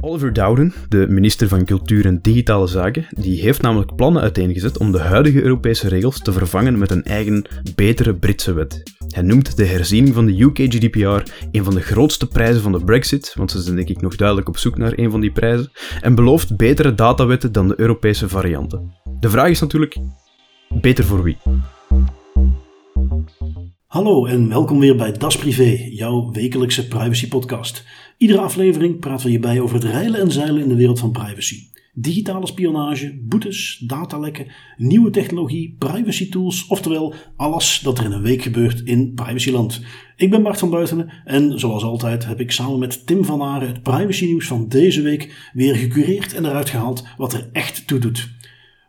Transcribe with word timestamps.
Oliver 0.00 0.32
Dowden, 0.32 0.72
de 0.88 1.06
minister 1.08 1.48
van 1.48 1.64
Cultuur 1.64 2.06
en 2.06 2.18
Digitale 2.22 2.66
Zaken, 2.66 3.06
die 3.10 3.40
heeft 3.40 3.62
namelijk 3.62 3.94
plannen 3.96 4.22
uiteengezet 4.22 4.78
om 4.78 4.92
de 4.92 4.98
huidige 4.98 5.42
Europese 5.42 5.88
regels 5.88 6.22
te 6.22 6.32
vervangen 6.32 6.78
met 6.78 6.90
een 6.90 7.04
eigen, 7.04 7.46
betere 7.74 8.14
Britse 8.14 8.52
wet. 8.52 8.82
Hij 9.08 9.22
noemt 9.22 9.56
de 9.56 9.64
herziening 9.64 10.14
van 10.14 10.26
de 10.26 10.42
UK 10.42 10.58
GDPR 10.58 11.32
een 11.50 11.64
van 11.64 11.74
de 11.74 11.80
grootste 11.80 12.26
prijzen 12.26 12.62
van 12.62 12.72
de 12.72 12.84
Brexit, 12.84 13.32
want 13.34 13.50
ze 13.50 13.60
zijn 13.60 13.76
denk 13.76 13.88
ik 13.88 14.00
nog 14.00 14.16
duidelijk 14.16 14.48
op 14.48 14.58
zoek 14.58 14.76
naar 14.76 14.92
een 14.96 15.10
van 15.10 15.20
die 15.20 15.32
prijzen, 15.32 15.70
en 16.00 16.14
belooft 16.14 16.56
betere 16.56 16.94
datawetten 16.94 17.52
dan 17.52 17.68
de 17.68 17.80
Europese 17.80 18.28
varianten. 18.28 18.92
De 19.20 19.30
vraag 19.30 19.48
is 19.48 19.60
natuurlijk, 19.60 19.96
beter 20.68 21.04
voor 21.04 21.22
wie? 21.22 21.36
Hallo 23.96 24.26
en 24.26 24.48
welkom 24.48 24.78
weer 24.78 24.96
bij 24.96 25.12
Das 25.12 25.36
Privé, 25.36 25.88
jouw 25.90 26.30
wekelijkse 26.30 26.88
privacy 26.88 27.28
podcast. 27.28 27.84
Iedere 28.16 28.40
aflevering 28.40 28.98
praten 28.98 29.24
we 29.24 29.30
hierbij 29.30 29.60
over 29.60 29.74
het 29.74 29.84
reilen 29.84 30.20
en 30.20 30.32
zeilen 30.32 30.62
in 30.62 30.68
de 30.68 30.74
wereld 30.74 30.98
van 30.98 31.12
privacy. 31.12 31.68
Digitale 31.92 32.46
spionage, 32.46 33.20
boetes, 33.22 33.82
datalekken, 33.86 34.46
nieuwe 34.76 35.10
technologie, 35.10 35.76
privacy 35.78 36.30
tools, 36.30 36.66
oftewel 36.66 37.14
alles 37.36 37.80
dat 37.82 37.98
er 37.98 38.04
in 38.04 38.12
een 38.12 38.22
week 38.22 38.42
gebeurt 38.42 38.80
in 38.84 39.14
privacyland. 39.14 39.80
Ik 40.16 40.30
ben 40.30 40.42
Bart 40.42 40.58
van 40.58 40.70
Buitenen 40.70 41.12
en 41.24 41.58
zoals 41.58 41.82
altijd 41.82 42.26
heb 42.26 42.40
ik 42.40 42.50
samen 42.50 42.78
met 42.78 43.06
Tim 43.06 43.24
van 43.24 43.42
Aren 43.42 43.68
het 43.68 43.82
privacy 43.82 44.24
nieuws 44.24 44.46
van 44.46 44.68
deze 44.68 45.02
week 45.02 45.50
weer 45.52 45.74
gecureerd 45.74 46.34
en 46.34 46.44
eruit 46.44 46.70
gehaald 46.70 47.04
wat 47.16 47.32
er 47.32 47.48
echt 47.52 47.86
toe 47.86 47.98
doet. 47.98 48.35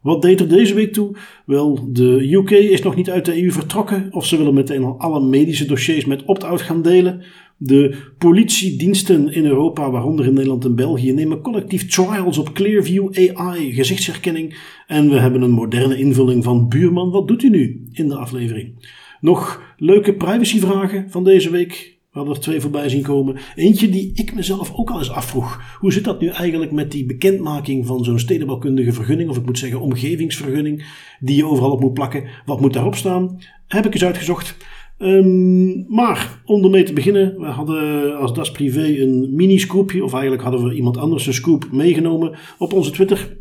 Wat 0.07 0.21
deed 0.21 0.39
er 0.39 0.47
deze 0.47 0.73
week 0.73 0.93
toe? 0.93 1.15
Wel, 1.45 1.87
de 1.91 2.33
UK 2.33 2.51
is 2.51 2.81
nog 2.81 2.95
niet 2.95 3.09
uit 3.09 3.25
de 3.25 3.43
EU 3.43 3.51
vertrokken 3.51 4.07
of 4.11 4.25
ze 4.25 4.37
willen 4.37 4.53
meteen 4.53 4.83
al 4.83 4.99
alle 4.99 5.21
medische 5.21 5.65
dossiers 5.65 6.05
met 6.05 6.25
opt-out 6.25 6.61
gaan 6.61 6.81
delen. 6.81 7.21
De 7.57 7.97
politiediensten 8.17 9.33
in 9.33 9.45
Europa, 9.45 9.91
waaronder 9.91 10.25
in 10.25 10.33
Nederland 10.33 10.65
en 10.65 10.75
België, 10.75 11.11
nemen 11.11 11.41
collectief 11.41 11.87
trials 11.87 12.37
op 12.37 12.53
Clearview 12.53 13.33
AI 13.33 13.73
gezichtsherkenning. 13.73 14.57
En 14.87 15.09
we 15.09 15.19
hebben 15.19 15.41
een 15.41 15.51
moderne 15.51 15.97
invulling 15.97 16.43
van 16.43 16.67
Buurman, 16.67 17.11
wat 17.11 17.27
doet 17.27 17.43
u 17.43 17.49
nu 17.49 17.87
in 17.91 18.07
de 18.07 18.15
aflevering? 18.15 18.89
Nog 19.21 19.61
leuke 19.77 20.13
privacyvragen 20.13 21.09
van 21.09 21.23
deze 21.23 21.49
week. 21.49 21.96
We 22.17 22.23
hadden 22.23 22.43
er 22.43 22.49
twee 22.49 22.61
voorbij 22.61 22.89
zien 22.89 23.01
komen. 23.01 23.37
Eentje 23.55 23.89
die 23.89 24.11
ik 24.13 24.35
mezelf 24.35 24.73
ook 24.75 24.89
al 24.89 24.97
eens 24.97 25.11
afvroeg. 25.11 25.61
Hoe 25.79 25.93
zit 25.93 26.03
dat 26.03 26.21
nu 26.21 26.27
eigenlijk 26.27 26.71
met 26.71 26.91
die 26.91 27.05
bekendmaking 27.05 27.85
van 27.85 28.03
zo'n 28.03 28.19
stedenbouwkundige 28.19 28.93
vergunning, 28.93 29.29
of 29.29 29.37
ik 29.37 29.45
moet 29.45 29.59
zeggen 29.59 29.81
omgevingsvergunning, 29.81 30.85
die 31.19 31.35
je 31.35 31.45
overal 31.45 31.71
op 31.71 31.79
moet 31.79 31.93
plakken? 31.93 32.23
Wat 32.45 32.61
moet 32.61 32.73
daarop 32.73 32.95
staan? 32.95 33.39
Heb 33.67 33.85
ik 33.85 33.93
eens 33.93 34.05
uitgezocht. 34.05 34.57
Um, 34.99 35.85
maar 35.87 36.41
om 36.45 36.63
ermee 36.63 36.83
te 36.83 36.93
beginnen, 36.93 37.39
we 37.39 37.45
hadden 37.45 38.17
als 38.17 38.33
Das 38.33 38.51
Privé 38.51 39.01
een 39.01 39.35
mini-scoopje, 39.35 40.03
of 40.03 40.13
eigenlijk 40.13 40.43
hadden 40.43 40.63
we 40.63 40.73
iemand 40.73 40.97
anders 40.97 41.27
een 41.27 41.33
scoop 41.33 41.67
meegenomen 41.71 42.37
op 42.57 42.73
onze 42.73 42.91
Twitter. 42.91 43.37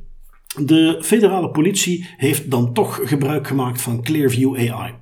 De 0.65 0.99
federale 1.01 1.51
politie 1.51 2.07
heeft 2.17 2.51
dan 2.51 2.73
toch 2.73 3.01
gebruik 3.05 3.47
gemaakt 3.47 3.83
van 3.83 4.03
Clearview 4.03 4.57
AI. 4.57 4.93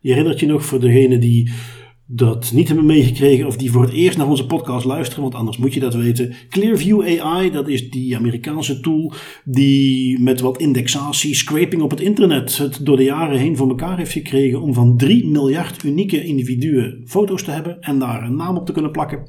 Je 0.00 0.10
herinnert 0.10 0.40
je 0.40 0.46
nog 0.46 0.64
voor 0.64 0.80
degene 0.80 1.18
die 1.18 1.50
dat 2.12 2.52
niet 2.52 2.66
hebben 2.66 2.86
meegekregen 2.86 3.46
of 3.46 3.56
die 3.56 3.70
voor 3.70 3.82
het 3.82 3.92
eerst 3.92 4.18
naar 4.18 4.28
onze 4.28 4.46
podcast 4.46 4.84
luisteren, 4.84 5.22
want 5.22 5.34
anders 5.34 5.56
moet 5.56 5.74
je 5.74 5.80
dat 5.80 5.94
weten. 5.94 6.34
Clearview 6.48 7.20
AI, 7.20 7.50
dat 7.50 7.68
is 7.68 7.90
die 7.90 8.16
Amerikaanse 8.16 8.80
tool 8.80 9.12
die 9.44 10.18
met 10.18 10.40
wat 10.40 10.58
indexatie, 10.58 11.34
scraping 11.34 11.82
op 11.82 11.90
het 11.90 12.00
internet 12.00 12.56
het 12.56 12.86
door 12.86 12.96
de 12.96 13.04
jaren 13.04 13.38
heen 13.38 13.56
voor 13.56 13.68
elkaar 13.68 13.96
heeft 13.96 14.12
gekregen 14.12 14.60
om 14.60 14.74
van 14.74 14.96
3 14.96 15.26
miljard 15.26 15.82
unieke 15.82 16.24
individuen 16.24 17.02
foto's 17.06 17.42
te 17.42 17.50
hebben 17.50 17.80
en 17.80 17.98
daar 17.98 18.22
een 18.22 18.36
naam 18.36 18.56
op 18.56 18.66
te 18.66 18.72
kunnen 18.72 18.90
plakken. 18.90 19.26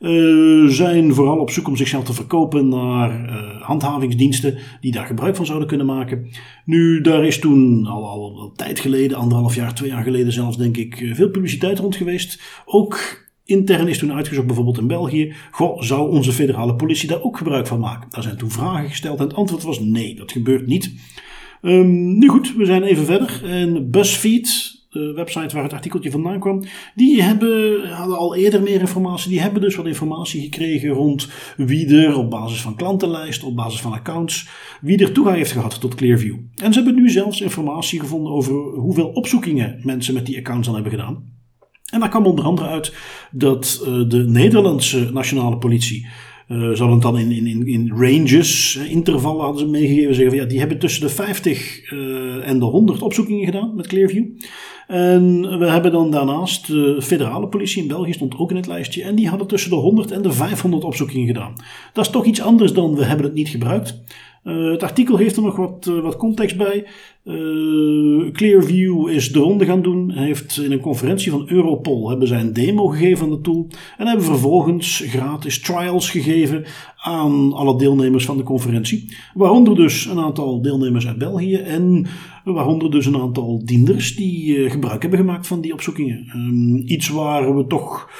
Uh, 0.00 0.68
zijn 0.68 1.14
vooral 1.14 1.38
op 1.38 1.50
zoek 1.50 1.68
om 1.68 1.76
zichzelf 1.76 2.04
te 2.04 2.12
verkopen 2.12 2.68
naar 2.68 3.24
uh, 3.24 3.62
handhavingsdiensten 3.62 4.58
die 4.80 4.92
daar 4.92 5.06
gebruik 5.06 5.36
van 5.36 5.46
zouden 5.46 5.68
kunnen 5.68 5.86
maken. 5.86 6.28
Nu, 6.64 7.00
daar 7.00 7.24
is 7.24 7.38
toen 7.38 7.86
al, 7.86 8.04
al 8.04 8.52
tijd 8.56 8.80
geleden, 8.80 9.16
anderhalf 9.16 9.54
jaar, 9.54 9.74
twee 9.74 9.90
jaar 9.90 10.02
geleden 10.02 10.32
zelfs, 10.32 10.56
denk 10.56 10.76
ik, 10.76 11.00
eh, 11.00 11.14
veel 11.14 11.30
publiciteit 11.30 11.78
rond 11.78 11.96
geweest. 11.96 12.42
Ook 12.64 13.26
intern 13.44 13.88
is 13.88 13.98
toen 13.98 14.12
uitgezocht, 14.12 14.46
bijvoorbeeld 14.46 14.78
in 14.78 14.86
België. 14.86 15.34
Goh, 15.50 15.82
zou 15.82 16.10
onze 16.10 16.32
federale 16.32 16.74
politie 16.74 17.08
daar 17.08 17.22
ook 17.22 17.36
gebruik 17.36 17.66
van 17.66 17.80
maken? 17.80 18.10
Daar 18.10 18.22
zijn 18.22 18.36
toen 18.36 18.50
vragen 18.50 18.88
gesteld 18.88 19.18
en 19.18 19.24
het 19.24 19.34
antwoord 19.34 19.62
was 19.62 19.80
nee, 19.80 20.14
dat 20.14 20.32
gebeurt 20.32 20.66
niet. 20.66 20.92
Um, 21.62 22.18
nu 22.18 22.28
goed, 22.28 22.54
we 22.56 22.64
zijn 22.64 22.82
even 22.82 23.04
verder. 23.04 23.40
En 23.44 23.90
BuzzFeed, 23.90 24.77
de 24.98 25.12
website 25.14 25.54
waar 25.54 25.62
het 25.62 25.72
artikeltje 25.72 26.10
vandaan 26.10 26.40
kwam, 26.40 26.64
die 26.94 27.22
hebben, 27.22 27.88
hadden 27.90 28.18
al 28.18 28.36
eerder 28.36 28.62
meer 28.62 28.80
informatie. 28.80 29.30
Die 29.30 29.40
hebben 29.40 29.60
dus 29.60 29.76
wat 29.76 29.86
informatie 29.86 30.42
gekregen 30.42 30.90
rond 30.90 31.28
wie 31.56 31.96
er 31.96 32.16
op 32.16 32.30
basis 32.30 32.60
van 32.60 32.76
klantenlijst, 32.76 33.42
op 33.42 33.56
basis 33.56 33.80
van 33.80 33.92
accounts, 33.92 34.48
wie 34.80 34.98
er 34.98 35.12
toegang 35.12 35.36
heeft 35.36 35.52
gehad 35.52 35.80
tot 35.80 35.94
Clearview. 35.94 36.36
En 36.56 36.72
ze 36.72 36.82
hebben 36.82 37.02
nu 37.02 37.10
zelfs 37.10 37.40
informatie 37.40 38.00
gevonden 38.00 38.32
over 38.32 38.54
hoeveel 38.54 39.08
opzoekingen 39.08 39.80
mensen 39.82 40.14
met 40.14 40.26
die 40.26 40.38
accounts 40.38 40.66
dan 40.66 40.74
hebben 40.74 40.92
gedaan. 40.92 41.36
En 41.92 42.00
daar 42.00 42.08
kwam 42.08 42.26
onder 42.26 42.44
andere 42.44 42.68
uit 42.68 42.94
dat 43.30 43.84
uh, 43.86 44.08
de 44.08 44.24
Nederlandse 44.28 45.10
nationale 45.12 45.58
politie 45.58 46.06
uh, 46.48 46.72
ze 46.74 46.84
het 46.84 47.02
dan 47.02 47.18
in, 47.18 47.46
in, 47.46 47.66
in 47.66 47.92
ranges, 47.96 48.76
intervallen 48.76 49.44
hadden 49.44 49.60
ze 49.60 49.68
meegegeven. 49.68 50.14
Zeggen 50.14 50.32
van, 50.32 50.42
ja, 50.42 50.48
die 50.48 50.58
hebben 50.58 50.78
tussen 50.78 51.00
de 51.00 51.08
50 51.08 51.92
uh, 51.92 52.48
en 52.48 52.58
de 52.58 52.64
100 52.64 53.02
opzoekingen 53.02 53.44
gedaan 53.44 53.74
met 53.74 53.86
Clearview. 53.86 54.24
En 54.88 55.58
we 55.58 55.66
hebben 55.66 55.92
dan 55.92 56.10
daarnaast 56.10 56.66
de 56.66 57.02
federale 57.02 57.46
politie 57.46 57.82
in 57.82 57.88
België 57.88 58.12
stond 58.12 58.38
ook 58.38 58.50
in 58.50 58.56
het 58.56 58.66
lijstje. 58.66 59.02
En 59.02 59.14
die 59.14 59.28
hadden 59.28 59.46
tussen 59.46 59.70
de 59.70 59.76
100 59.76 60.10
en 60.10 60.22
de 60.22 60.32
500 60.32 60.84
opzoekingen 60.84 61.26
gedaan. 61.26 61.52
Dat 61.92 62.04
is 62.04 62.10
toch 62.10 62.24
iets 62.24 62.40
anders 62.40 62.72
dan 62.72 62.94
we 62.94 63.04
hebben 63.04 63.26
het 63.26 63.34
niet 63.34 63.48
gebruikt. 63.48 64.00
Uh, 64.44 64.70
het 64.70 64.82
artikel 64.82 65.16
geeft 65.16 65.36
er 65.36 65.42
nog 65.42 65.56
wat, 65.56 65.86
uh, 65.90 66.00
wat 66.00 66.16
context 66.16 66.56
bij. 66.56 66.86
Uh, 67.24 68.32
Clearview 68.32 69.08
is 69.08 69.32
de 69.32 69.38
ronde 69.38 69.64
gaan 69.64 69.82
doen. 69.82 70.10
Heeft 70.10 70.60
in 70.64 70.72
een 70.72 70.80
conferentie 70.80 71.30
van 71.30 71.44
Europol 71.46 72.08
hebben 72.08 72.28
zij 72.28 72.40
een 72.40 72.52
demo 72.52 72.86
gegeven 72.86 73.18
van 73.18 73.30
de 73.30 73.40
tool. 73.40 73.66
En 73.96 74.06
hebben 74.06 74.24
vervolgens 74.24 75.02
gratis 75.06 75.60
trials 75.60 76.10
gegeven 76.10 76.64
aan 76.96 77.52
alle 77.52 77.78
deelnemers 77.78 78.24
van 78.24 78.36
de 78.36 78.42
conferentie. 78.42 79.16
Waaronder 79.34 79.74
dus 79.74 80.06
een 80.06 80.18
aantal 80.18 80.62
deelnemers 80.62 81.06
uit 81.06 81.18
België 81.18 81.54
en 81.54 82.06
waaronder 82.44 82.90
dus 82.90 83.06
een 83.06 83.20
aantal 83.20 83.62
dienders 83.64 84.16
die 84.16 84.70
gebruik 84.70 85.02
hebben 85.02 85.20
gemaakt 85.20 85.46
van 85.46 85.60
die 85.60 85.72
opzoekingen. 85.72 86.30
Um, 86.34 86.82
iets 86.86 87.08
waar 87.08 87.56
we 87.56 87.66
toch 87.66 88.10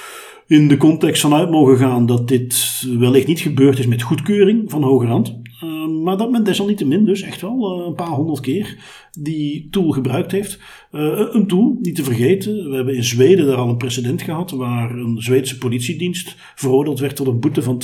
in 0.47 0.69
de 0.69 0.77
context 0.77 1.23
vanuit 1.23 1.50
mogen 1.50 1.77
gaan 1.77 2.06
dat 2.06 2.29
dit 2.29 2.87
wellicht 2.99 3.27
niet 3.27 3.41
gebeurd 3.41 3.79
is 3.79 3.87
met 3.87 4.03
goedkeuring 4.03 4.71
van 4.71 4.83
hogerhand. 4.83 5.37
Uh, 5.65 5.87
maar 5.87 6.17
dat 6.17 6.31
men 6.31 6.45
desalniettemin 6.45 7.05
dus 7.05 7.23
echt 7.23 7.41
wel 7.41 7.81
uh, 7.81 7.87
een 7.87 7.95
paar 7.95 8.09
honderd 8.09 8.41
keer 8.41 8.77
die 9.21 9.69
tool 9.71 9.91
gebruikt 9.91 10.33
heeft. 10.33 10.59
Uh, 10.93 11.21
een 11.33 11.47
tool, 11.47 11.79
niet 11.81 11.95
te 11.95 12.05
vergeten, 12.05 12.71
we 12.71 12.77
hebben 12.77 12.97
in 12.97 13.05
Zweden 13.05 13.47
daar 13.47 13.57
al 13.57 13.69
een 13.69 13.77
precedent 13.77 14.23
gehad 14.23 14.51
waar 14.51 14.91
een 14.91 15.17
Zweedse 15.23 15.59
politiedienst 15.59 16.37
veroordeeld 16.55 16.99
werd 16.99 17.17
tot 17.17 17.27
een 17.27 17.41
boete 17.41 17.63
van 17.63 17.83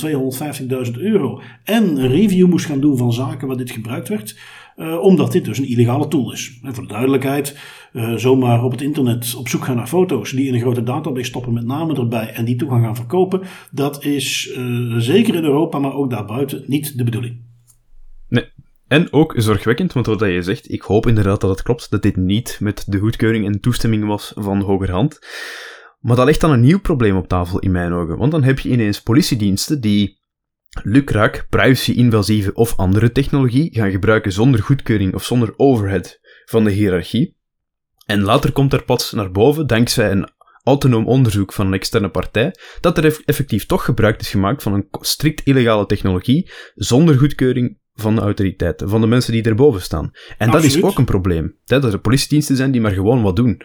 250.000 0.85 0.91
euro 0.93 1.41
en 1.63 1.97
een 1.97 2.07
review 2.07 2.47
moest 2.47 2.65
gaan 2.65 2.79
doen 2.79 2.97
van 2.97 3.13
zaken 3.13 3.47
waar 3.47 3.57
dit 3.57 3.71
gebruikt 3.71 4.09
werd. 4.09 4.39
Uh, 4.77 4.99
omdat 5.01 5.31
dit 5.31 5.45
dus 5.45 5.57
een 5.57 5.69
illegale 5.69 6.07
tool 6.07 6.31
is. 6.31 6.59
En 6.63 6.73
voor 6.73 6.83
de 6.83 6.93
duidelijkheid, 6.93 7.57
zomaar 8.15 8.63
op 8.63 8.71
het 8.71 8.81
internet 8.81 9.35
op 9.35 9.47
zoek 9.47 9.65
gaan 9.65 9.75
naar 9.75 9.87
foto's 9.87 10.31
die 10.31 10.47
in 10.47 10.53
een 10.53 10.59
grote 10.59 10.83
database 10.83 11.25
stoppen 11.25 11.53
met 11.53 11.65
namen 11.65 11.95
erbij 11.95 12.33
en 12.33 12.45
die 12.45 12.55
toegang 12.55 12.83
gaan 12.83 12.95
verkopen, 12.95 13.41
dat 13.71 14.03
is 14.03 14.57
zeker 14.97 15.35
in 15.35 15.43
Europa, 15.43 15.79
maar 15.79 15.93
ook 15.93 16.09
daarbuiten 16.09 16.63
niet 16.67 16.97
de 16.97 17.03
bedoeling. 17.03 17.44
En 18.95 19.13
ook 19.13 19.33
zorgwekkend, 19.37 19.93
want 19.93 20.05
wat 20.05 20.19
je 20.19 20.41
zegt, 20.41 20.71
ik 20.71 20.81
hoop 20.81 21.07
inderdaad 21.07 21.41
dat 21.41 21.49
het 21.49 21.61
klopt, 21.61 21.91
dat 21.91 22.01
dit 22.01 22.15
niet 22.15 22.57
met 22.61 22.83
de 22.87 22.97
goedkeuring 22.97 23.45
en 23.45 23.59
toestemming 23.59 24.05
was 24.05 24.31
van 24.35 24.61
hogerhand. 24.61 25.19
Maar 25.99 26.15
dat 26.15 26.25
legt 26.25 26.41
dan 26.41 26.51
een 26.51 26.59
nieuw 26.59 26.79
probleem 26.79 27.15
op 27.15 27.27
tafel 27.27 27.59
in 27.59 27.71
mijn 27.71 27.93
ogen, 27.93 28.17
want 28.17 28.31
dan 28.31 28.43
heb 28.43 28.59
je 28.59 28.69
ineens 28.69 29.01
politiediensten 29.01 29.81
die 29.81 30.19
lukraak 30.83 31.47
privacy-invasieve 31.49 32.53
of 32.53 32.75
andere 32.77 33.11
technologie 33.11 33.73
gaan 33.73 33.91
gebruiken 33.91 34.31
zonder 34.31 34.61
goedkeuring 34.61 35.13
of 35.13 35.23
zonder 35.23 35.53
overhead 35.57 36.19
van 36.45 36.63
de 36.63 36.71
hiërarchie. 36.71 37.37
En 38.05 38.21
later 38.21 38.51
komt 38.51 38.73
er 38.73 38.83
pas 38.83 39.11
naar 39.11 39.31
boven, 39.31 39.67
dankzij 39.67 40.11
een 40.11 40.29
autonoom 40.63 41.07
onderzoek 41.07 41.53
van 41.53 41.67
een 41.67 41.73
externe 41.73 42.09
partij, 42.09 42.55
dat 42.81 42.97
er 42.97 43.21
effectief 43.25 43.65
toch 43.65 43.85
gebruik 43.85 44.19
is 44.19 44.29
gemaakt 44.29 44.63
van 44.63 44.73
een 44.73 44.87
strikt 44.91 45.41
illegale 45.45 45.85
technologie 45.85 46.51
zonder 46.75 47.17
goedkeuring 47.17 47.83
van 47.95 48.15
de 48.15 48.21
autoriteiten, 48.21 48.89
van 48.89 49.01
de 49.01 49.07
mensen 49.07 49.33
die 49.33 49.43
erboven 49.43 49.81
staan. 49.81 50.11
En 50.37 50.47
Absoluut. 50.47 50.51
dat 50.51 50.63
is 50.63 50.83
ook 50.83 50.97
een 50.97 51.05
probleem. 51.05 51.55
Dat 51.65 51.83
er 51.83 51.99
politiediensten 51.99 52.55
zijn 52.55 52.71
die 52.71 52.81
maar 52.81 52.91
gewoon 52.91 53.21
wat 53.21 53.35
doen. 53.35 53.61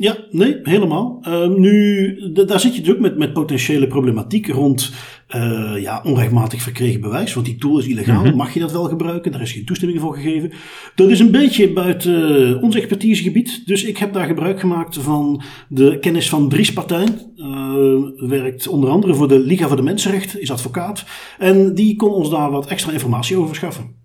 Ja, 0.00 0.16
nee, 0.30 0.58
helemaal. 0.62 1.18
Uh, 1.28 1.48
nu, 1.48 2.32
daar 2.32 2.60
zit 2.60 2.76
je 2.76 2.82
dus 2.82 2.94
ook 2.94 3.00
met, 3.00 3.18
met 3.18 3.32
potentiële 3.32 3.86
problematiek 3.86 4.48
rond 4.48 4.92
uh, 5.36 5.72
ja, 5.80 6.02
onrechtmatig 6.04 6.62
verkregen 6.62 7.00
bewijs. 7.00 7.34
Want 7.34 7.46
die 7.46 7.56
tool 7.56 7.78
is 7.78 7.86
illegaal. 7.86 8.20
Mm 8.20 8.26
-hmm. 8.26 8.36
Mag 8.36 8.54
je 8.54 8.60
dat 8.60 8.72
wel 8.72 8.84
gebruiken? 8.84 9.32
Daar 9.32 9.40
is 9.40 9.52
geen 9.52 9.64
toestemming 9.64 10.00
voor 10.00 10.14
gegeven. 10.14 10.52
Dat 10.94 11.10
is 11.10 11.20
een 11.20 11.30
beetje 11.30 11.72
buiten 11.72 12.62
ons 12.62 12.76
expertisegebied. 12.76 13.66
Dus 13.66 13.84
ik 13.84 13.96
heb 13.96 14.12
daar 14.12 14.26
gebruik 14.26 14.60
gemaakt 14.60 14.96
van 14.96 15.42
de 15.68 15.98
kennis 15.98 16.28
van 16.28 16.48
Dries 16.48 16.72
Partijn. 16.72 17.32
Uh, 17.36 18.28
werkt 18.28 18.68
onder 18.68 18.90
andere 18.90 19.14
voor 19.14 19.28
de 19.28 19.38
Liga 19.38 19.66
voor 19.66 19.76
de 19.76 19.82
Mensenrechten, 19.82 20.40
is 20.40 20.50
advocaat. 20.50 21.04
En 21.38 21.74
die 21.74 21.96
kon 21.96 22.10
ons 22.10 22.30
daar 22.30 22.50
wat 22.50 22.66
extra 22.66 22.92
informatie 22.92 23.36
over 23.36 23.48
verschaffen. 23.48 23.96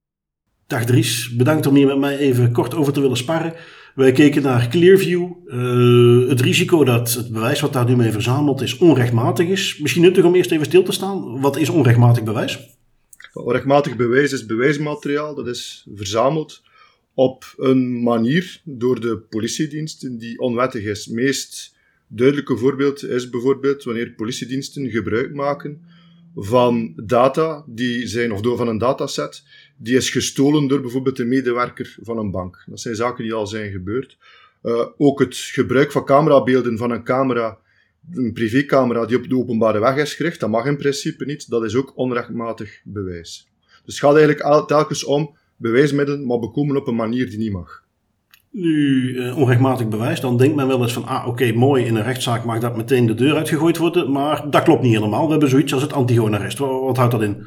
Dag 0.68 0.86
Dries, 0.86 1.36
bedankt 1.36 1.68
om 1.68 1.76
hier 1.76 1.88
met 1.88 1.98
mij 1.98 2.18
even 2.18 2.52
kort 2.52 2.76
over 2.76 2.94
te 2.94 3.02
willen 3.02 3.18
sparren. 3.18 3.54
Wij 3.96 4.12
keken 4.12 4.42
naar 4.42 4.68
Clearview. 4.68 5.32
Uh, 5.46 6.30
het 6.30 6.42
risico 6.42 6.84
dat 6.84 7.14
het 7.14 7.32
bewijs 7.32 7.60
wat 7.60 7.74
daar 7.74 7.86
nu 7.86 7.96
mee 7.96 8.12
verzameld 8.12 8.62
is 8.62 8.78
onrechtmatig 8.78 9.48
is. 9.48 9.78
Misschien 9.78 10.02
nuttig 10.02 10.24
om 10.24 10.36
eerst 10.36 10.52
even 10.52 10.66
stil 10.66 10.84
te 10.84 10.92
staan. 10.92 11.42
Wat 11.42 11.58
is 11.58 11.70
onrechtmatig 11.70 12.24
bewijs? 12.24 12.60
Onrechtmatig 13.34 13.96
bewijs 13.96 14.32
is 14.32 14.46
bewijsmateriaal 14.46 15.36
dat 15.36 15.48
is 15.48 15.88
verzameld 15.96 16.62
op 17.14 17.54
een 17.58 18.04
manier 18.04 18.62
door 18.64 19.00
de 19.00 19.18
politiediensten 19.18 20.18
die 20.18 20.40
onwettig 20.40 20.84
is. 20.84 21.06
Het 21.06 21.14
meest 21.14 21.76
duidelijke 22.08 22.58
voorbeeld 22.58 23.04
is 23.04 23.30
bijvoorbeeld 23.30 23.84
wanneer 23.84 24.12
politiediensten 24.12 24.90
gebruik 24.90 25.34
maken 25.34 25.82
van 26.36 26.94
data 26.96 27.64
die 27.68 28.08
zijn, 28.08 28.32
of 28.32 28.42
door 28.42 28.58
van 28.58 28.68
een 28.68 28.78
dataset 28.78 29.44
die 29.78 29.96
is 29.96 30.10
gestolen 30.10 30.68
door 30.68 30.82
bijvoorbeeld 30.82 31.20
een 31.20 31.28
medewerker 31.28 31.98
van 32.02 32.18
een 32.18 32.32
bank. 32.32 32.64
Dat 32.66 32.80
zijn 32.80 32.96
zaken 32.96 33.24
die 33.24 33.34
al 33.34 33.48
zijn 33.48 33.72
gebeurd. 33.72 34.18
Uh, 34.64 34.86
ook 34.98 35.20
het 35.20 35.36
gebruik 35.36 35.92
van 35.92 36.06
camerabeelden 36.06 36.78
van 36.78 36.92
een 36.92 37.04
camera, 37.04 37.58
een 38.12 38.34
privécamera 38.34 39.06
die 39.06 39.18
op 39.18 39.30
de 39.30 39.38
openbare 39.38 39.80
weg 39.80 39.96
is 39.96 40.14
gericht, 40.14 40.40
dat 40.40 40.50
mag 40.50 40.66
in 40.66 40.78
principe 40.78 41.26
niet. 41.26 41.50
Dat 41.50 41.64
is 41.64 41.76
ook 41.76 41.98
onrechtmatig 41.98 42.82
bewijs. 42.84 43.48
Dus 43.86 44.00
het 44.00 44.04
gaat 44.04 44.16
eigenlijk 44.16 44.68
telkens 44.68 45.04
om 45.04 45.36
bewijsmiddelen, 45.58 46.26
maar 46.26 46.40
bekomen 46.40 46.78
op 46.78 46.88
een 46.88 46.96
manier 46.96 47.30
die 47.30 47.38
niet 47.38 47.52
mag. 47.52 47.84
Nu, 48.50 49.14
uh, 49.14 49.38
onrechtmatig 49.38 49.88
bewijs, 49.88 50.20
dan 50.20 50.38
denkt 50.38 50.56
men 50.56 50.68
wel 50.68 50.82
eens 50.82 50.94
van, 50.94 51.06
ah 51.06 51.28
oké, 51.28 51.52
mooi, 51.52 51.86
in 51.86 51.96
een 51.96 52.04
rechtszaak 52.04 52.44
mag 52.44 52.60
dat 52.60 52.78
meteen 52.78 53.06
de 53.06 53.14
deur 53.14 53.36
uitgegooid 53.36 53.78
worden, 53.78 54.12
maar 54.12 54.50
dat 54.50 54.64
klopt 54.64 54.82
niet 54.82 54.94
helemaal. 54.94 55.26
We 55.26 55.32
hebben 55.32 55.50
zoiets 55.50 55.74
als 55.74 55.82
het 55.82 55.94
antigoonarrest. 55.94 56.58
Wat, 56.58 56.82
wat 56.82 56.98
houdt 56.98 57.12
dat 57.12 57.22
in? 57.22 57.46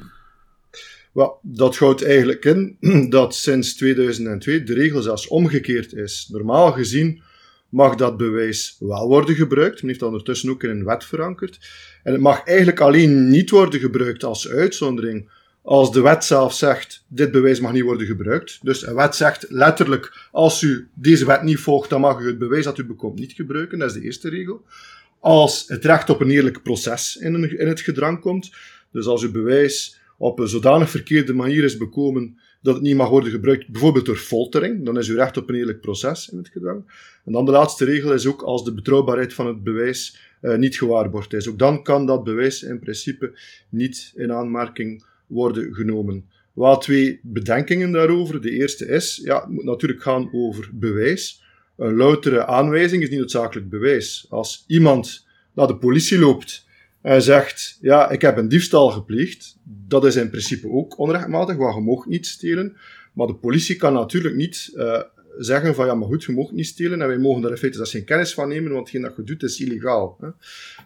Well, 1.17 1.33
dat 1.43 1.77
houdt 1.77 2.05
eigenlijk 2.05 2.45
in 2.45 2.77
dat 3.11 3.35
sinds 3.35 3.75
2002 3.77 4.63
de 4.63 4.75
regel 4.75 5.03
zelfs 5.03 5.29
omgekeerd 5.29 5.93
is. 5.93 6.29
Normaal 6.33 6.73
gezien 6.73 7.23
mag 7.69 7.95
dat 7.95 8.17
bewijs 8.17 8.77
wel 8.79 9.09
worden 9.09 9.35
gebruikt. 9.35 9.77
Men 9.77 9.87
heeft 9.87 10.01
dat 10.01 10.09
ondertussen 10.09 10.51
ook 10.51 10.63
in 10.63 10.71
een 10.71 10.85
wet 10.85 11.05
verankerd. 11.05 11.59
En 12.03 12.13
het 12.13 12.21
mag 12.21 12.45
eigenlijk 12.45 12.81
alleen 12.81 13.29
niet 13.29 13.51
worden 13.51 13.81
gebruikt 13.81 14.25
als 14.25 14.49
uitzondering 14.49 15.31
als 15.63 15.93
de 15.93 16.01
wet 16.01 16.25
zelf 16.25 16.55
zegt, 16.55 17.05
dit 17.09 17.31
bewijs 17.31 17.61
mag 17.61 17.73
niet 17.73 17.83
worden 17.83 18.07
gebruikt. 18.07 18.59
Dus 18.63 18.87
een 18.87 18.95
wet 18.95 19.17
zegt 19.17 19.47
letterlijk, 19.49 20.29
als 20.33 20.63
u 20.63 20.89
deze 20.95 21.27
wet 21.27 21.43
niet 21.43 21.59
volgt, 21.59 21.91
dan 21.91 22.01
mag 22.01 22.21
u 22.21 22.27
het 22.27 22.39
bewijs 22.39 22.65
dat 22.65 22.79
u 22.79 22.85
bekomt 22.85 23.19
niet 23.19 23.33
gebruiken. 23.33 23.79
Dat 23.79 23.89
is 23.89 23.95
de 23.95 24.03
eerste 24.03 24.29
regel. 24.29 24.65
Als 25.21 25.65
het 25.69 25.85
recht 25.85 26.11
op 26.11 26.21
een 26.21 26.31
eerlijk 26.31 26.63
proces 26.63 27.17
in, 27.17 27.59
in 27.59 27.69
het 27.69 27.81
gedrang 27.81 28.21
komt, 28.21 28.51
dus 28.93 29.07
als 29.07 29.23
uw 29.23 29.31
bewijs 29.31 30.05
op 30.19 30.39
een 30.39 30.49
zodanig 30.49 30.91
verkeerde 30.91 31.33
manier 31.33 31.65
is 31.65 31.77
bekomen 31.77 32.39
dat 32.63 32.75
het 32.75 32.83
niet 32.83 32.97
mag 32.97 33.09
worden 33.09 33.31
gebruikt, 33.31 33.69
bijvoorbeeld 33.69 34.07
door 34.07 34.17
foltering, 34.17 34.85
dan 34.85 34.99
is 34.99 35.09
uw 35.09 35.17
recht 35.17 35.37
op 35.37 35.49
een 35.49 35.55
eerlijk 35.55 35.81
proces 35.81 36.29
in 36.29 36.39
het 36.39 36.49
gedrang. 36.49 36.85
En 37.25 37.33
dan 37.33 37.45
de 37.45 37.51
laatste 37.51 37.85
regel 37.85 38.13
is 38.13 38.27
ook 38.27 38.43
als 38.43 38.65
de 38.65 38.75
betrouwbaarheid 38.75 39.35
van 39.35 39.47
het 39.47 39.63
bewijs 39.63 40.19
uh, 40.43 40.57
niet 40.57 40.77
gewaarborgd 40.77 41.33
is. 41.33 41.49
Ook 41.49 41.59
dan 41.59 41.83
kan 41.83 42.07
dat 42.07 42.25
bewijs 42.25 42.63
in 42.63 42.79
principe 42.79 43.39
niet 43.69 44.13
in 44.15 44.33
aanmerking 44.33 45.05
worden 45.27 45.75
genomen. 45.75 46.25
Wel 46.53 46.79
twee 46.79 47.21
bedenkingen 47.23 47.93
daarover. 47.93 48.41
De 48.41 48.51
eerste 48.51 48.87
is, 48.87 49.21
ja, 49.25 49.41
het 49.41 49.51
moet 49.51 49.65
natuurlijk 49.65 50.03
gaan 50.03 50.29
over 50.33 50.71
bewijs. 50.73 51.43
Een 51.77 51.95
loutere 51.95 52.47
aanwijzing 52.47 53.03
is 53.03 53.09
niet 53.09 53.19
noodzakelijk 53.19 53.69
bewijs. 53.69 54.27
Als 54.29 54.65
iemand 54.67 55.27
naar 55.53 55.67
de 55.67 55.77
politie 55.77 56.19
loopt 56.19 56.66
en 57.07 57.23
zegt, 57.23 57.79
ja, 57.81 58.11
ik 58.11 58.21
heb 58.21 58.37
een 58.37 58.49
diefstal 58.49 58.91
gepleegd, 58.91 59.57
dat 59.65 60.05
is 60.05 60.17
in 60.17 60.31
principe 60.31 60.69
ook 60.69 60.99
onrechtmatig, 60.99 61.57
want 61.57 61.75
je 61.75 61.81
mag 61.81 62.07
niet 62.07 62.27
stelen. 62.27 62.77
Maar 63.13 63.27
de 63.27 63.35
politie 63.35 63.77
kan 63.77 63.93
natuurlijk 63.93 64.35
niet 64.35 64.71
uh, 64.75 65.03
zeggen 65.39 65.75
van, 65.75 65.87
ja, 65.87 65.95
maar 65.95 66.09
goed, 66.09 66.25
je 66.25 66.33
mag 66.33 66.51
niet 66.51 66.67
stelen 66.67 67.01
en 67.01 67.07
wij 67.07 67.19
mogen 67.19 67.43
daar 67.43 67.51
in 67.51 67.57
feite 67.57 67.87
geen 67.87 68.05
kennis 68.05 68.35
van 68.35 68.49
nemen, 68.49 68.73
want 68.73 68.83
hetgeen 68.83 69.03
dat 69.03 69.17
je 69.17 69.23
doet 69.23 69.43
is 69.43 69.61
illegaal. 69.61 70.17
Hè. 70.21 70.29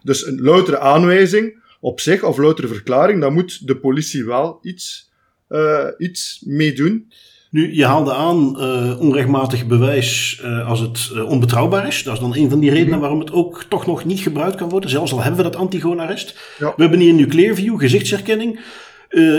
Dus 0.03 0.25
een 0.25 0.41
loutere 0.41 0.79
aanwijzing 0.79 1.63
op 1.79 1.99
zich, 1.99 2.23
of 2.23 2.37
loutere 2.37 2.67
verklaring, 2.67 3.21
dan 3.21 3.33
moet 3.33 3.67
de 3.67 3.77
politie 3.77 4.25
wel 4.25 4.59
iets, 4.61 5.11
uh, 5.49 5.87
iets 5.97 6.43
mee 6.45 6.73
doen. 6.73 7.11
Nu, 7.51 7.75
je 7.75 7.85
haalde 7.85 8.13
aan 8.13 8.55
uh, 8.57 8.99
onrechtmatig 8.99 9.65
bewijs 9.67 10.41
uh, 10.43 10.69
als 10.69 10.79
het 10.79 11.11
uh, 11.13 11.29
onbetrouwbaar 11.29 11.87
is. 11.87 12.03
Dat 12.03 12.13
is 12.13 12.19
dan 12.19 12.35
een 12.35 12.49
van 12.49 12.59
die 12.59 12.69
redenen 12.69 12.91
mhm. 12.91 12.99
waarom 12.99 13.19
het 13.19 13.31
ook 13.31 13.65
toch 13.69 13.85
nog 13.85 14.05
niet 14.05 14.19
gebruikt 14.19 14.55
kan 14.55 14.69
worden. 14.69 14.89
Zelfs 14.89 15.11
al 15.11 15.21
hebben 15.21 15.43
we 15.43 15.51
dat 15.51 15.55
antigoonarrest. 15.55 16.39
Ja. 16.59 16.73
We 16.75 16.81
hebben 16.81 16.99
hier 16.99 17.13
nu 17.13 17.25
Clearview, 17.25 17.79
gezichtsherkenning. 17.79 18.59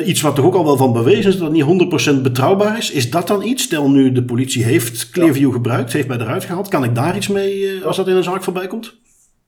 iets 0.04 0.20
wat 0.20 0.34
toch 0.34 0.44
ook 0.44 0.54
al 0.54 0.64
wel 0.64 0.76
van 0.76 0.92
bewezen 0.92 1.30
is 1.30 1.38
dat 1.38 1.54
het 1.54 1.66
niet 1.66 2.14
100% 2.18 2.22
betrouwbaar 2.22 2.78
is. 2.78 2.90
Is 2.90 3.10
dat 3.10 3.26
dan 3.26 3.42
iets? 3.42 3.62
Stel 3.62 3.90
nu 3.90 4.12
de 4.12 4.24
politie 4.24 4.64
heeft 4.64 5.10
Clearview 5.10 5.48
ja. 5.48 5.52
gebruikt, 5.52 5.92
heeft 5.92 6.08
mij 6.08 6.18
eruit 6.18 6.44
gehaald. 6.44 6.68
Kan 6.68 6.84
ik 6.84 6.94
daar 6.94 7.16
iets 7.16 7.28
mee 7.28 7.84
als 7.84 7.96
dat 7.96 8.08
in 8.08 8.16
een 8.16 8.22
zaak 8.22 8.42
voorbij 8.42 8.66
komt? 8.66 8.94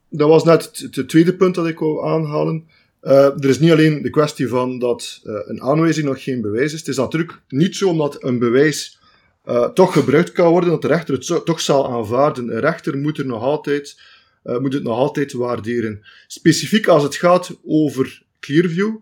Dat 0.08 0.28
was 0.28 0.44
net 0.44 0.64
het, 0.64 0.96
het 0.96 1.08
tweede 1.08 1.34
punt 1.34 1.54
dat 1.54 1.66
ik 1.66 1.78
wou 1.78 2.06
aanhalen. 2.06 2.64
Uh, 3.04 3.24
er 3.24 3.48
is 3.48 3.58
niet 3.58 3.70
alleen 3.70 4.02
de 4.02 4.10
kwestie 4.10 4.48
van 4.48 4.78
dat 4.78 5.20
uh, 5.24 5.34
een 5.44 5.62
aanwijzing 5.62 6.06
nog 6.06 6.22
geen 6.22 6.40
bewijs 6.40 6.72
is. 6.72 6.78
Het 6.78 6.88
is 6.88 6.96
natuurlijk 6.96 7.40
niet 7.48 7.76
zo 7.76 7.88
omdat 7.88 8.24
een 8.24 8.38
bewijs 8.38 8.98
uh, 9.46 9.68
toch 9.68 9.92
gebruikt 9.92 10.32
kan 10.32 10.50
worden, 10.50 10.70
dat 10.70 10.82
de 10.82 10.88
rechter 10.88 11.14
het 11.14 11.44
toch 11.44 11.60
zal 11.60 11.90
aanvaarden. 11.90 12.48
Een 12.48 12.60
rechter 12.60 12.98
moet, 12.98 13.18
er 13.18 13.26
nog 13.26 13.42
altijd, 13.42 14.00
moet 14.42 14.72
het 14.72 14.82
nog 14.82 14.98
altijd 14.98 15.32
waarderen. 15.32 16.02
Specifiek 16.26 16.86
als 16.86 17.02
het 17.02 17.16
gaat 17.16 17.58
over 17.64 18.22
Clearview, 18.40 18.96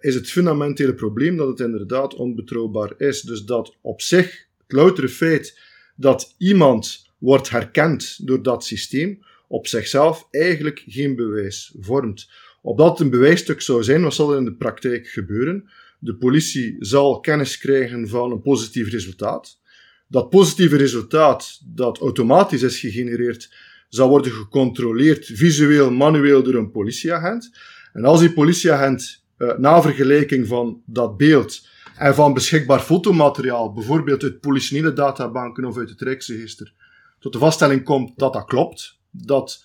is 0.00 0.14
het 0.14 0.30
fundamentele 0.30 0.94
probleem 0.94 1.36
dat 1.36 1.48
het 1.48 1.60
inderdaad 1.60 2.14
onbetrouwbaar 2.14 2.92
is. 2.98 3.20
Dus 3.20 3.44
dat 3.44 3.76
op 3.80 4.00
zich, 4.00 4.46
het 4.66 4.72
loutere 4.72 5.08
feit 5.08 5.58
dat 5.96 6.34
iemand 6.38 7.06
wordt 7.18 7.50
herkend 7.50 8.26
door 8.26 8.42
dat 8.42 8.64
systeem, 8.64 9.24
op 9.48 9.66
zichzelf 9.66 10.28
eigenlijk 10.30 10.84
geen 10.86 11.16
bewijs 11.16 11.74
vormt. 11.80 12.28
Opdat 12.66 12.90
het 12.90 13.00
een 13.00 13.10
bewijsstuk 13.10 13.60
zou 13.60 13.82
zijn, 13.82 14.02
wat 14.02 14.14
zal 14.14 14.32
er 14.32 14.38
in 14.38 14.44
de 14.44 14.54
praktijk 14.54 15.06
gebeuren? 15.06 15.70
De 15.98 16.14
politie 16.14 16.76
zal 16.78 17.20
kennis 17.20 17.58
krijgen 17.58 18.08
van 18.08 18.30
een 18.30 18.42
positief 18.42 18.90
resultaat. 18.90 19.60
Dat 20.08 20.30
positieve 20.30 20.76
resultaat, 20.76 21.60
dat 21.64 21.98
automatisch 21.98 22.62
is 22.62 22.78
gegenereerd, 22.78 23.54
zal 23.88 24.08
worden 24.08 24.32
gecontroleerd 24.32 25.26
visueel, 25.26 25.90
manueel 25.90 26.42
door 26.42 26.54
een 26.54 26.70
politieagent. 26.70 27.50
En 27.92 28.04
als 28.04 28.20
die 28.20 28.32
politieagent 28.32 29.24
uh, 29.38 29.56
na 29.58 29.82
vergelijking 29.82 30.46
van 30.46 30.82
dat 30.86 31.16
beeld 31.16 31.66
en 31.96 32.14
van 32.14 32.34
beschikbaar 32.34 32.80
fotomateriaal, 32.80 33.72
bijvoorbeeld 33.72 34.22
uit 34.22 34.40
politionele 34.40 34.92
databanken 34.92 35.64
of 35.64 35.78
uit 35.78 35.90
het 35.90 36.00
Rijksregister, 36.00 36.72
tot 37.18 37.32
de 37.32 37.38
vaststelling 37.38 37.84
komt 37.84 38.18
dat 38.18 38.32
dat 38.32 38.44
klopt, 38.44 38.98
dat 39.10 39.63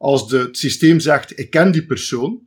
als 0.00 0.28
de, 0.28 0.38
het 0.38 0.58
systeem 0.58 1.00
zegt, 1.00 1.38
ik 1.38 1.50
ken 1.50 1.72
die 1.72 1.86
persoon, 1.86 2.40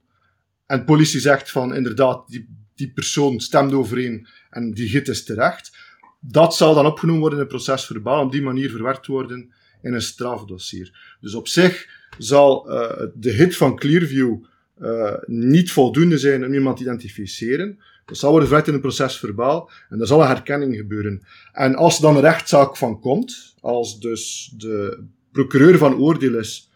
en 0.66 0.80
de 0.80 0.86
politie 0.86 1.20
zegt 1.20 1.52
van, 1.52 1.76
inderdaad, 1.76 2.28
die, 2.28 2.48
die 2.76 2.92
persoon 2.92 3.40
stemt 3.40 3.74
overeen 3.74 4.28
en 4.50 4.72
die 4.72 4.90
hit 4.90 5.08
is 5.08 5.24
terecht, 5.24 5.78
dat 6.20 6.56
zal 6.56 6.74
dan 6.74 6.86
opgenomen 6.86 7.20
worden 7.20 7.40
in 7.40 7.46
het 7.46 7.54
procesverbaal, 7.54 8.24
op 8.24 8.32
die 8.32 8.42
manier 8.42 8.70
verwerkt 8.70 9.08
worden 9.08 9.54
in 9.82 9.94
een 9.94 10.02
strafdossier. 10.02 11.16
Dus 11.22 11.34
op 11.34 11.48
zich 11.48 11.88
zal 12.18 12.72
uh, 12.72 12.92
de 13.16 13.32
hit 13.32 13.56
van 13.56 13.76
Clearview 13.76 14.44
uh, 14.82 15.14
niet 15.26 15.72
voldoende 15.72 16.18
zijn 16.18 16.46
om 16.46 16.54
iemand 16.54 16.78
te 16.78 16.84
identificeren. 16.84 17.80
Dat 18.06 18.18
zal 18.18 18.30
worden 18.30 18.48
verwerkt 18.48 18.70
in 18.70 18.76
een 18.76 18.88
procesverbaal 18.88 19.72
en 19.90 20.00
er 20.00 20.08
zal 20.08 20.22
een 20.22 20.28
herkenning 20.28 20.76
gebeuren. 20.76 21.24
En 21.52 21.76
als 21.76 21.96
er 21.96 22.02
dan 22.02 22.16
een 22.16 22.22
rechtszaak 22.22 22.78
van 22.78 23.00
komt, 23.00 23.56
als 23.60 24.00
dus 24.00 24.54
de 24.58 25.04
procureur 25.32 25.78
van 25.78 25.96
oordeel 25.96 26.36
is 26.36 26.72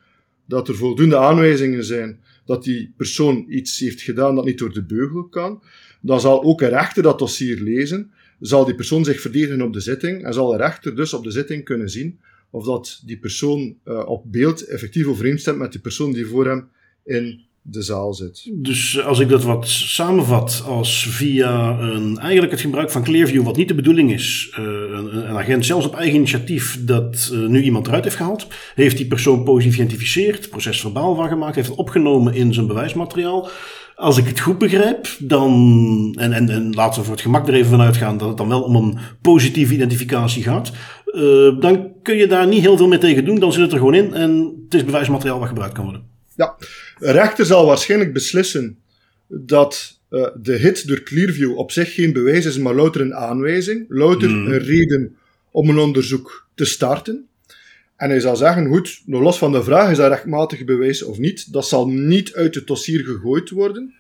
dat 0.48 0.68
er 0.68 0.75
voldoende 0.75 1.18
aanwijzingen 1.18 1.84
zijn 1.84 2.20
dat 2.46 2.63
die 2.63 2.94
persoon 2.98 3.46
iets 3.50 3.80
heeft 3.80 4.01
gedaan 4.01 4.36
dat 4.36 4.46
niet 4.46 4.58
door 4.58 4.74
de 4.74 4.84
beugel 4.86 5.24
kan, 5.24 5.63
dan 6.01 6.20
zal 6.22 6.44
ook 6.44 6.62
een 6.62 6.70
rechter 6.70 7.04
dat 7.04 7.20
dossier 7.20 7.62
lezen, 7.62 8.12
zal 8.39 8.66
die 8.66 8.75
persoon 8.75 9.06
zich 9.06 9.22
verdedigen 9.22 9.62
op 9.62 9.74
de 9.74 9.80
zitting 9.80 10.24
en 10.24 10.34
zal 10.34 10.51
de 10.51 10.58
rechter 10.58 10.96
dus 10.96 11.13
op 11.13 11.24
de 11.24 11.32
zitting 11.32 11.63
kunnen 11.63 11.89
zien 11.89 12.20
of 12.50 12.66
dat 12.66 13.01
die 13.06 13.18
persoon 13.18 13.77
uh, 13.86 14.08
op 14.08 14.32
beeld 14.32 14.66
effectief 14.66 15.06
overeenstemt 15.06 15.58
met 15.58 15.72
die 15.72 15.82
persoon 15.82 16.13
die 16.13 16.25
voor 16.25 16.48
hem 16.48 16.70
in 17.04 17.46
de 17.70 17.82
zaal 17.82 18.14
zit. 18.14 18.50
Dus 18.54 19.04
als 19.04 19.20
ik 19.20 19.30
dat 19.30 19.44
wat 19.44 19.68
samenvat, 19.68 20.64
als 20.68 21.08
via 21.10 21.80
een, 21.80 22.18
eigenlijk 22.18 22.52
het 22.52 22.62
gebruik 22.62 22.92
van 22.92 23.04
Clearview, 23.04 23.44
wat 23.44 23.58
niet 23.58 23.68
de 23.68 23.76
bedoeling 23.76 24.14
is, 24.14 24.56
uh, 24.60 24.66
een, 24.66 25.30
een, 25.30 25.38
agent 25.38 25.66
zelfs 25.66 25.86
op 25.86 25.96
eigen 25.96 26.16
initiatief 26.16 26.86
dat 26.86 27.30
uh, 27.34 27.48
nu 27.48 27.62
iemand 27.62 27.88
eruit 27.88 28.04
heeft 28.04 28.16
gehaald, 28.16 28.48
heeft 28.76 28.98
die 28.98 29.08
persoon 29.08 29.44
positief 29.44 29.76
geïdentificeerd, 29.76 30.50
proces 30.50 30.82
verbaal 30.82 31.16
van 31.16 31.28
gemaakt, 31.28 31.56
heeft 31.56 31.68
het 31.68 31.78
opgenomen 31.78 32.34
in 32.34 32.54
zijn 32.54 32.68
bewijsmateriaal. 32.68 33.50
Als 33.96 34.18
ik 34.18 34.28
het 34.28 34.40
goed 34.40 34.58
begrijp, 34.58 35.08
dan, 35.20 36.16
en, 36.20 36.34
en, 36.34 36.50
en 36.50 36.74
laten 36.74 37.00
we 37.00 37.06
voor 37.06 37.16
het 37.16 37.24
gemak 37.24 37.48
er 37.48 37.54
even 37.54 37.70
van 37.70 37.82
uitgaan 37.82 38.18
dat 38.18 38.28
het 38.28 38.38
dan 38.38 38.48
wel 38.48 38.62
om 38.62 38.76
een 38.76 38.98
positieve 39.22 39.74
identificatie 39.74 40.44
gaat, 40.44 40.72
dan 41.60 41.92
kun 42.02 42.16
je 42.16 42.28
daar 42.28 42.48
niet 42.48 42.62
heel 42.62 42.78
veel 42.78 42.88
mee 42.88 43.00
tegen 43.00 43.26
doen, 43.26 43.40
dan 43.40 43.52
zit 43.52 43.62
het 43.62 43.72
er 43.72 43.78
gewoon 43.78 43.94
in 43.94 44.14
en 44.14 44.54
het 44.64 44.74
is 44.74 44.86
bewijsmateriaal 44.86 45.40
wat 45.40 45.48
gebruikt 45.48 45.74
kan 45.74 45.84
worden. 45.84 46.17
Ja, 46.38 46.56
Een 47.00 47.12
rechter 47.12 47.46
zal 47.46 47.65
waarschijnlijk 47.65 48.13
beslissen 48.13 48.77
dat 49.27 50.00
uh, 50.10 50.27
de 50.41 50.53
hit 50.53 50.88
door 50.88 51.01
Clearview 51.03 51.58
op 51.58 51.72
zich 51.72 51.94
geen 51.94 52.13
bewijs 52.13 52.46
is, 52.46 52.58
maar 52.58 52.75
louter 52.75 53.01
een 53.01 53.15
aanwijzing, 53.15 53.86
louter 53.89 54.29
Hmm. 54.29 54.48
een 54.48 54.60
reden 54.60 55.15
om 55.51 55.70
een 55.70 55.77
onderzoek 55.77 56.48
te 56.56 56.65
starten. 56.65 57.27
En 57.96 58.10
hij 58.10 58.20
zal 58.20 58.36
zeggen, 58.36 58.67
goed, 58.67 59.01
nog 59.06 59.22
los 59.22 59.38
van 59.38 59.51
de 59.51 59.63
vraag, 59.63 59.91
is 59.91 59.98
dat 59.98 60.10
rechtmatig 60.10 60.65
bewijs 60.65 61.03
of 61.03 61.17
niet, 61.17 61.53
dat 61.53 61.67
zal 61.67 61.88
niet 61.88 62.34
uit 62.34 62.56
het 62.56 62.67
dossier 62.67 63.06
gegooid 63.06 63.50
worden. 63.50 63.94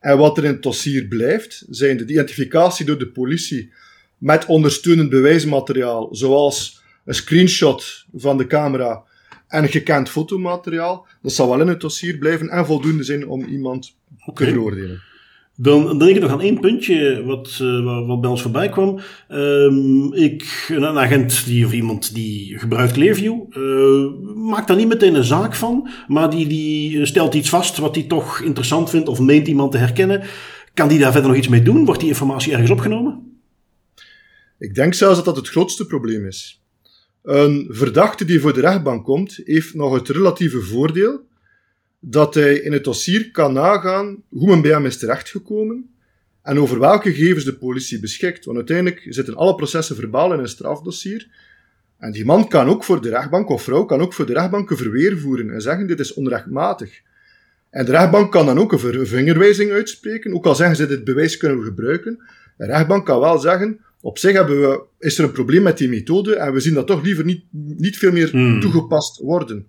En 0.00 0.18
wat 0.18 0.38
er 0.38 0.44
in 0.44 0.52
het 0.52 0.62
dossier 0.62 1.04
blijft, 1.04 1.64
zijn 1.70 1.96
de 1.96 2.06
identificatie 2.06 2.86
door 2.86 2.98
de 2.98 3.08
politie 3.08 3.72
met 4.18 4.46
ondersteunend 4.46 5.10
bewijsmateriaal, 5.10 6.08
zoals 6.14 6.82
een 7.04 7.14
screenshot 7.14 8.06
van 8.14 8.36
de 8.36 8.46
camera 8.46 9.02
en 9.48 9.68
gekend 9.68 10.08
fotomateriaal. 10.08 11.06
Dat 11.22 11.32
zal 11.32 11.48
wel 11.48 11.60
in 11.60 11.68
het 11.68 11.80
dossier 11.80 12.18
blijven 12.18 12.48
en 12.48 12.66
voldoende 12.66 13.02
zijn 13.02 13.28
om 13.28 13.44
iemand 13.44 13.96
te 14.34 14.44
veroordelen. 14.44 15.00
Dan, 15.60 15.84
dan 15.84 15.98
denk 15.98 16.16
ik 16.16 16.22
nog 16.22 16.30
aan 16.30 16.40
één 16.40 16.60
puntje 16.60 17.22
wat, 17.24 17.58
eh, 17.60 18.06
wat, 18.06 18.20
bij 18.20 18.30
ons 18.30 18.42
voorbij 18.42 18.68
kwam. 18.68 19.00
Ehm, 19.28 20.12
ik, 20.12 20.66
een, 20.68 20.82
een 20.82 20.98
agent 20.98 21.44
die, 21.44 21.66
of 21.66 21.72
iemand 21.72 22.14
die 22.14 22.58
gebruikt 22.58 22.92
Clearview, 22.92 23.40
eh, 23.50 24.34
maakt 24.34 24.68
daar 24.68 24.76
niet 24.76 24.88
meteen 24.88 25.14
een 25.14 25.24
zaak 25.24 25.54
van, 25.54 25.88
maar 26.08 26.30
die, 26.30 26.46
die 26.46 27.06
stelt 27.06 27.34
iets 27.34 27.48
vast 27.48 27.78
wat 27.78 27.94
hij 27.94 28.04
toch 28.04 28.40
interessant 28.40 28.90
vindt 28.90 29.08
of 29.08 29.20
meent 29.20 29.48
iemand 29.48 29.72
te 29.72 29.78
herkennen. 29.78 30.22
Kan 30.74 30.88
die 30.88 30.98
daar 30.98 31.12
verder 31.12 31.30
nog 31.30 31.38
iets 31.38 31.48
mee 31.48 31.62
doen? 31.62 31.84
Wordt 31.84 32.00
die 32.00 32.08
informatie 32.08 32.52
ergens 32.52 32.70
opgenomen? 32.70 33.40
Ik 34.58 34.74
denk 34.74 34.94
zelfs 34.94 35.16
dat 35.16 35.24
dat 35.24 35.36
het 35.36 35.48
grootste 35.48 35.86
probleem 35.86 36.26
is. 36.26 36.62
Een 37.28 37.66
verdachte 37.70 38.24
die 38.24 38.40
voor 38.40 38.52
de 38.52 38.60
rechtbank 38.60 39.04
komt, 39.04 39.40
heeft 39.44 39.74
nog 39.74 39.94
het 39.94 40.08
relatieve 40.08 40.60
voordeel 40.60 41.26
dat 42.00 42.34
hij 42.34 42.54
in 42.54 42.72
het 42.72 42.84
dossier 42.84 43.30
kan 43.30 43.52
nagaan 43.52 44.22
hoe 44.28 44.48
men 44.48 44.60
bij 44.60 44.70
hem 44.70 44.86
is 44.86 44.98
terechtgekomen 44.98 45.90
en 46.42 46.58
over 46.58 46.78
welke 46.78 47.12
gegevens 47.12 47.44
de 47.44 47.54
politie 47.54 48.00
beschikt. 48.00 48.44
Want 48.44 48.56
uiteindelijk 48.56 49.06
zitten 49.08 49.36
alle 49.36 49.54
processen 49.54 49.96
verbaal 49.96 50.32
in 50.32 50.38
een 50.38 50.48
strafdossier. 50.48 51.28
En 51.98 52.12
die 52.12 52.24
man 52.24 52.48
kan 52.48 52.68
ook 52.68 52.84
voor 52.84 53.02
de 53.02 53.08
rechtbank, 53.08 53.48
of 53.48 53.62
vrouw, 53.62 53.84
kan 53.84 54.00
ook 54.00 54.12
voor 54.12 54.26
de 54.26 54.32
rechtbank 54.32 54.70
een 54.70 54.76
verweer 54.76 55.18
voeren 55.18 55.50
en 55.50 55.60
zeggen 55.60 55.86
dit 55.86 56.00
is 56.00 56.14
onrechtmatig. 56.14 57.00
En 57.70 57.84
de 57.84 57.90
rechtbank 57.90 58.32
kan 58.32 58.46
dan 58.46 58.58
ook 58.58 58.72
een 58.72 59.06
vingerwijzing 59.06 59.70
uitspreken, 59.70 60.34
ook 60.34 60.46
al 60.46 60.54
zeggen 60.54 60.76
ze 60.76 60.86
dit 60.86 61.04
bewijs 61.04 61.36
kunnen 61.36 61.58
we 61.58 61.64
gebruiken. 61.64 62.22
De 62.58 62.66
rechtbank 62.66 63.06
kan 63.06 63.20
wel 63.20 63.38
zeggen, 63.38 63.80
op 64.00 64.18
zich 64.18 64.32
hebben 64.32 64.60
we, 64.60 64.82
is 64.98 65.18
er 65.18 65.24
een 65.24 65.32
probleem 65.32 65.62
met 65.62 65.78
die 65.78 65.88
methode 65.88 66.34
en 66.36 66.52
we 66.52 66.60
zien 66.60 66.74
dat 66.74 66.86
toch 66.86 67.02
liever 67.02 67.24
niet, 67.24 67.44
niet 67.76 67.96
veel 67.98 68.12
meer 68.12 68.30
Hmm. 68.30 68.60
toegepast 68.60 69.18
worden. 69.18 69.66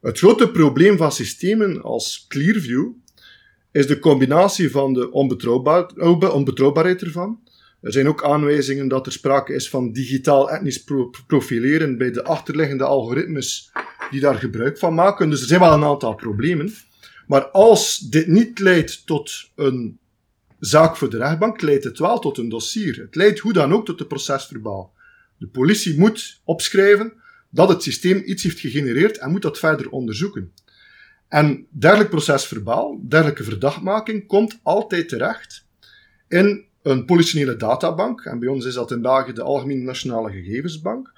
Het 0.00 0.18
grote 0.18 0.50
probleem 0.50 0.96
van 0.96 1.12
systemen 1.12 1.82
als 1.82 2.24
Clearview 2.28 2.86
is 3.72 3.86
de 3.86 3.98
combinatie 3.98 4.70
van 4.70 4.92
de 4.92 5.10
onbetrouwbaar, 5.12 5.86
onbe- 5.96 6.32
onbetrouwbaarheid 6.32 7.02
ervan. 7.02 7.40
Er 7.80 7.92
zijn 7.92 8.08
ook 8.08 8.24
aanwijzingen 8.24 8.88
dat 8.88 9.06
er 9.06 9.12
sprake 9.12 9.54
is 9.54 9.68
van 9.68 9.92
digitaal-etnisch 9.92 10.84
pro- 10.84 11.10
profileren 11.26 11.98
bij 11.98 12.10
de 12.10 12.24
achterliggende 12.24 12.84
algoritmes 12.84 13.72
die 14.10 14.20
daar 14.20 14.34
gebruik 14.34 14.78
van 14.78 14.94
maken. 14.94 15.30
Dus 15.30 15.40
er 15.40 15.46
zijn 15.46 15.60
wel 15.60 15.72
een 15.72 15.84
aantal 15.84 16.14
problemen. 16.14 16.72
Maar 17.26 17.46
als 17.48 17.98
dit 17.98 18.26
niet 18.26 18.58
leidt 18.58 19.06
tot 19.06 19.50
een 19.54 19.98
zaak 20.66 20.96
voor 20.96 21.10
de 21.10 21.16
rechtbank, 21.16 21.60
leidt 21.60 21.84
het 21.84 21.98
wel 21.98 22.18
tot 22.18 22.38
een 22.38 22.48
dossier. 22.48 22.96
Het 22.96 23.14
leidt 23.14 23.38
hoe 23.38 23.52
dan 23.52 23.72
ook 23.72 23.84
tot 23.84 23.98
de 23.98 24.06
procesverbaal. 24.06 24.92
De 25.38 25.46
politie 25.46 25.98
moet 25.98 26.40
opschrijven 26.44 27.12
dat 27.50 27.68
het 27.68 27.82
systeem 27.82 28.22
iets 28.24 28.42
heeft 28.42 28.60
gegenereerd 28.60 29.18
en 29.18 29.30
moet 29.30 29.42
dat 29.42 29.58
verder 29.58 29.90
onderzoeken. 29.90 30.52
En 31.28 31.66
dergelijk 31.70 32.10
procesverbaal, 32.10 33.00
dergelijke 33.08 33.44
verdachtmaking, 33.44 34.26
komt 34.26 34.58
altijd 34.62 35.08
terecht 35.08 35.66
in 36.28 36.64
een 36.82 37.04
politionele 37.04 37.56
databank. 37.56 38.24
En 38.24 38.38
bij 38.38 38.48
ons 38.48 38.64
is 38.64 38.74
dat 38.74 38.90
in 38.90 39.02
België 39.02 39.32
de 39.32 39.42
Algemene 39.42 39.82
Nationale 39.82 40.30
Gegevensbank. 40.30 41.12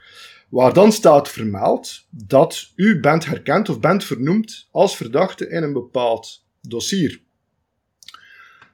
Waar 0.49 0.73
dan 0.73 0.93
staat 0.93 1.29
vermeld 1.29 2.07
dat 2.11 2.73
u 2.75 3.01
bent 3.01 3.25
herkend 3.27 3.69
of 3.69 3.81
bent 3.81 4.05
vernoemd 4.05 4.69
als 4.71 4.97
verdachte 4.97 5.49
in 5.49 5.63
een 5.63 5.73
bepaald 5.73 6.45
dossier. 6.61 7.21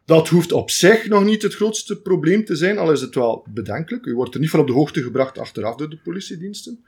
Dat 0.04 0.28
hoeft 0.28 0.52
op 0.52 0.70
zich 0.70 1.08
nog 1.08 1.25
niet 1.25 1.42
het 1.42 1.54
grootste 1.54 2.00
probleem 2.00 2.44
te 2.44 2.56
zijn, 2.56 2.78
al 2.78 2.92
is 2.92 3.00
het 3.00 3.14
wel 3.14 3.46
bedenkelijk. 3.49 4.06
U 4.06 4.14
wordt 4.14 4.34
er 4.34 4.40
niet 4.40 4.50
van 4.50 4.61
op 4.61 4.66
de 4.66 4.73
hoogte 4.73 5.02
gebracht 5.02 5.38
achteraf 5.38 5.76
door 5.76 5.90
de 5.90 5.99
politiediensten. 6.04 6.84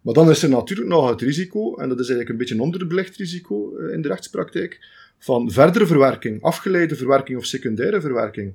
Maar 0.00 0.14
dan 0.14 0.30
is 0.30 0.42
er 0.42 0.48
natuurlijk 0.48 0.88
nog 0.88 1.10
het 1.10 1.20
risico, 1.20 1.76
en 1.76 1.88
dat 1.88 2.00
is 2.00 2.08
eigenlijk 2.08 2.28
een 2.28 2.36
beetje 2.36 2.54
een 2.54 2.60
onderbelicht 2.60 3.16
risico 3.16 3.76
eh, 3.76 3.92
in 3.92 4.02
de 4.02 4.08
rechtspraktijk, 4.08 4.86
van 5.18 5.50
verdere 5.50 5.86
verwerking, 5.86 6.42
afgeleide 6.42 6.96
verwerking 6.96 7.38
of 7.38 7.44
secundaire 7.44 8.00
verwerking. 8.00 8.54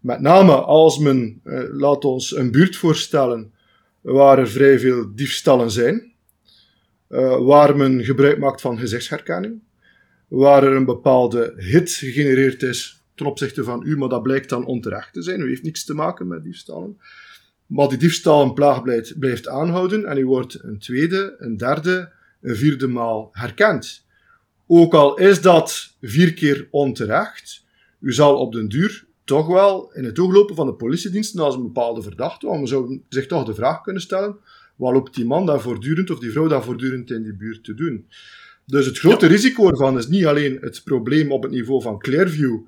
Met 0.00 0.20
name 0.20 0.52
als 0.52 0.98
men, 0.98 1.40
eh, 1.44 1.62
laat 1.70 2.04
ons 2.04 2.36
een 2.36 2.50
buurt 2.50 2.76
voorstellen, 2.76 3.52
waar 4.00 4.38
er 4.38 4.48
vrij 4.48 4.78
veel 4.78 5.14
diefstallen 5.14 5.70
zijn, 5.70 6.12
eh, 7.08 7.44
waar 7.44 7.76
men 7.76 8.04
gebruik 8.04 8.38
maakt 8.38 8.60
van 8.60 8.78
gezichtsherkenning, 8.78 9.60
waar 10.28 10.64
er 10.64 10.72
een 10.72 10.84
bepaalde 10.84 11.54
hit 11.56 11.90
gegenereerd 11.90 12.62
is 12.62 12.95
ten 13.16 13.26
opzichte 13.26 13.64
van 13.64 13.82
u, 13.86 13.96
maar 13.96 14.08
dat 14.08 14.22
blijkt 14.22 14.48
dan 14.48 14.64
onterecht 14.64 15.12
te 15.12 15.22
zijn. 15.22 15.40
U 15.40 15.48
heeft 15.48 15.62
niks 15.62 15.84
te 15.84 15.94
maken 15.94 16.28
met 16.28 16.44
diefstallen. 16.44 16.98
Maar 17.66 17.88
die 17.88 17.98
diefstal 17.98 18.42
een 18.42 18.54
plaag 18.54 18.82
blijft, 18.82 19.18
blijft 19.18 19.48
aanhouden 19.48 20.04
en 20.04 20.18
u 20.18 20.26
wordt 20.26 20.62
een 20.62 20.78
tweede, 20.78 21.34
een 21.38 21.56
derde, 21.56 22.12
een 22.40 22.56
vierde 22.56 22.86
maal 22.86 23.28
herkend. 23.32 24.04
Ook 24.66 24.94
al 24.94 25.18
is 25.18 25.40
dat 25.40 25.96
vier 26.00 26.34
keer 26.34 26.68
onterecht, 26.70 27.64
u 28.00 28.12
zal 28.12 28.36
op 28.36 28.52
den 28.52 28.68
duur 28.68 29.06
toch 29.24 29.46
wel 29.46 29.92
in 29.92 30.04
het 30.04 30.18
oog 30.18 30.32
lopen 30.32 30.54
van 30.54 30.66
de 30.66 30.74
politiediensten 30.74 31.40
als 31.40 31.54
een 31.54 31.62
bepaalde 31.62 32.02
verdachte, 32.02 32.46
want 32.46 32.58
men 32.58 32.68
zou 32.68 33.00
zich 33.08 33.26
toch 33.26 33.44
de 33.44 33.54
vraag 33.54 33.80
kunnen 33.80 34.02
stellen, 34.02 34.36
wat 34.76 34.92
loopt 34.92 35.14
die 35.14 35.24
man 35.24 35.46
daar 35.46 35.60
voortdurend 35.60 36.10
of 36.10 36.18
die 36.18 36.30
vrouw 36.30 36.48
daar 36.48 36.64
voortdurend 36.64 37.10
in 37.10 37.22
die 37.22 37.34
buurt 37.34 37.64
te 37.64 37.74
doen? 37.74 38.06
Dus 38.64 38.86
het 38.86 38.98
grote 38.98 39.26
risico 39.26 39.68
ervan 39.68 39.98
is 39.98 40.08
niet 40.08 40.26
alleen 40.26 40.58
het 40.60 40.80
probleem 40.84 41.32
op 41.32 41.42
het 41.42 41.52
niveau 41.52 41.82
van 41.82 41.98
Clearview, 41.98 42.58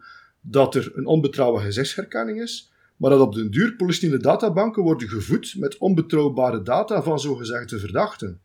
dat 0.40 0.74
er 0.74 0.92
een 0.94 1.06
onbetrouwbare 1.06 1.64
gezichtsherkenning 1.64 2.42
is, 2.42 2.70
maar 2.96 3.10
dat 3.10 3.20
op 3.20 3.34
den 3.34 3.50
duur 3.50 3.74
politieke 3.76 4.18
databanken 4.18 4.82
worden 4.82 5.08
gevoed 5.08 5.54
met 5.58 5.78
onbetrouwbare 5.78 6.62
data 6.62 7.02
van 7.02 7.20
zogezegde 7.20 7.78
verdachten. 7.78 8.40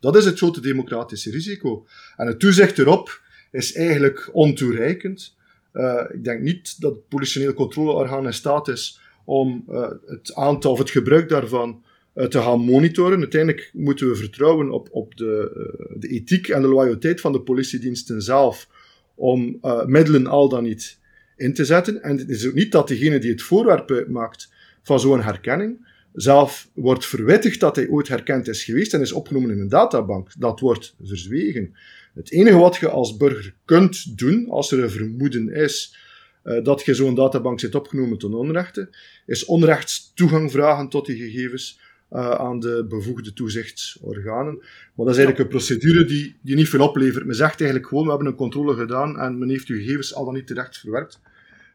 Dat 0.00 0.16
is 0.16 0.24
het 0.24 0.38
grote 0.38 0.60
democratische 0.60 1.30
risico. 1.30 1.86
En 2.16 2.26
het 2.26 2.40
toezicht 2.40 2.78
erop 2.78 3.20
is 3.50 3.74
eigenlijk 3.74 4.30
ontoereikend. 4.32 5.36
Uh, 5.72 6.04
ik 6.12 6.24
denk 6.24 6.40
niet 6.40 6.80
dat 6.80 6.94
het 6.94 7.08
politioneel 7.08 7.54
controleorgaan 7.54 8.26
in 8.26 8.34
staat 8.34 8.68
is 8.68 9.00
om 9.24 9.64
uh, 9.68 9.90
het 10.06 10.34
aantal 10.34 10.72
of 10.72 10.78
het 10.78 10.90
gebruik 10.90 11.28
daarvan 11.28 11.82
uh, 12.14 12.24
te 12.24 12.38
gaan 12.38 12.60
monitoren. 12.60 13.18
Uiteindelijk 13.18 13.70
moeten 13.72 14.08
we 14.08 14.16
vertrouwen 14.16 14.70
op, 14.70 14.88
op 14.90 15.16
de, 15.16 15.50
de 15.96 16.08
ethiek 16.08 16.48
en 16.48 16.62
de 16.62 16.68
loyaliteit 16.68 17.20
van 17.20 17.32
de 17.32 17.40
politiediensten 17.40 18.22
zelf 18.22 18.68
om 19.14 19.60
middelen 19.86 20.26
al 20.26 20.48
dan 20.48 20.62
niet 20.62 21.00
in 21.42 21.54
te 21.54 21.64
zetten. 21.64 22.02
En 22.02 22.18
het 22.18 22.28
is 22.28 22.46
ook 22.46 22.54
niet 22.54 22.72
dat 22.72 22.88
degene 22.88 23.18
die 23.18 23.30
het 23.30 23.42
voorwerp 23.42 23.90
uitmaakt 23.90 24.52
van 24.82 25.00
zo'n 25.00 25.22
herkenning 25.22 25.90
zelf 26.12 26.68
wordt 26.74 27.06
verwittigd 27.06 27.60
dat 27.60 27.76
hij 27.76 27.88
ooit 27.88 28.08
herkend 28.08 28.48
is 28.48 28.64
geweest 28.64 28.94
en 28.94 29.00
is 29.00 29.12
opgenomen 29.12 29.50
in 29.50 29.60
een 29.60 29.68
databank. 29.68 30.30
Dat 30.38 30.60
wordt 30.60 30.94
verzwegen. 31.02 31.74
Het 32.14 32.30
enige 32.30 32.56
wat 32.56 32.76
je 32.76 32.88
als 32.88 33.16
burger 33.16 33.54
kunt 33.64 34.18
doen, 34.18 34.48
als 34.48 34.72
er 34.72 34.82
een 34.82 34.90
vermoeden 34.90 35.48
is 35.54 35.96
uh, 36.44 36.64
dat 36.64 36.84
je 36.84 36.94
zo'n 36.94 37.14
databank 37.14 37.60
zit 37.60 37.74
opgenomen 37.74 38.18
ten 38.18 38.34
onrechte, 38.34 38.88
is 39.26 39.44
onrechts 39.44 40.12
toegang 40.14 40.50
vragen 40.50 40.88
tot 40.88 41.06
die 41.06 41.16
gegevens 41.16 41.80
uh, 42.12 42.30
aan 42.30 42.60
de 42.60 42.86
bevoegde 42.88 43.32
toezichtsorganen. 43.32 44.54
Maar 44.94 45.06
dat 45.06 45.08
is 45.08 45.16
eigenlijk 45.16 45.38
een 45.38 45.56
procedure 45.56 46.04
die, 46.04 46.36
die 46.42 46.56
niet 46.56 46.68
veel 46.68 46.88
oplevert. 46.88 47.26
Men 47.26 47.34
zegt 47.34 47.60
eigenlijk 47.60 47.88
gewoon, 47.88 48.04
we 48.04 48.10
hebben 48.10 48.28
een 48.28 48.34
controle 48.34 48.74
gedaan 48.74 49.18
en 49.18 49.38
men 49.38 49.48
heeft 49.48 49.68
uw 49.68 49.76
gegevens 49.76 50.14
al 50.14 50.24
dan 50.24 50.34
niet 50.34 50.46
terecht 50.46 50.78
verwerkt. 50.78 51.20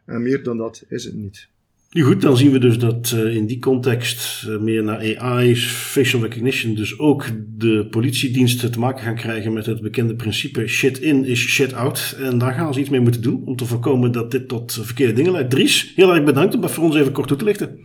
En 0.07 0.21
meer 0.21 0.43
dan 0.43 0.57
dat 0.57 0.83
is 0.89 1.03
het 1.03 1.15
niet. 1.15 1.47
Nu 1.91 2.03
goed, 2.03 2.21
dan 2.21 2.37
zien 2.37 2.51
we 2.51 2.59
dus 2.59 2.79
dat 2.79 3.13
uh, 3.15 3.35
in 3.35 3.45
die 3.45 3.59
context 3.59 4.43
uh, 4.47 4.59
meer 4.59 4.83
naar 4.83 5.17
AI's, 5.17 5.65
facial 5.65 6.21
recognition, 6.21 6.75
dus 6.75 6.99
ook 6.99 7.25
de 7.57 7.87
politiediensten 7.89 8.71
te 8.71 8.79
maken 8.79 9.03
gaan 9.03 9.15
krijgen 9.15 9.53
met 9.53 9.65
het 9.65 9.81
bekende 9.81 10.15
principe 10.15 10.67
shit 10.67 10.99
in 10.99 11.25
is 11.25 11.39
shit 11.39 11.73
out. 11.73 12.15
En 12.19 12.37
daar 12.37 12.53
gaan 12.53 12.73
ze 12.73 12.79
iets 12.79 12.89
mee 12.89 12.99
moeten 12.99 13.21
doen 13.21 13.45
om 13.45 13.55
te 13.55 13.65
voorkomen 13.65 14.11
dat 14.11 14.31
dit 14.31 14.47
tot 14.47 14.79
verkeerde 14.81 15.13
dingen 15.13 15.31
leidt. 15.31 15.49
Dries, 15.49 15.93
heel 15.95 16.15
erg 16.15 16.23
bedankt 16.23 16.55
om 16.55 16.61
dat 16.61 16.71
voor 16.71 16.83
ons 16.83 16.95
even 16.95 17.11
kort 17.11 17.27
toe 17.27 17.37
te 17.37 17.45
lichten. 17.45 17.79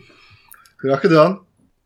Graag 0.77 1.01
gedaan. 1.01 1.41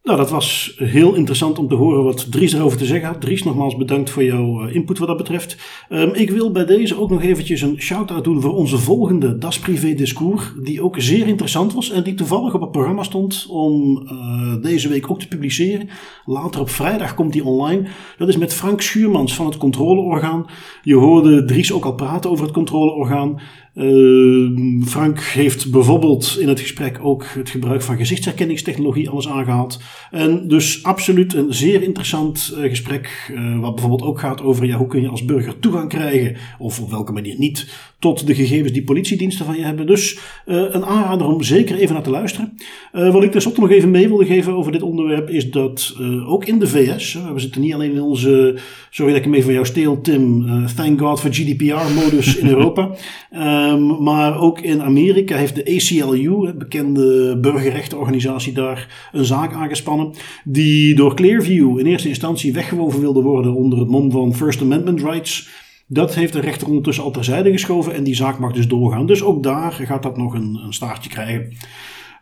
Nou, 0.07 0.19
dat 0.19 0.31
was 0.31 0.75
heel 0.77 1.15
interessant 1.15 1.59
om 1.59 1.69
te 1.69 1.75
horen 1.75 2.05
wat 2.05 2.33
Dries 2.33 2.53
erover 2.53 2.79
te 2.79 2.85
zeggen 2.85 3.09
had. 3.09 3.21
Dries, 3.21 3.43
nogmaals 3.43 3.77
bedankt 3.77 4.11
voor 4.11 4.25
jouw 4.25 4.67
eh, 4.67 4.75
input 4.75 4.99
wat 4.99 5.09
dat 5.09 5.17
betreft. 5.17 5.57
Um, 5.91 6.15
ik 6.15 6.31
wil 6.31 6.53
bij 6.53 6.65
deze 6.65 7.01
ook 7.01 7.11
nog 7.11 7.23
eventjes 7.23 7.61
een 7.61 7.81
shout-out 7.81 8.25
doen 8.25 8.41
voor 8.41 8.55
onze 8.55 8.79
volgende 8.79 9.39
Das 9.39 9.59
Privé 9.59 9.95
Discours, 9.95 10.53
die 10.63 10.83
ook 10.83 10.95
zeer 10.99 11.27
interessant 11.27 11.73
was 11.73 11.91
en 11.91 12.03
die 12.03 12.15
toevallig 12.15 12.55
op 12.55 12.61
het 12.61 12.71
programma 12.71 13.03
stond 13.03 13.47
om 13.49 14.03
uh, 14.05 14.63
deze 14.63 14.89
week 14.89 15.11
ook 15.11 15.21
te 15.21 15.29
publiceren. 15.29 15.89
Later 16.25 16.61
op 16.61 16.71
vrijdag 16.71 17.15
komt 17.15 17.33
die 17.33 17.45
online. 17.45 17.89
Dat 18.19 18.29
is 18.29 18.37
met 18.37 18.55
Frank 18.55 18.81
Schuurmans 18.81 19.35
van 19.35 19.47
het 19.47 19.57
controleorgaan. 19.57 20.47
Je 20.83 20.95
hoorde 20.95 21.45
Dries 21.45 21.73
ook 21.73 21.85
al 21.85 21.95
praten 21.95 22.31
over 22.31 22.45
het 22.45 22.55
controleorgaan. 22.55 23.41
Uh, 23.77 24.83
Frank 24.87 25.21
heeft 25.21 25.71
bijvoorbeeld 25.71 26.37
in 26.41 26.49
het 26.49 26.61
gesprek 26.61 26.99
ook 27.03 27.27
het 27.27 27.51
gebruik 27.51 27.83
van 27.83 27.97
gezichtsherkenningstechnologie 27.97 29.11
alles 29.11 29.29
aangehaald. 29.29 29.81
En 30.11 30.49
dus 30.49 30.83
absoluut 30.83 31.35
een 31.35 31.55
zeer 31.55 31.83
interessant 31.83 32.55
uh, 32.55 32.69
gesprek, 32.69 33.31
uh, 33.33 33.61
wat 33.61 33.75
bijvoorbeeld 33.75 34.09
ook 34.09 34.21
gaat 34.21 34.43
over 34.43 34.67
ja, 34.67 34.77
hoe 34.77 34.87
kun 34.87 35.01
je 35.01 35.09
als 35.09 35.25
burger 35.25 35.59
toegang 35.59 35.89
krijgen, 35.89 36.37
of 36.59 36.81
op 36.81 36.91
welke 36.91 37.13
manier 37.13 37.39
niet, 37.39 37.67
tot 37.99 38.27
de 38.27 38.35
gegevens 38.35 38.73
die 38.73 38.85
politiediensten 38.85 39.47
van 39.47 39.57
je 39.57 39.63
hebben. 39.63 39.87
Dus 39.87 40.19
een 40.45 40.85
aanrader 40.85 41.27
om 41.27 41.43
zeker 41.43 41.77
even 41.77 41.95
naar 41.95 42.03
te 42.03 42.11
luisteren. 42.11 42.57
wat 42.93 43.23
ik 43.23 43.31
tenslotte 43.31 43.61
nog 43.61 43.71
even 43.71 43.91
mee 43.91 44.09
wilde 44.09 44.25
geven 44.25 44.53
over 44.53 44.73
dit 44.73 44.83
onderwerp 44.83 45.31
is 45.31 45.51
dat 45.51 45.97
ook 46.27 46.45
in 46.45 46.59
de 46.59 46.67
VS, 46.67 47.19
we 47.33 47.41
zitten 47.41 47.61
niet 47.61 47.75
alleen 47.75 47.93
in 47.93 48.01
onze, 48.01 48.59
sorry 48.91 49.11
dat 49.13 49.21
ik 49.21 49.25
hem 49.25 49.35
even 49.35 49.45
van 49.45 49.55
jou 49.55 49.67
steel 49.67 50.01
Tim, 50.01 50.47
thank 50.77 51.01
god 51.01 51.21
for 51.21 51.33
GDPR-modus 51.33 52.37
in 52.37 52.49
Europa. 52.49 52.91
Um, 53.33 54.03
maar 54.09 54.41
ook 54.41 54.61
in 54.61 54.83
Amerika 54.83 55.37
heeft 55.37 55.55
de 55.55 55.75
ACLU, 55.75 56.47
een 56.47 56.59
bekende 56.59 57.39
burgerrechtenorganisatie 57.41 58.53
daar, 58.53 59.11
een 59.13 59.25
zaak 59.25 59.53
aangespannen. 59.53 60.13
Die 60.45 60.95
door 60.95 61.15
Clearview 61.15 61.79
in 61.79 61.87
eerste 61.87 62.09
instantie 62.09 62.53
weggewoven 62.53 63.01
wilde 63.01 63.23
worden 63.23 63.55
onder 63.55 63.79
het 63.79 63.89
mom 63.89 64.11
van 64.11 64.35
First 64.35 64.61
Amendment 64.61 65.01
rights. 65.01 65.49
Dat 65.87 66.15
heeft 66.15 66.33
de 66.33 66.41
rechter 66.41 66.67
ondertussen 66.69 67.05
al 67.05 67.11
terzijde 67.11 67.53
geschoven 67.53 67.95
en 67.95 68.05
die 68.05 68.15
zaak 68.15 68.39
mag 68.39 68.53
dus 68.53 68.69
doorgaan. 68.69 69.07
Dus 69.07 69.23
ook 69.23 69.43
daar 69.43 69.73
gaat 69.73 70.03
dat 70.03 70.17
nog 70.17 70.35
een, 70.35 70.61
een 70.65 70.73
staartje 70.73 71.11
krijgen. 71.11 71.53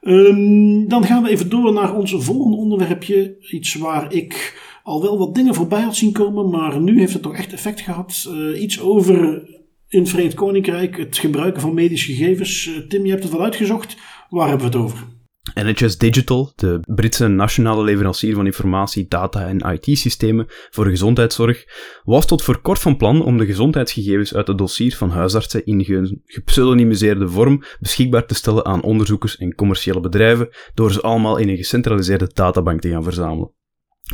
Um, 0.00 0.88
dan 0.88 1.04
gaan 1.04 1.22
we 1.22 1.28
even 1.28 1.48
door 1.48 1.72
naar 1.72 1.94
ons 1.94 2.14
volgende 2.18 2.56
onderwerpje. 2.56 3.36
Iets 3.50 3.74
waar 3.74 4.12
ik 4.12 4.62
al 4.82 5.02
wel 5.02 5.18
wat 5.18 5.34
dingen 5.34 5.54
voorbij 5.54 5.80
had 5.80 5.96
zien 5.96 6.12
komen, 6.12 6.50
maar 6.50 6.80
nu 6.80 6.98
heeft 6.98 7.12
het 7.12 7.22
toch 7.22 7.36
echt 7.36 7.52
effect 7.52 7.80
gehad. 7.80 8.28
Uh, 8.28 8.62
iets 8.62 8.80
over 8.80 9.42
in 9.88 10.00
het 10.00 10.08
Verenigd 10.08 10.34
Koninkrijk 10.34 10.98
het 10.98 11.18
gebruiken 11.18 11.60
van 11.60 11.74
medische 11.74 12.12
gegevens. 12.12 12.66
Eh, 12.66 12.88
Tim, 12.88 13.04
je 13.04 13.10
hebt 13.10 13.22
het 13.22 13.32
wel 13.32 13.42
uitgezocht. 13.42 13.96
Waar 14.30 14.48
hebben 14.48 14.70
we 14.70 14.76
het 14.76 14.84
over? 14.84 15.13
NHS 15.52 15.98
Digital, 15.98 16.52
de 16.56 16.80
Britse 16.94 17.28
nationale 17.28 17.84
leverancier 17.84 18.34
van 18.34 18.46
informatie, 18.46 19.06
data 19.08 19.46
en 19.46 19.78
IT-systemen 19.80 20.46
voor 20.70 20.86
gezondheidszorg, 20.86 21.64
was 22.04 22.26
tot 22.26 22.42
voor 22.42 22.60
kort 22.60 22.78
van 22.78 22.96
plan 22.96 23.22
om 23.22 23.38
de 23.38 23.46
gezondheidsgegevens 23.46 24.34
uit 24.34 24.46
het 24.46 24.58
dossier 24.58 24.96
van 24.96 25.10
huisartsen 25.10 25.66
in 25.66 26.20
gepseudonymiseerde 26.24 27.28
vorm 27.28 27.62
beschikbaar 27.80 28.26
te 28.26 28.34
stellen 28.34 28.64
aan 28.64 28.82
onderzoekers 28.82 29.36
en 29.36 29.54
commerciële 29.54 30.00
bedrijven, 30.00 30.48
door 30.74 30.92
ze 30.92 31.00
allemaal 31.00 31.36
in 31.36 31.48
een 31.48 31.56
gecentraliseerde 31.56 32.30
databank 32.34 32.80
te 32.80 32.90
gaan 32.90 33.04
verzamelen. 33.04 33.52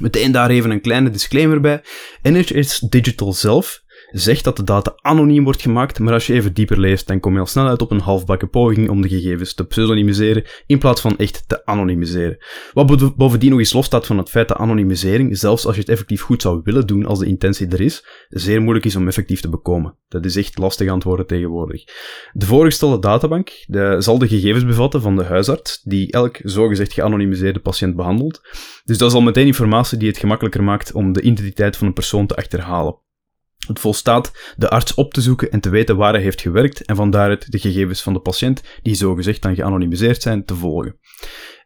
Meteen 0.00 0.32
daar 0.32 0.50
even 0.50 0.70
een 0.70 0.80
kleine 0.80 1.10
disclaimer 1.10 1.60
bij. 1.60 1.82
NHS 2.22 2.78
Digital 2.78 3.32
zelf 3.32 3.82
zegt 4.10 4.44
dat 4.44 4.56
de 4.56 4.64
data 4.64 4.92
anoniem 4.96 5.44
wordt 5.44 5.62
gemaakt, 5.62 5.98
maar 5.98 6.12
als 6.12 6.26
je 6.26 6.32
even 6.32 6.54
dieper 6.54 6.80
leest, 6.80 7.06
dan 7.06 7.20
kom 7.20 7.32
je 7.32 7.40
al 7.40 7.46
snel 7.46 7.66
uit 7.66 7.82
op 7.82 7.90
een 7.90 8.00
halfbakken 8.00 8.50
poging 8.50 8.88
om 8.88 9.02
de 9.02 9.08
gegevens 9.08 9.54
te 9.54 9.64
pseudonymiseren 9.64 10.44
in 10.66 10.78
plaats 10.78 11.00
van 11.00 11.16
echt 11.16 11.44
te 11.46 11.66
anonimiseren. 11.66 12.38
Wat 12.72 13.16
bovendien 13.16 13.50
nog 13.50 13.58
eens 13.58 13.72
losstaat 13.72 14.06
van 14.06 14.18
het 14.18 14.30
feit 14.30 14.48
dat 14.48 14.56
anonimisering, 14.56 15.38
zelfs 15.38 15.66
als 15.66 15.74
je 15.74 15.80
het 15.80 15.90
effectief 15.90 16.22
goed 16.22 16.42
zou 16.42 16.60
willen 16.64 16.86
doen 16.86 17.06
als 17.06 17.18
de 17.18 17.26
intentie 17.26 17.68
er 17.68 17.80
is, 17.80 18.06
zeer 18.28 18.60
moeilijk 18.60 18.86
is 18.86 18.96
om 18.96 19.06
effectief 19.06 19.40
te 19.40 19.48
bekomen. 19.48 19.96
Dat 20.08 20.24
is 20.24 20.36
echt 20.36 20.58
lastig 20.58 20.88
aan 20.88 20.94
het 20.94 21.04
worden 21.04 21.26
tegenwoordig. 21.26 21.84
De 22.32 22.46
voorgestelde 22.46 22.98
databank 22.98 23.64
de, 23.66 23.96
zal 23.98 24.18
de 24.18 24.28
gegevens 24.28 24.64
bevatten 24.64 25.02
van 25.02 25.16
de 25.16 25.24
huisarts, 25.24 25.80
die 25.82 26.12
elk 26.12 26.38
zogezegd 26.42 26.92
geanonimiseerde 26.92 27.60
patiënt 27.60 27.96
behandelt. 27.96 28.40
Dus 28.84 28.98
dat 28.98 29.08
is 29.08 29.14
al 29.14 29.20
meteen 29.20 29.46
informatie 29.46 29.98
die 29.98 30.08
het 30.08 30.18
gemakkelijker 30.18 30.62
maakt 30.62 30.92
om 30.92 31.12
de 31.12 31.20
identiteit 31.20 31.76
van 31.76 31.86
een 31.86 31.92
persoon 31.92 32.26
te 32.26 32.36
achterhalen. 32.36 32.96
Het 33.66 33.78
volstaat 33.78 34.54
de 34.56 34.68
arts 34.68 34.94
op 34.94 35.14
te 35.14 35.20
zoeken 35.20 35.50
en 35.50 35.60
te 35.60 35.68
weten 35.68 35.96
waar 35.96 36.12
hij 36.12 36.22
heeft 36.22 36.40
gewerkt 36.40 36.84
en 36.84 36.96
van 36.96 37.10
daaruit 37.10 37.52
de 37.52 37.58
gegevens 37.58 38.02
van 38.02 38.12
de 38.12 38.20
patiënt, 38.20 38.62
die 38.82 38.94
zogezegd 38.94 39.42
dan 39.42 39.54
geanonimiseerd 39.54 40.22
zijn, 40.22 40.44
te 40.44 40.54
volgen. 40.54 40.98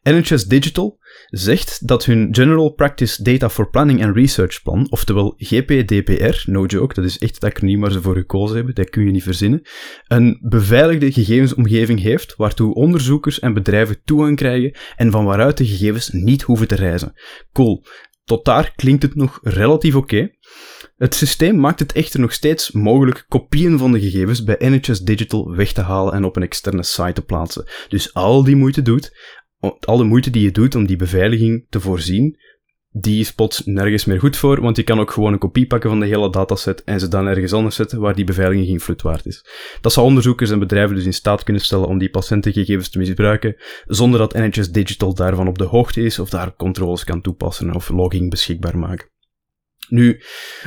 NHS 0.02 0.44
Digital 0.44 0.98
zegt 1.28 1.88
dat 1.88 2.04
hun 2.04 2.28
General 2.30 2.70
Practice 2.70 3.22
Data 3.22 3.50
for 3.50 3.70
Planning 3.70 4.04
and 4.04 4.16
Research 4.16 4.62
plan, 4.62 4.86
oftewel 4.90 5.34
GPDPR, 5.36 6.50
no 6.50 6.64
joke, 6.64 6.94
dat 6.94 7.04
is 7.04 7.18
echt 7.18 7.34
het 7.34 7.44
acroniem 7.44 7.80
waar 7.80 7.92
ze 7.92 8.02
voor 8.02 8.14
gekozen 8.14 8.56
hebben, 8.56 8.74
dat 8.74 8.90
kun 8.90 9.04
je 9.04 9.10
niet 9.10 9.22
verzinnen, 9.22 9.62
een 10.06 10.38
beveiligde 10.42 11.12
gegevensomgeving 11.12 12.00
heeft 12.00 12.34
waartoe 12.36 12.74
onderzoekers 12.74 13.40
en 13.40 13.54
bedrijven 13.54 14.02
toegang 14.04 14.36
krijgen 14.36 14.76
en 14.96 15.10
van 15.10 15.24
waaruit 15.24 15.56
de 15.56 15.66
gegevens 15.66 16.08
niet 16.10 16.42
hoeven 16.42 16.68
te 16.68 16.74
reizen. 16.74 17.12
Cool. 17.52 17.84
Tot 18.24 18.44
daar 18.44 18.72
klinkt 18.76 19.02
het 19.02 19.14
nog 19.14 19.38
relatief 19.42 19.94
oké. 19.94 20.30
Het 20.94 21.14
systeem 21.14 21.60
maakt 21.60 21.78
het 21.78 21.92
echter 21.92 22.20
nog 22.20 22.32
steeds 22.32 22.70
mogelijk 22.70 23.24
kopieën 23.28 23.78
van 23.78 23.92
de 23.92 24.00
gegevens 24.00 24.44
bij 24.44 24.56
NHS 24.58 25.00
Digital 25.00 25.56
weg 25.56 25.72
te 25.72 25.80
halen 25.80 26.12
en 26.12 26.24
op 26.24 26.36
een 26.36 26.42
externe 26.42 26.82
site 26.82 27.12
te 27.12 27.22
plaatsen. 27.22 27.64
Dus 27.88 28.14
al 28.14 28.44
die 28.44 28.56
moeite 28.56 28.82
doet, 28.82 29.16
al 29.80 29.96
de 29.96 30.04
moeite 30.04 30.30
die 30.30 30.42
je 30.42 30.50
doet 30.50 30.74
om 30.74 30.86
die 30.86 30.96
beveiliging 30.96 31.66
te 31.68 31.80
voorzien, 31.80 32.38
die 32.90 33.20
is 33.20 33.32
plots 33.32 33.62
nergens 33.64 34.04
meer 34.04 34.18
goed 34.18 34.36
voor, 34.36 34.60
want 34.60 34.76
je 34.76 34.82
kan 34.82 35.00
ook 35.00 35.10
gewoon 35.10 35.32
een 35.32 35.38
kopie 35.38 35.66
pakken 35.66 35.90
van 35.90 36.00
de 36.00 36.06
hele 36.06 36.30
dataset 36.30 36.84
en 36.84 37.00
ze 37.00 37.08
dan 37.08 37.26
ergens 37.26 37.52
anders 37.52 37.76
zetten 37.76 38.00
waar 38.00 38.14
die 38.14 38.24
beveiliging 38.24 38.66
geen 38.66 38.80
flut 38.80 39.02
waard 39.02 39.26
is. 39.26 39.44
Dat 39.80 39.92
zal 39.92 40.04
onderzoekers 40.04 40.50
en 40.50 40.58
bedrijven 40.58 40.96
dus 40.96 41.04
in 41.04 41.12
staat 41.12 41.42
kunnen 41.42 41.62
stellen 41.62 41.88
om 41.88 41.98
die 41.98 42.10
patiëntengegevens 42.10 42.90
te 42.90 42.98
misbruiken, 42.98 43.56
zonder 43.86 44.18
dat 44.18 44.32
NHS 44.32 44.70
Digital 44.70 45.14
daarvan 45.14 45.48
op 45.48 45.58
de 45.58 45.64
hoogte 45.64 46.02
is 46.02 46.18
of 46.18 46.28
daar 46.28 46.56
controles 46.56 47.04
kan 47.04 47.20
toepassen 47.20 47.74
of 47.74 47.88
logging 47.88 48.30
beschikbaar 48.30 48.78
maken. 48.78 49.12
Nu, 49.88 50.20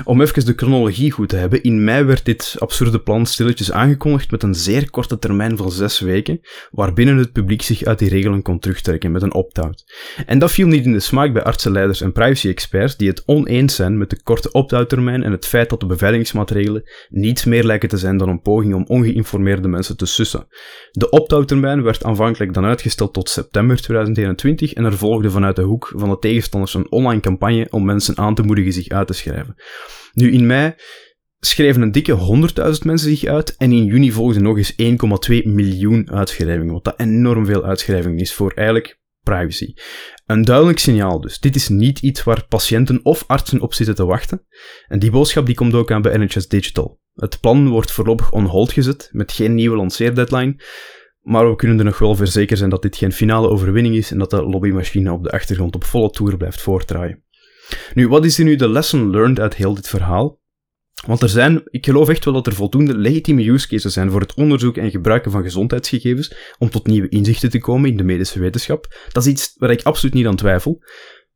om 0.03 0.21
even 0.21 0.45
de 0.45 0.53
chronologie 0.55 1.11
goed 1.11 1.29
te 1.29 1.35
hebben, 1.35 1.63
in 1.63 1.83
mei 1.83 2.03
werd 2.03 2.25
dit 2.25 2.55
absurde 2.57 2.99
plan 2.99 3.25
stilletjes 3.25 3.71
aangekondigd 3.71 4.31
met 4.31 4.43
een 4.43 4.55
zeer 4.55 4.89
korte 4.89 5.19
termijn 5.19 5.57
van 5.57 5.71
zes 5.71 5.99
weken, 5.99 6.39
waarbinnen 6.71 7.17
het 7.17 7.31
publiek 7.31 7.61
zich 7.61 7.83
uit 7.83 7.99
die 7.99 8.09
regelen 8.09 8.41
kon 8.41 8.59
terugtrekken 8.59 9.11
met 9.11 9.21
een 9.21 9.33
opt-out. 9.33 9.85
En 10.25 10.39
dat 10.39 10.51
viel 10.51 10.67
niet 10.67 10.85
in 10.85 10.91
de 10.91 10.99
smaak 10.99 11.33
bij 11.33 11.43
artsenleiders 11.43 12.01
en 12.01 12.11
privacy-experts 12.11 12.97
die 12.97 13.07
het 13.07 13.23
oneens 13.25 13.75
zijn 13.75 13.97
met 13.97 14.09
de 14.09 14.23
korte 14.23 14.51
opt-out 14.51 14.89
termijn 14.89 15.23
en 15.23 15.31
het 15.31 15.45
feit 15.45 15.69
dat 15.69 15.79
de 15.79 15.85
beveiligingsmaatregelen 15.85 16.83
niets 17.09 17.45
meer 17.45 17.63
lijken 17.63 17.89
te 17.89 17.97
zijn 17.97 18.17
dan 18.17 18.29
een 18.29 18.41
poging 18.41 18.73
om 18.73 18.85
ongeïnformeerde 18.87 19.67
mensen 19.67 19.97
te 19.97 20.05
sussen. 20.05 20.47
De 20.91 21.09
opt-out 21.09 21.47
termijn 21.47 21.83
werd 21.83 22.03
aanvankelijk 22.03 22.53
dan 22.53 22.65
uitgesteld 22.65 23.13
tot 23.13 23.29
september 23.29 23.81
2021 23.81 24.73
en 24.73 24.85
er 24.85 24.97
volgde 24.97 25.29
vanuit 25.29 25.55
de 25.55 25.61
hoek 25.61 25.93
van 25.95 26.09
de 26.09 26.19
tegenstanders 26.19 26.73
een 26.73 26.91
online 26.91 27.21
campagne 27.21 27.67
om 27.69 27.85
mensen 27.85 28.17
aan 28.17 28.35
te 28.35 28.41
moedigen 28.41 28.73
zich 28.73 28.87
uit 28.87 29.06
te 29.07 29.13
schrijven. 29.13 29.55
Nu, 30.13 30.31
in 30.31 30.45
mei 30.45 30.73
schreven 31.39 31.81
een 31.81 31.91
dikke 31.91 32.17
100.000 32.59 32.71
mensen 32.83 33.09
zich 33.09 33.25
uit 33.25 33.55
en 33.57 33.71
in 33.71 33.85
juni 33.85 34.11
volgden 34.11 34.43
nog 34.43 34.57
eens 34.57 34.71
1,2 34.71 35.43
miljoen 35.43 36.11
uitschrijvingen, 36.11 36.73
wat 36.73 36.83
dat 36.83 36.99
enorm 36.99 37.45
veel 37.45 37.65
uitschrijvingen 37.65 38.19
is 38.19 38.33
voor 38.33 38.51
eigenlijk 38.51 38.99
privacy. 39.23 39.73
Een 40.25 40.41
duidelijk 40.41 40.79
signaal 40.79 41.21
dus. 41.21 41.39
Dit 41.39 41.55
is 41.55 41.69
niet 41.69 41.99
iets 41.99 42.23
waar 42.23 42.45
patiënten 42.47 42.99
of 43.03 43.23
artsen 43.27 43.61
op 43.61 43.73
zitten 43.73 43.95
te 43.95 44.05
wachten. 44.05 44.45
En 44.87 44.99
die 44.99 45.11
boodschap 45.11 45.45
die 45.45 45.55
komt 45.55 45.73
ook 45.73 45.91
aan 45.91 46.01
bij 46.01 46.17
NHS 46.17 46.47
Digital. 46.47 46.99
Het 47.13 47.39
plan 47.39 47.69
wordt 47.69 47.91
voorlopig 47.91 48.31
on 48.31 48.45
hold 48.45 48.71
gezet, 48.71 49.09
met 49.11 49.31
geen 49.31 49.55
nieuwe 49.55 49.75
lanceerdeadline. 49.75 50.61
Maar 51.21 51.49
we 51.49 51.55
kunnen 51.55 51.77
er 51.77 51.85
nog 51.85 51.99
wel 51.99 52.15
voor 52.15 52.27
zeker 52.27 52.57
zijn 52.57 52.69
dat 52.69 52.81
dit 52.81 52.97
geen 52.97 53.11
finale 53.11 53.49
overwinning 53.49 53.95
is 53.95 54.11
en 54.11 54.17
dat 54.17 54.29
de 54.29 54.43
lobbymachine 54.43 55.11
op 55.11 55.23
de 55.23 55.31
achtergrond 55.31 55.75
op 55.75 55.83
volle 55.83 56.09
toer 56.09 56.37
blijft 56.37 56.61
voortdraaien. 56.61 57.23
Nu, 57.93 58.07
wat 58.07 58.25
is 58.25 58.37
er 58.37 58.43
nu 58.43 58.55
de 58.55 58.69
lesson 58.69 59.09
learned 59.09 59.39
uit 59.39 59.55
heel 59.55 59.73
dit 59.73 59.87
verhaal? 59.87 60.39
Want 61.05 61.21
er 61.21 61.29
zijn, 61.29 61.61
ik 61.65 61.85
geloof 61.85 62.09
echt 62.09 62.25
wel 62.25 62.33
dat 62.33 62.47
er 62.47 62.53
voldoende 62.53 62.97
legitieme 62.97 63.49
use 63.49 63.67
cases 63.67 63.93
zijn 63.93 64.11
voor 64.11 64.21
het 64.21 64.33
onderzoek 64.33 64.77
en 64.77 64.91
gebruiken 64.91 65.31
van 65.31 65.43
gezondheidsgegevens 65.43 66.35
om 66.57 66.69
tot 66.69 66.87
nieuwe 66.87 67.09
inzichten 67.09 67.49
te 67.49 67.59
komen 67.59 67.89
in 67.89 67.97
de 67.97 68.03
medische 68.03 68.39
wetenschap. 68.39 68.95
Dat 69.11 69.25
is 69.25 69.31
iets 69.31 69.53
waar 69.57 69.71
ik 69.71 69.81
absoluut 69.83 70.13
niet 70.13 70.25
aan 70.25 70.35
twijfel. 70.35 70.81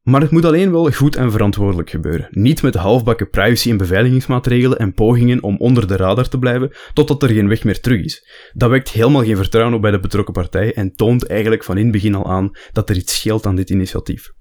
Maar 0.02 0.22
het 0.22 0.32
moet 0.32 0.46
alleen 0.46 0.72
wel 0.72 0.92
goed 0.92 1.16
en 1.16 1.32
verantwoordelijk 1.32 1.90
gebeuren. 1.90 2.28
Niet 2.30 2.62
met 2.62 2.76
halfbakken 2.76 3.30
privacy- 3.30 3.70
en 3.70 3.78
beveiligingsmaatregelen 3.78 4.78
en 4.78 4.94
pogingen 4.94 5.44
om 5.44 5.58
onder 5.58 5.88
de 5.88 5.96
radar 5.96 6.28
te 6.28 6.40
blijven 6.40 6.72
totdat 6.94 7.24
er 7.24 7.30
geen 7.30 7.48
weg 7.48 7.64
meer 7.64 7.80
terug 7.80 8.04
is. 8.04 8.28
Dat 8.54 8.70
wekt 8.70 8.90
helemaal 8.90 9.24
geen 9.24 9.36
vertrouwen 9.36 9.76
op 9.76 9.82
bij 9.82 9.92
de 9.92 10.00
betrokken 10.00 10.34
partijen 10.34 10.76
en 10.76 10.96
toont 10.96 11.28
eigenlijk 11.28 11.64
van 11.64 11.78
in 11.78 11.84
het 11.84 11.92
begin 11.92 12.16
al 12.16 12.32
aan 12.32 12.52
dat 12.72 12.90
er 12.90 12.96
iets 12.96 13.16
scheelt 13.16 13.46
aan 13.46 13.56
dit 13.56 13.70
initiatief. 13.70 14.32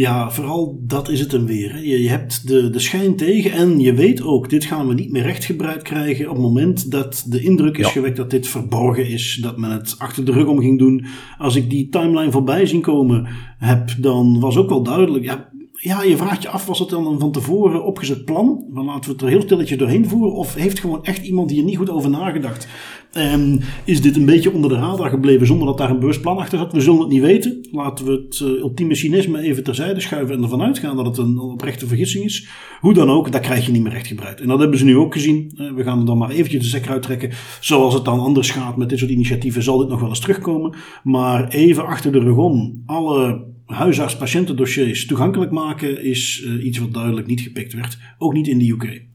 Ja, 0.00 0.30
vooral 0.30 0.80
dat 0.82 1.08
is 1.08 1.20
het 1.20 1.32
hem 1.32 1.46
weer. 1.46 1.84
Je, 1.84 2.02
je 2.02 2.08
hebt 2.08 2.48
de, 2.48 2.70
de 2.70 2.78
schijn 2.78 3.16
tegen 3.16 3.52
en 3.52 3.80
je 3.80 3.94
weet 3.94 4.22
ook, 4.22 4.50
dit 4.50 4.64
gaan 4.64 4.88
we 4.88 4.94
niet 4.94 5.10
meer 5.10 5.22
rechtgebruikt 5.22 5.82
krijgen 5.82 6.28
op 6.28 6.32
het 6.32 6.42
moment 6.42 6.90
dat 6.90 7.24
de 7.28 7.42
indruk 7.42 7.78
is 7.78 7.86
gewekt 7.86 8.16
dat 8.16 8.30
dit 8.30 8.48
verborgen 8.48 9.08
is, 9.08 9.38
dat 9.42 9.58
men 9.58 9.70
het 9.70 9.94
achter 9.98 10.24
de 10.24 10.32
rug 10.32 10.46
om 10.46 10.60
ging 10.60 10.78
doen. 10.78 11.06
Als 11.38 11.56
ik 11.56 11.70
die 11.70 11.88
timeline 11.88 12.30
voorbij 12.30 12.66
zien 12.66 12.80
komen 12.80 13.26
heb, 13.58 13.94
dan 13.98 14.40
was 14.40 14.56
ook 14.56 14.68
wel 14.68 14.82
duidelijk, 14.82 15.24
ja, 15.24 15.50
ja, 15.72 16.02
je 16.02 16.16
vraagt 16.16 16.42
je 16.42 16.48
af, 16.48 16.66
was 16.66 16.78
het 16.78 16.88
dan 16.88 17.06
een 17.06 17.18
van 17.18 17.32
tevoren 17.32 17.84
opgezet 17.84 18.24
plan? 18.24 18.64
Dan 18.74 18.84
laten 18.84 19.04
we 19.04 19.10
het 19.10 19.22
er 19.22 19.28
heel 19.28 19.42
stilletjes 19.42 19.78
doorheen 19.78 20.08
voeren. 20.08 20.32
Of 20.32 20.54
heeft 20.54 20.80
gewoon 20.80 21.04
echt 21.04 21.26
iemand 21.26 21.50
hier 21.50 21.64
niet 21.64 21.76
goed 21.76 21.90
over 21.90 22.10
nagedacht? 22.10 22.68
En 23.12 23.60
is 23.84 24.02
dit 24.02 24.16
een 24.16 24.24
beetje 24.24 24.52
onder 24.52 24.70
de 24.70 24.76
radar 24.76 25.10
gebleven 25.10 25.46
zonder 25.46 25.66
dat 25.66 25.78
daar 25.78 25.90
een 25.90 25.98
bewust 25.98 26.20
plan 26.20 26.38
achter 26.38 26.58
zat? 26.58 26.72
We 26.72 26.80
zullen 26.80 27.00
het 27.00 27.08
niet 27.08 27.20
weten. 27.20 27.68
Laten 27.72 28.04
we 28.04 28.10
het 28.10 28.40
uh, 28.40 28.48
ultieme 28.48 28.94
cynisme 28.94 29.40
even 29.40 29.64
terzijde 29.64 30.00
schuiven 30.00 30.36
en 30.36 30.42
ervan 30.42 30.62
uitgaan 30.62 30.96
dat 30.96 31.06
het 31.06 31.18
een 31.18 31.38
oprechte 31.38 31.86
vergissing 31.86 32.24
is. 32.24 32.48
Hoe 32.80 32.94
dan 32.94 33.10
ook, 33.10 33.32
dat 33.32 33.40
krijg 33.40 33.66
je 33.66 33.72
niet 33.72 33.82
meer 33.82 33.92
recht 33.92 34.06
gebruikt. 34.06 34.40
En 34.40 34.48
dat 34.48 34.58
hebben 34.58 34.78
ze 34.78 34.84
nu 34.84 34.96
ook 34.96 35.12
gezien. 35.12 35.52
Uh, 35.54 35.72
we 35.72 35.82
gaan 35.82 35.98
er 35.98 36.06
dan 36.06 36.18
maar 36.18 36.30
eventjes 36.30 36.62
de 36.62 36.68
zeker 36.68 36.90
uittrekken. 36.90 37.30
Zoals 37.60 37.94
het 37.94 38.04
dan 38.04 38.20
anders 38.20 38.50
gaat 38.50 38.76
met 38.76 38.88
dit 38.88 38.98
soort 38.98 39.10
initiatieven, 39.10 39.62
zal 39.62 39.78
dit 39.78 39.88
nog 39.88 40.00
wel 40.00 40.08
eens 40.08 40.20
terugkomen. 40.20 40.74
Maar 41.02 41.48
even 41.48 41.86
achter 41.86 42.12
de 42.12 42.18
rug 42.18 42.36
om, 42.36 42.82
alle 42.86 43.48
huisarts-patiëntendossiers 43.66 45.06
toegankelijk 45.06 45.50
maken 45.50 46.04
is 46.04 46.42
uh, 46.46 46.64
iets 46.64 46.78
wat 46.78 46.92
duidelijk 46.92 47.26
niet 47.26 47.40
gepikt 47.40 47.72
werd. 47.72 47.98
Ook 48.18 48.32
niet 48.32 48.48
in 48.48 48.58
de 48.58 48.70
UK. 48.70 49.09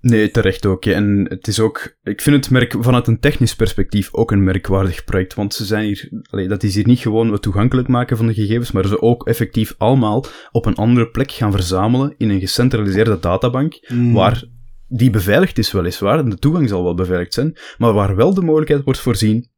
Nee, 0.00 0.30
terecht 0.30 0.66
ook. 0.66 0.84
Ja. 0.84 0.92
En 0.92 1.26
het 1.28 1.46
is 1.46 1.60
ook, 1.60 1.96
ik 2.02 2.20
vind 2.20 2.36
het 2.36 2.50
merk 2.50 2.74
vanuit 2.80 3.06
een 3.06 3.20
technisch 3.20 3.56
perspectief 3.56 4.14
ook 4.14 4.30
een 4.30 4.44
merkwaardig 4.44 5.04
project. 5.04 5.34
Want 5.34 5.54
ze 5.54 5.64
zijn 5.64 5.84
hier, 5.84 6.22
allee, 6.30 6.48
dat 6.48 6.62
is 6.62 6.74
hier 6.74 6.86
niet 6.86 6.98
gewoon 6.98 7.32
het 7.32 7.42
toegankelijk 7.42 7.88
maken 7.88 8.16
van 8.16 8.26
de 8.26 8.34
gegevens, 8.34 8.72
maar 8.72 8.86
ze 8.86 9.02
ook 9.02 9.26
effectief 9.26 9.74
allemaal 9.78 10.24
op 10.50 10.66
een 10.66 10.74
andere 10.74 11.08
plek 11.08 11.30
gaan 11.32 11.52
verzamelen 11.52 12.14
in 12.16 12.30
een 12.30 12.40
gecentraliseerde 12.40 13.18
databank, 13.20 13.78
mm. 13.88 14.12
waar 14.12 14.44
die 14.88 15.10
beveiligd 15.10 15.58
is 15.58 15.72
weliswaar, 15.72 16.18
en 16.18 16.30
de 16.30 16.38
toegang 16.38 16.68
zal 16.68 16.82
wel 16.82 16.94
beveiligd 16.94 17.34
zijn, 17.34 17.56
maar 17.78 17.92
waar 17.92 18.16
wel 18.16 18.34
de 18.34 18.42
mogelijkheid 18.42 18.84
wordt 18.84 19.00
voorzien 19.00 19.48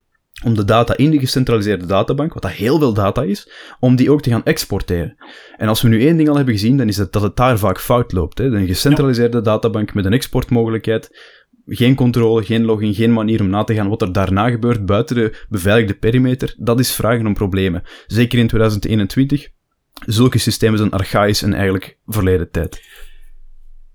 om 0.45 0.55
de 0.55 0.64
data 0.64 0.97
in 0.97 1.11
die 1.11 1.21
gecentraliseerde 1.21 1.87
databank, 1.87 2.33
wat 2.33 2.42
dat 2.42 2.53
heel 2.53 2.79
veel 2.79 2.92
data 2.92 3.23
is, 3.23 3.51
om 3.81 3.97
die 3.97 4.11
ook 4.11 4.23
te 4.23 4.31
gaan 4.31 4.45
exporteren. 4.45 5.16
En 5.57 5.68
als 5.68 5.83
we 5.83 5.88
nu 5.88 6.01
één 6.01 6.16
ding 6.16 6.29
al 6.29 6.37
hebben 6.37 6.55
gezien, 6.55 6.77
dan 6.77 6.88
is 6.88 6.97
het 6.97 7.12
dat 7.12 7.23
het 7.23 7.37
daar 7.37 7.59
vaak 7.59 7.81
fout 7.81 8.12
loopt. 8.12 8.38
Hè. 8.38 8.45
Een 8.45 8.66
gecentraliseerde 8.66 9.40
databank 9.40 9.95
met 9.95 10.05
een 10.05 10.12
exportmogelijkheid, 10.12 11.11
geen 11.66 11.95
controle, 11.95 12.45
geen 12.45 12.64
login, 12.64 12.95
geen 12.95 13.12
manier 13.12 13.40
om 13.40 13.49
na 13.49 13.64
te 13.64 13.75
gaan 13.75 13.88
wat 13.88 14.03
er 14.03 14.12
daarna 14.12 14.51
gebeurt 14.51 14.87
buiten 14.87 15.16
de 15.16 15.45
beveiligde 15.49 15.95
perimeter, 15.95 16.55
dat 16.59 16.81
is 16.81 16.92
vragen 16.92 17.27
om 17.27 17.35
problemen. 17.35 17.83
Zeker 18.07 18.38
in 18.38 18.47
2021. 18.47 19.49
Zulke 20.07 20.38
systemen 20.38 20.79
zijn 20.79 20.90
archaïs 20.90 21.42
en 21.42 21.55
eigenlijk 21.55 21.99
verleden 22.07 22.51
tijd. 22.51 22.83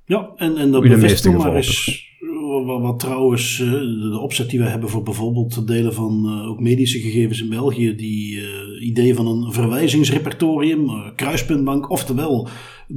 Ja, 0.07 0.31
en, 0.35 0.57
en 0.57 0.71
dat 0.71 0.81
bevestigt 0.81 1.37
maar 1.37 1.55
eens 1.55 2.05
wat, 2.65 2.81
wat, 2.81 2.99
trouwens, 2.99 3.59
eh, 3.59 3.71
de 4.11 4.19
opzet 4.21 4.49
die 4.49 4.59
we 4.59 4.65
hebben 4.65 4.89
voor 4.89 5.03
bijvoorbeeld 5.03 5.67
delen 5.67 5.93
van 5.93 6.23
uh, 6.25 6.49
ook 6.49 6.59
medische 6.59 6.99
gegevens 6.99 7.41
in 7.41 7.49
België, 7.49 7.95
die 7.95 8.35
uh, 8.35 8.87
idee 8.87 9.15
van 9.15 9.27
een 9.27 9.53
verwijzingsrepertorium, 9.53 10.89
kruispuntbank, 11.15 11.89
oftewel, 11.89 12.47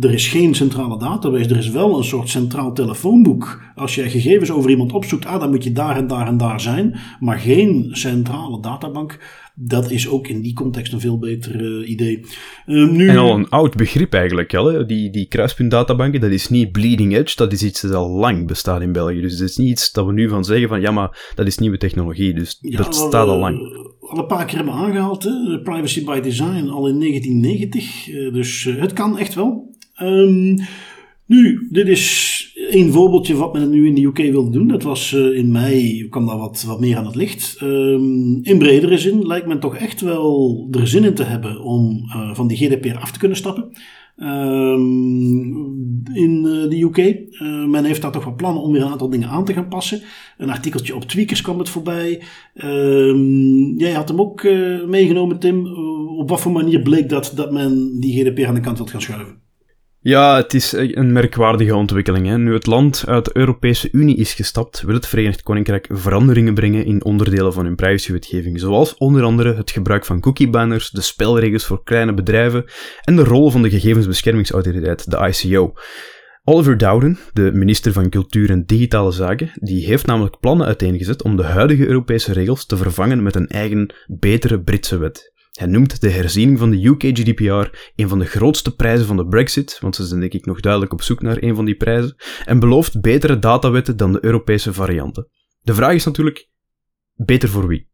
er 0.01 0.13
is 0.13 0.29
geen 0.29 0.55
centrale 0.55 0.99
database, 0.99 1.49
er 1.49 1.57
is 1.57 1.71
wel 1.71 1.99
een 1.99 2.05
soort 2.05 2.29
centraal 2.29 2.73
telefoonboek. 2.73 3.63
Als 3.75 3.95
je 3.95 4.11
gegevens 4.11 4.51
over 4.51 4.71
iemand 4.71 4.93
opzoekt, 4.93 5.27
ah, 5.27 5.41
dan 5.41 5.51
moet 5.51 5.65
je 5.65 5.73
daar 5.73 5.97
en 5.97 6.07
daar 6.07 6.27
en 6.27 6.37
daar 6.37 6.61
zijn, 6.61 7.01
maar 7.21 7.39
geen 7.39 7.89
centrale 7.93 8.61
databank 8.61 9.19
dat 9.63 9.91
is 9.91 10.09
ook 10.09 10.29
in 10.29 10.41
die 10.41 10.53
context 10.53 10.93
een 10.93 11.01
veel 11.01 11.19
beter 11.19 11.61
uh, 11.61 11.89
idee. 11.89 12.21
Uh, 12.67 12.91
nu... 12.91 13.09
En 13.09 13.17
al 13.17 13.35
een 13.35 13.49
oud 13.49 13.77
begrip 13.77 14.15
eigenlijk, 14.15 14.51
hè? 14.51 14.87
Die, 14.87 15.11
die 15.11 15.27
kruispuntdatabanken, 15.27 16.21
dat 16.21 16.31
is 16.31 16.49
niet 16.49 16.73
bleeding 16.73 17.17
edge, 17.17 17.37
dat 17.37 17.53
is 17.53 17.63
iets 17.63 17.81
dat 17.81 17.93
al 17.93 18.09
lang 18.09 18.47
bestaat 18.47 18.81
in 18.81 18.93
België. 18.93 19.21
Dus 19.21 19.33
het 19.39 19.51
is 19.51 19.57
niet 19.57 19.69
iets 19.69 19.93
dat 19.93 20.07
we 20.07 20.13
nu 20.13 20.29
van 20.29 20.45
zeggen 20.45 20.69
van, 20.69 20.81
ja, 20.81 20.91
maar 20.91 21.33
dat 21.35 21.47
is 21.47 21.59
nieuwe 21.59 21.77
technologie, 21.77 22.35
dus 22.35 22.59
ja, 22.61 22.77
dat 22.77 22.95
staat 22.95 23.29
al 23.29 23.39
lang. 23.39 23.59
Al 24.01 24.19
een 24.19 24.27
paar 24.27 24.45
keer 24.45 24.57
hebben 24.57 24.75
aangehaald, 24.75 25.23
hè? 25.23 25.61
Privacy 25.63 26.05
by 26.05 26.21
Design, 26.21 26.69
al 26.69 26.89
in 26.89 26.99
1990, 26.99 28.09
uh, 28.09 28.33
dus 28.33 28.67
eh, 28.67 28.81
het 28.81 28.93
kan 28.93 29.19
echt 29.19 29.35
wel. 29.35 29.75
Um, 30.03 30.59
nu, 31.27 31.69
dit 31.71 31.89
is 31.89 32.50
een 32.75 32.93
voorbeeldje 32.93 33.35
wat 33.35 33.53
men 33.53 33.71
nu 33.71 33.87
in 33.87 33.95
de 33.95 34.05
UK 34.05 34.17
wilde 34.17 34.51
doen. 34.51 34.69
Dat 34.69 34.83
was 34.83 35.13
uh, 35.13 35.39
in 35.39 35.53
mei, 35.53 36.09
kwam 36.09 36.27
daar 36.27 36.39
wat, 36.39 36.63
wat 36.67 36.81
meer 36.81 36.97
aan 36.97 37.07
het 37.07 37.15
licht. 37.15 37.59
Um, 37.63 38.39
in 38.43 38.59
bredere 38.59 38.99
zin 38.99 39.27
lijkt 39.27 39.47
men 39.47 39.61
toch 39.61 39.77
echt 39.77 40.01
wel 40.01 40.69
er 40.71 40.89
zin 40.89 41.05
in 41.05 41.15
te 41.15 41.23
hebben 41.23 41.61
om 41.63 42.03
uh, 42.07 42.35
van 42.35 42.47
die 42.47 42.57
GDPR 42.57 42.99
af 42.99 43.13
te 43.13 43.19
kunnen 43.19 43.37
stappen. 43.37 43.71
Um, 44.17 46.05
in 46.13 46.43
uh, 46.45 46.69
de 46.71 46.83
UK. 46.83 46.97
men 47.69 47.85
heeft 47.85 48.03
daar 48.03 48.13
toch 48.13 48.25
wat 48.25 48.37
plannen 48.37 48.63
om 48.63 48.73
weer 48.73 48.83
een 48.83 48.91
aantal 48.91 49.11
dingen 49.11 49.29
aan 49.29 49.45
te 49.45 49.53
gaan 49.53 49.69
passen. 49.69 50.01
Een 50.39 50.51
artikeltje 50.51 50.95
op 50.95 51.05
Tweakers 51.05 51.41
kwam 51.41 51.59
het 51.59 51.69
voorbij. 51.69 52.23
Um, 52.55 53.79
jij 53.79 53.93
had 53.93 54.09
hem 54.09 54.21
ook 54.21 54.43
meegenomen, 54.87 55.39
Tim. 55.39 55.67
op 56.19 56.29
wat 56.29 56.41
voor 56.41 56.53
manier 56.53 56.81
bleek 56.81 57.09
dat, 57.09 57.33
dat 57.35 57.53
men 57.53 58.01
die 58.01 58.25
GDPR 58.25 58.47
aan 58.47 58.55
de 58.55 58.61
kant 58.61 58.79
wil 58.79 58.87
gaan 58.87 59.03
schuiven? 59.03 59.40
Ja, 60.03 60.37
het 60.37 60.55
is 60.55 60.73
een 60.73 61.13
merkwaardige 61.13 61.77
ontwikkeling. 61.77 62.27
Hè. 62.27 62.39
Nu 62.39 62.53
het 62.53 62.67
land 62.67 63.05
uit 63.07 63.25
de 63.25 63.31
Europese 63.37 63.89
Unie 63.93 64.17
is 64.17 64.35
gestapt, 64.35 64.83
wil 64.83 64.95
het 64.95 65.07
Verenigd 65.07 65.43
Koninkrijk 65.43 65.87
veranderingen 65.91 66.55
brengen 66.55 66.85
in 66.85 67.05
onderdelen 67.05 67.53
van 67.53 67.65
hun 67.65 67.75
privacywetgeving, 67.75 68.61
zoals 68.61 68.95
onder 68.95 69.23
andere 69.23 69.55
het 69.55 69.71
gebruik 69.71 70.05
van 70.05 70.21
cookiebanners, 70.21 70.91
de 70.91 71.01
spelregels 71.01 71.65
voor 71.65 71.83
kleine 71.85 72.15
bedrijven 72.15 72.65
en 73.05 73.17
de 73.17 73.25
rol 73.25 73.51
van 73.51 73.63
de 73.63 73.71
gegevensbeschermingsautoriteit, 73.71 75.11
de 75.11 75.33
ICO. 75.43 75.73
Oliver 76.45 76.79
Dowden, 76.79 77.19
de 77.33 77.51
minister 77.53 77.93
van 77.93 78.09
Cultuur 78.09 78.51
en 78.51 78.65
Digitale 78.67 79.13
Zaken, 79.13 79.51
die 79.55 79.87
heeft 79.87 80.07
namelijk 80.07 80.41
plannen 80.41 80.67
uiteengezet 80.67 81.23
om 81.23 81.37
de 81.37 81.45
huidige 81.45 81.87
Europese 81.87 82.33
regels 82.33 82.67
te 82.67 82.77
vervangen 82.77 83.23
met 83.23 83.35
een 83.35 83.49
eigen, 83.49 83.95
betere 84.07 84.61
Britse 84.61 84.99
wet. 84.99 85.33
Hij 85.61 85.69
noemt 85.69 86.01
de 86.01 86.11
herziening 86.11 86.59
van 86.59 86.71
de 86.71 86.87
UK 86.87 87.03
GDPR 87.03 87.79
een 87.97 88.09
van 88.09 88.19
de 88.19 88.25
grootste 88.25 88.75
prijzen 88.75 89.07
van 89.07 89.17
de 89.17 89.27
Brexit, 89.27 89.79
want 89.81 89.97
ze 89.97 90.05
zijn 90.05 90.21
denk 90.21 90.33
ik 90.33 90.47
nog 90.47 90.61
duidelijk 90.61 90.93
op 90.93 91.03
zoek 91.03 91.23
naar 91.23 91.43
een 91.43 91.55
van 91.55 91.65
die 91.65 91.75
prijzen, 91.75 92.15
en 92.45 92.59
belooft 92.59 93.01
betere 93.01 93.39
datawetten 93.39 93.97
dan 93.97 94.13
de 94.13 94.25
Europese 94.25 94.73
varianten. 94.73 95.29
De 95.61 95.75
vraag 95.75 95.95
is 95.95 96.05
natuurlijk, 96.05 96.49
beter 97.15 97.49
voor 97.49 97.67
wie? 97.67 97.89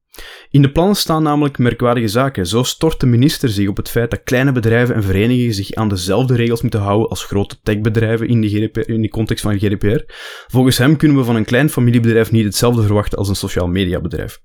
In 0.50 0.62
de 0.62 0.72
plannen 0.72 0.96
staan 0.96 1.22
namelijk 1.22 1.59
merkwaardige 1.59 2.09
zaken. 2.09 2.46
Zo 2.46 2.62
stort 2.62 3.00
de 3.00 3.07
minister 3.07 3.48
zich 3.48 3.68
op 3.68 3.76
het 3.76 3.90
feit 3.90 4.11
dat 4.11 4.22
kleine 4.22 4.52
bedrijven 4.52 4.94
en 4.94 5.02
verenigingen 5.02 5.55
zich 5.55 5.72
aan 5.72 5.88
dezelfde 5.88 6.35
regels 6.35 6.62
moeten 6.62 6.81
houden 6.81 7.09
als 7.09 7.24
grote 7.24 7.61
techbedrijven 7.62 8.29
in 8.29 8.40
de, 8.40 8.48
GDPR, 8.48 8.90
in 8.90 9.02
de 9.02 9.09
context 9.09 9.42
van 9.42 9.59
GDPR. 9.59 10.12
Volgens 10.46 10.79
hem 10.79 10.96
kunnen 10.96 11.16
we 11.16 11.24
van 11.24 11.37
een 11.37 11.44
klein 11.44 11.70
familiebedrijf 11.70 12.31
niet 12.31 12.44
hetzelfde 12.44 12.83
verwachten 12.83 13.18
als 13.18 13.29
een 13.29 13.37
sociaal 13.37 13.68
mediabedrijf. 13.68 14.40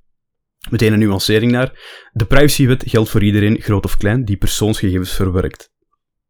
Meteen 0.70 0.94
een 0.94 1.00
nuancering 1.00 1.52
naar. 1.52 2.00
De 2.12 2.26
privacywet 2.26 2.84
geldt 2.88 3.10
voor 3.10 3.24
iedereen, 3.24 3.62
groot 3.62 3.86
of 3.86 3.98
klein, 3.98 4.26
die 4.26 4.38
persoonsgegevens 4.38 5.14
verwerkt. 5.14 5.70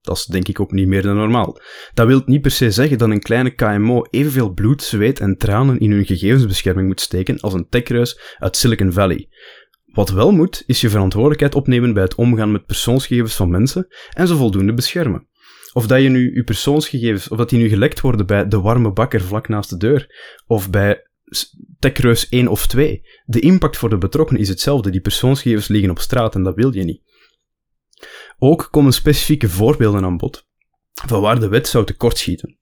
Dat 0.01 0.17
is 0.17 0.25
denk 0.25 0.47
ik 0.47 0.59
ook 0.59 0.71
niet 0.71 0.87
meer 0.87 1.01
dan 1.01 1.15
normaal. 1.15 1.61
Dat 1.93 2.07
wil 2.07 2.21
niet 2.25 2.41
per 2.41 2.51
se 2.51 2.71
zeggen 2.71 2.97
dat 2.97 3.09
een 3.09 3.19
kleine 3.19 3.49
KMO 3.49 4.01
evenveel 4.09 4.53
bloed, 4.53 4.83
zweet 4.83 5.19
en 5.19 5.37
tranen 5.37 5.79
in 5.79 5.91
hun 5.91 6.05
gegevensbescherming 6.05 6.87
moet 6.87 7.01
steken 7.01 7.39
als 7.39 7.53
een 7.53 7.69
techruis 7.69 8.35
uit 8.37 8.57
Silicon 8.57 8.91
Valley. 8.91 9.29
Wat 9.85 10.09
wel 10.09 10.31
moet, 10.31 10.63
is 10.65 10.81
je 10.81 10.89
verantwoordelijkheid 10.89 11.55
opnemen 11.55 11.93
bij 11.93 12.03
het 12.03 12.15
omgaan 12.15 12.51
met 12.51 12.65
persoonsgegevens 12.65 13.35
van 13.35 13.49
mensen 13.49 13.87
en 14.13 14.27
ze 14.27 14.35
voldoende 14.35 14.73
beschermen. 14.73 15.27
Of 15.73 15.87
dat 15.87 16.01
je 16.01 16.09
nu 16.09 16.35
je 16.35 16.43
persoonsgegevens, 16.43 17.27
of 17.27 17.37
dat 17.37 17.49
die 17.49 17.59
nu 17.59 17.69
gelekt 17.69 18.01
worden 18.01 18.25
bij 18.25 18.47
de 18.47 18.59
warme 18.59 18.91
bakker 18.91 19.21
vlak 19.21 19.47
naast 19.47 19.69
de 19.69 19.77
deur, 19.77 20.07
of 20.45 20.69
bij 20.69 21.10
techreus 21.79 22.29
1 22.29 22.47
of 22.47 22.67
2. 22.67 23.01
De 23.25 23.39
impact 23.39 23.77
voor 23.77 23.89
de 23.89 23.97
betrokkenen 23.97 24.41
is 24.41 24.49
hetzelfde. 24.49 24.89
Die 24.89 25.01
persoonsgegevens 25.01 25.67
liggen 25.67 25.89
op 25.89 25.99
straat 25.99 26.35
en 26.35 26.43
dat 26.43 26.55
wil 26.55 26.75
je 26.75 26.83
niet. 26.83 27.01
Ook 28.37 28.67
komen 28.71 28.93
specifieke 28.93 29.49
voorbeelden 29.49 30.03
aan 30.03 30.17
bod 30.17 30.49
van 31.07 31.21
waar 31.21 31.39
de 31.39 31.47
wet 31.47 31.67
zou 31.67 31.85
tekortschieten. 31.85 32.59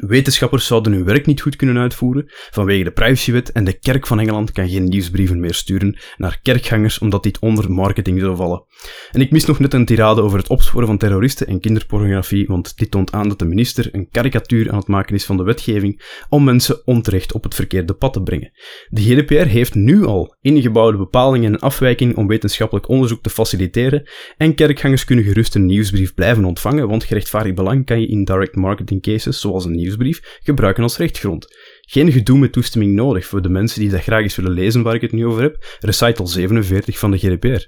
Wetenschappers 0.00 0.66
zouden 0.66 0.92
hun 0.92 1.04
werk 1.04 1.26
niet 1.26 1.40
goed 1.40 1.56
kunnen 1.56 1.78
uitvoeren 1.78 2.24
vanwege 2.50 2.84
de 2.84 2.90
privacywet 2.90 3.52
en 3.52 3.64
de 3.64 3.78
kerk 3.78 4.06
van 4.06 4.20
Engeland 4.20 4.52
kan 4.52 4.68
geen 4.68 4.84
nieuwsbrieven 4.84 5.40
meer 5.40 5.54
sturen 5.54 5.98
naar 6.16 6.38
kerkgangers 6.42 6.98
omdat 6.98 7.22
dit 7.22 7.38
onder 7.38 7.72
marketing 7.72 8.20
zou 8.20 8.36
vallen. 8.36 8.64
En 9.12 9.20
ik 9.20 9.30
mis 9.30 9.44
nog 9.44 9.58
net 9.58 9.74
een 9.74 9.84
tirade 9.84 10.22
over 10.22 10.38
het 10.38 10.48
opsporen 10.48 10.86
van 10.86 10.98
terroristen 10.98 11.46
en 11.46 11.60
kinderpornografie, 11.60 12.46
want 12.46 12.78
dit 12.78 12.90
toont 12.90 13.12
aan 13.12 13.28
dat 13.28 13.38
de 13.38 13.44
minister 13.44 13.88
een 13.92 14.08
karikatuur 14.10 14.70
aan 14.70 14.78
het 14.78 14.86
maken 14.86 15.14
is 15.14 15.24
van 15.24 15.36
de 15.36 15.42
wetgeving 15.42 16.02
om 16.28 16.44
mensen 16.44 16.86
onterecht 16.86 17.32
op 17.32 17.44
het 17.44 17.54
verkeerde 17.54 17.94
pad 17.94 18.12
te 18.12 18.22
brengen. 18.22 18.52
De 18.88 19.02
GDPR 19.02 19.46
heeft 19.46 19.74
nu 19.74 20.04
al 20.04 20.36
ingebouwde 20.40 20.98
bepalingen 20.98 21.52
en 21.52 21.60
afwijkingen 21.60 22.16
om 22.16 22.26
wetenschappelijk 22.26 22.88
onderzoek 22.88 23.22
te 23.22 23.30
faciliteren 23.30 24.08
en 24.36 24.54
kerkgangers 24.54 25.04
kunnen 25.04 25.24
gerust 25.24 25.54
een 25.54 25.66
nieuwsbrief 25.66 26.14
blijven 26.14 26.44
ontvangen, 26.44 26.88
want 26.88 27.04
gerechtvaardigd 27.04 27.56
belang 27.56 27.86
kan 27.86 28.00
je 28.00 28.06
in 28.06 28.24
direct 28.24 28.56
marketing 28.56 29.02
cases, 29.02 29.40
zoals 29.40 29.64
een 29.64 29.74
nieuwsbrief 29.84 30.38
gebruiken 30.42 30.82
als 30.82 30.96
rechtgrond. 30.96 31.46
Geen 31.80 32.12
gedoe 32.12 32.38
met 32.38 32.52
toestemming 32.52 32.94
nodig 32.94 33.26
voor 33.26 33.42
de 33.42 33.48
mensen 33.48 33.80
die 33.80 33.90
dat 33.90 34.02
graag 34.02 34.22
eens 34.22 34.36
willen 34.36 34.52
lezen 34.52 34.82
waar 34.82 34.94
ik 34.94 35.00
het 35.00 35.12
nu 35.12 35.26
over 35.26 35.42
heb. 35.42 35.76
Recital 35.80 36.26
47 36.26 36.98
van 36.98 37.10
de 37.10 37.18
GDPR. 37.18 37.66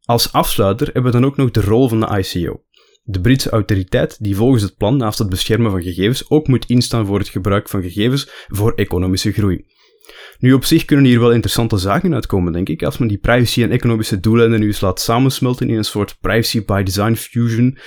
Als 0.00 0.32
afsluiter 0.32 0.86
hebben 0.86 1.12
we 1.12 1.18
dan 1.18 1.24
ook 1.26 1.36
nog 1.36 1.50
de 1.50 1.60
rol 1.60 1.88
van 1.88 2.00
de 2.00 2.18
ICO. 2.18 2.64
de 3.02 3.20
Britse 3.20 3.50
autoriteit 3.50 4.16
die 4.24 4.36
volgens 4.36 4.62
het 4.62 4.76
plan 4.76 4.96
naast 4.96 5.18
het 5.18 5.28
beschermen 5.28 5.70
van 5.70 5.82
gegevens 5.82 6.30
ook 6.30 6.46
moet 6.46 6.66
instaan 6.66 7.06
voor 7.06 7.18
het 7.18 7.28
gebruik 7.28 7.68
van 7.68 7.82
gegevens 7.82 8.30
voor 8.48 8.72
economische 8.74 9.32
groei. 9.32 9.64
Nu, 10.38 10.52
op 10.52 10.64
zich 10.64 10.84
kunnen 10.84 11.04
hier 11.04 11.20
wel 11.20 11.32
interessante 11.32 11.76
zaken 11.76 12.14
uitkomen, 12.14 12.52
denk 12.52 12.68
ik, 12.68 12.82
als 12.82 12.98
men 12.98 13.08
die 13.08 13.18
privacy 13.18 13.62
en 13.62 13.70
economische 13.70 14.20
doeleinden 14.20 14.60
nu 14.60 14.66
eens 14.66 14.80
laat 14.80 15.00
samensmelten 15.00 15.68
in 15.68 15.76
een 15.76 15.84
soort 15.84 16.16
privacy 16.20 16.64
by 16.64 16.82
design 16.82 17.14
fusion 17.14 17.78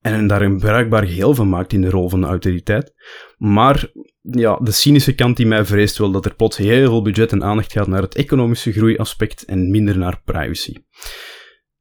en 0.00 0.26
daar 0.26 0.42
een 0.42 0.58
bruikbaar 0.58 1.06
geheel 1.06 1.34
van 1.34 1.48
maakt 1.48 1.72
in 1.72 1.80
de 1.80 1.90
rol 1.90 2.08
van 2.08 2.20
de 2.20 2.26
autoriteit. 2.26 2.94
Maar 3.36 3.90
ja, 4.20 4.56
de 4.56 4.70
cynische 4.70 5.14
kant 5.14 5.36
die 5.36 5.46
mij 5.46 5.64
vreest 5.64 5.98
wel 5.98 6.10
dat 6.10 6.24
er 6.24 6.34
plots 6.34 6.56
heel 6.56 6.88
veel 6.88 7.02
budget 7.02 7.32
en 7.32 7.44
aandacht 7.44 7.72
gaat 7.72 7.86
naar 7.86 8.02
het 8.02 8.14
economische 8.14 8.72
groeiaspect 8.72 9.44
en 9.44 9.70
minder 9.70 9.98
naar 9.98 10.20
privacy. 10.24 10.74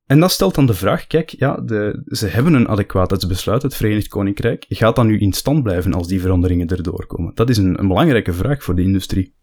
En 0.06 0.20
dat 0.20 0.32
stelt 0.32 0.56
dan 0.56 0.66
de 0.66 0.74
vraag, 0.74 1.08
kijk, 1.08 1.30
ja, 1.30 1.58
de, 1.58 2.04
ze 2.06 2.28
hebben 2.28 2.54
een 2.54 2.68
adequaatheidsbesluit, 2.68 3.62
het 3.62 3.76
Verenigd 3.76 4.08
Koninkrijk. 4.08 4.66
Gaat 4.70 4.96
dat 4.96 5.06
nu 5.06 5.20
in 5.20 5.34
stand 5.34 5.64
blijven 5.64 5.94
als 5.94 6.08
die 6.08 6.22
veranderingen 6.22 6.68
erdoor 6.68 7.06
komen? 7.06 7.32
Dat 7.36 7.50
is 7.50 7.58
een, 7.58 7.80
een 7.80 7.88
belangrijke 7.88 8.34
vraag 8.34 8.64
voor 8.64 8.76
de 8.76 8.82
industrie. 8.82 9.36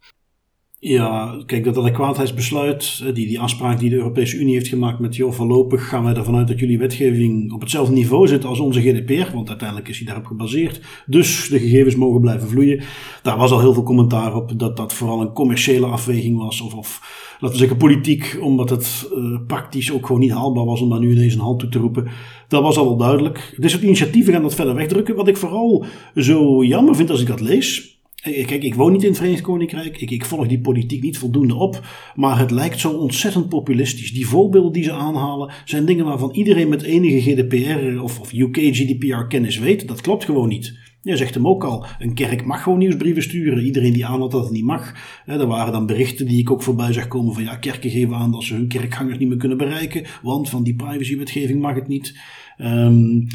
Ja, 0.78 1.42
kijk, 1.46 1.64
dat 1.64 1.76
adequaatheidsbesluit, 1.76 3.14
die, 3.14 3.26
die 3.26 3.40
afspraak 3.40 3.78
die 3.78 3.90
de 3.90 3.96
Europese 3.96 4.36
Unie 4.36 4.54
heeft 4.54 4.68
gemaakt 4.68 4.98
met, 4.98 5.16
joh, 5.16 5.32
voorlopig 5.32 5.88
gaan 5.88 6.04
wij 6.04 6.14
ervan 6.14 6.36
uit 6.36 6.48
dat 6.48 6.58
jullie 6.58 6.78
wetgeving 6.78 7.52
op 7.52 7.60
hetzelfde 7.60 7.94
niveau 7.94 8.26
zit 8.26 8.44
als 8.44 8.60
onze 8.60 8.80
GDPR, 8.80 9.34
want 9.34 9.48
uiteindelijk 9.48 9.88
is 9.88 9.96
die 9.96 10.06
daarop 10.06 10.26
gebaseerd. 10.26 10.80
Dus 11.06 11.48
de 11.48 11.58
gegevens 11.58 11.96
mogen 11.96 12.20
blijven 12.20 12.48
vloeien. 12.48 12.82
Daar 13.22 13.36
was 13.36 13.50
al 13.50 13.60
heel 13.60 13.72
veel 13.74 13.82
commentaar 13.82 14.34
op 14.34 14.58
dat 14.58 14.76
dat 14.76 14.92
vooral 14.92 15.20
een 15.20 15.32
commerciële 15.32 15.86
afweging 15.86 16.38
was, 16.38 16.60
of, 16.60 16.74
of 16.74 17.00
laten 17.32 17.56
we 17.56 17.62
zeggen 17.62 17.76
politiek, 17.76 18.38
omdat 18.40 18.70
het 18.70 19.10
uh, 19.12 19.38
praktisch 19.46 19.92
ook 19.92 20.06
gewoon 20.06 20.20
niet 20.20 20.32
haalbaar 20.32 20.64
was 20.64 20.80
om 20.80 20.90
daar 20.90 21.00
nu 21.00 21.10
ineens 21.10 21.34
een 21.34 21.40
halt 21.40 21.58
toe 21.58 21.68
te 21.68 21.78
roepen. 21.78 22.08
Dat 22.48 22.62
was 22.62 22.76
al 22.76 22.96
duidelijk. 22.96 23.54
Dit 23.56 23.70
soort 23.70 23.82
initiatieven 23.82 24.32
gaan 24.32 24.42
dat 24.42 24.54
verder 24.54 24.74
wegdrukken. 24.74 25.16
Wat 25.16 25.28
ik 25.28 25.36
vooral 25.36 25.84
zo 26.14 26.64
jammer 26.64 26.96
vind 26.96 27.10
als 27.10 27.20
ik 27.20 27.26
dat 27.26 27.40
lees, 27.40 27.95
Kijk, 28.32 28.62
ik 28.62 28.74
woon 28.74 28.92
niet 28.92 29.02
in 29.02 29.08
het 29.08 29.16
Verenigd 29.16 29.42
Koninkrijk. 29.42 30.00
Ik, 30.00 30.10
ik, 30.10 30.24
volg 30.24 30.46
die 30.46 30.60
politiek 30.60 31.02
niet 31.02 31.18
voldoende 31.18 31.54
op. 31.54 31.86
Maar 32.14 32.38
het 32.38 32.50
lijkt 32.50 32.80
zo 32.80 32.90
ontzettend 32.90 33.48
populistisch. 33.48 34.12
Die 34.12 34.26
voorbeelden 34.26 34.72
die 34.72 34.82
ze 34.82 34.92
aanhalen 34.92 35.52
zijn 35.64 35.84
dingen 35.84 36.04
waarvan 36.04 36.30
iedereen 36.30 36.68
met 36.68 36.82
enige 36.82 37.20
GDPR 37.20 38.00
of, 38.00 38.20
of 38.20 38.32
UK 38.32 38.56
GDPR 38.56 39.26
kennis 39.28 39.58
weet. 39.58 39.88
Dat 39.88 40.00
klopt 40.00 40.24
gewoon 40.24 40.48
niet. 40.48 40.78
Je 41.02 41.16
zegt 41.16 41.34
hem 41.34 41.48
ook 41.48 41.64
al, 41.64 41.86
een 41.98 42.14
kerk 42.14 42.44
mag 42.44 42.62
gewoon 42.62 42.78
nieuwsbrieven 42.78 43.22
sturen. 43.22 43.64
Iedereen 43.64 43.92
die 43.92 44.06
aanhoudt 44.06 44.32
dat 44.32 44.42
het 44.42 44.52
niet 44.52 44.64
mag. 44.64 44.94
er 45.26 45.46
waren 45.46 45.72
dan 45.72 45.86
berichten 45.86 46.26
die 46.26 46.40
ik 46.40 46.50
ook 46.50 46.62
voorbij 46.62 46.92
zag 46.92 47.08
komen 47.08 47.34
van 47.34 47.42
ja, 47.42 47.56
kerken 47.56 47.90
geven 47.90 48.16
aan 48.16 48.32
dat 48.32 48.42
ze 48.42 48.54
hun 48.54 48.68
kerkgangers 48.68 49.18
niet 49.18 49.28
meer 49.28 49.38
kunnen 49.38 49.58
bereiken. 49.58 50.06
Want 50.22 50.48
van 50.48 50.62
die 50.62 50.74
privacywetgeving 50.74 51.60
mag 51.60 51.74
het 51.74 51.88
niet. 51.88 52.18
Um, 52.58 53.26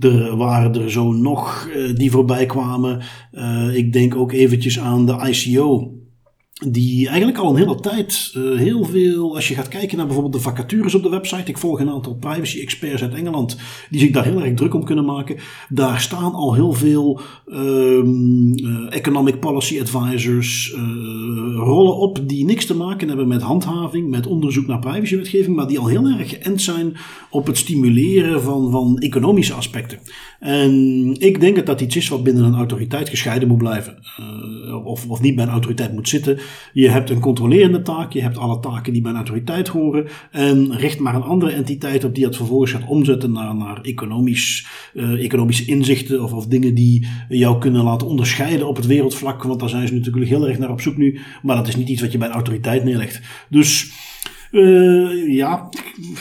er 0.00 0.36
waren 0.36 0.74
er 0.74 0.90
zo 0.90 1.12
nog 1.12 1.68
uh, 1.76 1.94
die 1.94 2.10
voorbij 2.10 2.46
kwamen. 2.46 3.02
Uh, 3.32 3.76
ik 3.76 3.92
denk 3.92 4.16
ook 4.16 4.32
eventjes 4.32 4.80
aan 4.80 5.06
de 5.06 5.28
ICO 5.30 5.99
die 6.66 7.08
eigenlijk 7.08 7.38
al 7.38 7.50
een 7.50 7.56
hele 7.56 7.80
tijd 7.80 8.32
uh, 8.36 8.58
heel 8.58 8.84
veel, 8.84 9.34
als 9.34 9.48
je 9.48 9.54
gaat 9.54 9.68
kijken 9.68 9.96
naar 9.96 10.06
bijvoorbeeld 10.06 10.34
de 10.34 10.40
vacatures 10.40 10.94
op 10.94 11.02
de 11.02 11.08
website, 11.08 11.50
ik 11.50 11.58
volg 11.58 11.80
een 11.80 11.90
aantal 11.90 12.14
privacy 12.14 12.60
experts 12.60 13.02
uit 13.02 13.14
Engeland 13.14 13.56
die 13.90 14.00
zich 14.00 14.10
daar 14.10 14.24
heel 14.24 14.42
erg 14.42 14.54
druk 14.54 14.74
om 14.74 14.84
kunnen 14.84 15.04
maken. 15.04 15.36
Daar 15.68 16.00
staan 16.00 16.32
al 16.32 16.54
heel 16.54 16.72
veel 16.72 17.20
um, 17.46 18.58
uh, 18.58 18.86
economic 18.96 19.40
policy 19.40 19.80
advisors, 19.80 20.74
uh, 20.74 20.80
rollen 21.56 21.96
op 21.96 22.28
die 22.28 22.44
niks 22.44 22.66
te 22.66 22.76
maken 22.76 23.08
hebben 23.08 23.28
met 23.28 23.42
handhaving, 23.42 24.10
met 24.10 24.26
onderzoek 24.26 24.66
naar 24.66 24.78
privacywetgeving, 24.78 25.56
maar 25.56 25.68
die 25.68 25.78
al 25.78 25.86
heel 25.86 26.06
erg 26.06 26.30
geënt 26.30 26.62
zijn 26.62 26.96
op 27.30 27.46
het 27.46 27.58
stimuleren 27.58 28.42
van, 28.42 28.70
van 28.70 28.98
economische 28.98 29.54
aspecten. 29.54 29.98
En 30.40 31.14
ik 31.18 31.40
denk 31.40 31.56
dat 31.56 31.66
dat 31.66 31.80
iets 31.80 31.96
is 31.96 32.08
wat 32.08 32.22
binnen 32.22 32.44
een 32.44 32.54
autoriteit 32.54 33.08
gescheiden 33.08 33.48
moet 33.48 33.58
blijven. 33.58 33.98
Of, 34.74 35.08
of 35.08 35.20
niet 35.20 35.34
bij 35.34 35.44
een 35.44 35.50
autoriteit 35.50 35.92
moet 35.92 36.08
zitten. 36.08 36.38
Je 36.72 36.88
hebt 36.88 37.10
een 37.10 37.20
controlerende 37.20 37.82
taak, 37.82 38.12
je 38.12 38.22
hebt 38.22 38.36
alle 38.36 38.60
taken 38.60 38.92
die 38.92 39.02
bij 39.02 39.10
een 39.10 39.16
autoriteit 39.16 39.68
horen. 39.68 40.06
En 40.30 40.76
richt 40.76 40.98
maar 40.98 41.14
een 41.14 41.22
andere 41.22 41.52
entiteit 41.52 42.04
op 42.04 42.14
die 42.14 42.24
het 42.24 42.36
vervolgens 42.36 42.72
gaat 42.72 42.88
omzetten 42.88 43.32
naar, 43.32 43.56
naar 43.56 43.80
economisch, 43.80 44.66
uh, 44.94 45.24
economische 45.24 45.64
inzichten 45.64 46.22
of, 46.22 46.32
of 46.32 46.46
dingen 46.46 46.74
die 46.74 47.06
jou 47.28 47.58
kunnen 47.58 47.84
laten 47.84 48.06
onderscheiden 48.06 48.68
op 48.68 48.76
het 48.76 48.86
wereldvlak. 48.86 49.42
Want 49.42 49.60
daar 49.60 49.68
zijn 49.68 49.88
ze 49.88 49.94
natuurlijk 49.94 50.28
heel 50.28 50.48
erg 50.48 50.58
naar 50.58 50.70
op 50.70 50.80
zoek 50.80 50.96
nu. 50.96 51.20
Maar 51.42 51.56
dat 51.56 51.68
is 51.68 51.76
niet 51.76 51.88
iets 51.88 52.02
wat 52.02 52.12
je 52.12 52.18
bij 52.18 52.28
een 52.28 52.34
autoriteit 52.34 52.84
neerlegt. 52.84 53.20
Dus 53.48 53.92
uh, 54.50 55.34
ja, 55.34 55.68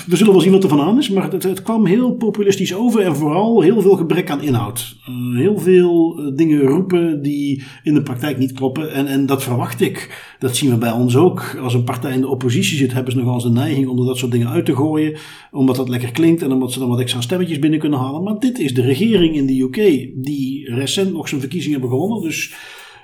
we 0.07 0.15
zullen 0.15 0.33
wel 0.33 0.41
zien 0.41 0.51
wat 0.51 0.63
er 0.63 0.69
van 0.69 0.81
aan 0.81 0.97
is, 0.97 1.09
maar 1.09 1.31
het, 1.31 1.43
het, 1.43 1.61
kwam 1.61 1.85
heel 1.85 2.15
populistisch 2.15 2.75
over 2.75 3.01
en 3.01 3.15
vooral 3.15 3.61
heel 3.61 3.81
veel 3.81 3.95
gebrek 3.95 4.29
aan 4.29 4.41
inhoud. 4.41 4.95
Uh, 5.09 5.37
heel 5.37 5.57
veel 5.57 6.19
uh, 6.19 6.35
dingen 6.35 6.61
roepen 6.61 7.21
die 7.21 7.63
in 7.83 7.93
de 7.93 8.01
praktijk 8.01 8.37
niet 8.37 8.51
kloppen 8.51 8.93
en, 8.93 9.07
en 9.07 9.25
dat 9.25 9.43
verwacht 9.43 9.81
ik. 9.81 10.25
Dat 10.39 10.55
zien 10.55 10.69
we 10.69 10.77
bij 10.77 10.91
ons 10.91 11.15
ook. 11.15 11.57
Als 11.61 11.73
een 11.73 11.83
partij 11.83 12.13
in 12.13 12.21
de 12.21 12.27
oppositie 12.27 12.77
zit, 12.77 12.93
hebben 12.93 13.11
ze 13.11 13.19
nogal 13.19 13.33
eens 13.33 13.43
de 13.43 13.49
neiging 13.49 13.87
om 13.87 14.05
dat 14.05 14.17
soort 14.17 14.31
dingen 14.31 14.49
uit 14.49 14.65
te 14.65 14.75
gooien, 14.75 15.17
omdat 15.51 15.75
dat 15.75 15.89
lekker 15.89 16.11
klinkt 16.11 16.41
en 16.41 16.51
omdat 16.51 16.71
ze 16.71 16.79
dan 16.79 16.89
wat 16.89 16.99
extra 16.99 17.21
stemmetjes 17.21 17.59
binnen 17.59 17.79
kunnen 17.79 17.99
halen. 17.99 18.23
Maar 18.23 18.39
dit 18.39 18.59
is 18.59 18.73
de 18.73 18.81
regering 18.81 19.35
in 19.35 19.45
de 19.45 19.61
UK 19.61 19.75
die 20.25 20.73
recent 20.73 21.13
nog 21.13 21.27
zijn 21.27 21.41
verkiezingen 21.41 21.79
hebben 21.79 21.97
gewonnen, 21.97 22.21
dus 22.21 22.53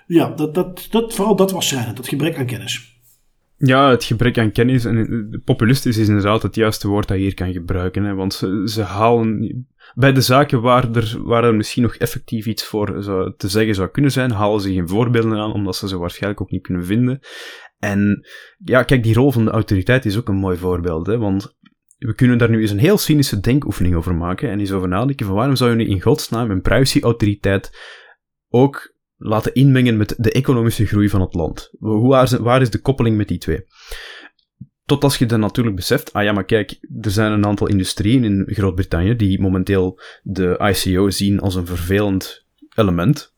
ja, 0.07 0.29
dat, 0.29 0.53
dat, 0.53 0.87
dat, 0.89 1.13
vooral 1.13 1.35
dat 1.35 1.51
was 1.51 1.67
schrijnend, 1.67 1.97
dat 1.97 2.07
gebrek 2.07 2.37
aan 2.37 2.45
kennis. 2.45 2.94
Ja, 3.57 3.89
het 3.89 4.03
gebrek 4.03 4.37
aan 4.37 4.51
kennis. 4.51 4.85
En 4.85 5.41
populistisch 5.45 5.97
is 5.97 6.07
inderdaad 6.07 6.41
het 6.41 6.55
juiste 6.55 6.87
woord 6.87 7.07
dat 7.07 7.17
je 7.17 7.23
hier 7.23 7.33
kan 7.33 7.53
gebruiken. 7.53 8.03
Hè, 8.03 8.13
want 8.13 8.33
ze, 8.33 8.61
ze 8.65 8.81
halen. 8.81 9.67
Bij 9.93 10.13
de 10.13 10.21
zaken 10.21 10.61
waar 10.61 10.95
er, 10.95 11.15
waar 11.23 11.43
er 11.43 11.55
misschien 11.55 11.83
nog 11.83 11.95
effectief 11.95 12.45
iets 12.45 12.65
voor 12.65 13.03
te 13.37 13.47
zeggen 13.47 13.75
zou 13.75 13.89
kunnen 13.89 14.11
zijn, 14.11 14.31
halen 14.31 14.61
ze 14.61 14.73
geen 14.73 14.87
voorbeelden 14.87 15.37
aan, 15.37 15.53
omdat 15.53 15.75
ze 15.75 15.87
ze 15.87 15.97
waarschijnlijk 15.97 16.41
ook 16.41 16.51
niet 16.51 16.63
kunnen 16.63 16.85
vinden. 16.85 17.19
En 17.79 18.25
ja, 18.57 18.83
kijk, 18.83 19.03
die 19.03 19.13
rol 19.13 19.31
van 19.31 19.45
de 19.45 19.51
autoriteit 19.51 20.05
is 20.05 20.17
ook 20.17 20.27
een 20.27 20.35
mooi 20.35 20.57
voorbeeld. 20.57 21.07
Hè, 21.07 21.17
want 21.17 21.55
we 21.97 22.15
kunnen 22.15 22.37
daar 22.37 22.49
nu 22.49 22.61
eens 22.61 22.71
een 22.71 22.79
heel 22.79 22.97
cynische 22.97 23.39
denkoefening 23.39 23.95
over 23.95 24.15
maken 24.15 24.49
en 24.49 24.59
eens 24.59 24.71
over 24.71 24.87
nadenken 24.87 25.25
van 25.25 25.35
waarom 25.35 25.55
zou 25.55 25.69
je 25.69 25.75
nu 25.75 25.85
in 25.85 26.01
godsnaam 26.01 26.51
een 26.51 26.61
privacy-autoriteit 26.61 27.71
ook 28.49 28.94
laten 29.27 29.53
inmengen 29.53 29.97
met 29.97 30.15
de 30.17 30.31
economische 30.31 30.85
groei 30.85 31.09
van 31.09 31.21
het 31.21 31.33
land. 31.33 31.71
Hoe, 31.79 32.39
waar 32.41 32.61
is 32.61 32.69
de 32.69 32.81
koppeling 32.81 33.17
met 33.17 33.27
die 33.27 33.37
twee? 33.37 33.65
Tot 34.85 35.03
als 35.03 35.17
je 35.17 35.25
dan 35.25 35.39
natuurlijk 35.39 35.75
beseft, 35.75 36.13
ah 36.13 36.23
ja, 36.23 36.31
maar 36.31 36.45
kijk, 36.45 36.77
er 37.01 37.11
zijn 37.11 37.31
een 37.31 37.45
aantal 37.45 37.67
industrieën 37.67 38.23
in 38.23 38.43
Groot-Brittannië 38.45 39.15
die 39.15 39.41
momenteel 39.41 39.99
de 40.23 40.73
ICO 40.73 41.09
zien 41.09 41.39
als 41.39 41.55
een 41.55 41.65
vervelend 41.65 42.45
element, 42.75 43.35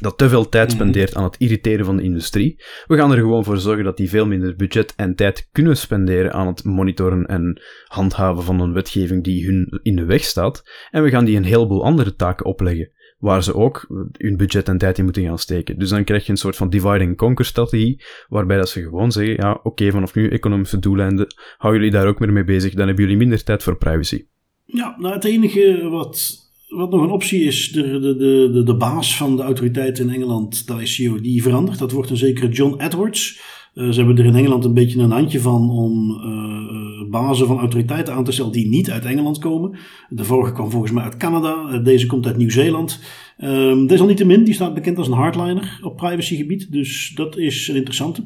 dat 0.00 0.18
te 0.18 0.28
veel 0.28 0.48
tijd 0.48 0.68
mhm. 0.68 0.76
spendeert 0.76 1.14
aan 1.14 1.24
het 1.24 1.36
irriteren 1.38 1.84
van 1.84 1.96
de 1.96 2.02
industrie. 2.02 2.62
We 2.86 2.96
gaan 2.96 3.12
er 3.12 3.18
gewoon 3.18 3.44
voor 3.44 3.58
zorgen 3.58 3.84
dat 3.84 3.96
die 3.96 4.08
veel 4.08 4.26
minder 4.26 4.56
budget 4.56 4.94
en 4.96 5.14
tijd 5.14 5.48
kunnen 5.52 5.76
spenderen 5.76 6.32
aan 6.32 6.46
het 6.46 6.64
monitoren 6.64 7.26
en 7.26 7.62
handhaven 7.84 8.42
van 8.42 8.60
een 8.60 8.72
wetgeving 8.72 9.24
die 9.24 9.46
hun 9.46 9.80
in 9.82 9.96
de 9.96 10.04
weg 10.04 10.24
staat. 10.24 10.62
En 10.90 11.02
we 11.02 11.10
gaan 11.10 11.24
die 11.24 11.36
een 11.36 11.44
heleboel 11.44 11.84
andere 11.84 12.14
taken 12.14 12.46
opleggen 12.46 12.90
waar 13.18 13.42
ze 13.42 13.54
ook 13.54 13.86
hun 14.12 14.36
budget 14.36 14.68
en 14.68 14.78
tijd 14.78 14.98
in 14.98 15.04
moeten 15.04 15.22
gaan 15.22 15.38
steken. 15.38 15.78
Dus 15.78 15.90
dan 15.90 16.04
krijg 16.04 16.24
je 16.24 16.30
een 16.30 16.38
soort 16.38 16.56
van 16.56 16.70
divide 16.70 17.04
and 17.04 17.16
conquer 17.16 17.44
strategie, 17.44 18.02
waarbij 18.28 18.56
dat 18.56 18.68
ze 18.68 18.82
gewoon 18.82 19.12
zeggen, 19.12 19.34
ja, 19.34 19.60
oké, 19.62 19.90
vanaf 19.90 20.14
nu 20.14 20.28
economische 20.28 20.78
doeleinden, 20.78 21.26
hou 21.58 21.74
jullie 21.74 21.90
daar 21.90 22.06
ook 22.06 22.18
meer 22.18 22.32
mee 22.32 22.44
bezig, 22.44 22.74
dan 22.74 22.86
hebben 22.86 23.04
jullie 23.04 23.18
minder 23.18 23.44
tijd 23.44 23.62
voor 23.62 23.76
privacy. 23.76 24.24
Ja, 24.64 24.96
nou 24.98 25.14
het 25.14 25.24
enige 25.24 25.88
wat, 25.90 26.36
wat 26.68 26.90
nog 26.90 27.02
een 27.02 27.10
optie 27.10 27.42
is, 27.42 27.72
de, 27.72 28.00
de, 28.00 28.16
de, 28.52 28.62
de, 28.64 28.76
baas 28.76 29.16
van 29.16 29.36
de 29.36 29.42
autoriteit 29.42 29.98
in 29.98 30.10
Engeland, 30.10 30.66
de 30.66 30.82
ICO, 30.82 31.20
die 31.20 31.42
verandert. 31.42 31.78
Dat 31.78 31.92
wordt 31.92 32.10
een 32.10 32.16
zekere 32.16 32.48
John 32.48 32.80
Edwards. 32.80 33.40
Uh, 33.74 33.90
ze 33.90 33.98
hebben 33.98 34.18
er 34.18 34.24
in 34.24 34.34
Engeland 34.34 34.64
een 34.64 34.74
beetje 34.74 35.00
een 35.00 35.10
handje 35.10 35.40
van 35.40 35.70
om 35.70 36.10
uh, 36.10 36.87
bazen 37.10 37.46
van 37.46 37.58
autoriteiten 37.58 38.14
aan 38.14 38.24
te 38.24 38.32
stellen 38.32 38.52
die 38.52 38.68
niet 38.68 38.90
uit 38.90 39.04
Engeland 39.04 39.38
komen. 39.38 39.78
De 40.08 40.24
vorige 40.24 40.52
kwam 40.52 40.70
volgens 40.70 40.92
mij 40.92 41.04
uit 41.04 41.16
Canada, 41.16 41.70
uh, 41.72 41.84
deze 41.84 42.06
komt 42.06 42.26
uit 42.26 42.36
Nieuw-Zeeland. 42.36 43.00
Um, 43.38 43.86
desalniettemin, 43.86 44.44
die 44.44 44.54
staat 44.54 44.74
bekend 44.74 44.98
als 44.98 45.06
een 45.06 45.12
hardliner 45.12 45.78
op 45.82 45.96
privacygebied, 45.96 46.72
dus 46.72 47.12
dat 47.14 47.36
is 47.36 47.68
een 47.68 47.76
interessante. 47.76 48.24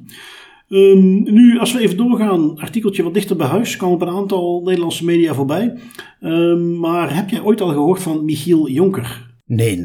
Um, 0.68 1.22
nu, 1.22 1.58
als 1.58 1.72
we 1.72 1.80
even 1.80 1.96
doorgaan, 1.96 2.58
artikeltje 2.58 3.02
wat 3.02 3.14
dichter 3.14 3.36
bij 3.36 3.46
huis, 3.46 3.76
kwam 3.76 3.92
op 3.92 4.02
een 4.02 4.08
aantal 4.08 4.62
Nederlandse 4.64 5.04
media 5.04 5.34
voorbij. 5.34 5.78
Um, 6.20 6.78
maar 6.78 7.14
heb 7.14 7.30
jij 7.30 7.42
ooit 7.42 7.60
al 7.60 7.68
gehoord 7.68 8.02
van 8.02 8.24
Michiel 8.24 8.68
Jonker? 8.68 9.30
Nee, 9.46 9.84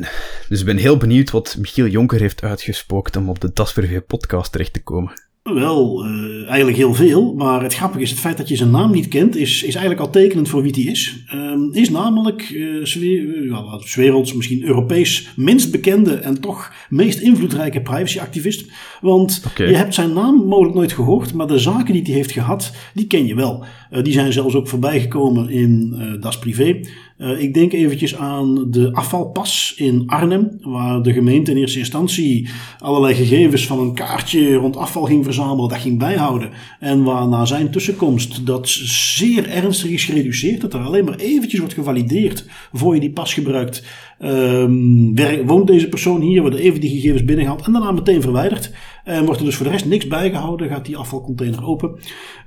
dus 0.49 0.59
ik 0.59 0.65
ben 0.65 0.77
heel 0.77 0.97
benieuwd 0.97 1.31
wat 1.31 1.55
Michiel 1.59 1.87
Jonker 1.87 2.19
heeft 2.19 2.43
uitgesproken 2.43 3.21
om 3.21 3.29
op 3.29 3.39
de 3.39 3.51
Daspervee 3.53 4.01
podcast 4.01 4.51
terecht 4.51 4.73
te 4.73 4.83
komen. 4.83 5.26
Wel, 5.53 6.05
uh, 6.05 6.47
eigenlijk 6.47 6.77
heel 6.77 6.93
veel. 6.93 7.33
Maar 7.33 7.63
het 7.63 7.73
grappige 7.73 8.03
is, 8.03 8.09
het 8.09 8.19
feit 8.19 8.37
dat 8.37 8.47
je 8.47 8.55
zijn 8.55 8.71
naam 8.71 8.91
niet 8.91 9.07
kent, 9.07 9.35
is, 9.35 9.63
is 9.63 9.75
eigenlijk 9.75 9.99
al 10.05 10.09
tekenend 10.09 10.49
voor 10.49 10.61
wie 10.61 10.71
hij 10.71 10.91
is. 10.91 11.23
Um, 11.33 11.73
is 11.73 11.89
namelijk 11.89 12.49
uh, 12.49 13.95
werelds, 13.95 14.33
misschien 14.33 14.63
Europees, 14.63 15.29
minst 15.35 15.71
bekende 15.71 16.13
en 16.13 16.41
toch 16.41 16.71
meest 16.89 17.19
invloedrijke 17.19 17.81
privacyactivist. 17.81 18.71
Want 19.01 19.43
okay. 19.47 19.69
je 19.69 19.75
hebt 19.75 19.93
zijn 19.93 20.13
naam 20.13 20.35
mogelijk 20.35 20.75
nooit 20.75 20.93
gehoord, 20.93 21.33
maar 21.33 21.47
de 21.47 21.59
zaken 21.59 21.93
die 21.93 22.03
hij 22.03 22.13
heeft 22.13 22.31
gehad, 22.31 22.71
die 22.93 23.07
ken 23.07 23.25
je 23.25 23.35
wel. 23.35 23.65
Uh, 23.91 24.03
die 24.03 24.13
zijn 24.13 24.33
zelfs 24.33 24.55
ook 24.55 24.67
voorbijgekomen 24.67 25.49
in 25.49 25.95
Das 26.19 26.39
Privé. 26.39 26.79
Uh, 27.17 27.41
ik 27.41 27.53
denk 27.53 27.73
eventjes 27.73 28.15
aan 28.15 28.71
de 28.71 28.93
afvalpas 28.93 29.73
in 29.77 30.03
Arnhem, 30.07 30.57
waar 30.61 31.01
de 31.01 31.13
gemeente 31.13 31.51
in 31.51 31.57
eerste 31.57 31.79
instantie 31.79 32.49
allerlei 32.79 33.15
gegevens 33.15 33.67
van 33.67 33.79
een 33.79 33.93
kaartje 33.93 34.53
rond 34.53 34.77
afval 34.77 35.03
ging 35.03 35.23
verzamelen, 35.23 35.69
dat 35.69 35.79
ging 35.79 35.99
bijhouden. 35.99 36.49
En 36.79 37.03
waar 37.03 37.27
na 37.27 37.45
zijn 37.45 37.71
tussenkomst 37.71 38.45
dat 38.45 38.69
zeer 38.69 39.49
ernstig 39.49 39.89
is 39.89 40.05
gereduceerd, 40.05 40.61
dat 40.61 40.73
er 40.73 40.79
alleen 40.79 41.05
maar 41.05 41.15
eventjes 41.15 41.59
wordt 41.59 41.75
gevalideerd 41.75 42.45
voor 42.73 42.93
je 42.93 42.99
die 42.99 43.11
pas 43.11 43.33
gebruikt. 43.33 43.83
Um, 44.23 45.15
woont 45.45 45.67
deze 45.67 45.89
persoon 45.89 46.21
hier, 46.21 46.41
worden 46.41 46.59
even 46.59 46.81
die 46.81 46.89
gegevens 46.89 47.23
binnengehaald 47.23 47.65
en 47.65 47.71
daarna 47.71 47.91
meteen 47.91 48.21
verwijderd. 48.21 48.71
En 49.03 49.25
wordt 49.25 49.39
er 49.39 49.45
dus 49.45 49.55
voor 49.55 49.65
de 49.65 49.71
rest 49.71 49.85
niks 49.85 50.07
bijgehouden, 50.07 50.69
gaat 50.69 50.85
die 50.85 50.97
afvalcontainer 50.97 51.65
open. 51.65 51.95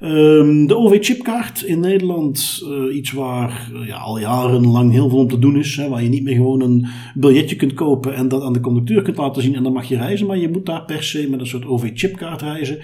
Um, 0.02 0.66
de 0.66 0.76
OV-chipkaart 0.76 1.62
in 1.62 1.80
Nederland, 1.80 2.62
uh, 2.64 2.96
iets 2.96 3.12
waar 3.12 3.70
uh, 3.72 3.86
ja, 3.86 3.96
al 3.96 4.18
jarenlang 4.18 4.92
heel 4.92 5.08
veel 5.08 5.18
om 5.18 5.28
te 5.28 5.38
doen 5.38 5.56
is. 5.56 5.76
Hè, 5.76 5.88
waar 5.88 6.02
je 6.02 6.08
niet 6.08 6.24
meer 6.24 6.34
gewoon 6.34 6.60
een 6.60 6.86
biljetje 7.14 7.56
kunt 7.56 7.74
kopen 7.74 8.14
en 8.14 8.28
dat 8.28 8.42
aan 8.42 8.52
de 8.52 8.60
conducteur 8.60 9.02
kunt 9.02 9.16
laten 9.16 9.42
zien 9.42 9.54
en 9.54 9.62
dan 9.62 9.72
mag 9.72 9.88
je 9.88 9.96
reizen. 9.96 10.26
Maar 10.26 10.38
je 10.38 10.50
moet 10.50 10.66
daar 10.66 10.84
per 10.84 11.02
se 11.02 11.26
met 11.30 11.40
een 11.40 11.46
soort 11.46 11.66
OV-chipkaart 11.66 12.42
reizen. 12.42 12.78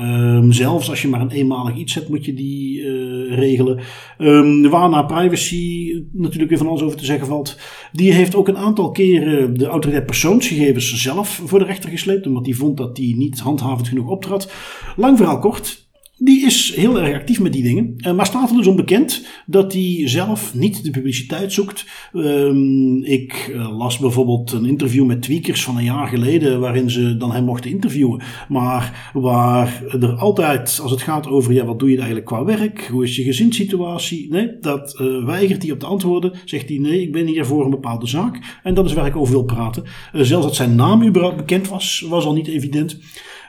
Um, 0.00 0.52
zelfs 0.52 0.90
als 0.90 1.02
je 1.02 1.08
maar 1.08 1.20
een 1.20 1.30
eenmalig 1.30 1.76
iets 1.76 1.94
hebt, 1.94 2.08
moet 2.08 2.24
je 2.24 2.34
die 2.34 2.80
uh, 2.80 3.38
regelen. 3.38 3.80
Um, 4.18 4.68
waar 4.68 4.88
naar 4.88 5.06
privacy 5.06 5.92
natuurlijk 6.12 6.48
weer 6.48 6.58
van 6.58 6.68
alles 6.68 6.82
over 6.82 6.98
te 6.98 7.04
zeggen 7.04 7.26
valt. 7.26 7.58
Die 7.92 8.12
heeft 8.12 8.34
ook 8.34 8.48
een 8.48 8.56
aantal 8.56 8.90
keren 8.90 9.54
de 9.54 9.66
autoriteit 9.66 10.06
persoonsgegevens 10.06 11.02
zelf 11.02 11.42
voor 11.44 11.58
de 11.58 11.64
rechter 11.64 11.90
gesleept. 11.90 12.26
Omdat 12.26 12.44
die 12.44 12.56
vond 12.56 12.76
dat 12.76 12.96
die 12.96 13.16
niet 13.16 13.40
handhavend 13.40 13.88
genoeg 13.88 14.08
optrad. 14.08 14.52
Lang 14.96 15.16
verhaal 15.16 15.38
kort. 15.38 15.81
Die 16.24 16.44
is 16.44 16.74
heel 16.74 17.00
erg 17.00 17.14
actief 17.14 17.40
met 17.40 17.52
die 17.52 17.62
dingen. 17.62 17.94
Eh, 17.96 18.14
maar 18.14 18.26
staat 18.26 18.50
er 18.50 18.56
dus 18.56 18.66
onbekend 18.66 19.26
dat 19.46 19.72
hij 19.72 20.02
zelf 20.04 20.54
niet 20.54 20.84
de 20.84 20.90
publiciteit 20.90 21.52
zoekt. 21.52 21.86
Ehm, 22.12 23.02
ik 23.02 23.50
eh, 23.52 23.76
las 23.78 23.98
bijvoorbeeld 23.98 24.52
een 24.52 24.64
interview 24.64 25.06
met 25.06 25.22
tweakers 25.22 25.64
van 25.64 25.76
een 25.76 25.84
jaar 25.84 26.06
geleden. 26.06 26.60
waarin 26.60 26.90
ze 26.90 27.16
dan 27.16 27.32
hem 27.32 27.44
mochten 27.44 27.70
interviewen. 27.70 28.22
Maar 28.48 29.10
waar 29.12 29.82
er 30.00 30.14
altijd, 30.14 30.80
als 30.82 30.90
het 30.90 31.02
gaat 31.02 31.26
over. 31.26 31.52
ja, 31.52 31.64
wat 31.64 31.78
doe 31.78 31.90
je 31.90 31.96
eigenlijk 31.96 32.26
qua 32.26 32.44
werk? 32.44 32.88
Hoe 32.90 33.04
is 33.04 33.16
je 33.16 33.22
gezinssituatie? 33.22 34.30
Nee, 34.30 34.58
dat 34.60 34.98
uh, 35.00 35.24
weigert 35.24 35.62
hij 35.62 35.72
op 35.72 35.78
te 35.78 35.86
antwoorden. 35.86 36.32
Zegt 36.44 36.68
hij: 36.68 36.78
nee, 36.78 37.02
ik 37.02 37.12
ben 37.12 37.26
hier 37.26 37.46
voor 37.46 37.64
een 37.64 37.70
bepaalde 37.70 38.06
zaak. 38.06 38.60
En 38.62 38.74
dat 38.74 38.86
is 38.86 38.92
waar 38.92 39.06
ik 39.06 39.16
over 39.16 39.32
wil 39.32 39.44
praten. 39.44 39.82
zelfs 40.12 40.46
dat 40.46 40.56
zijn 40.56 40.74
naam 40.74 41.04
überhaupt 41.04 41.36
bekend 41.36 41.68
was, 41.68 42.06
was 42.08 42.24
al 42.24 42.34
niet 42.34 42.48
evident. 42.48 42.98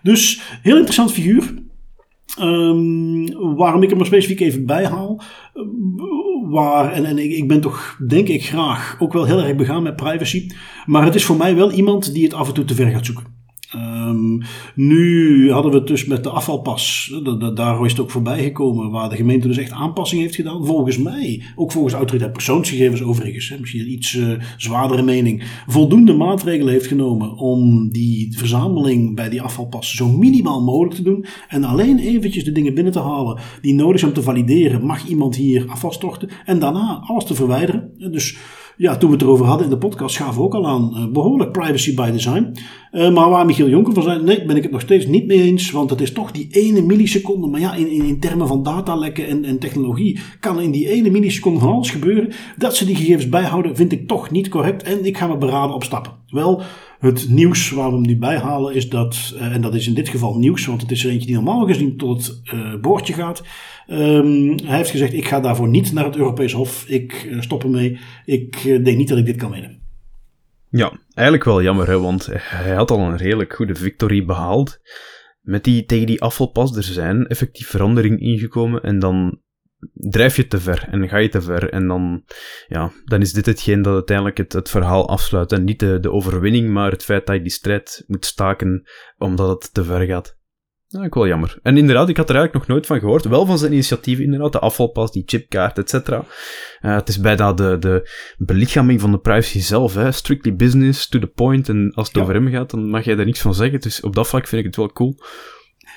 Dus 0.04 0.42
heel 0.62 0.76
interessant 0.76 1.12
figuur. 1.12 1.63
Um, 2.40 3.56
waarom 3.56 3.84
ik 3.84 3.90
hem 3.90 4.00
er 4.00 4.06
specifiek 4.06 4.40
even 4.40 4.66
bijhaal. 4.66 5.22
Waar, 6.50 6.92
en, 6.92 7.06
en 7.06 7.18
ik 7.18 7.48
ben 7.48 7.62
toch, 7.62 7.98
denk 8.08 8.28
ik 8.28 8.46
graag, 8.46 8.96
ook 9.00 9.14
wel 9.14 9.26
heel 9.26 9.44
erg 9.44 9.56
begaan 9.56 9.84
met 9.84 9.96
privacy. 9.96 10.50
Maar 10.86 11.06
het 11.06 11.16
is 11.16 11.26
voor 11.26 11.38
mij 11.38 11.56
wel 11.56 11.72
iemand 11.72 12.14
die 12.14 12.24
het 12.24 12.34
af 12.34 12.48
en 12.48 12.54
toe 12.54 12.66
te 12.66 12.76
ver 12.76 12.90
gaat 12.90 13.06
zoeken. 13.06 13.43
Um, 13.76 14.42
nu 14.76 15.52
hadden 15.52 15.72
we 15.72 15.78
het 15.78 15.88
dus 15.88 16.06
met 16.06 16.24
de 16.24 16.30
afvalpas. 16.30 17.14
daar 17.54 17.86
is 17.86 17.92
het 17.92 18.02
ook 18.02 18.12
voorbij 18.12 18.44
gekomen. 18.44 18.92
Waar 18.92 19.10
de 19.10 19.16
gemeente 19.16 19.48
dus 19.48 19.58
echt 19.58 19.72
aanpassingen 19.72 20.24
heeft 20.24 20.36
gedaan. 20.36 20.66
Volgens 20.66 20.98
mij, 20.98 21.44
ook 21.56 21.72
volgens 21.72 21.94
de 21.94 22.00
autoriteit 22.00 22.34
persoonsgegevens 22.34 23.04
overigens. 23.04 23.50
Hè, 23.50 23.60
misschien 23.60 23.82
een 23.82 23.92
iets 23.92 24.14
uh, 24.14 24.34
zwaardere 24.58 25.02
mening. 25.02 25.44
Voldoende 25.68 26.14
maatregelen 26.14 26.74
heeft 26.74 26.88
genomen 26.88 27.38
om 27.38 27.90
die 27.92 28.38
verzameling 28.38 29.16
bij 29.16 29.30
die 29.30 29.42
afvalpas 29.42 29.96
zo 29.96 30.08
minimaal 30.08 30.64
mogelijk 30.64 30.96
te 30.96 31.04
doen. 31.04 31.26
En 31.48 31.64
alleen 31.64 32.00
eventjes 32.00 32.44
de 32.44 32.52
dingen 32.52 32.74
binnen 32.74 32.94
te 32.94 33.00
halen 33.00 33.40
die 33.62 33.74
nodig 33.74 34.00
zijn 34.00 34.12
om 34.12 34.18
te 34.18 34.24
valideren. 34.24 34.86
Mag 34.86 35.08
iemand 35.08 35.36
hier 35.36 35.66
afval 35.68 35.92
storten? 35.92 36.30
En 36.46 36.60
daarna 36.60 37.04
alles 37.06 37.26
te 37.26 37.36
verwijderen. 37.36 37.92
Dus 38.12 38.38
ja, 38.84 38.98
toen 38.98 39.10
we 39.10 39.16
het 39.16 39.24
erover 39.24 39.46
hadden 39.46 39.66
in 39.66 39.72
de 39.74 39.78
podcast, 39.78 40.18
gaven 40.18 40.36
we 40.36 40.42
ook 40.42 40.54
al 40.54 40.68
aan 40.68 40.92
uh, 40.96 41.08
behoorlijk 41.08 41.52
privacy 41.52 41.96
by 41.96 42.12
design. 42.12 42.56
Uh, 42.92 43.14
maar 43.14 43.30
waar 43.30 43.46
Michiel 43.46 43.70
Jonker 43.70 43.94
van 43.94 44.04
zei, 44.04 44.24
nee, 44.24 44.46
ben 44.46 44.56
ik 44.56 44.64
het 44.64 44.72
nog 44.72 44.82
steeds 44.82 45.06
niet 45.06 45.28
mee 45.28 45.42
eens. 45.42 45.72
Want 45.72 45.90
het 45.90 46.02
is 46.02 46.12
toch 46.12 46.32
die 46.32 46.48
ene 46.52 46.82
milliseconde. 46.82 47.48
Maar 47.48 47.60
ja, 47.60 47.74
in, 47.74 47.92
in, 47.92 48.04
in 48.06 48.20
termen 48.20 48.48
van 48.48 48.64
datalekken 48.64 49.28
en, 49.28 49.46
en 49.46 49.60
technologie 49.60 50.20
kan 50.40 50.62
in 50.62 50.72
die 50.72 50.90
ene 50.90 51.10
milliseconde 51.10 51.60
van 51.60 51.74
alles 51.74 51.90
gebeuren. 51.90 52.32
Dat 52.58 52.76
ze 52.76 52.86
die 52.86 52.96
gegevens 52.96 53.30
bijhouden, 53.30 53.76
vind 53.76 53.92
ik 53.92 54.08
toch 54.08 54.32
niet 54.32 54.50
correct. 54.50 54.84
En 54.84 55.06
ik 55.06 55.18
ga 55.18 55.28
me 55.28 55.38
beraden 55.38 55.76
op 55.76 55.84
stappen. 55.84 56.23
Wel, 56.34 56.62
het 57.00 57.30
nieuws 57.30 57.72
waar 57.72 57.90
we 57.90 57.94
hem 57.94 58.06
nu 58.06 58.18
bijhalen 58.18 58.74
is 58.74 58.90
dat, 58.90 59.34
uh, 59.36 59.54
en 59.54 59.62
dat 59.62 59.76
is 59.76 59.88
in 59.88 59.94
dit 59.94 60.10
geval 60.10 60.38
nieuws, 60.38 60.66
want 60.66 60.82
het 60.82 60.92
is 60.92 61.04
er 61.04 61.10
eentje 61.12 61.26
die 61.26 61.36
normaal 61.36 61.66
gezien 61.66 61.98
tot 61.98 62.26
het 62.26 62.54
uh, 62.54 62.76
boordje 62.82 63.14
gaat. 63.14 63.44
Um, 63.88 64.60
hij 64.64 64.78
heeft 64.78 64.90
gezegd, 64.90 65.14
ik 65.14 65.28
ga 65.28 65.40
daarvoor 65.40 65.68
niet 65.68 65.94
naar 65.94 66.06
het 66.06 66.16
Europees 66.16 66.54
Hof. 66.54 66.86
Ik 66.88 67.24
uh, 67.24 67.42
stop 67.42 67.64
ermee. 67.64 68.00
Ik 68.26 68.62
denk 68.64 68.98
niet 68.98 69.08
dat 69.08 69.18
ik 69.18 69.26
dit 69.26 69.36
kan 69.36 69.52
winnen. 69.52 69.82
Ja, 70.70 71.00
eigenlijk 71.14 71.48
wel 71.48 71.62
jammer, 71.62 71.88
hè, 71.88 72.00
want 72.00 72.30
hij 72.34 72.74
had 72.74 72.92
al 72.92 73.00
een 73.00 73.18
redelijk 73.18 73.54
goede 73.54 73.76
victory 73.76 74.26
behaald. 74.26 74.80
Met 75.42 75.64
die, 75.64 75.86
tegen 75.86 76.08
die 76.08 76.22
afvalpas, 76.22 76.76
er 76.76 76.84
zijn 76.84 77.28
effectief 77.28 77.68
veranderingen 77.68 78.20
ingekomen 78.20 78.84
en 78.84 79.00
dan 79.00 79.42
drijf 79.94 80.36
je 80.36 80.48
te 80.48 80.60
ver 80.60 80.88
en 80.92 81.10
ga 81.10 81.18
je 81.18 81.30
te 81.30 81.42
ver. 81.42 81.70
En 81.70 81.88
dan, 81.88 82.24
ja, 82.68 82.92
dan 83.06 83.22
is 83.22 83.34
dit 83.34 83.46
hetgeen 83.46 83.82
dat 83.82 83.94
uiteindelijk 83.94 84.38
het, 84.38 84.54
het 84.54 84.70
verhaal 84.70 85.10
afsluit. 85.10 85.52
En 85.52 85.64
niet 85.64 85.80
de, 85.80 86.00
de 86.00 86.12
overwinning, 86.12 86.70
maar 86.70 86.92
het 86.92 87.04
feit 87.04 87.26
dat 87.26 87.36
je 87.36 87.42
die 87.42 87.52
strijd 87.52 88.04
moet 88.08 88.26
staken 88.26 88.84
omdat 89.18 89.50
het 89.50 89.74
te 89.74 89.84
ver 89.84 90.06
gaat. 90.06 90.42
Ja, 90.88 91.04
ik 91.04 91.14
wel 91.14 91.28
jammer. 91.28 91.60
En 91.62 91.78
inderdaad, 91.78 92.10
ik 92.10 92.18
had 92.18 92.30
er 92.30 92.36
eigenlijk 92.36 92.66
nog 92.66 92.76
nooit 92.76 92.88
van 92.88 93.00
gehoord. 93.00 93.26
Wel 93.26 93.46
van 93.46 93.58
zijn 93.58 93.72
initiatief, 93.72 94.20
inderdaad. 94.20 94.52
De 94.52 94.60
afvalpas, 94.60 95.12
die 95.12 95.24
chipkaart, 95.26 95.78
et 95.78 95.90
cetera. 95.90 96.26
Uh, 96.82 96.96
het 96.96 97.10
is 97.10 97.20
bijna 97.20 97.54
de, 97.54 97.78
de 97.80 98.10
belichaming 98.38 99.02
van 99.02 99.12
de 99.12 99.20
privacy 99.20 99.60
zelf. 99.60 99.94
Hè. 99.94 100.12
Strictly 100.12 100.56
business, 100.56 101.08
to 101.08 101.20
the 101.20 101.28
point. 101.28 101.70
En 101.70 101.92
als 101.94 102.08
het 102.08 102.16
ja. 102.16 102.22
over 102.22 102.34
hem 102.34 102.50
gaat, 102.50 102.70
dan 102.70 102.90
mag 102.90 103.04
jij 103.06 103.16
daar 103.16 103.26
niks 103.26 103.42
van 103.42 103.54
zeggen. 103.54 103.80
Dus 103.80 104.02
op 104.02 104.16
dat 104.16 104.28
vlak 104.28 104.48
vind 104.48 104.62
ik 104.62 104.68
het 104.68 104.76
wel 104.76 104.92
cool. 104.92 105.16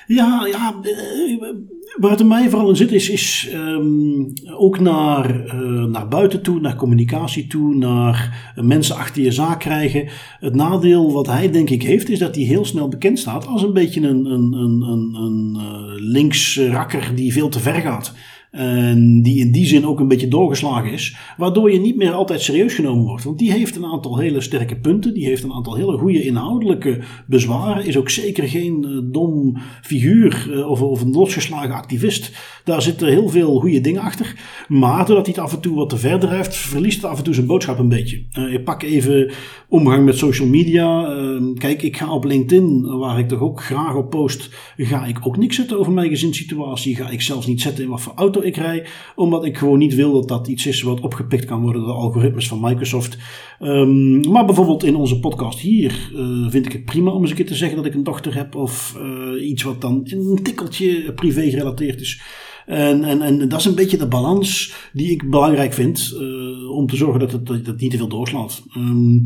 Ja, 0.07 0.45
ja 0.45 0.75
uh, 0.83 1.53
waar 1.99 2.11
het 2.11 2.27
mij 2.27 2.49
vooral 2.49 2.69
in 2.69 2.75
zit, 2.75 2.91
is, 2.91 3.09
is 3.09 3.49
um, 3.53 4.33
ook 4.57 4.79
naar, 4.79 5.45
uh, 5.45 5.83
naar 5.83 6.07
buiten 6.07 6.41
toe, 6.41 6.59
naar 6.59 6.75
communicatie 6.75 7.47
toe, 7.47 7.75
naar 7.75 8.51
mensen 8.55 8.95
achter 8.95 9.23
je 9.23 9.31
zaak 9.31 9.59
krijgen. 9.59 10.07
Het 10.39 10.55
nadeel 10.55 11.11
wat 11.11 11.27
hij 11.27 11.51
denk 11.51 11.69
ik 11.69 11.83
heeft, 11.83 12.09
is 12.09 12.19
dat 12.19 12.35
hij 12.35 12.43
heel 12.43 12.65
snel 12.65 12.87
bekend 12.87 13.19
staat 13.19 13.47
als 13.47 13.63
een 13.63 13.73
beetje 13.73 14.01
een, 14.01 14.25
een, 14.25 14.53
een, 14.53 14.81
een, 14.81 15.15
een 15.15 15.57
links 15.95 16.59
rakker 16.59 17.11
die 17.15 17.33
veel 17.33 17.49
te 17.49 17.59
ver 17.59 17.81
gaat. 17.81 18.13
En 18.51 19.21
die 19.21 19.39
in 19.39 19.51
die 19.51 19.65
zin 19.65 19.85
ook 19.85 19.99
een 19.99 20.07
beetje 20.07 20.27
doorgeslagen 20.27 20.91
is. 20.91 21.17
Waardoor 21.37 21.71
je 21.71 21.79
niet 21.79 21.95
meer 21.95 22.11
altijd 22.11 22.41
serieus 22.41 22.73
genomen 22.73 23.05
wordt. 23.05 23.23
Want 23.23 23.39
die 23.39 23.51
heeft 23.51 23.75
een 23.75 23.85
aantal 23.85 24.17
hele 24.17 24.41
sterke 24.41 24.79
punten. 24.79 25.13
Die 25.13 25.25
heeft 25.25 25.43
een 25.43 25.53
aantal 25.53 25.75
hele 25.75 25.97
goede 25.97 26.23
inhoudelijke 26.23 26.99
bezwaren. 27.27 27.85
Is 27.85 27.97
ook 27.97 28.09
zeker 28.09 28.47
geen 28.47 28.85
uh, 28.87 28.99
dom 29.03 29.57
figuur 29.81 30.47
uh, 30.49 30.69
of, 30.69 30.81
of, 30.81 31.01
een 31.01 31.11
losgeslagen 31.11 31.75
activist. 31.75 32.31
Daar 32.67 32.81
zitten 32.81 33.07
heel 33.07 33.29
veel 33.29 33.59
goede 33.59 33.81
dingen 33.81 34.01
achter. 34.01 34.35
Maar 34.67 35.05
doordat 35.05 35.25
hij 35.25 35.35
het 35.35 35.43
af 35.43 35.53
en 35.53 35.59
toe 35.59 35.75
wat 35.75 35.89
te 35.89 35.97
ver 35.97 36.19
drijft, 36.19 36.55
verliest 36.55 37.01
het 37.01 37.11
af 37.11 37.17
en 37.17 37.23
toe 37.23 37.33
zijn 37.33 37.45
boodschap 37.45 37.79
een 37.79 37.89
beetje. 37.89 38.23
Uh, 38.39 38.53
ik 38.53 38.63
pak 38.63 38.83
even 38.83 39.31
omgang 39.69 40.05
met 40.05 40.17
social 40.17 40.47
media. 40.47 41.05
Ehm, 41.05 41.53
kijk, 41.53 41.81
ik 41.81 41.97
ga 41.97 42.13
op 42.13 42.23
LinkedIn, 42.23 42.97
waar 42.97 43.19
ik 43.19 43.27
toch 43.27 43.39
ook 43.39 43.63
graag 43.63 43.95
op 43.95 44.09
post, 44.09 44.49
ga 44.77 45.05
ik 45.05 45.17
ook 45.23 45.37
niks 45.37 45.55
zetten 45.55 45.79
over 45.79 45.91
mijn 45.91 46.09
gezinssituatie. 46.09 46.95
Ga 46.95 47.09
ik 47.09 47.21
zelfs 47.21 47.47
niet 47.47 47.61
zetten 47.61 47.83
in 47.83 47.89
wat 47.89 48.01
voor 48.01 48.13
auto 48.15 48.41
ik 48.41 48.55
rij, 48.55 48.85
omdat 49.15 49.45
ik 49.45 49.57
gewoon 49.57 49.77
niet 49.77 49.95
wil 49.95 50.13
dat 50.13 50.27
dat 50.27 50.47
iets 50.47 50.65
is 50.65 50.81
wat 50.81 51.01
opgepikt 51.01 51.45
kan 51.45 51.61
worden 51.61 51.81
door 51.81 51.91
de 51.91 51.97
algoritmes 51.97 52.47
van 52.47 52.61
Microsoft. 52.61 53.17
Um, 53.61 54.31
maar 54.31 54.45
bijvoorbeeld 54.45 54.83
in 54.83 54.95
onze 54.95 55.19
podcast 55.19 55.59
hier 55.59 56.11
uh, 56.15 56.49
vind 56.49 56.65
ik 56.65 56.71
het 56.71 56.85
prima 56.85 57.11
om 57.11 57.21
eens 57.21 57.29
een 57.29 57.35
keer 57.35 57.45
te 57.45 57.55
zeggen 57.55 57.77
dat 57.77 57.85
ik 57.85 57.93
een 57.93 58.03
dochter 58.03 58.35
heb 58.35 58.55
of 58.55 58.97
uh, 58.97 59.49
iets 59.49 59.63
wat 59.63 59.81
dan 59.81 60.01
een 60.03 60.39
tikkeltje 60.43 61.13
privé 61.13 61.49
gerelateerd 61.49 62.01
is. 62.01 62.21
En, 62.65 63.03
en, 63.03 63.21
en 63.21 63.49
dat 63.49 63.59
is 63.59 63.65
een 63.65 63.75
beetje 63.75 63.97
de 63.97 64.07
balans 64.07 64.75
die 64.93 65.11
ik 65.11 65.29
belangrijk 65.29 65.73
vind 65.73 66.13
uh, 66.13 66.71
om 66.71 66.87
te 66.87 66.95
zorgen 66.95 67.19
dat 67.19 67.31
het, 67.31 67.65
dat 67.65 67.79
niet 67.79 67.91
te 67.91 67.97
veel 67.97 68.07
doorslaat. 68.07 68.63
Um, 68.75 69.23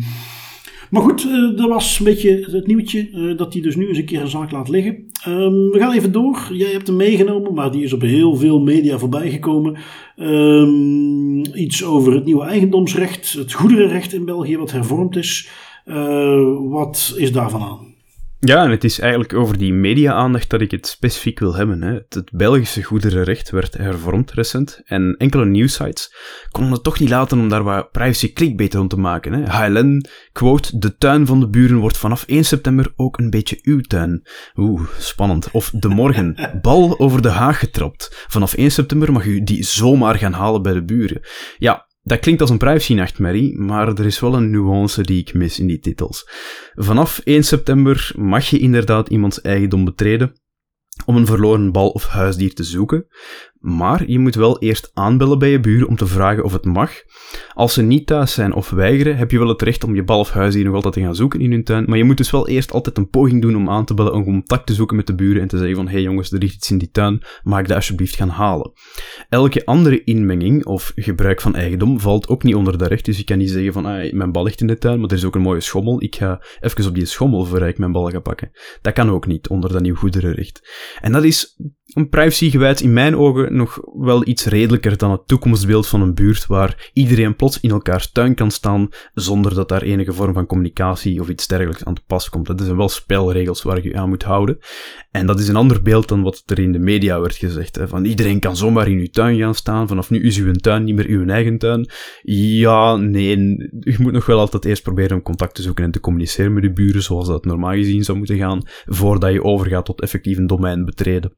maar 0.91 1.01
goed, 1.01 1.25
uh, 1.25 1.57
dat 1.57 1.69
was 1.69 1.99
een 1.99 2.05
beetje 2.05 2.47
het 2.51 2.67
nieuwtje 2.67 3.09
uh, 3.11 3.37
dat 3.37 3.53
hij 3.53 3.61
dus 3.61 3.75
nu 3.75 3.87
eens 3.87 3.97
een 3.97 4.05
keer 4.05 4.21
een 4.21 4.27
zaak 4.27 4.51
laat 4.51 4.69
liggen. 4.69 4.93
Um, 5.27 5.69
we 5.69 5.79
gaan 5.79 5.93
even 5.93 6.11
door. 6.11 6.49
Jij 6.53 6.71
hebt 6.71 6.87
hem 6.87 6.95
meegenomen, 6.95 7.53
maar 7.53 7.71
die 7.71 7.83
is 7.83 7.93
op 7.93 8.01
heel 8.01 8.35
veel 8.35 8.59
media 8.59 8.97
voorbij 8.97 9.29
gekomen. 9.29 9.77
Um, 10.17 11.45
iets 11.55 11.83
over 11.83 12.13
het 12.13 12.25
nieuwe 12.25 12.43
eigendomsrecht, 12.43 13.33
het 13.33 13.53
goederenrecht 13.53 14.13
in 14.13 14.25
België, 14.25 14.57
wat 14.57 14.71
hervormd 14.71 15.15
is. 15.15 15.49
Uh, 15.85 16.57
wat 16.69 17.15
is 17.17 17.31
daarvan 17.31 17.61
aan? 17.61 17.90
Ja, 18.43 18.63
en 18.63 18.69
het 18.69 18.83
is 18.83 18.99
eigenlijk 18.99 19.33
over 19.33 19.57
die 19.57 19.73
media-aandacht 19.73 20.49
dat 20.49 20.61
ik 20.61 20.71
het 20.71 20.87
specifiek 20.87 21.39
wil 21.39 21.55
hebben. 21.55 21.81
Hè. 21.81 21.93
Het, 21.93 22.29
Belgische 22.31 22.83
goederenrecht 22.83 23.49
werd 23.49 23.77
hervormd 23.77 24.31
recent 24.31 24.81
en 24.85 25.15
enkele 25.17 25.45
nieuwsites 25.45 26.15
konden 26.51 26.73
het 26.73 26.83
toch 26.83 26.99
niet 26.99 27.09
laten 27.09 27.39
om 27.39 27.49
daar 27.49 27.63
wat 27.63 27.91
privacy 27.91 28.33
clickbait 28.33 28.73
rond 28.73 28.89
te 28.89 28.99
maken. 28.99 29.33
Hè. 29.33 29.49
HLN, 29.49 30.05
quote, 30.31 30.79
de 30.79 30.97
tuin 30.97 31.25
van 31.25 31.39
de 31.39 31.49
buren 31.49 31.77
wordt 31.77 31.97
vanaf 31.97 32.23
1 32.27 32.45
september 32.45 32.93
ook 32.95 33.17
een 33.17 33.29
beetje 33.29 33.59
uw 33.61 33.81
tuin. 33.81 34.27
Oeh, 34.55 34.81
spannend. 34.97 35.51
Of 35.51 35.69
De 35.69 35.89
Morgen, 35.89 36.35
bal 36.61 36.99
over 36.99 37.21
de 37.21 37.29
haag 37.29 37.59
getrapt. 37.59 38.25
Vanaf 38.27 38.53
1 38.53 38.71
september 38.71 39.11
mag 39.11 39.25
u 39.25 39.43
die 39.43 39.63
zomaar 39.63 40.15
gaan 40.15 40.33
halen 40.33 40.61
bij 40.61 40.73
de 40.73 40.83
buren. 40.83 41.21
Ja, 41.57 41.89
Dat 42.03 42.19
klinkt 42.19 42.41
als 42.41 42.49
een 42.49 42.57
privacy-nachtmerrie, 42.57 43.59
maar 43.59 43.87
er 43.87 44.05
is 44.05 44.19
wel 44.19 44.33
een 44.33 44.51
nuance 44.51 45.01
die 45.01 45.19
ik 45.19 45.33
mis 45.33 45.59
in 45.59 45.67
die 45.67 45.79
titels. 45.79 46.29
Vanaf 46.73 47.19
1 47.23 47.43
september 47.43 48.11
mag 48.15 48.45
je 48.45 48.59
inderdaad 48.59 49.09
iemands 49.09 49.41
eigendom 49.41 49.85
betreden 49.85 50.35
om 51.05 51.15
een 51.15 51.25
verloren 51.25 51.71
bal 51.71 51.89
of 51.89 52.07
huisdier 52.07 52.53
te 52.53 52.63
zoeken, 52.63 53.07
maar 53.61 54.09
je 54.09 54.19
moet 54.19 54.35
wel 54.35 54.59
eerst 54.59 54.91
aanbellen 54.93 55.39
bij 55.39 55.49
je 55.49 55.59
buren 55.59 55.87
om 55.87 55.95
te 55.95 56.07
vragen 56.07 56.43
of 56.43 56.53
het 56.53 56.65
mag. 56.65 56.91
Als 57.53 57.73
ze 57.73 57.81
niet 57.81 58.07
thuis 58.07 58.33
zijn 58.33 58.53
of 58.53 58.69
weigeren, 58.69 59.17
heb 59.17 59.31
je 59.31 59.37
wel 59.37 59.47
het 59.47 59.61
recht 59.61 59.83
om 59.83 59.95
je 59.95 60.03
bal 60.03 60.19
of 60.19 60.31
huisdier 60.31 60.63
nog 60.63 60.75
altijd 60.75 60.93
te 60.93 61.01
gaan 61.01 61.15
zoeken 61.15 61.39
in 61.39 61.51
hun 61.51 61.63
tuin, 61.63 61.83
maar 61.87 61.97
je 61.97 62.03
moet 62.03 62.17
dus 62.17 62.31
wel 62.31 62.47
eerst 62.47 62.71
altijd 62.71 62.97
een 62.97 63.09
poging 63.09 63.41
doen 63.41 63.55
om 63.55 63.69
aan 63.69 63.85
te 63.85 63.93
bellen, 63.93 64.13
om 64.13 64.23
contact 64.23 64.67
te 64.67 64.73
zoeken 64.73 64.95
met 64.95 65.07
de 65.07 65.15
buren 65.15 65.41
en 65.41 65.47
te 65.47 65.57
zeggen 65.57 65.75
van 65.75 65.85
hé 65.85 65.91
hey 65.91 66.01
jongens, 66.01 66.31
er 66.31 66.39
ligt 66.39 66.55
iets 66.55 66.71
in 66.71 66.77
die 66.77 66.89
tuin, 66.91 67.21
mag 67.43 67.59
ik 67.59 67.67
dat 67.67 67.75
alsjeblieft 67.75 68.15
gaan 68.15 68.29
halen. 68.29 68.71
Elke 69.29 69.65
andere 69.65 70.03
inmenging 70.03 70.65
of 70.65 70.91
gebruik 70.95 71.41
van 71.41 71.55
eigendom 71.55 71.99
valt 71.99 72.27
ook 72.27 72.43
niet 72.43 72.55
onder 72.55 72.77
dat 72.77 72.87
recht, 72.87 73.05
dus 73.05 73.17
je 73.17 73.23
kan 73.23 73.37
niet 73.37 73.49
zeggen 73.49 73.73
van 73.73 73.85
ah, 73.85 74.13
mijn 74.13 74.31
bal 74.31 74.43
ligt 74.43 74.61
in 74.61 74.67
de 74.67 74.77
tuin, 74.77 74.99
maar 74.99 75.09
er 75.09 75.15
is 75.15 75.25
ook 75.25 75.35
een 75.35 75.41
mooie 75.41 75.61
schommel, 75.61 76.03
ik 76.03 76.15
ga 76.15 76.41
even 76.59 76.87
op 76.87 76.95
die 76.95 77.05
schommel 77.05 77.45
voor 77.45 77.61
ik 77.61 77.77
mijn 77.77 77.91
bal 77.91 78.09
ga 78.09 78.19
pakken. 78.19 78.51
Dat 78.81 78.93
kan 78.93 79.09
ook 79.09 79.27
niet 79.27 79.47
onder 79.47 79.71
dat 79.71 79.81
nieuw 79.81 79.95
goederenrecht. 79.95 80.69
En 81.01 81.11
dat 81.11 81.23
is 81.23 81.57
een 81.93 82.09
privacygewijs 82.09 82.81
in 82.81 82.93
mijn 82.93 83.15
ogen 83.15 83.50
nog 83.53 83.79
wel 83.93 84.27
iets 84.27 84.45
redelijker 84.45 84.97
dan 84.97 85.11
het 85.11 85.27
toekomstbeeld 85.27 85.87
van 85.87 86.01
een 86.01 86.13
buurt 86.13 86.45
waar 86.45 86.89
iedereen 86.93 87.35
plots 87.35 87.59
in 87.59 87.69
elkaars 87.69 88.11
tuin 88.11 88.35
kan 88.35 88.51
staan 88.51 88.89
zonder 89.13 89.55
dat 89.55 89.69
daar 89.69 89.81
enige 89.81 90.13
vorm 90.13 90.33
van 90.33 90.45
communicatie 90.45 91.19
of 91.19 91.29
iets 91.29 91.47
dergelijks 91.47 91.85
aan 91.85 91.93
te 91.93 92.01
pas 92.07 92.29
komt. 92.29 92.47
Dat 92.47 92.61
zijn 92.61 92.77
wel 92.77 92.89
spelregels 92.89 93.61
waar 93.61 93.83
je 93.83 93.97
aan 93.97 94.09
moet 94.09 94.23
houden. 94.23 94.57
En 95.11 95.25
dat 95.25 95.39
is 95.39 95.47
een 95.47 95.55
ander 95.55 95.81
beeld 95.81 96.07
dan 96.07 96.21
wat 96.21 96.43
er 96.45 96.59
in 96.59 96.71
de 96.71 96.79
media 96.79 97.19
werd 97.19 97.35
gezegd. 97.35 97.75
Hè. 97.75 97.87
Van 97.87 98.05
iedereen 98.05 98.39
kan 98.39 98.57
zomaar 98.57 98.87
in 98.87 98.97
uw 98.97 99.09
tuin 99.11 99.37
gaan 99.37 99.55
staan, 99.55 99.87
vanaf 99.87 100.09
nu 100.09 100.23
is 100.23 100.37
uw 100.37 100.51
tuin 100.51 100.83
niet 100.83 100.95
meer 100.95 101.07
uw 101.07 101.27
eigen 101.27 101.57
tuin. 101.57 101.89
Ja, 102.21 102.95
nee, 102.95 103.37
je 103.79 103.95
moet 103.99 104.11
nog 104.11 104.25
wel 104.25 104.39
altijd 104.39 104.65
eerst 104.65 104.83
proberen 104.83 105.17
om 105.17 105.23
contact 105.23 105.55
te 105.55 105.61
zoeken 105.61 105.83
en 105.83 105.91
te 105.91 105.99
communiceren 105.99 106.53
met 106.53 106.63
de 106.63 106.73
buren 106.73 107.03
zoals 107.03 107.27
dat 107.27 107.45
normaal 107.45 107.73
gezien 107.73 108.03
zou 108.03 108.17
moeten 108.17 108.37
gaan, 108.37 108.61
voordat 108.85 109.31
je 109.33 109.43
overgaat 109.43 109.85
tot 109.85 110.01
effectief 110.01 110.37
een 110.37 110.47
domein 110.47 110.85
betreden. 110.85 111.35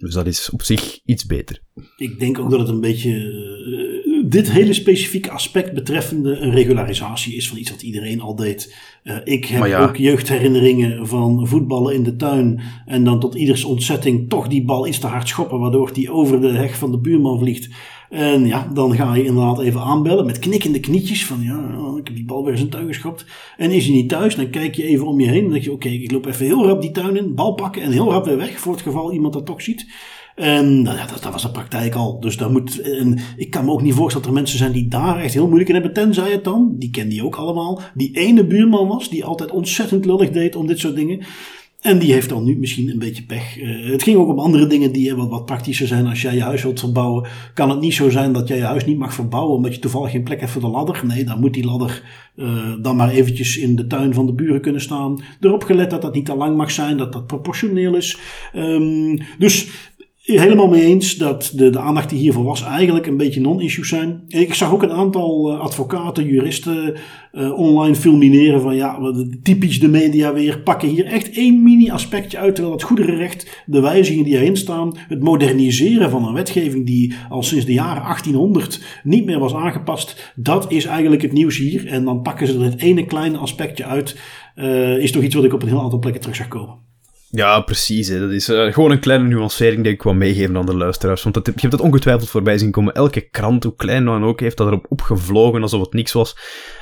Dus 0.00 0.14
dat 0.14 0.26
is 0.26 0.50
op 0.50 0.62
zich 0.62 1.00
iets 1.04 1.26
beter. 1.26 1.62
Ik 1.96 2.18
denk 2.18 2.38
ook 2.38 2.50
dat 2.50 2.58
het 2.58 2.68
een 2.68 2.80
beetje 2.80 3.10
uh, 3.10 4.30
dit 4.30 4.50
hele 4.50 4.72
specifieke 4.72 5.30
aspect 5.30 5.74
betreffende 5.74 6.36
een 6.36 6.50
regularisatie 6.50 7.34
is 7.34 7.48
van 7.48 7.58
iets 7.58 7.70
wat 7.70 7.82
iedereen 7.82 8.20
al 8.20 8.36
deed. 8.36 8.76
Uh, 9.04 9.16
ik 9.24 9.44
heb 9.44 9.88
ook 9.88 9.96
jeugdherinneringen 9.96 11.06
van 11.06 11.46
voetballen 11.46 11.94
in 11.94 12.02
de 12.02 12.16
tuin 12.16 12.60
en 12.86 13.04
dan 13.04 13.20
tot 13.20 13.34
ieders 13.34 13.64
ontzetting 13.64 14.28
toch 14.28 14.48
die 14.48 14.64
bal 14.64 14.86
iets 14.86 14.98
te 14.98 15.06
hard 15.06 15.28
schoppen 15.28 15.58
waardoor 15.58 15.92
die 15.92 16.12
over 16.12 16.40
de 16.40 16.52
heg 16.52 16.78
van 16.78 16.90
de 16.90 16.98
buurman 16.98 17.38
vliegt. 17.38 17.68
En 18.10 18.46
ja, 18.46 18.68
dan 18.74 18.94
ga 18.94 19.14
je 19.14 19.24
inderdaad 19.24 19.60
even 19.60 19.80
aanbellen 19.80 20.26
met 20.26 20.38
knikkende 20.38 20.80
knietjes 20.80 21.26
van 21.26 21.40
ja, 21.42 21.58
ik 21.98 22.06
heb 22.06 22.16
die 22.16 22.24
bal 22.24 22.44
weer 22.44 22.56
zijn 22.56 22.68
tuin 22.68 22.86
geschopt. 22.86 23.24
En 23.56 23.70
is 23.70 23.84
hij 23.84 23.94
niet 23.94 24.08
thuis, 24.08 24.34
dan 24.34 24.50
kijk 24.50 24.74
je 24.74 24.84
even 24.84 25.06
om 25.06 25.20
je 25.20 25.28
heen. 25.28 25.42
Dan 25.42 25.52
denk 25.52 25.64
je 25.64 25.72
oké, 25.72 25.88
ik 25.88 26.12
loop 26.12 26.26
even 26.26 26.46
heel 26.46 26.66
rap 26.66 26.80
die 26.80 26.90
tuin 26.90 27.16
in, 27.16 27.34
bal 27.34 27.54
pakken 27.54 27.82
en 27.82 27.92
heel 27.92 28.10
rap 28.10 28.24
weer 28.24 28.36
weg 28.36 28.58
voor 28.58 28.72
het 28.72 28.82
geval 28.82 29.12
iemand 29.12 29.32
dat 29.32 29.46
toch 29.46 29.62
ziet. 29.62 29.86
En 30.34 30.82
nou 30.82 30.96
ja, 30.96 31.06
dat, 31.06 31.22
dat, 31.22 31.32
was 31.32 31.42
de 31.42 31.50
praktijk 31.50 31.94
al. 31.94 32.20
Dus 32.20 32.36
daar 32.36 32.50
moet, 32.50 32.80
en 32.80 33.18
ik 33.36 33.50
kan 33.50 33.64
me 33.64 33.70
ook 33.70 33.82
niet 33.82 33.94
voorstellen 33.94 34.26
dat 34.26 34.36
er 34.36 34.40
mensen 34.40 34.58
zijn 34.58 34.72
die 34.72 34.88
daar 34.88 35.20
echt 35.20 35.34
heel 35.34 35.46
moeilijk 35.46 35.68
in 35.68 35.74
hebben. 35.74 35.92
Tenzij 35.92 36.30
het 36.30 36.44
dan, 36.44 36.74
die 36.78 36.90
ken 36.90 37.08
die 37.08 37.24
ook 37.24 37.36
allemaal, 37.36 37.80
die 37.94 38.16
ene 38.16 38.46
buurman 38.46 38.88
was 38.88 39.10
die 39.10 39.24
altijd 39.24 39.50
ontzettend 39.50 40.04
lullig 40.04 40.30
deed 40.30 40.56
om 40.56 40.66
dit 40.66 40.78
soort 40.78 40.94
dingen. 40.94 41.22
En 41.80 41.98
die 41.98 42.12
heeft 42.12 42.28
dan 42.28 42.44
nu 42.44 42.56
misschien 42.58 42.88
een 42.90 42.98
beetje 42.98 43.22
pech. 43.22 43.58
Uh, 43.58 43.90
het 43.90 44.02
ging 44.02 44.16
ook 44.16 44.28
om 44.28 44.38
andere 44.38 44.66
dingen 44.66 44.92
die 44.92 45.14
wat, 45.14 45.28
wat 45.28 45.46
praktischer 45.46 45.86
zijn. 45.86 46.06
Als 46.06 46.22
jij 46.22 46.34
je 46.34 46.42
huis 46.42 46.62
wilt 46.62 46.80
verbouwen, 46.80 47.28
kan 47.54 47.70
het 47.70 47.80
niet 47.80 47.94
zo 47.94 48.10
zijn 48.10 48.32
dat 48.32 48.48
jij 48.48 48.56
je 48.56 48.62
huis 48.62 48.84
niet 48.84 48.98
mag 48.98 49.14
verbouwen 49.14 49.56
omdat 49.56 49.74
je 49.74 49.80
toevallig 49.80 50.10
geen 50.10 50.22
plek 50.22 50.40
hebt 50.40 50.52
voor 50.52 50.60
de 50.60 50.68
ladder. 50.68 51.02
Nee, 51.06 51.24
dan 51.24 51.40
moet 51.40 51.54
die 51.54 51.64
ladder 51.64 52.02
uh, 52.36 52.74
dan 52.82 52.96
maar 52.96 53.10
eventjes 53.10 53.56
in 53.56 53.76
de 53.76 53.86
tuin 53.86 54.14
van 54.14 54.26
de 54.26 54.32
buren 54.32 54.60
kunnen 54.60 54.80
staan. 54.80 55.20
Erop 55.40 55.62
gelet 55.62 55.90
dat 55.90 56.02
dat 56.02 56.14
niet 56.14 56.26
te 56.26 56.36
lang 56.36 56.56
mag 56.56 56.70
zijn, 56.70 56.96
dat 56.96 57.12
dat 57.12 57.26
proportioneel 57.26 57.94
is. 57.94 58.18
Um, 58.56 59.18
dus 59.38 59.68
helemaal 60.38 60.68
mee 60.68 60.84
eens 60.84 61.16
dat 61.16 61.52
de, 61.54 61.70
de 61.70 61.78
aandacht 61.78 62.10
die 62.10 62.18
hiervoor 62.18 62.44
was 62.44 62.62
eigenlijk 62.64 63.06
een 63.06 63.16
beetje 63.16 63.40
non-issues 63.40 63.88
zijn. 63.88 64.22
Ik 64.28 64.54
zag 64.54 64.72
ook 64.72 64.82
een 64.82 64.92
aantal 64.92 65.52
uh, 65.52 65.60
advocaten, 65.60 66.26
juristen 66.26 66.94
uh, 67.32 67.58
online 67.58 67.94
fulmineren 67.94 68.60
van 68.60 68.76
ja, 68.76 68.98
typisch 69.42 69.80
de 69.80 69.88
media 69.88 70.32
weer, 70.32 70.60
pakken 70.60 70.88
hier 70.88 71.04
echt 71.04 71.30
één 71.30 71.62
mini-aspectje 71.62 72.38
uit, 72.38 72.54
terwijl 72.54 72.76
het 72.76 72.84
goederenrecht, 72.84 73.62
de 73.66 73.80
wijzigingen 73.80 74.24
die 74.24 74.38
erin 74.38 74.56
staan, 74.56 74.96
het 75.08 75.22
moderniseren 75.22 76.10
van 76.10 76.26
een 76.26 76.34
wetgeving 76.34 76.86
die 76.86 77.14
al 77.28 77.42
sinds 77.42 77.64
de 77.64 77.72
jaren 77.72 78.02
1800 78.02 79.00
niet 79.02 79.24
meer 79.24 79.38
was 79.38 79.54
aangepast, 79.54 80.32
dat 80.36 80.72
is 80.72 80.84
eigenlijk 80.84 81.22
het 81.22 81.32
nieuws 81.32 81.56
hier. 81.56 81.86
En 81.86 82.04
dan 82.04 82.22
pakken 82.22 82.46
ze 82.46 82.54
er 82.54 82.64
het 82.64 82.80
ene 82.80 83.06
kleine 83.06 83.38
aspectje 83.38 83.84
uit, 83.84 84.16
uh, 84.56 84.98
is 84.98 85.12
toch 85.12 85.22
iets 85.22 85.34
wat 85.34 85.44
ik 85.44 85.52
op 85.52 85.62
een 85.62 85.68
heel 85.68 85.82
aantal 85.82 85.98
plekken 85.98 86.20
terug 86.20 86.36
zag 86.36 86.48
komen. 86.48 86.89
Ja, 87.32 87.60
precies. 87.60 88.08
Hè. 88.08 88.20
Dat 88.20 88.30
is 88.30 88.48
uh, 88.48 88.72
gewoon 88.72 88.90
een 88.90 89.00
kleine 89.00 89.28
nuancering 89.28 89.82
die 89.82 89.92
ik 89.92 90.02
wil 90.02 90.14
meegeven 90.14 90.56
aan 90.56 90.66
de 90.66 90.76
luisteraars. 90.76 91.22
Want 91.22 91.34
dat, 91.34 91.46
je 91.46 91.52
hebt 91.60 91.72
het 91.72 91.82
ongetwijfeld 91.82 92.30
voorbij 92.30 92.58
zien 92.58 92.70
komen. 92.70 92.94
Elke 92.94 93.20
krant, 93.20 93.64
hoe 93.64 93.74
klein 93.76 94.04
dan 94.04 94.24
ook, 94.24 94.40
heeft 94.40 94.56
dat 94.56 94.66
erop 94.66 94.86
opgevlogen 94.88 95.62
alsof 95.62 95.80
het 95.80 95.92
niks 95.92 96.12
was. 96.12 96.36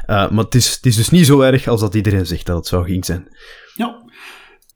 Uh, 0.06 0.30
maar 0.30 0.44
het 0.44 0.54
is, 0.54 0.74
het 0.74 0.86
is 0.86 0.96
dus 0.96 1.10
niet 1.10 1.26
zo 1.26 1.40
erg 1.40 1.68
als 1.68 1.80
dat 1.80 1.94
iedereen 1.94 2.26
zegt 2.26 2.46
dat 2.46 2.56
het 2.56 2.66
zou 2.66 2.84
ging 2.84 3.04
zijn. 3.04 3.28
Ja. 3.74 4.06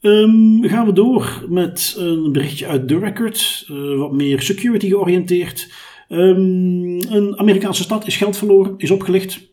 Um, 0.00 0.68
gaan 0.68 0.86
we 0.86 0.92
door 0.92 1.44
met 1.48 1.94
een 1.98 2.32
berichtje 2.32 2.66
uit 2.66 2.88
The 2.88 2.98
Record. 2.98 3.66
Uh, 3.70 3.98
wat 3.98 4.12
meer 4.12 4.42
security 4.42 4.88
georiënteerd. 4.88 5.72
Um, 6.08 7.00
een 7.10 7.38
Amerikaanse 7.38 7.82
stad 7.82 8.06
is 8.06 8.16
geld 8.16 8.36
verloren, 8.36 8.74
is 8.76 8.90
opgelicht. 8.90 9.50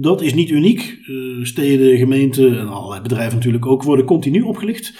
dat 0.00 0.22
is 0.22 0.34
niet 0.34 0.50
uniek. 0.50 0.98
steden, 1.42 1.98
gemeenten 1.98 2.58
en 2.58 2.68
allerlei 2.68 3.00
bedrijven 3.00 3.34
natuurlijk 3.34 3.66
ook 3.66 3.82
worden 3.82 4.04
continu 4.04 4.40
opgelicht. 4.40 4.94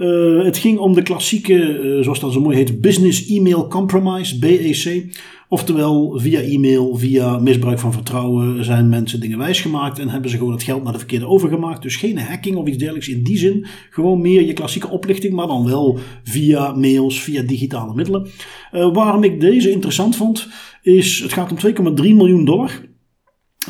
Uh, 0.00 0.44
het 0.44 0.58
ging 0.58 0.78
om 0.78 0.94
de 0.94 1.02
klassieke, 1.02 1.78
uh, 1.78 2.02
zoals 2.02 2.20
dat 2.20 2.32
zo 2.32 2.40
mooi 2.40 2.56
heet, 2.56 2.80
Business 2.80 3.28
Email 3.28 3.68
Compromise, 3.68 4.38
BEC. 4.38 5.06
Oftewel, 5.48 6.18
via 6.18 6.40
e-mail, 6.40 6.96
via 6.96 7.38
misbruik 7.38 7.78
van 7.78 7.92
vertrouwen 7.92 8.64
zijn 8.64 8.88
mensen 8.88 9.20
dingen 9.20 9.38
wijsgemaakt 9.38 9.98
en 9.98 10.08
hebben 10.08 10.30
ze 10.30 10.36
gewoon 10.36 10.52
het 10.52 10.62
geld 10.62 10.82
naar 10.82 10.92
de 10.92 10.98
verkeerde 10.98 11.26
overgemaakt. 11.26 11.82
Dus 11.82 11.96
geen 11.96 12.18
hacking 12.18 12.56
of 12.56 12.66
iets 12.66 12.76
dergelijks 12.76 13.08
in 13.08 13.22
die 13.22 13.38
zin. 13.38 13.66
Gewoon 13.90 14.20
meer 14.20 14.46
je 14.46 14.52
klassieke 14.52 14.88
oplichting, 14.88 15.34
maar 15.34 15.46
dan 15.46 15.64
wel 15.64 15.98
via 16.22 16.72
mails, 16.72 17.20
via 17.20 17.42
digitale 17.42 17.94
middelen. 17.94 18.26
Uh, 18.72 18.92
waarom 18.92 19.24
ik 19.24 19.40
deze 19.40 19.70
interessant 19.70 20.16
vond, 20.16 20.48
is 20.82 21.20
het 21.20 21.32
gaat 21.32 21.50
om 21.50 21.94
2,3 21.96 22.02
miljoen 22.02 22.44
dollar. 22.44 22.89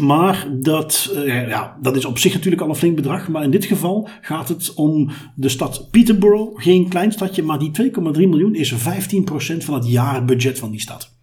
Maar 0.01 0.49
dat, 0.61 1.13
uh, 1.15 1.49
ja, 1.49 1.79
dat 1.83 1.97
is 1.97 2.05
op 2.05 2.19
zich 2.19 2.33
natuurlijk 2.33 2.63
al 2.63 2.69
een 2.69 2.75
flink 2.75 2.97
bedrag. 2.97 3.29
Maar 3.29 3.43
in 3.43 3.51
dit 3.51 3.65
geval 3.65 4.09
gaat 4.21 4.49
het 4.49 4.75
om 4.75 5.11
de 5.35 5.49
stad 5.49 5.89
Peterborough. 5.91 6.63
Geen 6.63 6.89
klein 6.89 7.13
stadje, 7.13 7.43
maar 7.43 7.59
die 7.59 7.71
2,3 7.83 7.93
miljoen 8.13 8.55
is 8.55 8.75
15% 8.75 8.77
van 9.57 9.75
het 9.75 9.89
jaarbudget 9.89 10.59
van 10.59 10.71
die 10.71 10.81
stad. 10.81 11.19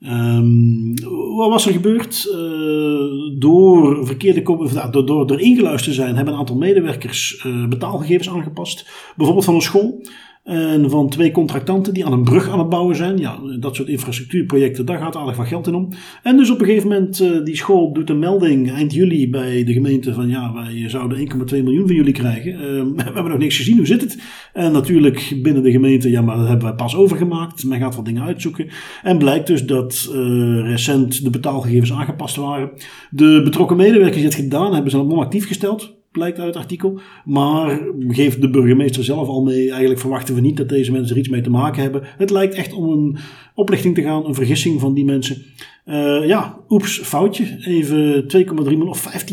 Um, 0.00 0.94
wat 1.36 1.48
was 1.48 1.66
er 1.66 1.72
gebeurd? 1.72 2.26
Uh, 2.26 3.38
door, 3.38 4.06
verkeerde, 4.06 4.42
door, 4.90 5.06
door, 5.06 5.26
door 5.26 5.40
ingeluisterd 5.40 5.96
te 5.96 6.02
zijn, 6.02 6.16
hebben 6.16 6.34
een 6.34 6.40
aantal 6.40 6.56
medewerkers 6.56 7.44
uh, 7.46 7.68
betaalgegevens 7.68 8.28
aangepast. 8.28 8.90
Bijvoorbeeld 9.16 9.46
van 9.46 9.54
een 9.54 9.60
school. 9.60 10.02
En 10.44 10.90
van 10.90 11.08
twee 11.08 11.30
contractanten 11.30 11.94
die 11.94 12.06
aan 12.06 12.12
een 12.12 12.24
brug 12.24 12.48
aan 12.48 12.58
het 12.58 12.68
bouwen 12.68 12.96
zijn. 12.96 13.18
Ja, 13.18 13.38
dat 13.58 13.76
soort 13.76 13.88
infrastructuurprojecten, 13.88 14.86
daar 14.86 14.98
gaat 14.98 15.16
aardig 15.16 15.36
wat 15.36 15.46
geld 15.46 15.66
in 15.66 15.74
om. 15.74 15.88
En 16.22 16.36
dus 16.36 16.50
op 16.50 16.60
een 16.60 16.66
gegeven 16.66 16.88
moment, 16.88 17.20
uh, 17.20 17.44
die 17.44 17.56
school 17.56 17.92
doet 17.92 18.10
een 18.10 18.18
melding 18.18 18.70
eind 18.70 18.94
juli 18.94 19.30
bij 19.30 19.64
de 19.64 19.72
gemeente 19.72 20.14
van 20.14 20.28
ja, 20.28 20.52
wij 20.52 20.88
zouden 20.88 21.18
1,2 21.18 21.62
miljoen 21.62 21.86
van 21.86 21.96
jullie 21.96 22.12
krijgen. 22.12 22.52
Uh, 22.52 22.58
we 22.96 23.02
hebben 23.02 23.28
nog 23.28 23.38
niks 23.38 23.56
gezien, 23.56 23.76
hoe 23.76 23.86
zit 23.86 24.00
het? 24.00 24.18
En 24.52 24.72
natuurlijk 24.72 25.38
binnen 25.42 25.62
de 25.62 25.70
gemeente, 25.70 26.10
ja, 26.10 26.22
maar 26.22 26.36
dat 26.36 26.48
hebben 26.48 26.66
wij 26.66 26.76
pas 26.76 26.96
overgemaakt. 26.96 27.64
Men 27.64 27.80
gaat 27.80 27.96
wat 27.96 28.04
dingen 28.04 28.22
uitzoeken. 28.22 28.68
En 29.02 29.18
blijkt 29.18 29.46
dus 29.46 29.66
dat 29.66 30.10
uh, 30.14 30.16
recent 30.60 31.24
de 31.24 31.30
betaalgegevens 31.30 31.92
aangepast 31.92 32.36
waren. 32.36 32.70
De 33.10 33.40
betrokken 33.44 33.76
medewerkers 33.76 34.16
die 34.16 34.24
het 34.24 34.34
gedaan 34.34 34.72
hebben, 34.72 34.90
zijn 34.90 35.02
op 35.02 35.08
non-actief 35.08 35.46
gesteld 35.46 35.99
blijkt 36.12 36.38
uit 36.38 36.46
het 36.46 36.62
artikel. 36.62 37.00
Maar 37.24 37.80
geeft 38.08 38.40
de 38.40 38.50
burgemeester 38.50 39.04
zelf 39.04 39.28
al 39.28 39.42
mee. 39.42 39.68
Eigenlijk 39.68 40.00
verwachten 40.00 40.34
we 40.34 40.40
niet 40.40 40.56
dat 40.56 40.68
deze 40.68 40.92
mensen 40.92 41.12
er 41.12 41.20
iets 41.20 41.28
mee 41.28 41.40
te 41.40 41.50
maken 41.50 41.82
hebben. 41.82 42.02
Het 42.04 42.30
lijkt 42.30 42.54
echt 42.54 42.72
om 42.72 42.88
een 42.88 43.18
oplichting 43.54 43.94
te 43.94 44.02
gaan, 44.02 44.26
een 44.26 44.34
vergissing 44.34 44.80
van 44.80 44.94
die 44.94 45.04
mensen. 45.04 45.42
Uh, 45.86 46.26
ja, 46.26 46.58
oeps, 46.68 46.98
foutje. 46.98 47.58
Even 47.64 48.22
2,3 48.22 48.54
miljoen 48.54 48.88
of 48.88 49.24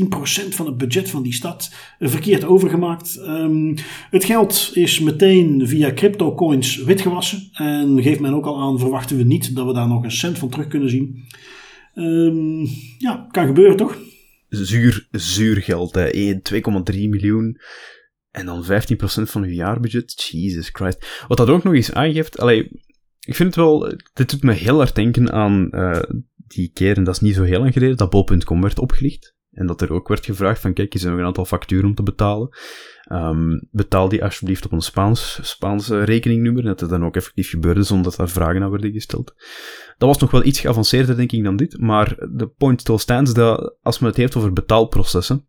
15% 0.50 0.50
van 0.50 0.66
het 0.66 0.78
budget 0.78 1.10
van 1.10 1.24
die 1.24 1.34
stad 1.34 1.74
verkeerd 2.00 2.46
overgemaakt. 2.46 3.20
Um, 3.28 3.76
het 4.10 4.26
geld 4.26 4.72
is 4.74 5.00
meteen 5.00 5.68
via 5.68 5.94
crypto 5.94 6.36
coins 6.36 6.84
witgewassen. 6.84 7.50
En 7.54 8.02
geeft 8.02 8.20
men 8.20 8.34
ook 8.34 8.46
al 8.46 8.60
aan, 8.60 8.80
verwachten 8.80 9.18
we 9.18 9.24
niet 9.24 9.56
dat 9.56 9.66
we 9.66 9.74
daar 9.74 9.88
nog 9.88 10.04
een 10.04 10.12
cent 10.12 10.38
van 10.38 10.50
terug 10.50 10.68
kunnen 10.68 10.90
zien. 10.90 11.24
Um, 11.96 12.68
ja, 12.98 13.28
kan 13.32 13.46
gebeuren 13.46 13.78
toch? 13.78 13.98
Zuur, 14.50 15.08
zuur 15.12 15.62
geld. 15.62 15.98
2,3 15.98 17.10
miljoen. 17.10 17.60
En 18.32 18.46
dan 18.46 18.66
15% 18.66 18.68
van 19.24 19.44
uw 19.44 19.50
jaarbudget. 19.50 20.28
Jesus 20.32 20.70
Christ. 20.72 21.24
Wat 21.28 21.38
dat 21.38 21.50
ook 21.50 21.64
nog 21.64 21.74
eens 21.74 21.94
aangeeft. 21.94 22.40
Allee, 22.40 22.72
ik 23.20 23.36
vind 23.36 23.56
het 23.56 23.56
wel. 23.56 23.94
Dit 24.14 24.30
doet 24.30 24.44
me 24.44 24.54
heel 24.54 24.78
hard 24.78 24.96
denken 24.96 25.32
aan 25.32 25.68
uh, 25.72 26.02
die 26.36 26.72
keer, 26.74 26.98
en 26.98 27.04
dat 27.04 27.14
is 27.16 27.22
niet 27.22 27.36
zo 27.36 27.44
heel 27.44 27.60
lang 27.60 27.74
geleden, 27.74 27.98
dat 27.98 28.10
bol.com 28.10 28.62
werd 28.62 28.80
opgelicht. 28.80 29.36
En 29.52 29.68
dat 29.68 29.82
er 29.82 29.94
ook 29.94 30.08
werd 30.08 30.26
gevraagd 30.26 30.62
van, 30.62 30.74
kijk, 30.74 30.94
er 30.94 31.00
zijn 31.00 31.12
nog 31.12 31.22
een 31.22 31.28
aantal 31.28 31.46
facturen 31.46 31.86
om 31.86 31.96
te 31.96 32.04
betalen. 32.04 32.50
Um, 33.12 33.68
betaal 33.72 34.10
die 34.10 34.24
alsjeblieft 34.24 34.66
op 34.66 34.72
een 34.72 34.82
Spaans, 34.82 35.40
Spaanse 35.42 36.04
rekeningnummer. 36.04 36.64
Dat 36.64 36.80
het 36.80 36.90
dan 36.90 37.06
ook 37.06 37.16
effectief 37.16 37.50
gebeurde 37.50 37.84
zonder 37.84 38.06
dat 38.06 38.16
daar 38.16 38.30
vragen 38.30 38.64
aan 38.64 38.70
werden 38.70 38.92
gesteld. 38.92 39.34
Dat 39.98 40.10
was 40.10 40.18
nog 40.18 40.32
wel 40.32 40.46
iets 40.46 40.60
geavanceerder, 40.60 41.16
denk 41.16 41.32
ik, 41.32 41.44
dan 41.44 41.56
dit. 41.56 41.80
Maar 41.80 42.16
de 42.32 42.48
point 42.58 42.82
still 42.82 42.98
stands 42.98 43.34
dat 43.34 43.78
als 43.82 44.00
men 44.00 44.10
het 44.10 44.18
heeft 44.18 44.36
over 44.36 44.54
betaalprocessen 44.54 45.48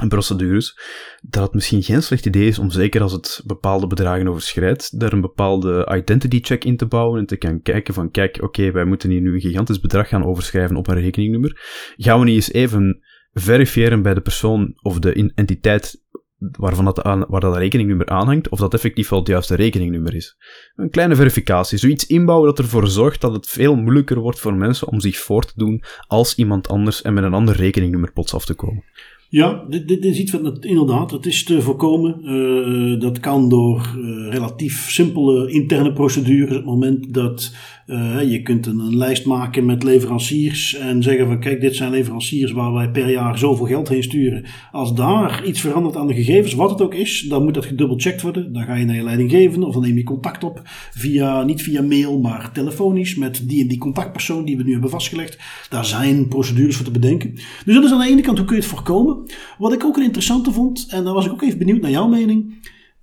en 0.00 0.08
procedures, 0.08 0.78
dat 1.20 1.42
het 1.42 1.54
misschien 1.54 1.82
geen 1.82 2.02
slecht 2.02 2.26
idee 2.26 2.46
is 2.46 2.58
om 2.58 2.70
zeker 2.70 3.02
als 3.02 3.12
het 3.12 3.42
bepaalde 3.44 3.86
bedragen 3.86 4.28
overschrijdt, 4.28 5.00
daar 5.00 5.12
een 5.12 5.20
bepaalde 5.20 5.92
identity 5.96 6.40
check 6.42 6.64
in 6.64 6.76
te 6.76 6.86
bouwen 6.86 7.20
en 7.20 7.26
te 7.26 7.36
gaan 7.38 7.62
kijken 7.62 7.94
van, 7.94 8.10
kijk, 8.10 8.42
oké, 8.42 8.70
wij 8.70 8.84
moeten 8.84 9.10
hier 9.10 9.20
nu 9.20 9.34
een 9.34 9.40
gigantisch 9.40 9.80
bedrag 9.80 10.08
gaan 10.08 10.24
overschrijven 10.24 10.76
op 10.76 10.88
een 10.88 11.00
rekeningnummer. 11.00 11.60
Gaan 11.96 12.18
we 12.18 12.24
niet 12.24 12.34
eens 12.34 12.52
even 12.52 13.00
verifiëren 13.32 14.02
bij 14.02 14.14
de 14.14 14.20
persoon 14.20 14.72
of 14.82 14.98
de 14.98 15.32
entiteit 15.34 15.99
waarvan 16.40 16.84
dat 16.84 17.02
aan, 17.02 17.24
waar 17.28 17.40
dat 17.40 17.56
rekeningnummer 17.56 18.08
aanhangt, 18.08 18.48
of 18.48 18.58
dat 18.58 18.74
effectief 18.74 19.08
wel 19.08 19.18
het 19.18 19.28
juiste 19.28 19.54
rekeningnummer 19.54 20.14
is. 20.14 20.36
Een 20.76 20.90
kleine 20.90 21.16
verificatie, 21.16 21.78
zoiets 21.78 22.06
inbouwen 22.06 22.48
dat 22.48 22.58
ervoor 22.58 22.88
zorgt 22.88 23.20
dat 23.20 23.32
het 23.32 23.48
veel 23.48 23.76
moeilijker 23.76 24.18
wordt 24.18 24.40
voor 24.40 24.54
mensen 24.54 24.88
om 24.88 25.00
zich 25.00 25.16
voor 25.16 25.44
te 25.44 25.52
doen 25.56 25.82
als 26.06 26.34
iemand 26.34 26.68
anders 26.68 27.02
en 27.02 27.14
met 27.14 27.24
een 27.24 27.34
ander 27.34 27.56
rekeningnummer 27.56 28.12
plots 28.12 28.34
af 28.34 28.44
te 28.44 28.54
komen. 28.54 28.84
Ja, 29.30 29.64
dit, 29.68 29.88
dit 29.88 30.04
is 30.04 30.18
iets 30.18 30.32
wat 30.32 30.64
inderdaad, 30.64 31.10
het 31.10 31.26
is 31.26 31.44
te 31.44 31.62
voorkomen. 31.62 32.20
Uh, 32.22 33.00
dat 33.00 33.20
kan 33.20 33.48
door 33.48 33.94
uh, 33.96 34.32
relatief 34.32 34.90
simpele 34.90 35.50
interne 35.50 35.92
procedures. 35.92 36.50
Op 36.50 36.56
het 36.56 36.64
moment 36.64 37.14
dat 37.14 37.54
uh, 37.90 38.30
je 38.30 38.42
kunt 38.42 38.66
een, 38.66 38.78
een, 38.78 38.96
lijst 38.96 39.26
maken 39.26 39.64
met 39.64 39.82
leveranciers 39.82 40.74
en 40.74 41.02
zeggen 41.02 41.26
van 41.26 41.40
kijk, 41.40 41.60
dit 41.60 41.76
zijn 41.76 41.90
leveranciers 41.90 42.52
waar 42.52 42.72
wij 42.72 42.90
per 42.90 43.10
jaar 43.10 43.38
zoveel 43.38 43.66
geld 43.66 43.88
heen 43.88 44.02
sturen. 44.02 44.44
Als 44.72 44.94
daar 44.94 45.44
iets 45.44 45.60
verandert 45.60 45.96
aan 45.96 46.06
de 46.06 46.14
gegevens, 46.14 46.54
wat 46.54 46.70
het 46.70 46.82
ook 46.82 46.94
is, 46.94 47.26
dan 47.28 47.44
moet 47.44 47.54
dat 47.54 47.64
gedubbelcheckt 47.64 48.22
worden. 48.22 48.52
Dan 48.52 48.62
ga 48.62 48.74
je 48.74 48.84
naar 48.84 48.96
je 48.96 49.02
leidinggevende 49.02 49.66
of 49.66 49.72
dan 49.72 49.82
neem 49.82 49.96
je 49.96 50.02
contact 50.02 50.44
op 50.44 50.62
via, 50.90 51.42
niet 51.42 51.62
via 51.62 51.82
mail, 51.82 52.20
maar 52.20 52.52
telefonisch 52.52 53.14
met 53.14 53.42
die 53.48 53.62
en 53.62 53.68
die 53.68 53.78
contactpersoon 53.78 54.44
die 54.44 54.56
we 54.56 54.62
nu 54.62 54.72
hebben 54.72 54.90
vastgelegd. 54.90 55.38
Daar 55.68 55.84
zijn 55.84 56.28
procedures 56.28 56.76
voor 56.76 56.84
te 56.84 56.90
bedenken. 56.90 57.34
Dus 57.64 57.74
dat 57.74 57.84
is 57.84 57.92
aan 57.92 58.00
de 58.00 58.08
ene 58.08 58.22
kant 58.22 58.38
hoe 58.38 58.46
kun 58.46 58.56
je 58.56 58.62
het 58.62 58.70
voorkomen. 58.70 59.22
Wat 59.58 59.72
ik 59.72 59.84
ook 59.84 59.96
een 59.96 60.04
interessante 60.04 60.52
vond, 60.52 60.86
en 60.90 61.04
daar 61.04 61.14
was 61.14 61.26
ik 61.26 61.32
ook 61.32 61.42
even 61.42 61.58
benieuwd 61.58 61.80
naar 61.80 61.90
jouw 61.90 62.08
mening. 62.08 62.58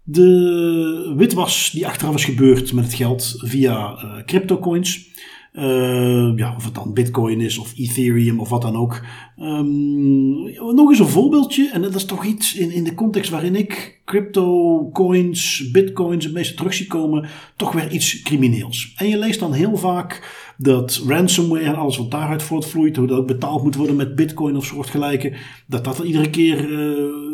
De 0.10 1.14
witwas 1.18 1.72
die 1.74 1.88
achteraf 1.88 2.16
is 2.16 2.26
gebeurd 2.26 2.74
met 2.74 2.84
het 2.84 2.93
geld 2.93 3.36
via 3.38 4.03
uh, 4.03 4.24
cryptocoins. 4.26 5.16
Uh, 5.53 6.32
ja, 6.36 6.53
of 6.55 6.66
het 6.66 6.76
dan 6.76 6.93
Bitcoin 6.93 7.41
is 7.41 7.58
of 7.58 7.74
Ethereum 7.78 8.39
of 8.39 8.49
wat 8.49 8.62
dan 8.62 8.76
ook. 8.76 9.05
Um, 9.39 10.43
nog 10.76 10.89
eens 10.89 10.99
een 10.99 11.08
voorbeeldje, 11.08 11.70
en 11.74 11.82
dat 11.82 11.95
is 11.95 12.05
toch 12.05 12.26
iets 12.26 12.55
in, 12.55 12.72
in 12.72 12.84
de 12.84 12.93
context 12.93 13.32
waarin 13.32 13.55
ik 13.55 14.01
crypto 14.05 14.89
coins, 14.93 15.72
bitcoins 15.72 16.26
het 16.26 16.34
meeste 16.34 16.53
terug 16.53 16.74
zie 16.74 16.88
komen, 16.88 17.30
toch 17.55 17.72
weer 17.72 17.91
iets 17.91 18.22
crimineels. 18.22 18.93
En 18.97 19.08
je 19.08 19.18
leest 19.18 19.39
dan 19.39 19.53
heel 19.53 19.78
vaak 19.78 20.36
dat 20.58 21.01
ransomware 21.08 21.64
en 21.64 21.76
alles 21.76 21.97
wat 21.97 22.12
daaruit 22.12 22.43
voortvloeit, 22.43 22.95
hoe 22.95 23.08
dat 23.08 23.18
ook 23.18 23.28
betaald 23.28 23.64
moet 23.64 23.76
worden 23.76 23.95
met 23.95 24.16
bitcoin 24.16 24.55
of 24.55 24.66
soortgelijke, 24.66 25.34
dat 25.68 25.84
dat 25.84 25.99
iedere 25.99 26.30
keer 26.30 26.70
uh, 26.70 27.26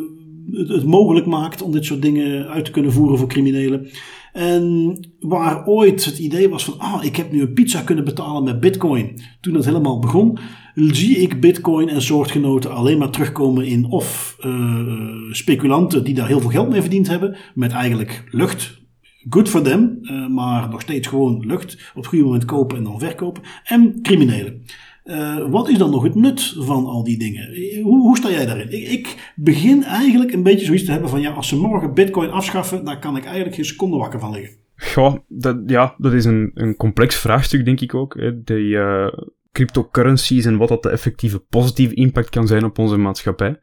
het, 0.54 0.84
mogelijk 0.84 1.26
maakt 1.26 1.62
om 1.62 1.72
dit 1.72 1.86
soort 1.86 2.02
dingen 2.02 2.48
uit 2.48 2.66
te 2.66 2.72
kunnen 2.72 2.92
voeren 2.92 3.18
voor 3.18 3.28
criminelen. 3.28 3.88
En 4.34 4.98
waar 5.20 5.66
ooit 5.66 6.06
het 6.06 6.20
idee 6.20 6.50
was 6.50 6.64
van, 6.64 6.80
ah, 6.80 7.04
ik 7.04 7.16
heb 7.16 7.32
nu 7.32 7.42
een 7.42 7.54
pizza 7.54 7.82
kunnen 7.82 8.06
betalen 8.06 8.44
met 8.44 8.60
bitcoin. 8.60 9.22
Toen 9.42 9.54
dat 9.54 9.66
helemaal 9.66 10.00
begon, 10.00 10.38
zie 10.76 11.18
ik 11.18 11.42
bitcoin 11.42 11.90
en 11.90 12.02
soortgenoten 12.02 12.72
alleen 12.76 12.98
maar 12.98 13.10
terugkomen 13.10 13.66
in 13.66 13.86
of 13.86 14.38
uh, 14.46 15.32
speculanten 15.32 16.04
die 16.04 16.14
daar 16.14 16.28
heel 16.28 16.40
veel 16.40 16.50
geld 16.50 16.70
mee 16.70 16.82
verdiend 16.82 17.08
hebben, 17.08 17.36
met 17.54 17.72
eigenlijk 17.72 18.24
lucht, 18.32 18.82
good 19.30 19.50
for 19.50 19.62
them, 19.62 19.98
uh, 20.02 20.28
maar 20.28 20.70
nog 20.70 20.82
steeds 20.82 21.08
gewoon 21.08 21.46
lucht. 21.46 21.74
Op 21.74 21.96
het 21.96 22.06
goede 22.06 22.24
moment 22.24 22.46
kopen 22.46 22.78
en 22.78 22.84
dan 22.84 23.00
verkopen. 23.00 23.44
En 23.64 24.00
criminelen. 24.02 24.64
Uh, 25.06 25.50
wat 25.50 25.70
is 25.70 25.78
dan 25.78 25.92
nog 25.92 26.04
het 26.04 26.16
nut 26.16 26.56
van 26.58 26.86
al 26.86 27.04
die 27.04 27.18
dingen? 27.18 27.82
Hoe, 27.82 28.02
hoe 28.02 28.18
sta 28.18 28.30
jij 28.30 28.46
daarin? 28.46 28.72
Ik, 28.72 28.88
ik, 28.88 29.34
begin 29.36 29.84
eigenlijk 29.84 30.34
een 30.34 30.44
beetje 30.44 30.66
zoiets 30.66 30.86
te 30.86 30.92
hebben 30.92 31.10
van 31.10 31.22
ja, 31.22 31.32
als 31.32 31.48
ze 31.48 31.56
morgen 31.56 31.94
Bitcoin 31.94 32.30
afschaffen, 32.30 32.86
dan 32.86 33.00
kan 33.00 33.18
ik 33.18 33.24
eigenlijk 33.26 33.56
geen 33.56 33.66
seconde 33.66 33.98
wakker 33.98 34.20
van 34.20 34.32
liggen. 34.32 34.58
Goh, 34.76 35.16
dat, 35.28 35.58
ja, 35.66 35.96
dat 35.98 36.14
is 36.14 36.26
een, 36.26 36.52
een 36.54 36.76
complex 36.76 37.16
vraagstuk, 37.16 37.66
denk 37.66 37.82
ik 37.82 37.94
ook. 37.94 38.16
Hè. 38.16 38.44
De 38.44 38.60
uh, 38.60 39.08
cryptocurrencies 39.52 40.46
en 40.46 40.58
wat 40.58 40.68
dat 40.68 40.84
de 40.84 40.90
effectieve 40.90 41.40
positieve 41.40 41.94
impact 41.94 42.30
kan 42.30 42.48
zijn 42.48 42.64
op 42.64 42.80
onze 42.80 42.98
maatschappij. 42.98 43.60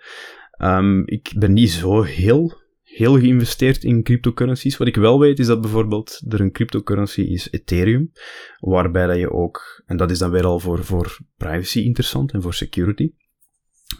Um, 0.58 1.02
ik 1.06 1.32
ben 1.36 1.52
niet 1.52 1.70
zo 1.70 2.02
heel 2.02 2.52
heel 2.90 3.18
geïnvesteerd 3.18 3.84
in 3.84 4.02
cryptocurrencies. 4.02 4.76
Wat 4.76 4.88
ik 4.88 4.96
wel 4.96 5.20
weet 5.20 5.38
is 5.38 5.46
dat 5.46 5.60
bijvoorbeeld 5.60 6.20
er 6.28 6.40
een 6.40 6.52
cryptocurrency 6.52 7.20
is 7.20 7.48
Ethereum, 7.50 8.12
waarbij 8.58 9.06
dat 9.06 9.16
je 9.16 9.32
ook, 9.32 9.82
en 9.86 9.96
dat 9.96 10.10
is 10.10 10.18
dan 10.18 10.30
weer 10.30 10.44
al 10.44 10.58
voor, 10.58 10.84
voor 10.84 11.18
privacy 11.36 11.80
interessant 11.80 12.32
en 12.32 12.42
voor 12.42 12.54
security, 12.54 13.10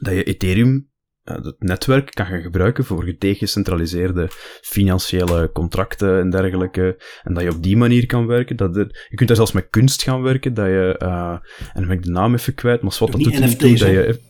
dat 0.01 0.15
je 0.15 0.23
Ethereum, 0.23 0.89
eh, 1.23 1.35
het 1.35 1.57
netwerk, 1.59 2.11
kan 2.11 2.27
gaan 2.27 2.43
gebruiken 2.43 2.85
voor 2.85 3.05
gedecentraliseerde 3.05 4.29
financiële 4.61 5.51
contracten 5.53 6.19
en 6.19 6.31
dergelijke. 6.31 7.03
En 7.23 7.35
dat 7.35 7.43
je 7.43 7.51
op 7.51 7.63
die 7.63 7.77
manier 7.77 8.07
kan 8.07 8.27
werken. 8.27 8.57
Dat 8.57 8.77
er, 8.77 9.07
je 9.09 9.17
kunt 9.17 9.29
daar 9.29 9.37
zelfs 9.37 9.53
met 9.53 9.71
kunst 9.71 10.03
gaan 10.03 10.23
werken, 10.23 10.55
dat 10.55 10.67
je, 10.67 11.01
uh, 11.03 11.31
en 11.73 11.81
dan 11.81 11.87
ben 11.87 11.97
ik 11.97 12.03
de 12.03 12.11
naam 12.11 12.35
even 12.35 12.55
kwijt, 12.55 12.83
maar 12.83 12.97
wat 12.99 13.13
dat 13.13 13.21
doet 13.21 13.39
niet 13.41 13.61
dat 13.61 13.79
je 13.79 14.21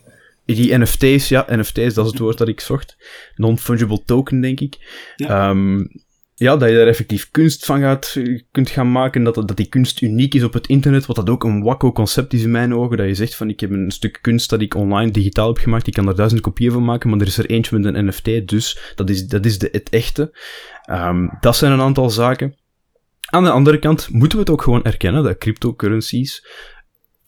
die 0.55 0.79
NFT's, 0.79 1.29
ja, 1.29 1.47
NFT's, 1.51 1.95
dat 1.95 2.05
is 2.05 2.11
het 2.11 2.21
woord 2.21 2.39
dat 2.39 2.49
ik 2.49 2.61
zocht. 2.61 2.97
Non-fungible 3.35 4.03
token, 4.05 4.41
denk 4.41 4.61
ik. 4.61 4.77
Ja. 5.17 5.51
Um, 5.51 5.91
ja, 6.41 6.57
dat 6.57 6.69
je 6.69 6.75
daar 6.75 6.87
effectief 6.87 7.31
kunst 7.31 7.65
van 7.65 7.81
gaat, 7.81 8.17
kunt 8.51 8.71
gaan 8.71 8.93
maken, 8.93 9.23
dat, 9.23 9.35
dat 9.35 9.57
die 9.57 9.69
kunst 9.69 10.01
uniek 10.01 10.35
is 10.35 10.43
op 10.43 10.53
het 10.53 10.67
internet, 10.67 11.07
wat 11.07 11.17
dat 11.17 11.31
ook 11.31 11.45
een 11.45 11.63
wakko 11.63 11.93
concept 11.93 12.33
is 12.33 12.43
in 12.43 12.51
mijn 12.51 12.75
ogen, 12.75 12.97
dat 12.97 13.07
je 13.07 13.15
zegt 13.15 13.35
van, 13.35 13.49
ik 13.49 13.61
heb 13.61 13.71
een 13.71 13.91
stuk 13.91 14.19
kunst 14.21 14.51
dat 14.51 14.61
ik 14.61 14.75
online 14.75 15.11
digitaal 15.11 15.47
heb 15.47 15.59
gemaakt, 15.59 15.87
ik 15.87 15.93
kan 15.93 16.05
daar 16.05 16.15
duizend 16.15 16.41
kopieën 16.41 16.73
van 16.73 16.85
maken, 16.85 17.11
maar 17.11 17.21
er 17.21 17.27
is 17.27 17.39
er 17.39 17.51
eentje 17.51 17.79
met 17.79 17.95
een 17.95 18.07
NFT, 18.07 18.49
dus 18.49 18.93
dat 18.95 19.11
is, 19.11 19.27
dat 19.27 19.47
is 19.47 19.59
de, 19.59 19.69
het 19.73 19.89
echte. 19.89 20.39
Um, 20.91 21.31
dat 21.41 21.57
zijn 21.57 21.73
een 21.73 21.81
aantal 21.81 22.11
zaken. 22.11 22.55
Aan 23.31 23.45
de 23.45 23.51
andere 23.51 23.79
kant 23.79 24.09
moeten 24.11 24.39
we 24.39 24.45
het 24.45 24.53
ook 24.53 24.63
gewoon 24.63 24.85
erkennen 24.85 25.23
dat 25.23 25.39
cryptocurrencies 25.39 26.47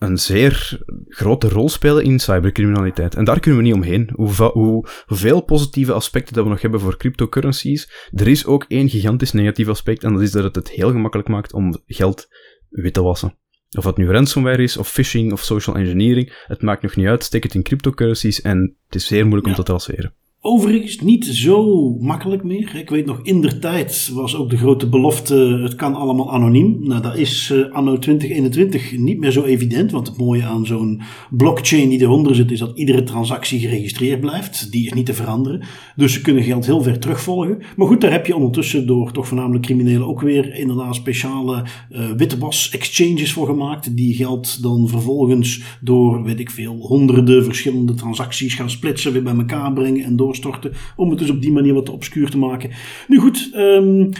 een 0.03 0.19
zeer 0.19 0.79
grote 1.09 1.49
rol 1.49 1.69
spelen 1.69 2.05
in 2.05 2.19
cybercriminaliteit. 2.19 3.15
En 3.15 3.25
daar 3.25 3.41
kunnen 3.41 3.61
we 3.61 3.67
niet 3.67 3.77
omheen. 3.77 4.11
Hoe, 4.13 4.33
hoe, 4.33 4.89
hoeveel 5.07 5.41
positieve 5.41 5.93
aspecten 5.93 6.35
dat 6.35 6.45
we 6.45 6.51
nog 6.51 6.63
hebben 6.63 6.81
voor 6.81 6.97
cryptocurrencies, 6.97 8.09
er 8.13 8.29
is 8.29 8.47
ook 8.47 8.65
één 8.69 8.89
gigantisch 8.89 9.33
negatief 9.33 9.69
aspect, 9.69 10.05
en 10.05 10.13
dat 10.13 10.23
is 10.23 10.31
dat 10.31 10.45
het 10.45 10.55
het 10.55 10.71
heel 10.71 10.91
gemakkelijk 10.91 11.29
maakt 11.29 11.53
om 11.53 11.83
geld 11.87 12.29
wit 12.69 12.95
te 12.95 13.03
wassen. 13.03 13.37
Of 13.79 13.85
het 13.85 13.97
nu 13.97 14.11
ransomware 14.11 14.63
is, 14.63 14.77
of 14.77 14.89
phishing, 14.89 15.33
of 15.33 15.43
social 15.43 15.77
engineering, 15.77 16.45
het 16.47 16.63
maakt 16.63 16.83
nog 16.83 16.97
niet 16.97 17.07
uit. 17.07 17.25
Steek 17.25 17.43
het 17.43 17.55
in 17.55 17.63
cryptocurrencies 17.63 18.41
en 18.41 18.77
het 18.87 18.95
is 18.95 19.07
zeer 19.07 19.27
moeilijk 19.27 19.47
om 19.47 19.55
te 19.55 19.63
traceren. 19.63 20.15
Overigens 20.45 21.01
niet 21.01 21.25
zo 21.27 21.89
makkelijk 22.01 22.45
meer. 22.45 22.77
Ik 22.77 22.91
weet 22.91 23.07
nog, 23.07 23.21
in 23.23 23.41
der 23.41 23.59
tijd 23.59 24.11
was 24.15 24.37
ook 24.37 24.51
de 24.51 24.57
grote 24.57 24.89
belofte: 24.89 25.35
het 25.63 25.75
kan 25.75 25.95
allemaal 25.95 26.33
anoniem. 26.33 26.77
Nou, 26.81 27.03
dat 27.03 27.17
is 27.17 27.51
uh, 27.51 27.73
anno 27.73 27.99
2021 27.99 28.99
niet 28.99 29.19
meer 29.19 29.31
zo 29.31 29.43
evident. 29.43 29.91
Want 29.91 30.07
het 30.07 30.17
mooie 30.17 30.45
aan 30.45 30.67
zo'n 30.67 31.03
blockchain 31.31 31.89
die 31.89 32.01
eronder 32.01 32.35
zit, 32.35 32.51
is 32.51 32.59
dat 32.59 32.79
iedere 32.79 33.03
transactie 33.03 33.61
geregistreerd 33.61 34.21
blijft. 34.21 34.73
Die 34.73 34.87
is 34.87 34.93
niet 34.93 35.07
te 35.07 35.15
veranderen. 35.15 35.63
Dus 35.97 36.13
ze 36.13 36.21
kunnen 36.21 36.43
geld 36.43 36.67
heel 36.67 36.83
ver 36.83 36.99
terugvolgen. 36.99 37.59
Maar 37.77 37.87
goed, 37.87 38.01
daar 38.01 38.13
heb 38.13 38.27
je 38.27 38.37
ondertussen 38.37 38.87
door 38.87 39.13
toch 39.13 39.29
voornamelijk 39.29 39.65
criminelen 39.65 40.07
ook 40.07 40.21
weer 40.21 40.55
inderdaad 40.55 40.95
speciale 40.95 41.65
uh, 41.93 42.11
witwas 42.17 42.71
exchanges 42.71 43.33
voor 43.33 43.47
gemaakt. 43.47 43.97
Die 43.97 44.15
geld 44.15 44.63
dan 44.63 44.89
vervolgens 44.89 45.63
door, 45.81 46.23
weet 46.23 46.41
ik 46.41 46.51
veel, 46.51 46.77
honderden 46.77 47.45
verschillende 47.45 47.95
transacties 47.95 48.55
gaan 48.55 48.71
splitsen, 48.71 49.13
weer 49.13 49.23
bij 49.23 49.37
elkaar 49.37 49.73
brengen 49.73 50.05
en 50.05 50.17
door 50.17 50.31
storten. 50.35 50.73
Om 50.97 51.11
het 51.11 51.19
dus 51.19 51.31
op 51.31 51.43
die 51.43 51.53
manier 51.53 51.75
wat 51.75 51.91
obscuur 51.91 52.31
te 52.31 52.39
maken. 52.39 52.71
Nu 53.09 53.19
goed, 53.19 53.51
um, 53.55 54.11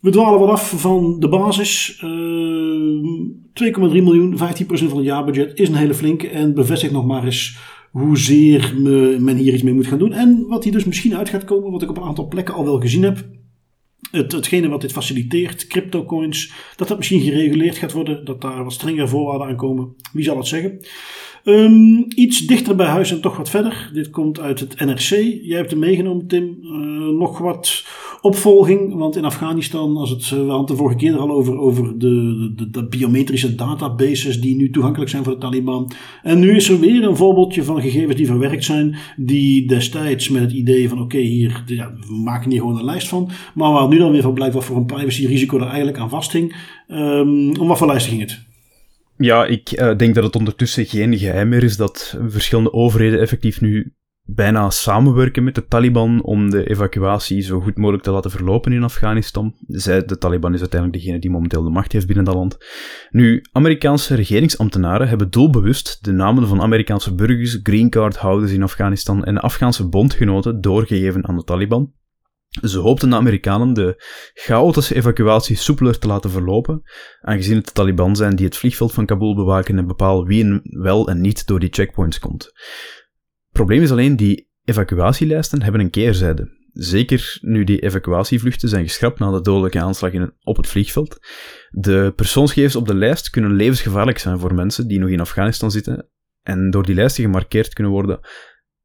we 0.00 0.10
dwalen 0.10 0.40
wat 0.40 0.48
af 0.48 0.80
van 0.80 1.20
de 1.20 1.28
basis. 1.28 2.00
Uh, 2.04 2.10
2,3 3.64 4.02
miljoen, 4.02 4.38
15% 4.38 4.38
van 4.66 4.96
het 4.96 5.04
jaarbudget 5.06 5.58
is 5.58 5.68
een 5.68 5.74
hele 5.74 5.94
flinke. 5.94 6.28
En 6.28 6.54
bevestigt 6.54 6.92
nog 6.92 7.06
maar 7.06 7.24
eens 7.24 7.58
hoezeer 7.90 8.74
men 9.20 9.36
hier 9.36 9.52
iets 9.52 9.62
mee 9.62 9.74
moet 9.74 9.86
gaan 9.86 9.98
doen. 9.98 10.12
En 10.12 10.44
wat 10.48 10.64
hier 10.64 10.72
dus 10.72 10.84
misschien 10.84 11.16
uit 11.16 11.28
gaat 11.28 11.44
komen, 11.44 11.70
wat 11.70 11.82
ik 11.82 11.90
op 11.90 11.96
een 11.96 12.02
aantal 12.02 12.28
plekken 12.28 12.54
al 12.54 12.64
wel 12.64 12.80
gezien 12.80 13.02
heb. 13.02 13.28
Het, 14.10 14.32
hetgene 14.32 14.68
wat 14.68 14.80
dit 14.80 14.92
faciliteert, 14.92 15.66
cryptocoins, 15.66 16.52
dat 16.76 16.88
dat 16.88 16.96
misschien 16.96 17.20
gereguleerd 17.20 17.78
gaat 17.78 17.92
worden, 17.92 18.24
dat 18.24 18.40
daar 18.40 18.64
wat 18.64 18.72
strengere 18.72 19.08
voorwaarden 19.08 19.46
aan 19.46 19.56
komen. 19.56 19.94
Wie 20.12 20.24
zal 20.24 20.36
het 20.36 20.46
zeggen? 20.46 20.80
Um, 21.44 22.06
iets 22.14 22.46
dichter 22.46 22.76
bij 22.76 22.86
huis 22.86 23.12
en 23.12 23.20
toch 23.20 23.36
wat 23.36 23.50
verder. 23.50 23.90
Dit 23.92 24.10
komt 24.10 24.40
uit 24.40 24.60
het 24.60 24.80
NRC. 24.80 25.08
Jij 25.42 25.56
hebt 25.56 25.70
hem 25.70 25.78
meegenomen, 25.78 26.26
Tim. 26.26 26.58
Uh, 26.62 26.70
nog 27.18 27.38
wat 27.38 27.84
opvolging. 28.20 28.94
Want 28.94 29.16
in 29.16 29.24
Afghanistan, 29.24 29.96
als 29.96 30.10
het, 30.10 30.28
we 30.28 30.36
hadden 30.36 30.58
het 30.58 30.68
de 30.68 30.76
vorige 30.76 30.96
keer 30.96 31.16
al 31.16 31.30
over, 31.30 31.58
over 31.58 31.98
de, 31.98 32.52
de, 32.56 32.70
de, 32.70 32.88
biometrische 32.88 33.54
databases 33.54 34.40
die 34.40 34.56
nu 34.56 34.70
toegankelijk 34.70 35.10
zijn 35.10 35.24
voor 35.24 35.32
de 35.32 35.38
Taliban. 35.38 35.92
En 36.22 36.38
nu 36.38 36.56
is 36.56 36.68
er 36.68 36.80
weer 36.80 37.04
een 37.04 37.16
voorbeeldje 37.16 37.64
van 37.64 37.80
gegevens 37.80 38.16
die 38.16 38.26
verwerkt 38.26 38.64
zijn, 38.64 38.96
die 39.16 39.66
destijds 39.66 40.28
met 40.28 40.42
het 40.42 40.52
idee 40.52 40.88
van 40.88 41.00
oké, 41.00 41.18
hier, 41.18 41.62
ja, 41.66 41.92
we 42.06 42.14
maken 42.14 42.50
hier 42.50 42.60
gewoon 42.60 42.78
een 42.78 42.84
lijst 42.84 43.08
van. 43.08 43.30
Maar 43.54 43.72
waar 43.72 43.88
nu 43.88 43.98
dan 43.98 44.12
weer 44.12 44.22
van 44.22 44.34
blijkt 44.34 44.54
wat 44.54 44.64
voor 44.64 44.76
een 44.76 44.86
privacy 44.86 45.26
risico 45.26 45.56
er 45.56 45.66
eigenlijk 45.66 45.98
aan 45.98 46.08
vasthing. 46.08 46.56
Um, 46.88 47.56
om 47.56 47.68
wat 47.68 47.78
voor 47.78 47.86
lijst 47.86 48.06
ging 48.06 48.20
het? 48.20 48.48
Ja, 49.22 49.46
ik 49.46 49.72
uh, 49.72 49.96
denk 49.96 50.14
dat 50.14 50.24
het 50.24 50.36
ondertussen 50.36 50.86
geen 50.86 51.18
geheim 51.18 51.48
meer 51.48 51.62
is 51.62 51.76
dat 51.76 52.18
verschillende 52.26 52.72
overheden 52.72 53.20
effectief 53.20 53.60
nu 53.60 53.94
bijna 54.22 54.70
samenwerken 54.70 55.44
met 55.44 55.54
de 55.54 55.66
Taliban 55.66 56.22
om 56.22 56.50
de 56.50 56.68
evacuatie 56.68 57.40
zo 57.40 57.60
goed 57.60 57.76
mogelijk 57.76 58.02
te 58.02 58.10
laten 58.10 58.30
verlopen 58.30 58.72
in 58.72 58.82
Afghanistan. 58.82 59.54
Zij, 59.66 60.04
de 60.04 60.18
Taliban 60.18 60.54
is 60.54 60.60
uiteindelijk 60.60 61.02
degene 61.02 61.20
die 61.20 61.30
momenteel 61.30 61.62
de 61.62 61.70
macht 61.70 61.92
heeft 61.92 62.06
binnen 62.06 62.24
dat 62.24 62.34
land. 62.34 62.56
Nu, 63.10 63.42
Amerikaanse 63.52 64.14
regeringsambtenaren 64.14 65.08
hebben 65.08 65.30
doelbewust 65.30 66.04
de 66.04 66.12
namen 66.12 66.46
van 66.46 66.62
Amerikaanse 66.62 67.14
burgers, 67.14 67.60
green 67.62 67.90
card 67.90 68.16
houders 68.16 68.52
in 68.52 68.62
Afghanistan 68.62 69.24
en 69.24 69.38
Afghaanse 69.38 69.88
bondgenoten 69.88 70.60
doorgegeven 70.60 71.28
aan 71.28 71.36
de 71.36 71.44
Taliban. 71.44 71.92
Ze 72.50 72.78
hoopten 72.78 73.10
de 73.10 73.16
Amerikanen 73.16 73.72
de 73.72 74.04
chaotische 74.34 74.94
evacuatie 74.94 75.56
soepeler 75.56 75.98
te 75.98 76.06
laten 76.06 76.30
verlopen, 76.30 76.82
aangezien 77.20 77.56
het 77.56 77.66
de 77.66 77.72
Taliban 77.72 78.16
zijn 78.16 78.36
die 78.36 78.46
het 78.46 78.56
vliegveld 78.56 78.92
van 78.92 79.06
Kabul 79.06 79.34
bewaken 79.34 79.78
en 79.78 79.86
bepalen 79.86 80.26
wie 80.26 80.60
wel 80.62 81.08
en 81.08 81.20
niet 81.20 81.46
door 81.46 81.60
die 81.60 81.72
checkpoints 81.72 82.18
komt. 82.18 82.52
Probleem 83.52 83.82
is 83.82 83.90
alleen, 83.90 84.16
die 84.16 84.50
evacuatielijsten 84.64 85.62
hebben 85.62 85.80
een 85.80 85.90
keerzijde. 85.90 86.58
Zeker 86.72 87.38
nu 87.40 87.64
die 87.64 87.80
evacuatievluchten 87.80 88.68
zijn 88.68 88.84
geschrapt 88.84 89.18
na 89.18 89.30
de 89.30 89.40
dodelijke 89.40 89.80
aanslag 89.80 90.12
in, 90.12 90.32
op 90.42 90.56
het 90.56 90.66
vliegveld. 90.66 91.18
De 91.70 92.12
persoonsgegevens 92.16 92.76
op 92.76 92.86
de 92.86 92.94
lijst 92.94 93.30
kunnen 93.30 93.54
levensgevaarlijk 93.54 94.18
zijn 94.18 94.38
voor 94.38 94.54
mensen 94.54 94.88
die 94.88 94.98
nog 94.98 95.08
in 95.08 95.20
Afghanistan 95.20 95.70
zitten 95.70 96.08
en 96.42 96.70
door 96.70 96.82
die 96.82 96.94
lijsten 96.94 97.24
gemarkeerd 97.24 97.72
kunnen 97.72 97.92
worden 97.92 98.20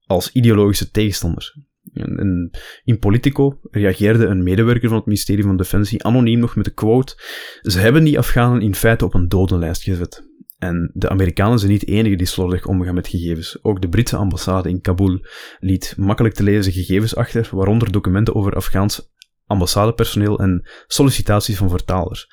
als 0.06 0.32
ideologische 0.32 0.92
tegenstanders. 0.92 1.58
En 1.96 2.52
in 2.84 3.00
Politico 3.00 3.60
reageerde 3.72 4.26
een 4.26 4.44
medewerker 4.44 4.88
van 4.88 4.98
het 4.98 5.06
ministerie 5.06 5.44
van 5.44 5.58
Defensie 5.58 6.04
anoniem 6.04 6.40
nog 6.40 6.56
met 6.56 6.66
de 6.66 6.74
quote: 6.74 7.22
Ze 7.62 7.80
hebben 7.80 8.04
die 8.04 8.18
Afghanen 8.18 8.62
in 8.62 8.76
feite 8.76 9.06
op 9.06 9.14
een 9.14 9.28
dodenlijst 9.28 9.84
gezet. 9.84 10.34
En 10.58 10.92
de 10.94 11.10
Amerikanen 11.10 11.60
zijn 11.60 11.72
niet 11.72 11.86
de 11.86 11.92
enige 11.92 12.16
die 12.16 12.28
slordig 12.28 12.66
omgaan 12.66 12.94
met 12.94 13.08
gegevens. 13.08 13.58
Ook 13.62 13.82
de 13.82 13.90
Britse 13.90 14.16
ambassade 14.16 14.70
in 14.70 14.82
Kabul 14.82 15.26
liet 15.60 15.94
makkelijk 15.98 16.36
te 16.36 16.44
lezen 16.44 16.74
gegevens 16.74 17.16
achter, 17.16 17.50
waaronder 17.52 17.92
documenten 17.92 18.36
over 18.36 18.54
Afghaans 18.54 19.14
ambassadepersoneel 19.46 20.40
en 20.40 20.70
sollicitaties 20.88 21.58
van 21.58 21.70
vertalers. 21.70 22.28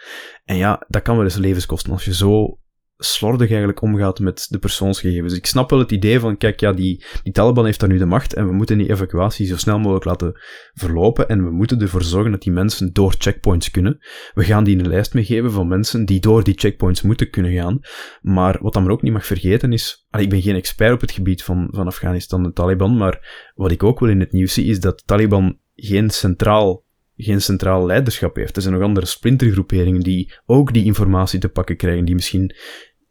En 0.44 0.56
ja, 0.56 0.84
dat 0.88 1.02
kan 1.02 1.16
wel 1.16 1.24
eens 1.24 1.36
levens 1.36 1.66
kosten 1.66 1.92
als 1.92 2.04
je 2.04 2.14
zo 2.14 2.58
slordig 3.04 3.48
eigenlijk 3.48 3.82
omgaat 3.82 4.18
met 4.18 4.46
de 4.50 4.58
persoonsgegevens. 4.58 5.34
Ik 5.34 5.46
snap 5.46 5.70
wel 5.70 5.78
het 5.78 5.92
idee 5.92 6.20
van, 6.20 6.36
kijk, 6.36 6.60
ja, 6.60 6.72
die, 6.72 7.04
die 7.22 7.32
Taliban 7.32 7.64
heeft 7.64 7.80
daar 7.80 7.88
nu 7.88 7.98
de 7.98 8.06
macht 8.06 8.34
en 8.34 8.46
we 8.46 8.52
moeten 8.52 8.78
die 8.78 8.90
evacuatie 8.90 9.46
zo 9.46 9.56
snel 9.56 9.78
mogelijk 9.78 10.04
laten 10.04 10.40
verlopen 10.72 11.28
en 11.28 11.44
we 11.44 11.50
moeten 11.50 11.80
ervoor 11.80 12.02
zorgen 12.02 12.30
dat 12.30 12.42
die 12.42 12.52
mensen 12.52 12.92
door 12.92 13.14
checkpoints 13.18 13.70
kunnen. 13.70 13.98
We 14.34 14.44
gaan 14.44 14.64
die 14.64 14.78
een 14.78 14.88
lijst 14.88 15.14
meegeven 15.14 15.52
van 15.52 15.68
mensen 15.68 16.04
die 16.04 16.20
door 16.20 16.44
die 16.44 16.58
checkpoints 16.58 17.02
moeten 17.02 17.30
kunnen 17.30 17.52
gaan. 17.52 17.80
Maar 18.20 18.58
wat 18.60 18.72
dan 18.72 18.82
maar 18.82 18.92
ook 18.92 19.02
niet 19.02 19.12
mag 19.12 19.26
vergeten 19.26 19.72
is, 19.72 20.06
ik 20.18 20.30
ben 20.30 20.42
geen 20.42 20.56
expert 20.56 20.92
op 20.92 21.00
het 21.00 21.10
gebied 21.10 21.42
van, 21.42 21.68
van 21.70 21.86
Afghanistan 21.86 22.44
en 22.44 22.52
Taliban, 22.52 22.96
maar 22.96 23.50
wat 23.54 23.70
ik 23.70 23.82
ook 23.82 24.00
wel 24.00 24.08
in 24.08 24.20
het 24.20 24.32
nieuws 24.32 24.52
zie 24.52 24.66
is 24.66 24.80
dat 24.80 25.06
Taliban 25.06 25.58
geen 25.74 26.10
centraal 26.10 26.84
geen 27.16 27.40
centraal 27.40 27.86
leiderschap 27.86 28.36
heeft. 28.36 28.56
Er 28.56 28.62
zijn 28.62 28.74
nog 28.74 28.82
andere 28.82 29.06
splintergroeperingen 29.06 30.00
die 30.00 30.34
ook 30.46 30.72
die 30.72 30.84
informatie 30.84 31.38
te 31.40 31.48
pakken 31.48 31.76
krijgen, 31.76 32.04
die 32.04 32.14
misschien 32.14 32.54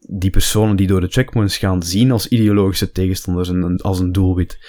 die 0.08 0.30
personen 0.30 0.76
die 0.76 0.88
door 0.88 1.02
de 1.02 1.08
checkpoints 1.08 1.58
gaan 1.58 1.84
zien 1.84 2.12
als 2.12 2.28
ideologische 2.28 2.92
tegenstanders 2.92 3.50
en 3.50 3.78
als 3.78 4.00
een 4.00 4.12
doelwit. 4.12 4.60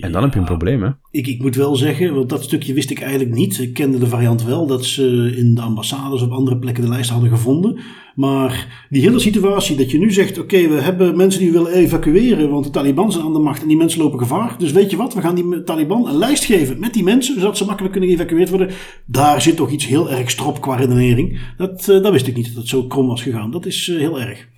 En 0.00 0.12
dan 0.12 0.22
heb 0.22 0.32
je 0.32 0.38
een 0.38 0.44
probleem, 0.44 0.82
hè? 0.82 0.90
Ik, 1.10 1.26
ik 1.26 1.42
moet 1.42 1.56
wel 1.56 1.76
zeggen, 1.76 2.14
want 2.14 2.28
dat 2.28 2.42
stukje 2.42 2.72
wist 2.72 2.90
ik 2.90 3.00
eigenlijk 3.00 3.34
niet. 3.34 3.58
Ik 3.58 3.74
kende 3.74 3.98
de 3.98 4.06
variant 4.06 4.44
wel 4.44 4.66
dat 4.66 4.84
ze 4.84 5.34
in 5.36 5.54
de 5.54 5.60
ambassades 5.60 6.22
op 6.22 6.30
andere 6.30 6.58
plekken 6.58 6.82
de 6.82 6.88
lijst 6.88 7.10
hadden 7.10 7.30
gevonden. 7.30 7.78
Maar 8.14 8.86
die 8.90 9.02
hele 9.02 9.18
situatie 9.18 9.76
dat 9.76 9.90
je 9.90 9.98
nu 9.98 10.12
zegt: 10.12 10.38
oké, 10.38 10.68
we 10.68 10.80
hebben 10.80 11.16
mensen 11.16 11.40
die 11.40 11.52
we 11.52 11.58
willen 11.58 11.72
evacueren, 11.72 12.50
want 12.50 12.64
de 12.64 12.70
Taliban 12.70 13.12
zijn 13.12 13.24
aan 13.24 13.32
de 13.32 13.38
macht 13.38 13.62
en 13.62 13.68
die 13.68 13.76
mensen 13.76 14.00
lopen 14.00 14.18
gevaar. 14.18 14.58
Dus 14.58 14.72
weet 14.72 14.90
je 14.90 14.96
wat, 14.96 15.14
we 15.14 15.20
gaan 15.20 15.34
die 15.34 15.62
Taliban 15.62 16.08
een 16.08 16.18
lijst 16.18 16.44
geven 16.44 16.80
met 16.80 16.94
die 16.94 17.02
mensen, 17.02 17.40
zodat 17.40 17.56
ze 17.56 17.64
makkelijk 17.64 17.92
kunnen 17.92 18.10
geëvacueerd 18.10 18.48
worden. 18.48 18.70
Daar 19.06 19.42
zit 19.42 19.56
toch 19.56 19.70
iets 19.70 19.86
heel 19.86 20.10
erg 20.10 20.30
strop 20.30 20.60
qua 20.60 20.76
redenering. 20.76 21.40
Dat, 21.56 21.86
uh, 21.90 22.02
dat 22.02 22.12
wist 22.12 22.26
ik 22.26 22.36
niet 22.36 22.46
dat 22.46 22.54
het 22.54 22.68
zo 22.68 22.86
krom 22.86 23.06
was 23.06 23.22
gegaan. 23.22 23.50
Dat 23.50 23.66
is 23.66 23.88
uh, 23.88 23.98
heel 23.98 24.20
erg. 24.20 24.48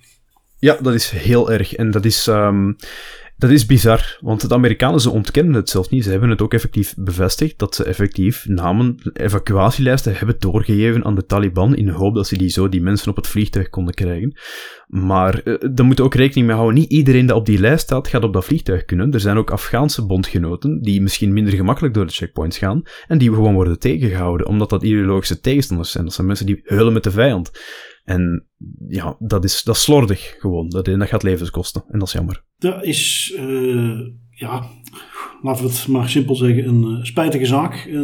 Ja, 0.61 0.77
dat 0.81 0.93
is 0.93 1.09
heel 1.09 1.51
erg. 1.51 1.73
En 1.73 1.91
dat 1.91 2.05
is, 2.05 2.27
um, 2.27 2.75
dat 3.37 3.49
is 3.49 3.65
bizar, 3.65 4.17
want 4.19 4.49
de 4.49 4.55
Amerikanen, 4.55 4.99
ze 4.99 5.09
ontkennen 5.09 5.53
het 5.53 5.69
zelf 5.69 5.89
niet. 5.89 6.03
Ze 6.03 6.09
hebben 6.09 6.29
het 6.29 6.41
ook 6.41 6.53
effectief 6.53 6.93
bevestigd 6.97 7.59
dat 7.59 7.75
ze 7.75 7.83
effectief 7.83 8.47
namen, 8.47 8.95
evacuatielijsten 9.13 10.15
hebben 10.15 10.35
doorgegeven 10.39 11.05
aan 11.05 11.15
de 11.15 11.25
Taliban 11.25 11.75
in 11.75 11.85
de 11.85 11.91
hoop 11.91 12.15
dat 12.15 12.27
ze 12.27 12.37
die 12.37 12.49
zo 12.49 12.69
die 12.69 12.81
mensen 12.81 13.09
op 13.09 13.15
het 13.15 13.27
vliegtuig 13.27 13.69
konden 13.69 13.93
krijgen. 13.93 14.37
Maar 14.87 15.41
uh, 15.43 15.55
daar 15.71 15.85
moet 15.85 16.01
ook 16.01 16.15
rekening 16.15 16.47
mee 16.47 16.55
houden. 16.55 16.79
Niet 16.79 16.91
iedereen 16.91 17.25
dat 17.25 17.37
op 17.37 17.45
die 17.45 17.59
lijst 17.59 17.83
staat, 17.83 18.07
gaat 18.07 18.23
op 18.23 18.33
dat 18.33 18.45
vliegtuig 18.45 18.85
kunnen. 18.85 19.13
Er 19.13 19.19
zijn 19.19 19.37
ook 19.37 19.51
Afghaanse 19.51 20.05
bondgenoten 20.05 20.81
die 20.81 21.01
misschien 21.01 21.33
minder 21.33 21.53
gemakkelijk 21.53 21.93
door 21.93 22.05
de 22.05 22.13
checkpoints 22.13 22.57
gaan 22.57 22.81
en 23.07 23.17
die 23.17 23.33
gewoon 23.33 23.53
worden 23.53 23.79
tegengehouden, 23.79 24.47
omdat 24.47 24.69
dat 24.69 24.83
ideologische 24.83 25.39
tegenstanders 25.39 25.91
zijn. 25.91 26.03
Dat 26.03 26.13
zijn 26.13 26.27
mensen 26.27 26.45
die 26.45 26.61
heulen 26.63 26.93
met 26.93 27.03
de 27.03 27.11
vijand. 27.11 27.51
En 28.03 28.45
ja, 28.87 29.15
dat 29.19 29.43
is, 29.43 29.63
dat 29.63 29.77
slordig 29.77 30.35
gewoon. 30.39 30.69
Dat, 30.69 30.85
dat 30.85 31.07
gaat 31.07 31.23
levens 31.23 31.49
kosten. 31.49 31.83
En 31.89 31.99
dat 31.99 32.07
is 32.07 32.13
jammer. 32.13 32.43
Dat 32.57 32.83
is, 32.83 33.33
uh, 33.39 33.99
ja, 34.29 34.63
laten 35.41 35.65
we 35.65 35.71
het 35.71 35.87
maar 35.87 36.09
simpel 36.09 36.35
zeggen, 36.35 36.67
een 36.67 36.97
uh, 36.97 37.03
spijtige 37.03 37.45
zaak. 37.45 37.85
Uh, 37.85 37.99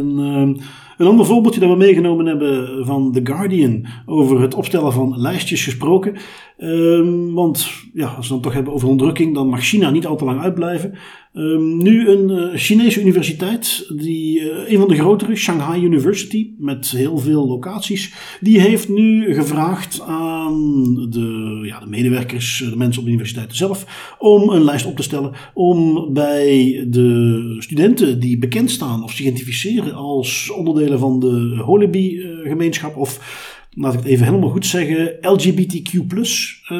een 0.98 1.06
ander 1.06 1.26
voorbeeldje 1.26 1.60
dat 1.60 1.70
we 1.70 1.76
meegenomen 1.76 2.26
hebben 2.26 2.86
van 2.86 3.12
The 3.12 3.20
Guardian 3.24 3.86
over 4.06 4.40
het 4.40 4.54
opstellen 4.54 4.92
van 4.92 5.20
lijstjes 5.20 5.64
gesproken. 5.64 6.16
Um, 6.60 7.34
want 7.34 7.70
ja, 7.94 8.06
als 8.06 8.26
we 8.26 8.32
dan 8.32 8.42
toch 8.42 8.52
hebben 8.52 8.72
over 8.72 8.88
onderdrukking, 8.88 9.34
dan 9.34 9.48
mag 9.48 9.62
China 9.62 9.90
niet 9.90 10.06
al 10.06 10.16
te 10.16 10.24
lang 10.24 10.40
uitblijven. 10.40 10.94
Um, 11.32 11.82
nu 11.82 12.08
een 12.08 12.30
uh, 12.30 12.54
Chinese 12.54 13.00
universiteit, 13.00 13.92
die, 13.96 14.40
uh, 14.40 14.70
een 14.70 14.78
van 14.78 14.88
de 14.88 14.94
grotere, 14.94 15.36
Shanghai 15.36 15.82
University, 15.82 16.50
met 16.58 16.90
heel 16.90 17.18
veel 17.18 17.46
locaties, 17.46 18.14
die 18.40 18.60
heeft 18.60 18.88
nu 18.88 19.34
gevraagd 19.34 20.00
aan 20.00 20.94
de, 21.10 21.60
ja, 21.62 21.80
de 21.80 21.86
medewerkers, 21.86 22.64
de 22.70 22.76
mensen 22.76 23.00
op 23.00 23.06
de 23.06 23.12
universiteit 23.12 23.56
zelf, 23.56 24.14
om 24.18 24.50
een 24.50 24.64
lijst 24.64 24.86
op 24.86 24.96
te 24.96 25.02
stellen 25.02 25.32
om 25.54 26.12
bij 26.12 26.84
de 26.88 27.56
studenten 27.58 28.20
die 28.20 28.38
bekend 28.38 28.70
staan 28.70 29.02
of 29.02 29.10
zich 29.10 29.26
identificeren 29.26 29.94
als 29.94 30.50
onderdelen 30.50 30.98
van 30.98 31.20
de 31.20 31.62
Holibi-gemeenschap 31.64 32.96
of 32.96 33.46
laat 33.70 33.92
ik 33.92 33.98
het 33.98 34.08
even 34.08 34.26
helemaal 34.26 34.50
goed 34.50 34.66
zeggen, 34.66 35.16
LGBTQ+, 35.20 35.92
uh, 35.92 36.78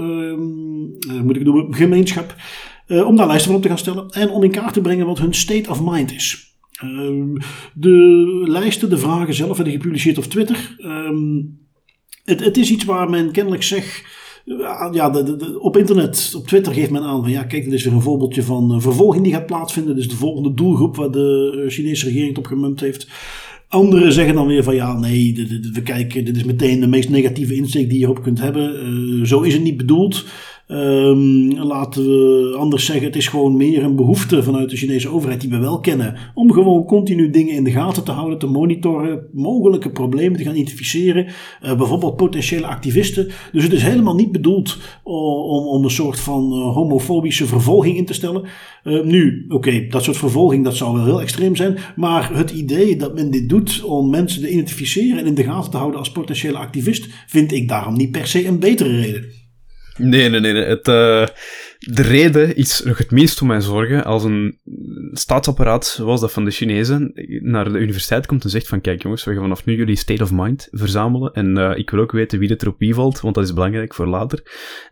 uh, 0.00 1.20
moet 1.22 1.36
ik 1.36 1.44
noemen, 1.44 1.74
gemeenschap, 1.74 2.34
uh, 2.86 3.06
om 3.06 3.16
daar 3.16 3.26
lijsten 3.26 3.46
van 3.46 3.56
op 3.56 3.62
te 3.62 3.68
gaan 3.68 3.78
stellen 3.78 4.08
en 4.08 4.30
om 4.30 4.42
in 4.42 4.50
kaart 4.50 4.72
te 4.72 4.80
brengen 4.80 5.06
wat 5.06 5.18
hun 5.18 5.34
state 5.34 5.70
of 5.70 5.82
mind 5.82 6.12
is. 6.12 6.54
Ehm, 6.76 7.34
de 7.74 7.90
lijsten, 8.46 8.90
de 8.90 8.98
vragen 8.98 9.34
zelf 9.34 9.56
werden 9.56 9.74
gepubliceerd 9.74 10.18
op 10.18 10.24
Twitter. 10.24 10.76
Ehm, 10.78 11.42
het, 12.24 12.44
het, 12.44 12.56
is 12.56 12.70
iets 12.70 12.84
waar 12.84 13.10
men 13.10 13.30
kennelijk 13.30 13.62
zegt. 13.62 14.04
Ja, 14.92 15.12
op 15.58 15.76
internet, 15.76 16.32
op 16.36 16.46
Twitter 16.46 16.72
geeft 16.72 16.90
men 16.90 17.02
aan 17.02 17.22
van 17.22 17.30
ja, 17.30 17.44
kijk, 17.44 17.64
dit 17.64 17.72
is 17.72 17.84
weer 17.84 17.92
een 17.92 18.02
voorbeeldje 18.02 18.42
van 18.42 18.80
vervolging 18.82 19.24
die 19.24 19.32
gaat 19.32 19.46
plaatsvinden. 19.46 19.96
Dus 19.96 20.08
de 20.08 20.16
volgende 20.16 20.54
doelgroep 20.54 20.96
waar 20.96 21.10
de 21.10 21.64
Chinese 21.68 22.04
regering 22.04 22.28
het 22.28 22.38
op 22.38 22.46
gemunt 22.46 22.80
heeft. 22.80 23.08
Anderen 23.68 24.12
zeggen 24.12 24.34
dan 24.34 24.46
weer 24.46 24.62
van 24.62 24.74
ja, 24.74 24.98
nee, 24.98 25.46
we 25.72 25.82
kijken, 25.82 26.24
dit 26.24 26.36
is 26.36 26.44
meteen 26.44 26.80
de 26.80 26.86
meest 26.86 27.08
negatieve 27.08 27.54
insteek 27.54 27.88
die 27.88 27.98
je 27.98 28.08
op 28.08 28.22
kunt 28.22 28.40
hebben. 28.40 28.88
Uh, 28.92 29.24
zo 29.24 29.40
is 29.40 29.52
het 29.52 29.62
niet 29.62 29.76
bedoeld. 29.76 30.24
Um, 30.68 31.58
laten 31.58 32.02
we 32.02 32.54
anders 32.58 32.84
zeggen, 32.84 33.06
het 33.06 33.16
is 33.16 33.28
gewoon 33.28 33.56
meer 33.56 33.82
een 33.82 33.96
behoefte 33.96 34.42
vanuit 34.42 34.70
de 34.70 34.76
Chinese 34.76 35.08
overheid 35.08 35.40
die 35.40 35.50
we 35.50 35.58
wel 35.58 35.80
kennen. 35.80 36.16
Om 36.34 36.52
gewoon 36.52 36.84
continu 36.84 37.30
dingen 37.30 37.54
in 37.54 37.64
de 37.64 37.70
gaten 37.70 38.04
te 38.04 38.10
houden, 38.10 38.38
te 38.38 38.46
monitoren, 38.46 39.26
mogelijke 39.32 39.90
problemen 39.90 40.38
te 40.38 40.44
gaan 40.44 40.54
identificeren. 40.54 41.26
Uh, 41.26 41.76
bijvoorbeeld 41.76 42.16
potentiële 42.16 42.66
activisten. 42.66 43.28
Dus 43.52 43.62
het 43.62 43.72
is 43.72 43.82
helemaal 43.82 44.14
niet 44.14 44.32
bedoeld 44.32 44.78
om, 45.02 45.66
om 45.66 45.84
een 45.84 45.90
soort 45.90 46.20
van 46.20 46.52
uh, 46.52 46.74
homofobische 46.74 47.46
vervolging 47.46 47.96
in 47.96 48.06
te 48.06 48.14
stellen. 48.14 48.42
Uh, 48.84 49.04
nu, 49.04 49.44
oké, 49.48 49.86
dat 49.88 50.04
soort 50.04 50.16
vervolging 50.16 50.64
dat 50.64 50.76
zou 50.76 50.94
wel 50.94 51.04
heel 51.04 51.20
extreem 51.20 51.56
zijn. 51.56 51.78
Maar 51.96 52.36
het 52.36 52.50
idee 52.50 52.96
dat 52.96 53.14
men 53.14 53.30
dit 53.30 53.48
doet 53.48 53.82
om 53.84 54.10
mensen 54.10 54.40
te 54.40 54.50
identificeren 54.50 55.18
en 55.18 55.26
in 55.26 55.34
de 55.34 55.44
gaten 55.44 55.70
te 55.70 55.76
houden 55.76 55.98
als 55.98 56.12
potentiële 56.12 56.58
activist, 56.58 57.08
vind 57.26 57.52
ik 57.52 57.68
daarom 57.68 57.96
niet 57.96 58.10
per 58.10 58.26
se 58.26 58.46
een 58.46 58.58
betere 58.58 59.00
reden. 59.00 59.45
Nee, 59.96 60.28
nee, 60.28 60.40
nee. 60.40 60.64
Het, 60.64 60.88
uh, 60.88 61.26
de 61.88 62.02
reden 62.02 62.56
is 62.56 62.82
nog 62.84 62.98
het 62.98 63.10
minst 63.10 63.38
voor 63.38 63.46
mijn 63.46 63.62
zorgen 63.62 64.04
als 64.04 64.24
een 64.24 64.58
staatsapparaat 65.12 65.86
zoals 65.86 66.20
dat 66.20 66.32
van 66.32 66.44
de 66.44 66.50
Chinezen 66.50 67.12
naar 67.42 67.72
de 67.72 67.78
universiteit 67.78 68.26
komt 68.26 68.44
en 68.44 68.50
zegt 68.50 68.68
van 68.68 68.80
kijk 68.80 69.02
jongens, 69.02 69.24
we 69.24 69.32
gaan 69.32 69.42
vanaf 69.42 69.64
nu 69.64 69.76
jullie 69.76 69.96
state 69.96 70.22
of 70.22 70.32
mind 70.32 70.68
verzamelen 70.70 71.32
en 71.32 71.58
uh, 71.58 71.76
ik 71.76 71.90
wil 71.90 72.00
ook 72.00 72.12
weten 72.12 72.38
wie 72.38 72.48
de 72.48 72.56
erop 72.58 72.76
valt, 72.78 73.20
want 73.20 73.34
dat 73.34 73.44
is 73.44 73.52
belangrijk 73.52 73.94
voor 73.94 74.06
later. 74.06 74.42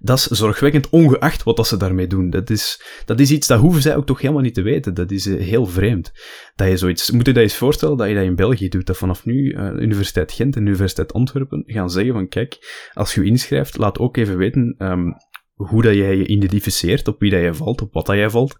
Dat 0.00 0.18
is 0.18 0.26
zorgwekkend 0.26 0.88
ongeacht 0.88 1.42
wat 1.42 1.56
dat 1.56 1.66
ze 1.66 1.76
daarmee 1.76 2.06
doen. 2.06 2.30
Dat 2.30 2.50
is, 2.50 2.82
dat 3.04 3.20
is 3.20 3.30
iets 3.30 3.46
dat 3.46 3.60
hoeven 3.60 3.82
zij 3.82 3.96
ook 3.96 4.06
toch 4.06 4.20
helemaal 4.20 4.42
niet 4.42 4.54
te 4.54 4.62
weten. 4.62 4.94
Dat 4.94 5.10
is 5.10 5.26
uh, 5.26 5.40
heel 5.40 5.66
vreemd. 5.66 6.12
Dat 6.56 6.68
je 6.68 6.76
zoiets, 6.76 7.10
moet 7.10 7.26
je 7.26 7.32
dat 7.32 7.42
eens 7.42 7.56
voorstellen 7.56 7.96
dat 7.96 8.08
je 8.08 8.14
dat 8.14 8.24
in 8.24 8.36
België 8.36 8.68
doet, 8.68 8.86
dat 8.86 8.96
vanaf 8.96 9.24
nu 9.24 9.34
uh, 9.34 9.70
Universiteit 9.78 10.32
Gent 10.32 10.56
en 10.56 10.66
Universiteit 10.66 11.12
Antwerpen 11.12 11.62
gaan 11.66 11.90
zeggen 11.90 12.12
van 12.12 12.28
kijk, 12.28 12.58
als 12.92 13.14
je 13.14 13.24
inschrijft, 13.24 13.78
laat 13.78 13.98
ook 13.98 14.16
even 14.16 14.36
weten 14.36 14.74
um, 14.78 15.14
hoe 15.54 15.82
dat 15.82 15.94
jij 15.94 16.16
je 16.16 16.26
identificeert, 16.26 17.08
op 17.08 17.20
wie 17.20 17.30
dat 17.30 17.40
jij 17.40 17.54
valt, 17.54 17.82
op 17.82 17.92
wat 17.92 18.06
dat 18.06 18.16
jij 18.16 18.30
valt, 18.30 18.56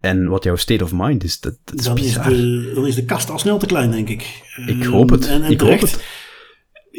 en 0.00 0.28
wat 0.28 0.44
jouw 0.44 0.56
state 0.56 0.84
of 0.84 0.92
mind 0.94 1.24
is. 1.24 1.40
Dat, 1.40 1.56
dat 1.64 1.78
is 1.78 1.84
dan, 1.84 1.98
is 1.98 2.12
de, 2.12 2.72
dan 2.74 2.86
is 2.86 2.94
de 2.94 3.04
kast 3.04 3.30
al 3.30 3.38
snel 3.38 3.58
te 3.58 3.66
klein, 3.66 3.90
denk 3.90 4.08
ik. 4.08 4.42
Ik 4.66 4.84
hoop 4.84 5.10
het. 5.10 5.26
En, 5.26 5.42
en 5.42 5.50
ik 5.50 5.58
terecht, 5.58 5.80
hoop 5.80 5.90
het. 5.90 6.04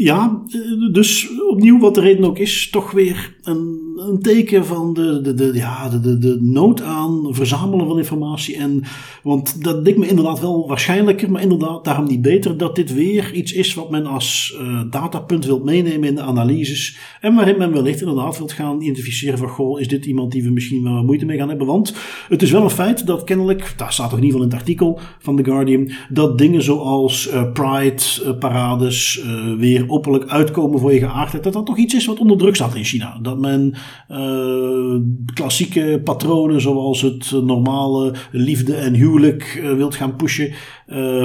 Ja, 0.01 0.43
dus 0.91 1.29
opnieuw 1.49 1.79
wat 1.79 1.95
de 1.95 2.01
reden 2.01 2.25
ook 2.25 2.37
is, 2.37 2.69
toch 2.69 2.91
weer 2.91 3.37
een, 3.41 3.79
een 3.97 4.19
teken 4.19 4.65
van 4.65 4.93
de, 4.93 5.21
de, 5.21 5.33
de, 5.33 5.51
ja, 5.53 5.89
de, 5.89 6.17
de, 6.17 6.37
nood 6.41 6.81
aan 6.81 7.27
verzamelen 7.29 7.87
van 7.87 7.97
informatie. 7.97 8.55
En, 8.55 8.83
want 9.23 9.63
dat 9.63 9.83
lijkt 9.83 9.99
me 9.99 10.07
inderdaad 10.07 10.39
wel 10.39 10.67
waarschijnlijker, 10.67 11.31
maar 11.31 11.41
inderdaad 11.41 11.85
daarom 11.85 12.05
niet 12.05 12.21
beter, 12.21 12.57
dat 12.57 12.75
dit 12.75 12.93
weer 12.93 13.33
iets 13.33 13.53
is 13.53 13.73
wat 13.73 13.89
men 13.89 14.05
als 14.05 14.57
uh, 14.61 14.81
datapunt 14.89 15.45
wilt 15.45 15.63
meenemen 15.63 16.07
in 16.07 16.15
de 16.15 16.21
analyses. 16.21 16.97
En 17.21 17.35
waarin 17.35 17.57
men 17.57 17.73
wellicht 17.73 18.01
inderdaad 18.01 18.37
wilt 18.37 18.51
gaan 18.51 18.81
identificeren 18.81 19.37
van, 19.37 19.49
goh, 19.49 19.79
is 19.79 19.87
dit 19.87 20.05
iemand 20.05 20.31
die 20.31 20.43
we 20.43 20.49
misschien 20.49 20.83
wel 20.83 21.03
moeite 21.03 21.25
mee 21.25 21.37
gaan 21.37 21.49
hebben? 21.49 21.67
Want 21.67 21.95
het 22.29 22.41
is 22.41 22.51
wel 22.51 22.63
een 22.63 22.69
feit 22.69 23.05
dat 23.05 23.23
kennelijk, 23.23 23.73
daar 23.77 23.93
staat 23.93 24.09
toch 24.09 24.19
in 24.19 24.25
ieder 24.25 24.39
geval 24.39 24.51
in 24.51 24.57
het 24.57 24.67
artikel 24.67 24.99
van 25.19 25.35
The 25.35 25.43
Guardian, 25.43 25.91
dat 26.09 26.37
dingen 26.37 26.61
zoals 26.61 27.31
uh, 27.33 27.51
Pride-parades 27.51 29.23
weer 29.57 29.87
openlijk 29.89 30.29
uitkomen 30.29 30.79
voor 30.79 30.93
je 30.93 30.99
geaardheid, 30.99 31.43
dat 31.43 31.53
dat 31.53 31.65
toch 31.65 31.77
iets 31.77 31.93
is 31.93 32.05
wat 32.05 32.19
onder 32.19 32.37
druk 32.37 32.55
staat 32.55 32.75
in 32.75 32.83
China. 32.83 33.19
Dat 33.21 33.39
men 33.39 33.75
uh, 34.09 34.95
klassieke 35.33 36.01
patronen 36.03 36.61
zoals 36.61 37.01
het 37.01 37.31
normale 37.31 38.13
liefde 38.31 38.75
en 38.75 38.93
huwelijk 38.93 39.59
uh, 39.63 39.73
wilt 39.73 39.95
gaan 39.95 40.15
pushen 40.15 40.53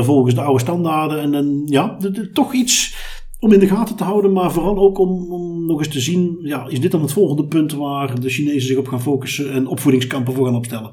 volgens 0.00 0.34
de 0.34 0.40
oude 0.40 0.60
standaarden. 0.60 1.20
En 1.20 1.32
dan, 1.32 1.62
ja, 1.66 1.96
toch 2.32 2.54
iets 2.54 2.94
om 3.44 3.52
in 3.52 3.58
de 3.58 3.66
gaten 3.66 3.96
te 3.96 4.04
houden, 4.04 4.32
maar 4.32 4.52
vooral 4.52 4.78
ook 4.78 4.98
om, 4.98 5.32
om, 5.32 5.66
nog 5.66 5.78
eens 5.78 5.88
te 5.88 6.00
zien, 6.00 6.38
ja, 6.42 6.66
is 6.68 6.80
dit 6.80 6.90
dan 6.90 7.00
het 7.00 7.12
volgende 7.12 7.44
punt 7.44 7.72
waar 7.72 8.20
de 8.20 8.28
Chinezen 8.28 8.68
zich 8.68 8.76
op 8.76 8.88
gaan 8.88 9.02
focussen 9.02 9.52
en 9.52 9.66
opvoedingskampen 9.66 10.34
voor 10.34 10.44
gaan 10.46 10.56
opstellen? 10.56 10.90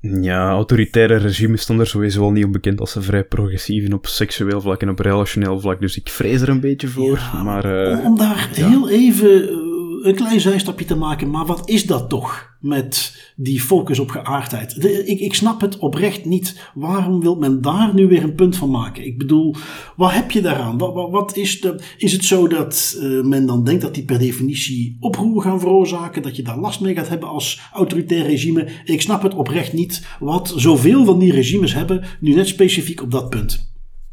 Ja, 0.00 0.50
autoritaire 0.50 1.16
regimes 1.16 1.60
stonden 1.60 1.84
er 1.84 1.90
sowieso 1.90 2.22
al 2.22 2.32
niet 2.32 2.44
onbekend 2.44 2.80
als 2.80 2.92
ze 2.92 3.02
vrij 3.02 3.24
progressief 3.24 3.92
op 3.92 4.06
seksueel 4.06 4.60
vlak 4.60 4.82
en 4.82 4.90
op 4.90 4.98
relationeel 4.98 5.60
vlak. 5.60 5.80
Dus 5.80 5.96
ik 5.96 6.08
vrees 6.08 6.40
er 6.40 6.48
een 6.48 6.60
beetje 6.60 6.88
voor. 6.88 7.16
Ja, 7.32 7.42
maar, 7.42 7.88
uh, 7.88 7.98
om, 7.98 8.06
om, 8.06 8.18
daar 8.18 8.50
ja. 8.54 8.68
heel 8.68 8.90
even 8.90 9.67
een 10.02 10.14
klein 10.14 10.40
zijstapje 10.40 10.84
te 10.84 10.96
maken, 10.96 11.30
maar 11.30 11.46
wat 11.46 11.68
is 11.68 11.86
dat 11.86 12.08
toch 12.08 12.56
met 12.60 13.22
die 13.36 13.60
focus 13.60 13.98
op 13.98 14.10
geaardheid? 14.10 14.84
Ik, 14.84 15.20
ik 15.20 15.34
snap 15.34 15.60
het 15.60 15.78
oprecht 15.78 16.24
niet. 16.24 16.70
Waarom 16.74 17.20
wil 17.20 17.34
men 17.34 17.62
daar 17.62 17.94
nu 17.94 18.06
weer 18.06 18.22
een 18.22 18.34
punt 18.34 18.56
van 18.56 18.70
maken? 18.70 19.06
Ik 19.06 19.18
bedoel, 19.18 19.54
wat 19.96 20.12
heb 20.12 20.30
je 20.30 20.40
daaraan? 20.40 20.78
Wat, 20.78 20.94
wat, 20.94 21.10
wat 21.10 21.36
is, 21.36 21.60
de, 21.60 21.80
is 21.96 22.12
het 22.12 22.24
zo 22.24 22.48
dat 22.48 22.98
uh, 23.00 23.24
men 23.24 23.46
dan 23.46 23.64
denkt 23.64 23.82
dat 23.82 23.94
die 23.94 24.04
per 24.04 24.18
definitie 24.18 24.96
oproer 25.00 25.42
gaan 25.42 25.60
veroorzaken? 25.60 26.22
Dat 26.22 26.36
je 26.36 26.42
daar 26.42 26.58
last 26.58 26.80
mee 26.80 26.94
gaat 26.94 27.08
hebben 27.08 27.28
als 27.28 27.60
autoritair 27.72 28.26
regime? 28.26 28.68
Ik 28.84 29.00
snap 29.00 29.22
het 29.22 29.34
oprecht 29.34 29.72
niet 29.72 30.06
wat 30.20 30.52
zoveel 30.56 31.04
van 31.04 31.18
die 31.18 31.32
regimes 31.32 31.74
hebben, 31.74 32.04
nu 32.20 32.34
net 32.34 32.48
specifiek 32.48 33.02
op 33.02 33.10
dat 33.10 33.30
punt. 33.30 33.67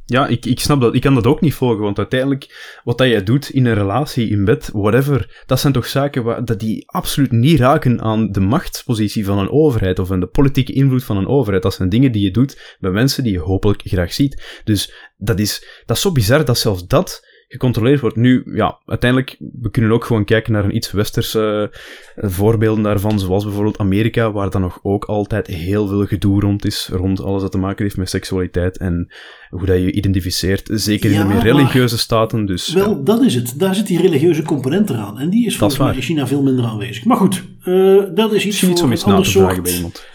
Ja, 0.08 0.28
ik, 0.28 0.46
ik 0.46 0.60
snap 0.60 0.82
dat. 0.82 0.96
Ik 0.96 1.02
kan 1.02 1.14
dat 1.14 1.26
ook 1.26 1.42
niet 1.42 1.54
volgen, 1.54 1.84
want 1.84 1.98
uiteindelijk, 1.98 2.80
wat 2.84 2.98
dat 2.98 3.08
jij 3.08 3.24
doet 3.24 3.50
in 3.50 3.66
een 3.66 3.74
relatie, 3.74 4.30
in 4.30 4.46
bed, 4.46 4.70
whatever, 4.74 5.44
dat 5.46 5.60
zijn 5.60 5.74
toch 5.74 5.86
zaken 5.86 6.24
waar, 6.24 6.46
dat 6.46 6.60
die 6.60 6.84
absoluut 6.92 7.32
niet 7.32 7.60
raken 7.60 8.02
aan 8.02 8.32
de 8.32 8.40
machtspositie 8.40 9.26
van 9.26 9.38
een 9.38 9.50
overheid 9.50 10.00
of 10.00 10.12
aan 10.12 10.20
de 10.20 10.28
politieke 10.28 10.74
invloed 10.74 11.04
van 11.04 11.18
een 11.18 11.28
overheid. 11.28 11.64
Dat 11.64 11.74
zijn 11.74 11.90
dingen 11.90 12.12
die 12.12 12.24
je 12.24 12.32
doet 12.32 12.78
bij 12.80 12.92
mensen 12.92 13.24
die 13.24 13.32
je 13.32 13.40
hopelijk 13.40 13.82
graag 13.86 14.14
ziet. 14.14 14.62
Dus 14.64 14.94
dat 15.18 15.40
is, 15.40 15.82
dat 15.86 15.96
is 15.96 16.02
zo 16.02 16.12
bizar 16.12 16.46
dat 16.46 16.58
zelfs 16.58 16.88
dat 16.88 17.28
gecontroleerd 17.48 18.00
wordt. 18.00 18.16
Nu, 18.16 18.44
ja, 18.46 18.80
uiteindelijk, 18.86 19.36
we 19.62 19.72
kunnen 19.72 19.92
ook 19.92 20.06
gewoon 20.06 20.26
kijken 20.26 20.54
naar 20.54 20.64
een 20.64 20.76
iets 20.76 20.92
westerse 20.92 21.72
uh, 22.16 22.30
voorbeelden 22.30 22.84
daarvan, 22.84 23.20
zoals 23.20 23.44
bijvoorbeeld 23.44 23.78
Amerika, 23.78 24.32
waar 24.32 24.50
dan 24.50 24.62
nog 24.62 24.80
ook 24.82 25.06
altijd 25.06 25.48
heel 25.48 25.88
veel 25.88 26.06
gedoe 26.06 26.42
rond 26.42 26.66
is, 26.66 26.90
rond 26.92 27.24
alles 27.24 27.42
dat 27.42 27.52
te 27.52 27.58
maken 27.58 27.84
heeft 27.84 27.98
met 27.98 28.10
seksualiteit 28.10 28.78
en 28.78 29.14
hoe 29.50 29.66
dat 29.66 29.78
je 29.78 29.92
identificeert, 29.92 30.70
zeker 30.74 31.12
Ja, 31.12 31.22
in 31.22 31.28
de 31.28 31.34
meer 31.34 31.44
religieuze 31.44 31.98
staten. 31.98 32.46
Dus 32.46 32.74
Wel, 32.74 32.90
ja. 32.90 33.02
dat 33.04 33.22
is 33.22 33.36
het. 33.36 33.54
Daar 33.60 33.76
zit 33.76 33.88
die 33.88 34.02
religieuze 34.02 34.44
component 34.44 34.90
eraan. 34.90 35.20
En 35.20 35.30
die 35.30 35.46
is 35.46 35.58
volgens 35.58 35.80
mij 35.80 35.96
in 35.96 36.02
China 36.02 36.28
veel 36.28 36.44
minder 36.44 36.66
aanwezig. 36.66 37.06
Maar 37.06 37.18
goed, 37.18 37.44
eh, 37.64 38.04
dat 38.14 38.32
is 38.32 38.36
iets 38.36 38.46
misschien 38.46 38.70
iets 38.70 38.80
voor 38.80 38.90
om 38.90 38.96
een 38.96 38.98
eens 38.98 39.06
na 39.06 39.22
te 39.22 39.30
vragen 39.32 39.56
soort... 39.56 39.64
bij 39.64 39.76
iemand. 39.76 40.14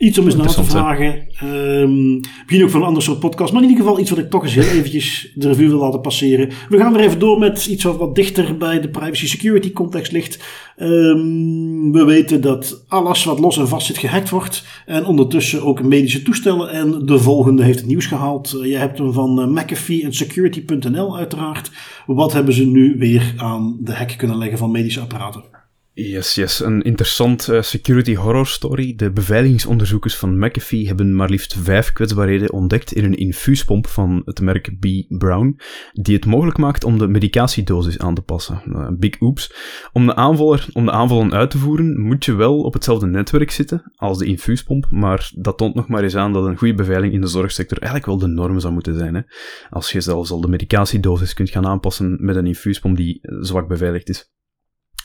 Iets 0.00 0.18
om 0.18 0.24
eens 0.24 0.36
na 0.36 0.44
te 0.44 0.64
vragen. 0.64 1.26
Ehm, 1.38 2.14
misschien 2.14 2.62
ook 2.62 2.70
van 2.70 2.80
een 2.80 2.86
ander 2.86 3.02
soort 3.02 3.18
podcast. 3.18 3.52
Maar 3.52 3.62
in 3.62 3.68
ieder 3.68 3.84
geval 3.84 4.00
iets 4.00 4.10
wat 4.10 4.18
ik 4.18 4.30
toch 4.30 4.42
eens 4.42 4.54
heel 4.54 4.78
eventjes 4.78 5.32
de 5.34 5.48
revue 5.48 5.68
wil 5.68 5.78
laten 5.78 6.00
passeren. 6.00 6.48
We 6.68 6.78
gaan 6.78 6.92
weer 6.92 7.02
even 7.02 7.18
door 7.18 7.38
met 7.38 7.66
iets 7.66 7.84
wat 7.84 7.96
wat 7.96 8.14
dichter 8.14 8.56
bij 8.56 8.80
de 8.80 8.88
privacy 8.88 9.26
security 9.26 9.72
context 9.72 10.12
ligt. 10.12 10.44
Ehm, 10.76 11.90
we 11.92 12.04
weten 12.04 12.40
dat 12.40 12.84
alles 12.88 13.24
wat 13.24 13.38
los 13.38 13.58
en 13.58 13.68
vast 13.68 13.86
zit 13.86 13.98
gehackt 13.98 14.30
wordt. 14.30 14.64
En 14.86 15.04
ondertussen 15.04 15.62
ook 15.62 15.82
medische 15.82 16.22
toestellen. 16.22 16.70
En 16.70 17.06
de 17.06 17.18
volgende 17.18 17.62
heeft 17.62 17.78
het 17.78 17.88
nieuws 17.88 18.06
gehaald. 18.06 18.54
Uh, 18.56 18.70
je 18.70 18.76
hebt 18.76 18.98
hem 18.98 19.12
van 19.12 19.40
uh, 19.40 19.62
McAfee 19.62 20.04
en 20.04 20.14
security.nl 20.14 21.16
uiteraard. 21.16 21.70
Wat 22.06 22.32
hebben 22.32 22.54
ze 22.54 22.66
nu 22.66 22.94
weer 22.98 23.34
aan 23.36 23.76
de 23.80 23.92
hek 23.92 24.14
kunnen 24.16 24.38
leggen 24.38 24.58
van 24.58 24.70
medische 24.70 25.00
apparaten? 25.00 25.49
Yes, 26.02 26.34
yes. 26.34 26.60
Een 26.60 26.82
interessant 26.82 27.48
eh, 27.48 27.62
security 27.62 28.14
horror 28.14 28.46
story. 28.46 28.94
De 28.96 29.10
beveiligingsonderzoekers 29.10 30.16
van 30.16 30.38
McAfee 30.38 30.86
hebben 30.86 31.14
maar 31.14 31.30
liefst 31.30 31.54
vijf 31.54 31.92
kwetsbaarheden 31.92 32.52
ontdekt 32.52 32.92
in 32.92 33.04
een 33.04 33.14
infuuspomp 33.14 33.86
van 33.86 34.22
het 34.24 34.40
merk 34.40 34.78
B. 34.78 34.86
Brown, 35.08 35.60
die 35.92 36.14
het 36.14 36.26
mogelijk 36.26 36.58
maakt 36.58 36.84
om 36.84 36.98
de 36.98 37.08
medicatiedosis 37.08 37.98
aan 37.98 38.14
te 38.14 38.22
passen. 38.22 38.62
Eh, 38.72 38.88
big 38.98 39.20
oops. 39.20 39.54
Om 39.92 40.06
de, 40.06 40.14
aanvaller, 40.14 40.66
om 40.72 40.84
de 40.84 40.90
aanvallen 40.90 41.32
uit 41.32 41.50
te 41.50 41.58
voeren, 41.58 42.00
moet 42.00 42.24
je 42.24 42.34
wel 42.34 42.60
op 42.60 42.72
hetzelfde 42.72 43.06
netwerk 43.06 43.50
zitten 43.50 43.92
als 43.94 44.18
de 44.18 44.26
infuuspomp, 44.26 44.86
maar 44.90 45.30
dat 45.34 45.58
toont 45.58 45.74
nog 45.74 45.88
maar 45.88 46.02
eens 46.02 46.16
aan 46.16 46.32
dat 46.32 46.46
een 46.46 46.58
goede 46.58 46.74
beveiliging 46.74 47.14
in 47.14 47.20
de 47.20 47.26
zorgsector 47.26 47.78
eigenlijk 47.78 48.06
wel 48.06 48.18
de 48.18 48.34
norm 48.34 48.60
zou 48.60 48.72
moeten 48.72 48.98
zijn. 48.98 49.14
Hè? 49.14 49.20
Als 49.70 49.92
je 49.92 50.00
zelfs 50.00 50.30
al 50.30 50.40
de 50.40 50.48
medicatiedosis 50.48 51.34
kunt 51.34 51.50
gaan 51.50 51.66
aanpassen 51.66 52.16
met 52.20 52.36
een 52.36 52.46
infuuspomp 52.46 52.96
die 52.96 53.18
eh, 53.22 53.36
zwak 53.40 53.68
beveiligd 53.68 54.08
is. 54.08 54.30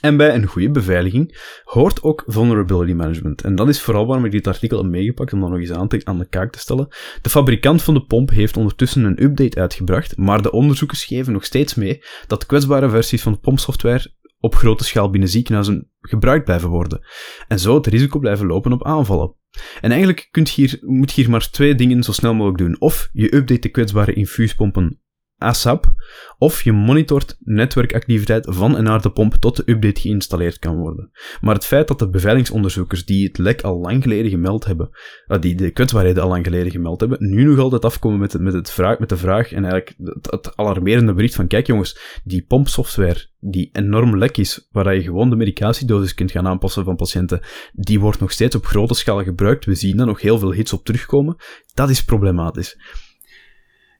En 0.01 0.17
bij 0.17 0.35
een 0.35 0.45
goede 0.45 0.71
beveiliging 0.71 1.37
hoort 1.63 2.03
ook 2.03 2.23
vulnerability 2.27 2.93
management. 2.93 3.41
En 3.41 3.55
dat 3.55 3.69
is 3.69 3.81
vooral 3.81 4.05
waarom 4.05 4.25
ik 4.25 4.31
dit 4.31 4.47
artikel 4.47 4.77
heb 4.77 4.91
meegepakt, 4.91 5.33
om 5.33 5.39
dat 5.39 5.49
nog 5.49 5.59
eens 5.59 5.71
aan, 5.71 5.87
te, 5.87 6.01
aan 6.03 6.19
de 6.19 6.29
kaak 6.29 6.51
te 6.51 6.59
stellen. 6.59 6.87
De 7.21 7.29
fabrikant 7.29 7.81
van 7.81 7.93
de 7.93 8.05
pomp 8.05 8.29
heeft 8.29 8.57
ondertussen 8.57 9.03
een 9.03 9.23
update 9.23 9.59
uitgebracht, 9.59 10.17
maar 10.17 10.41
de 10.41 10.51
onderzoekers 10.51 11.05
geven 11.05 11.33
nog 11.33 11.45
steeds 11.45 11.75
mee 11.75 12.01
dat 12.27 12.45
kwetsbare 12.45 12.89
versies 12.89 13.21
van 13.21 13.31
de 13.31 13.39
pompsoftware 13.39 14.13
op 14.39 14.55
grote 14.55 14.83
schaal 14.83 15.09
binnen 15.09 15.29
ziekenhuizen 15.29 15.91
gebruikt 16.01 16.45
blijven 16.45 16.69
worden. 16.69 17.05
En 17.47 17.59
zo 17.59 17.75
het 17.75 17.87
risico 17.87 18.19
blijven 18.19 18.45
lopen 18.45 18.71
op 18.71 18.85
aanvallen. 18.85 19.35
En 19.81 19.89
eigenlijk 19.89 20.27
kunt 20.31 20.49
hier, 20.49 20.77
moet 20.81 21.11
hier 21.11 21.29
maar 21.29 21.49
twee 21.49 21.75
dingen 21.75 22.03
zo 22.03 22.11
snel 22.11 22.33
mogelijk 22.33 22.57
doen. 22.57 22.79
Of 22.79 23.09
je 23.11 23.35
update 23.35 23.59
de 23.59 23.69
kwetsbare 23.69 24.13
infuuspompen 24.13 24.99
ASAP, 25.45 25.93
of 26.37 26.61
je 26.61 26.71
monitort 26.71 27.37
netwerkactiviteit 27.39 28.45
van 28.49 28.77
en 28.77 28.83
naar 28.83 29.01
de 29.01 29.11
pomp 29.11 29.33
tot 29.33 29.55
de 29.55 29.71
update 29.71 30.01
geïnstalleerd 30.01 30.59
kan 30.59 30.77
worden. 30.77 31.11
Maar 31.41 31.55
het 31.55 31.65
feit 31.65 31.87
dat 31.87 31.99
de 31.99 32.09
beveiligingsonderzoekers 32.09 33.05
die 33.05 33.27
het 33.27 33.37
lek 33.37 33.61
al 33.61 33.79
lang 33.79 34.03
geleden 34.03 34.31
gemeld 34.31 34.65
hebben, 34.65 34.89
uh, 35.27 35.39
die 35.39 35.55
de 35.55 35.71
kwetsbaarheden 35.71 36.23
al 36.23 36.29
lang 36.29 36.45
geleden 36.45 36.71
gemeld 36.71 36.99
hebben, 36.99 37.17
nu 37.19 37.43
nog 37.43 37.59
altijd 37.59 37.85
afkomen 37.85 38.19
met, 38.19 38.33
het, 38.33 38.41
met, 38.41 38.53
het 38.53 38.71
vraag, 38.71 38.99
met 38.99 39.09
de 39.09 39.17
vraag 39.17 39.51
en 39.51 39.65
eigenlijk 39.65 39.95
het, 39.97 40.31
het 40.31 40.57
alarmerende 40.57 41.13
bericht 41.13 41.35
van 41.35 41.47
kijk 41.47 41.67
jongens, 41.67 42.21
die 42.23 42.45
pompsoftware 42.47 43.33
die 43.39 43.69
enorm 43.71 44.17
lek 44.17 44.37
is, 44.37 44.67
waar 44.71 44.95
je 44.95 45.01
gewoon 45.01 45.29
de 45.29 45.35
medicatiedosis 45.35 46.13
kunt 46.13 46.31
gaan 46.31 46.47
aanpassen 46.47 46.83
van 46.83 46.95
patiënten, 46.95 47.41
die 47.73 47.99
wordt 47.99 48.19
nog 48.19 48.31
steeds 48.31 48.55
op 48.55 48.65
grote 48.65 48.93
schaal 48.93 49.23
gebruikt. 49.23 49.65
We 49.65 49.75
zien 49.75 49.97
daar 49.97 50.05
nog 50.05 50.21
heel 50.21 50.39
veel 50.39 50.53
hits 50.53 50.73
op 50.73 50.85
terugkomen. 50.85 51.35
Dat 51.73 51.89
is 51.89 52.03
problematisch. 52.03 52.77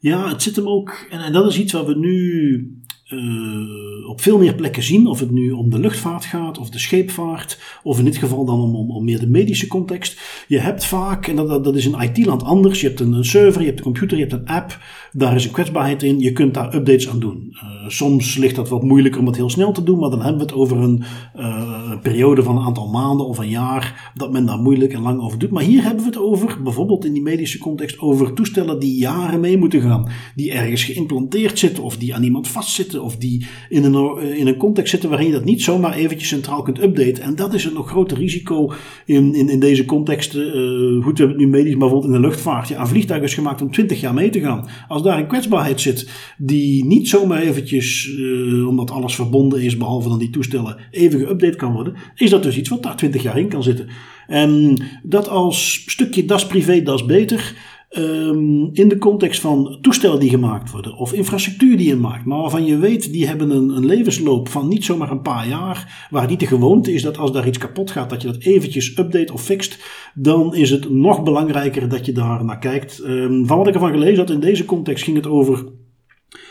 Ja, 0.06 0.30
het 0.30 0.42
zit 0.42 0.56
hem 0.56 0.68
ook, 0.68 1.08
en, 1.10 1.34
dat 1.34 1.48
is 1.48 1.60
iets 1.60 1.74
wat 1.74 1.86
we 1.86 1.96
nu 1.96 2.82
uh, 3.10 4.10
op 4.10 4.22
veel 4.22 4.38
meer 4.38 4.56
plekken 4.56 4.84
zien. 4.84 5.08
Of 5.08 5.20
het 5.20 5.32
nu 5.32 5.52
om 5.52 5.70
de 5.70 5.80
luchtvaart 5.80 6.26
gaat, 6.26 6.58
of 6.58 6.70
de 6.70 6.80
scheepvaart, 6.80 7.60
of 7.84 8.00
in 8.00 8.06
dit 8.06 8.18
geval 8.18 8.46
dan 8.46 8.60
om, 8.60 8.76
om, 8.76 8.92
om 8.92 9.04
meer 9.04 9.20
de 9.20 9.28
medische 9.28 9.68
context. 9.68 10.22
Je 10.48 10.60
hebt 10.60 10.86
vaak, 10.86 11.28
en 11.28 11.36
dat, 11.36 11.64
dat 11.64 11.76
is 11.76 11.86
in 11.86 12.02
IT-land 12.02 12.44
anders, 12.44 12.82
je 12.82 12.88
hebt 12.88 13.00
een, 13.00 13.14
een, 13.14 13.26
server, 13.26 13.62
je 13.62 13.68
hebt 13.68 13.78
een 13.78 13.86
computer, 13.86 14.18
je 14.18 14.24
hebt 14.24 14.36
een 14.36 14.48
app, 14.48 14.80
Daar 15.18 15.36
is 15.36 15.46
een 15.46 15.52
kwetsbaarheid 15.52 16.04
in. 16.04 16.20
Je 16.20 16.32
kunt 16.32 16.54
daar 16.54 16.76
updates 16.76 17.10
aan 17.10 17.20
doen. 17.20 17.54
Uh, 17.54 17.90
soms 17.90 18.38
ligt 18.38 18.56
dat 18.56 18.70
wat 18.70 18.84
moeilijker 18.84 19.20
om 19.20 19.28
het 19.28 19.36
heel 19.36 19.50
snel 19.50 19.72
te 19.72 19.84
doen, 19.84 20.00
maar 20.00 20.10
dan 20.10 20.22
hebben 20.22 20.38
we 20.38 20.44
het 20.44 20.54
over 20.54 20.78
een 20.78 21.04
uh, 21.36 21.92
periode 22.02 22.44
van 22.44 22.58
een 22.58 22.66
aantal 22.66 22.88
maanden 22.88 23.26
of 23.26 23.38
een 23.38 23.50
jaar 23.50 24.12
dat 24.16 24.32
men 24.32 24.46
daar 24.46 24.58
moeilijk 24.58 24.94
en 24.94 25.02
lang 25.02 25.22
over 25.22 25.40
doet. 25.40 25.52
Maar 25.52 25.64
hier 25.64 25.84
hebben 25.84 26.04
we 26.04 26.10
het 26.10 26.20
over, 26.20 26.64
bijvoorbeeld 26.64 27.06
in 27.06 27.14
die 27.14 27.22
medische 27.22 27.58
context, 27.58 28.00
over 28.00 28.34
toestellen 28.34 28.80
die 28.80 28.98
jaren 28.98 29.40
mee 29.40 29.58
moeten 29.58 29.82
gaan, 29.82 30.10
die 30.36 30.52
ergens 30.52 30.84
geïmplanteerd 30.84 31.60
zitten 31.60 31.84
of 31.84 31.98
die 31.98 32.16
aan 32.16 32.24
iemand 32.24 32.48
vastzitten 32.48 33.04
of 33.04 33.18
die 33.18 33.46
in 33.70 33.84
een, 33.84 34.22
in 34.38 34.48
een 34.48 34.58
context 34.58 34.92
zitten 34.92 35.10
waarin 35.10 35.28
je 35.28 35.34
dat 35.34 35.46
niet 35.46 35.62
zomaar 35.62 35.94
eventjes 35.94 36.30
centraal 36.30 36.62
kunt 36.62 36.84
updaten. 36.84 37.24
En 37.24 37.36
dat 37.36 37.54
is 37.54 37.66
een 37.66 37.74
nog 37.74 37.90
groter 37.90 38.18
risico 38.18 38.74
in, 39.06 39.36
in, 39.36 39.50
in 39.50 39.60
deze 39.60 39.86
contexten. 39.86 40.42
Uh, 40.42 41.04
goed, 41.04 41.18
we 41.18 41.24
hebben 41.24 41.28
het 41.28 41.38
nu 41.38 41.48
medisch, 41.48 41.72
maar 41.72 41.80
bijvoorbeeld 41.80 42.14
in 42.14 42.22
de 42.22 42.28
luchtvaart. 42.28 42.68
Ja, 42.68 42.80
een 42.80 42.88
vliegtuig 42.88 43.24
is 43.24 43.34
gemaakt 43.34 43.62
om 43.62 43.72
20 43.72 44.00
jaar 44.00 44.14
mee 44.14 44.30
te 44.30 44.40
gaan. 44.40 44.66
Als 44.88 45.04
daar 45.06 45.20
een 45.20 45.28
kwetsbaarheid 45.28 45.82
zit 45.82 46.10
die 46.38 46.86
niet 46.86 47.08
zomaar 47.08 47.42
eventjes, 47.42 48.08
uh, 48.08 48.68
omdat 48.68 48.92
alles 48.92 49.16
verbonden 49.16 49.62
is, 49.62 49.78
behalve 49.78 50.10
dan 50.10 50.20
die 50.20 50.30
toestellen, 50.30 50.78
even 50.92 51.20
geüpdate 51.20 51.58
kan 51.58 51.74
worden, 51.74 51.96
is 52.16 52.30
dat 52.30 52.44
dus 52.44 52.58
iets 52.58 52.70
wat 52.70 52.84
daar 52.84 52.96
20 52.96 53.24
jaar 53.24 53.38
in 53.38 53.48
kan 53.48 53.64
zitten. 53.64 53.88
En 54.28 54.82
dat 55.04 55.30
als 55.30 55.84
stukje 55.86 56.26
das 56.26 56.48
privé, 56.48 56.82
das 56.82 57.06
beter. 57.06 57.56
Um, 57.90 58.70
in 58.74 58.88
de 58.88 58.98
context 58.98 59.42
van 59.42 59.78
toestellen 59.82 60.20
die 60.20 60.30
gemaakt 60.30 60.72
worden 60.72 60.96
of 60.96 61.14
infrastructuur 61.14 61.78
die 61.78 61.88
je 61.88 61.96
maakt, 61.96 62.26
maar 62.26 62.38
waarvan 62.38 62.66
je 62.66 62.78
weet 62.78 63.12
die 63.12 63.28
hebben 63.28 63.50
een, 63.50 63.70
een, 63.70 63.86
levensloop 63.86 64.50
van 64.50 64.68
niet 64.68 64.86
zomaar 64.86 65.12
een 65.12 65.22
paar 65.22 65.48
jaar, 65.48 66.08
waar 66.10 66.28
niet 66.28 66.40
de 66.40 66.48
gewoonte 66.48 66.94
is 66.94 67.02
dat 67.02 67.18
als 67.18 67.32
daar 67.32 67.48
iets 67.48 67.58
kapot 67.58 67.92
gaat, 67.92 68.10
dat 68.10 68.22
je 68.22 68.28
dat 68.28 68.42
eventjes 68.42 68.98
update 68.98 69.34
of 69.34 69.42
fixt, 69.42 69.84
dan 70.14 70.56
is 70.56 70.70
het 70.70 70.90
nog 70.90 71.24
belangrijker 71.24 71.90
dat 71.90 72.06
je 72.06 72.12
daar 72.12 72.46
naar 72.46 72.60
kijkt. 72.60 73.04
Um, 73.06 73.46
van 73.46 73.58
wat 73.58 73.68
ik 73.68 73.74
ervan 73.74 73.92
gelezen 73.92 74.18
had 74.18 74.30
in 74.30 74.40
deze 74.40 74.66
context 74.66 75.04
ging 75.04 75.18
het 75.18 75.28
over 75.28 75.66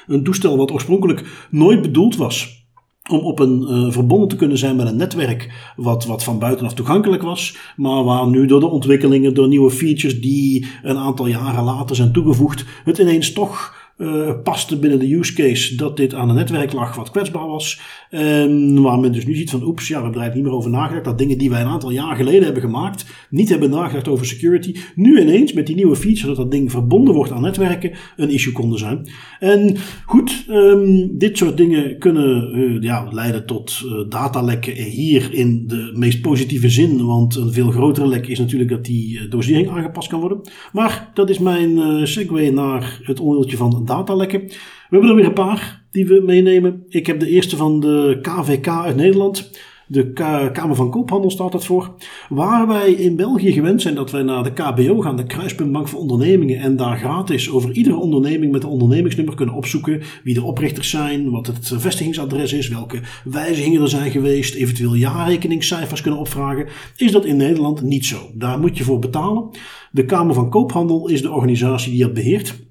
een 0.07 0.25
toestel 0.25 0.57
wat 0.57 0.73
oorspronkelijk 0.73 1.47
nooit 1.51 1.83
bedoeld 1.83 2.17
was 2.17 2.64
om 3.11 3.19
op 3.19 3.39
een 3.39 3.67
uh, 3.69 3.93
verbonden 3.93 4.29
te 4.29 4.37
kunnen 4.37 4.59
zijn 4.59 4.77
met 4.77 4.87
een 4.87 4.97
netwerk 4.97 5.73
wat, 5.77 6.05
wat 6.05 6.25
van 6.25 6.39
buitenaf 6.39 6.75
toegankelijk 6.75 7.23
was, 7.23 7.57
maar 7.77 8.05
waar 8.05 8.27
nu 8.27 8.47
door 8.47 8.61
de 8.61 8.67
ontwikkelingen, 8.67 9.35
door 9.35 9.49
nieuwe 9.49 9.71
features 9.71 10.21
die 10.21 10.67
een 10.83 10.99
aantal 10.99 11.27
jaren 11.27 11.65
later 11.65 11.97
zijn 11.97 12.13
toegevoegd, 12.13 12.65
het 12.85 12.99
ineens 12.99 13.33
toch 13.33 13.84
uh, 13.99 14.31
paste 14.43 14.79
binnen 14.79 14.99
de 14.99 15.15
use 15.15 15.35
case 15.35 15.77
dat 15.77 15.97
dit 15.97 16.15
aan 16.15 16.29
een 16.29 16.35
netwerk 16.35 16.73
lag 16.73 16.97
wat 16.97 17.11
kwetsbaar 17.11 17.47
was. 17.47 17.81
Um, 18.11 18.83
waar 18.83 18.99
men 18.99 19.13
dus 19.13 19.27
nu 19.27 19.35
ziet 19.35 19.51
van 19.51 19.65
oeps, 19.65 19.89
ja, 19.89 19.97
we 19.97 20.03
hebben 20.03 20.23
er 20.23 20.35
niet 20.35 20.45
meer 20.45 20.53
over 20.53 20.71
nagedacht. 20.71 21.05
Dat 21.05 21.19
dingen 21.19 21.39
die 21.39 21.51
wij 21.51 21.61
een 21.61 21.67
aantal 21.67 21.91
jaar 21.91 22.17
geleden 22.17 22.45
hebben 22.45 22.63
gemaakt, 22.63 23.07
niet 23.31 23.49
hebben 23.49 23.71
nagedacht 23.71 24.09
over 24.09 24.27
security, 24.27 24.75
nu 24.95 25.21
ineens 25.21 25.53
met 25.53 25.67
die 25.67 25.75
nieuwe 25.75 25.97
feature 25.97 26.27
dat 26.27 26.37
dat 26.37 26.51
ding 26.51 26.71
verbonden 26.71 27.15
wordt 27.15 27.33
aan 27.33 27.43
netwerken, 27.43 27.93
een 28.17 28.31
issue 28.31 28.53
konden 28.53 28.79
zijn. 28.79 29.09
En 29.41 29.77
goed, 30.07 30.45
um, 30.51 31.19
dit 31.19 31.39
soort 31.39 31.57
dingen 31.57 31.99
kunnen 31.99 32.59
uh, 32.59 32.83
ja, 32.83 33.09
leiden 33.11 33.47
tot 33.47 33.83
uh, 33.85 33.93
datalekken 34.09 34.75
hier 34.75 35.35
in 35.35 35.65
de 35.67 35.93
meest 35.95 36.21
positieve 36.21 36.69
zin. 36.69 37.05
Want 37.07 37.37
een 37.37 37.53
veel 37.53 37.71
grotere 37.71 38.09
lek 38.09 38.27
is 38.27 38.39
natuurlijk 38.39 38.71
dat 38.71 38.85
die 38.85 39.29
dosering 39.29 39.71
aangepast 39.71 40.09
kan 40.09 40.21
worden. 40.21 40.41
Maar 40.73 41.11
dat 41.15 41.31
is 41.31 41.39
mijn 41.39 42.07
segue 42.07 42.53
naar 42.53 43.01
het 43.03 43.21
onderdeeltje 43.21 43.57
van 43.57 43.84
datalekken. 43.85 44.41
We 44.41 44.55
hebben 44.91 45.09
er 45.09 45.17
weer 45.17 45.27
een 45.27 45.33
paar 45.33 45.83
die 45.91 46.07
we 46.07 46.23
meenemen. 46.27 46.85
Ik 46.89 47.07
heb 47.07 47.21
de 47.21 47.29
eerste 47.29 47.57
van 47.57 47.81
de 47.81 48.19
KVK 48.23 48.69
uit 48.69 48.97
Nederland. 48.97 49.51
De 49.87 50.13
Kamer 50.53 50.77
van 50.77 50.91
Koophandel 50.91 51.31
staat 51.31 51.53
dat 51.53 51.65
voor. 51.65 51.95
Waar 52.29 52.67
wij 52.67 52.93
in 52.93 53.17
België 53.17 53.53
gewend 53.53 53.83
zijn 53.83 53.95
dat 53.95 54.11
wij 54.11 54.23
naar 54.23 54.43
de 54.43 54.53
KBO 54.53 55.01
gaan, 55.01 55.17
de 55.17 55.27
Kruispuntbank 55.27 55.89
voor 55.89 56.01
Ondernemingen, 56.01 56.61
en 56.61 56.77
daar 56.77 56.99
gratis 56.99 57.51
over 57.51 57.73
iedere 57.73 57.97
onderneming 57.97 58.53
met 58.53 58.63
een 58.63 58.69
ondernemingsnummer 58.69 59.35
kunnen 59.35 59.55
opzoeken 59.55 60.03
wie 60.25 60.35
de 60.35 60.43
oprichters 60.43 60.91
zijn, 60.91 61.31
wat 61.31 61.47
het 61.47 61.73
vestigingsadres 61.77 62.53
is, 62.53 62.69
welke 62.69 63.01
wijzigingen 63.25 63.83
er 63.83 63.89
zijn 63.89 64.11
geweest, 64.11 64.55
eventueel 64.55 64.95
jaarrekeningscijfers 64.95 66.01
kunnen 66.01 66.21
opvragen, 66.21 66.69
is 66.97 67.13
dat 67.13 67.25
in 67.25 67.37
Nederland 67.37 67.83
niet 67.83 68.05
zo. 68.05 68.19
Daar 68.35 68.59
moet 68.59 68.79
je 68.79 68.85
voor 68.85 68.99
betalen. 68.99 69.51
De 69.91 70.05
Kamer 70.05 70.35
van 70.35 70.51
Koophandel 70.51 71.09
is 71.09 71.23
de 71.23 71.31
organisatie 71.31 71.93
die 71.93 72.03
dat 72.03 72.15
beheert. 72.15 72.64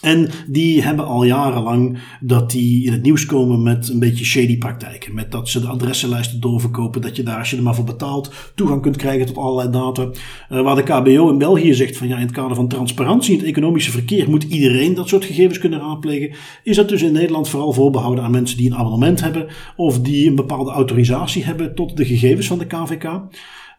En 0.00 0.30
die 0.46 0.82
hebben 0.82 1.06
al 1.06 1.24
jarenlang 1.24 1.98
dat 2.20 2.50
die 2.50 2.86
in 2.86 2.92
het 2.92 3.02
nieuws 3.02 3.26
komen 3.26 3.62
met 3.62 3.88
een 3.88 3.98
beetje 3.98 4.24
shady 4.24 4.58
praktijken. 4.58 5.14
Met 5.14 5.32
dat 5.32 5.48
ze 5.48 5.60
de 5.60 5.66
adressenlijsten 5.66 6.40
doorverkopen. 6.40 7.00
Dat 7.00 7.16
je 7.16 7.22
daar, 7.22 7.38
als 7.38 7.50
je 7.50 7.56
er 7.56 7.62
maar 7.62 7.74
voor 7.74 7.84
betaalt, 7.84 8.32
toegang 8.54 8.82
kunt 8.82 8.96
krijgen 8.96 9.26
tot 9.26 9.36
allerlei 9.36 9.70
data. 9.70 10.02
Uh, 10.02 10.62
waar 10.62 10.76
de 10.76 10.82
KBO 10.82 11.30
in 11.30 11.38
België 11.38 11.74
zegt 11.74 11.96
van 11.96 12.08
ja, 12.08 12.16
in 12.16 12.22
het 12.22 12.34
kader 12.34 12.56
van 12.56 12.68
transparantie 12.68 13.32
in 13.32 13.38
het 13.38 13.48
economische 13.48 13.90
verkeer 13.90 14.30
moet 14.30 14.42
iedereen 14.42 14.94
dat 14.94 15.08
soort 15.08 15.24
gegevens 15.24 15.58
kunnen 15.58 15.80
raadplegen. 15.80 16.36
Is 16.62 16.76
dat 16.76 16.88
dus 16.88 17.02
in 17.02 17.12
Nederland 17.12 17.48
vooral 17.48 17.72
voorbehouden 17.72 18.24
aan 18.24 18.30
mensen 18.30 18.56
die 18.56 18.70
een 18.70 18.76
abonnement 18.76 19.20
hebben. 19.20 19.46
Of 19.76 20.00
die 20.00 20.28
een 20.28 20.34
bepaalde 20.34 20.70
autorisatie 20.70 21.44
hebben 21.44 21.74
tot 21.74 21.96
de 21.96 22.04
gegevens 22.04 22.46
van 22.46 22.58
de 22.58 22.66
KVK. 22.66 23.20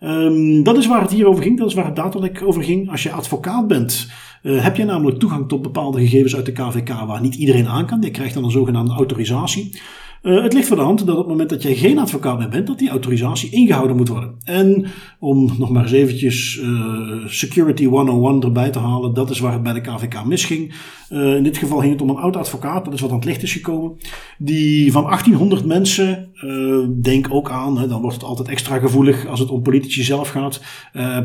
Um, 0.03 0.63
dat 0.63 0.77
is 0.77 0.87
waar 0.87 1.01
het 1.01 1.11
hier 1.11 1.27
over 1.27 1.43
ging. 1.43 1.57
Dat 1.57 1.67
is 1.67 1.73
waar 1.73 1.85
het 1.85 1.95
datalek 1.95 2.41
over 2.45 2.63
ging. 2.63 2.91
Als 2.91 3.03
je 3.03 3.11
advocaat 3.11 3.67
bent 3.67 4.09
uh, 4.43 4.63
heb 4.63 4.75
je 4.75 4.83
namelijk 4.83 5.19
toegang 5.19 5.47
tot 5.47 5.61
bepaalde 5.61 5.99
gegevens 5.99 6.35
uit 6.35 6.45
de 6.45 6.51
KVK 6.51 6.89
waar 6.89 7.21
niet 7.21 7.35
iedereen 7.35 7.67
aan 7.67 7.85
kan. 7.85 8.01
Je 8.01 8.11
krijgt 8.11 8.33
dan 8.33 8.43
een 8.43 8.51
zogenaamde 8.51 8.93
autorisatie. 8.93 9.79
Uh, 10.23 10.43
het 10.43 10.53
ligt 10.53 10.67
voor 10.67 10.77
de 10.77 10.83
hand 10.83 10.99
dat 11.05 11.09
op 11.09 11.17
het 11.17 11.27
moment 11.27 11.49
dat 11.49 11.61
jij 11.63 11.75
geen 11.75 11.97
advocaat 11.97 12.37
meer 12.37 12.49
bent, 12.49 12.67
dat 12.67 12.79
die 12.79 12.89
autorisatie 12.89 13.51
ingehouden 13.51 13.95
moet 13.95 14.07
worden. 14.07 14.35
En 14.43 14.85
om 15.19 15.55
nog 15.57 15.69
maar 15.69 15.83
eens 15.83 15.91
eventjes 15.91 16.59
uh, 16.63 17.25
Security 17.25 17.85
101 17.85 18.41
erbij 18.41 18.69
te 18.69 18.79
halen, 18.79 19.13
dat 19.13 19.29
is 19.29 19.39
waar 19.39 19.53
het 19.53 19.63
bij 19.63 19.73
de 19.73 19.81
KVK 19.81 20.25
misging. 20.25 20.73
Uh, 21.09 21.35
in 21.35 21.43
dit 21.43 21.57
geval 21.57 21.79
ging 21.79 21.91
het 21.91 22.01
om 22.01 22.09
een 22.09 22.15
oud 22.15 22.35
advocaat, 22.35 22.85
dat 22.85 22.93
is 22.93 23.01
wat 23.01 23.09
aan 23.09 23.15
het 23.15 23.25
licht 23.25 23.43
is 23.43 23.53
gekomen, 23.53 23.97
die 24.37 24.91
van 24.91 25.03
1800 25.03 25.65
mensen, 25.65 26.27
denk 27.01 27.27
ook 27.29 27.51
aan, 27.51 27.77
hè, 27.77 27.87
dan 27.87 28.01
wordt 28.01 28.15
het 28.15 28.25
altijd 28.25 28.47
extra 28.47 28.77
gevoelig 28.77 29.27
als 29.27 29.39
het 29.39 29.49
om 29.49 29.61
politici 29.61 30.03
zelf 30.03 30.29
gaat, 30.29 30.61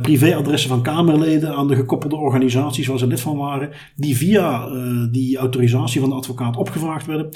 privéadressen 0.03 0.71
van 0.71 0.83
Kamerleden 0.83 1.55
aan 1.55 1.69
de 1.69 1.75
gekoppelde 1.75 2.17
organisaties 2.17 2.87
waar 2.87 2.99
ze 2.99 3.07
lid 3.07 3.21
van 3.21 3.37
waren, 3.37 3.71
die 3.97 4.17
via 4.17 4.69
die 5.11 5.37
autorisatie 5.37 6.01
van 6.01 6.09
de 6.09 6.15
advocaat 6.15 6.57
opgevraagd 6.57 7.07
werden. 7.07 7.29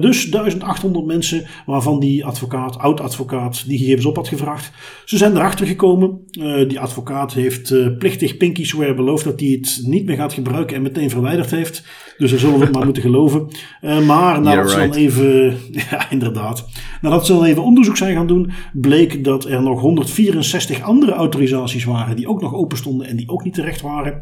dus 0.00 0.30
1800 0.30 0.83
800 0.84 1.06
mensen 1.06 1.46
waarvan 1.66 2.00
die 2.00 2.24
advocaat, 2.24 2.78
oud-advocaat, 2.78 3.68
die 3.68 3.78
gegevens 3.78 4.06
op 4.06 4.16
had 4.16 4.28
gevraagd. 4.28 4.70
Ze 5.04 5.16
zijn 5.16 5.36
erachter 5.36 5.66
gekomen. 5.66 6.20
Uh, 6.30 6.68
die 6.68 6.80
advocaat 6.80 7.32
heeft 7.32 7.70
uh, 7.70 7.88
plichtig 7.98 8.36
Pinky 8.36 8.64
Swear 8.64 8.94
beloofd 8.94 9.24
dat 9.24 9.40
hij 9.40 9.48
het 9.48 9.80
niet 9.84 10.04
meer 10.04 10.16
gaat 10.16 10.32
gebruiken 10.32 10.76
en 10.76 10.82
meteen 10.82 11.10
verwijderd 11.10 11.50
heeft. 11.50 11.84
Dus 12.18 12.30
daar 12.30 12.38
zullen 12.38 12.58
we 12.58 12.64
het 12.64 12.74
maar 12.74 12.84
moeten 12.84 13.02
geloven. 13.02 13.48
Uh, 13.82 14.06
maar 14.06 14.40
nadat 14.40 14.70
ze 14.70 14.76
dan 14.76 14.92
even, 14.92 15.56
ja 15.90 16.10
inderdaad, 16.10 16.68
nadat 17.00 17.26
ze 17.26 17.32
dan 17.32 17.44
even 17.44 17.62
onderzoek 17.62 17.96
zijn 17.96 18.16
gaan 18.16 18.26
doen, 18.26 18.52
bleek 18.72 19.24
dat 19.24 19.44
er 19.44 19.62
nog 19.62 19.80
164 19.80 20.82
andere 20.82 21.12
autorisaties 21.12 21.84
waren 21.84 22.16
die 22.16 22.28
ook 22.28 22.40
nog 22.40 22.54
open 22.54 22.76
stonden 22.76 23.06
en 23.06 23.16
die 23.16 23.28
ook 23.28 23.44
niet 23.44 23.54
terecht 23.54 23.80
waren. 23.80 24.20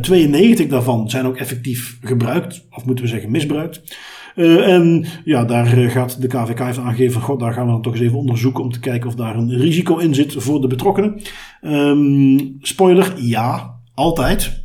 92 0.00 0.66
daarvan 0.66 1.10
zijn 1.10 1.26
ook 1.26 1.36
effectief 1.36 1.98
gebruikt, 2.02 2.66
of 2.70 2.84
moeten 2.84 3.04
we 3.04 3.10
zeggen 3.10 3.30
misbruikt. 3.30 3.82
Uh, 4.36 4.68
en 4.68 5.04
ja, 5.24 5.44
daar 5.44 5.78
eh, 5.78 5.90
gaat 5.90 6.20
de 6.20 6.26
KVK 6.26 6.60
even 6.60 6.82
aangeven: 6.82 7.20
God, 7.20 7.40
daar 7.40 7.52
gaan 7.52 7.66
we 7.66 7.72
dan 7.72 7.82
toch 7.82 7.92
eens 7.92 8.02
even 8.02 8.18
onderzoeken 8.18 8.64
om 8.64 8.70
te 8.70 8.80
kijken 8.80 9.08
of 9.08 9.14
daar 9.14 9.36
een 9.36 9.58
risico 9.58 9.96
in 9.96 10.14
zit 10.14 10.34
voor 10.36 10.60
de 10.60 10.66
betrokkenen. 10.66 11.20
Um, 11.62 12.56
spoiler, 12.60 13.12
ja, 13.16 13.80
altijd. 13.94 14.60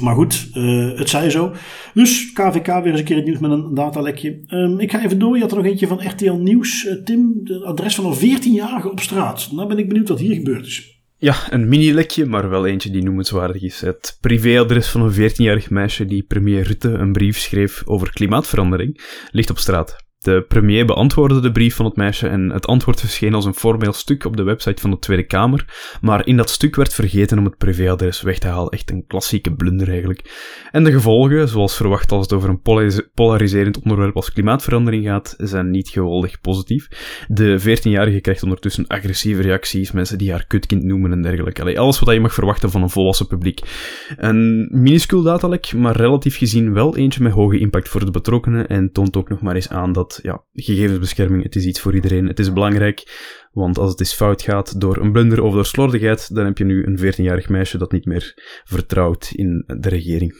Maar 0.00 0.14
goed, 0.14 0.50
uh, 0.54 0.98
het 0.98 1.08
zij 1.08 1.30
zo. 1.30 1.52
Dus 1.94 2.32
KVK 2.32 2.66
weer 2.66 2.86
eens 2.86 2.98
een 2.98 3.04
keer 3.04 3.16
het 3.16 3.24
nieuws 3.24 3.38
met 3.38 3.50
een 3.50 3.74
datalekje. 3.74 4.40
Um, 4.48 4.80
ik 4.80 4.90
ga 4.90 5.04
even 5.04 5.18
door. 5.18 5.34
Je 5.34 5.40
had 5.42 5.50
er 5.50 5.56
nog 5.56 5.66
eentje 5.66 5.86
van 5.86 6.06
RTL 6.08 6.32
Nieuws. 6.32 6.88
Tim, 7.04 7.40
het 7.44 7.62
adres 7.62 7.94
van 7.94 8.04
een 8.04 8.38
14-jarige 8.38 8.90
op 8.90 9.00
straat. 9.00 9.48
Nou 9.52 9.68
ben 9.68 9.78
ik 9.78 9.88
benieuwd 9.88 10.08
wat 10.08 10.18
hier 10.18 10.34
gebeurd 10.34 10.66
is. 10.66 10.95
Ja, 11.18 11.52
een 11.52 11.68
mini-lekje, 11.68 12.26
maar 12.26 12.48
wel 12.48 12.66
eentje 12.66 12.90
die 12.90 13.02
noemenswaardig 13.02 13.62
is. 13.62 13.80
Het 13.80 14.18
privéadres 14.20 14.88
van 14.88 15.00
een 15.00 15.30
14-jarig 15.30 15.70
meisje 15.70 16.06
die 16.06 16.22
premier 16.22 16.62
Rutte 16.62 16.88
een 16.88 17.12
brief 17.12 17.38
schreef 17.38 17.82
over 17.86 18.12
klimaatverandering 18.12 19.00
ligt 19.30 19.50
op 19.50 19.58
straat. 19.58 20.05
De 20.26 20.44
premier 20.48 20.86
beantwoordde 20.86 21.40
de 21.40 21.52
brief 21.52 21.74
van 21.74 21.84
het 21.84 21.96
meisje 21.96 22.28
en 22.28 22.50
het 22.50 22.66
antwoord 22.66 23.00
verscheen 23.00 23.34
als 23.34 23.44
een 23.44 23.54
formeel 23.54 23.92
stuk 23.92 24.24
op 24.24 24.36
de 24.36 24.42
website 24.42 24.80
van 24.80 24.90
de 24.90 24.98
Tweede 24.98 25.22
Kamer, 25.22 25.64
maar 26.00 26.26
in 26.26 26.36
dat 26.36 26.50
stuk 26.50 26.76
werd 26.76 26.94
vergeten 26.94 27.38
om 27.38 27.44
het 27.44 27.56
privéadres 27.56 28.22
weg 28.22 28.38
te 28.38 28.46
halen. 28.46 28.70
Echt 28.70 28.90
een 28.90 29.04
klassieke 29.06 29.54
blunder 29.54 29.88
eigenlijk. 29.88 30.20
En 30.72 30.84
de 30.84 30.92
gevolgen, 30.92 31.48
zoals 31.48 31.76
verwacht 31.76 32.12
als 32.12 32.22
het 32.22 32.32
over 32.32 32.48
een 32.48 32.60
polariserend 33.14 33.80
onderwerp 33.80 34.16
als 34.16 34.32
klimaatverandering 34.32 35.04
gaat, 35.04 35.34
zijn 35.38 35.70
niet 35.70 35.88
geweldig 35.88 36.40
positief. 36.40 36.88
De 37.28 37.60
14-jarige 37.60 38.20
krijgt 38.20 38.42
ondertussen 38.42 38.86
agressieve 38.86 39.42
reacties, 39.42 39.92
mensen 39.92 40.18
die 40.18 40.30
haar 40.30 40.46
kutkind 40.46 40.82
noemen 40.82 41.12
en 41.12 41.22
dergelijke. 41.22 41.78
Alles 41.78 41.98
wat 41.98 42.14
je 42.14 42.20
mag 42.20 42.34
verwachten 42.34 42.70
van 42.70 42.82
een 42.82 42.90
volwassen 42.90 43.26
publiek. 43.26 43.60
Een 44.16 44.68
minuscuul 44.70 45.22
datalek, 45.22 45.72
maar 45.72 45.96
relatief 45.96 46.36
gezien 46.36 46.72
wel 46.72 46.96
eentje 46.96 47.22
met 47.22 47.32
hoge 47.32 47.58
impact 47.58 47.88
voor 47.88 48.04
de 48.04 48.10
betrokkenen 48.10 48.68
en 48.68 48.92
toont 48.92 49.16
ook 49.16 49.28
nog 49.28 49.40
maar 49.40 49.54
eens 49.54 49.70
aan 49.70 49.92
dat 49.92 50.15
ja, 50.22 50.44
gegevensbescherming, 50.52 51.42
het 51.42 51.56
is 51.56 51.66
iets 51.66 51.80
voor 51.80 51.94
iedereen. 51.94 52.26
Het 52.26 52.38
is 52.38 52.52
belangrijk, 52.52 53.02
want 53.52 53.78
als 53.78 53.90
het 53.90 54.00
eens 54.00 54.14
fout 54.14 54.42
gaat 54.42 54.80
door 54.80 54.96
een 54.96 55.12
blunder 55.12 55.42
of 55.42 55.54
door 55.54 55.66
slordigheid, 55.66 56.34
dan 56.34 56.44
heb 56.44 56.58
je 56.58 56.64
nu 56.64 56.86
een 56.86 56.98
14-jarig 56.98 57.48
meisje 57.48 57.78
dat 57.78 57.92
niet 57.92 58.04
meer 58.04 58.34
vertrouwt 58.64 59.30
in 59.34 59.64
de 59.66 59.88
regering. 59.88 60.34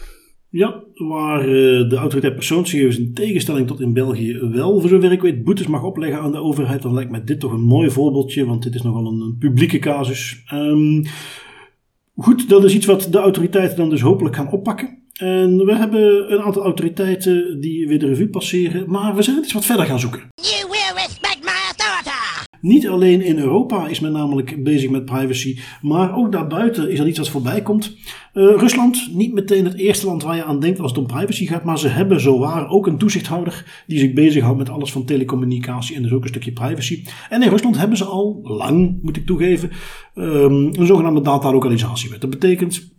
Ja, 0.48 0.84
waar 0.94 1.40
uh, 1.40 1.88
de 1.88 1.96
autoriteit 1.96 2.34
persoonsgegevens 2.34 2.98
in 2.98 3.14
tegenstelling 3.14 3.66
tot 3.66 3.80
in 3.80 3.92
België 3.92 4.38
wel, 4.38 4.80
voor 4.80 4.88
zover 4.88 5.12
ik 5.12 5.22
weet, 5.22 5.44
boetes 5.44 5.66
mag 5.66 5.82
opleggen 5.82 6.20
aan 6.20 6.32
de 6.32 6.42
overheid, 6.42 6.82
dan 6.82 6.94
lijkt 6.94 7.10
mij 7.10 7.24
dit 7.24 7.40
toch 7.40 7.52
een 7.52 7.64
mooi 7.64 7.90
voorbeeldje, 7.90 8.46
want 8.46 8.62
dit 8.62 8.74
is 8.74 8.82
nogal 8.82 9.06
een, 9.06 9.36
publieke 9.38 9.78
casus. 9.78 10.44
Um, 10.52 11.02
goed, 12.16 12.48
dat 12.48 12.64
is 12.64 12.74
iets 12.74 12.86
wat 12.86 13.08
de 13.10 13.18
autoriteiten 13.18 13.76
dan 13.76 13.90
dus 13.90 14.00
hopelijk 14.00 14.36
gaan 14.36 14.50
oppakken. 14.50 15.05
En 15.16 15.64
we 15.64 15.74
hebben 15.76 16.32
een 16.32 16.40
aantal 16.40 16.62
autoriteiten 16.62 17.60
die 17.60 17.88
weer 17.88 17.98
de 17.98 18.06
revue 18.06 18.28
passeren, 18.28 18.90
maar 18.90 19.14
we 19.14 19.22
zijn 19.22 19.38
iets 19.38 19.52
wat 19.52 19.64
verder 19.64 19.86
gaan 19.86 20.00
zoeken. 20.00 20.20
You 20.34 20.70
will 20.70 21.02
respect 21.02 21.38
my 21.40 21.50
authority! 21.66 22.44
Niet 22.60 22.88
alleen 22.88 23.22
in 23.22 23.38
Europa 23.38 23.88
is 23.88 24.00
men 24.00 24.12
namelijk 24.12 24.62
bezig 24.62 24.90
met 24.90 25.04
privacy, 25.04 25.58
maar 25.82 26.16
ook 26.16 26.32
daarbuiten 26.32 26.90
is 26.90 26.98
er 26.98 27.06
iets 27.06 27.18
wat 27.18 27.28
voorbij 27.28 27.62
komt. 27.62 27.96
Uh, 28.34 28.56
Rusland, 28.56 29.08
niet 29.12 29.32
meteen 29.32 29.64
het 29.64 29.74
eerste 29.74 30.06
land 30.06 30.22
waar 30.22 30.36
je 30.36 30.44
aan 30.44 30.60
denkt 30.60 30.80
als 30.80 30.90
het 30.90 31.00
om 31.00 31.06
privacy 31.06 31.46
gaat, 31.46 31.64
maar 31.64 31.78
ze 31.78 31.88
hebben 31.88 32.20
zowaar 32.20 32.68
ook 32.68 32.86
een 32.86 32.98
toezichthouder 32.98 33.82
die 33.86 33.98
zich 33.98 34.12
bezighoudt 34.12 34.58
met 34.58 34.68
alles 34.68 34.92
van 34.92 35.04
telecommunicatie 35.04 35.96
en 35.96 36.02
dus 36.02 36.12
ook 36.12 36.22
een 36.22 36.28
stukje 36.28 36.52
privacy. 36.52 37.04
En 37.28 37.42
in 37.42 37.48
Rusland 37.48 37.78
hebben 37.78 37.96
ze 37.96 38.04
al 38.04 38.40
lang, 38.42 38.98
moet 39.02 39.16
ik 39.16 39.26
toegeven, 39.26 39.70
um, 40.14 40.70
een 40.72 40.86
zogenaamde 40.86 41.20
datalokalisatiewet. 41.20 42.20
Dat 42.20 42.30
betekent 42.30 42.95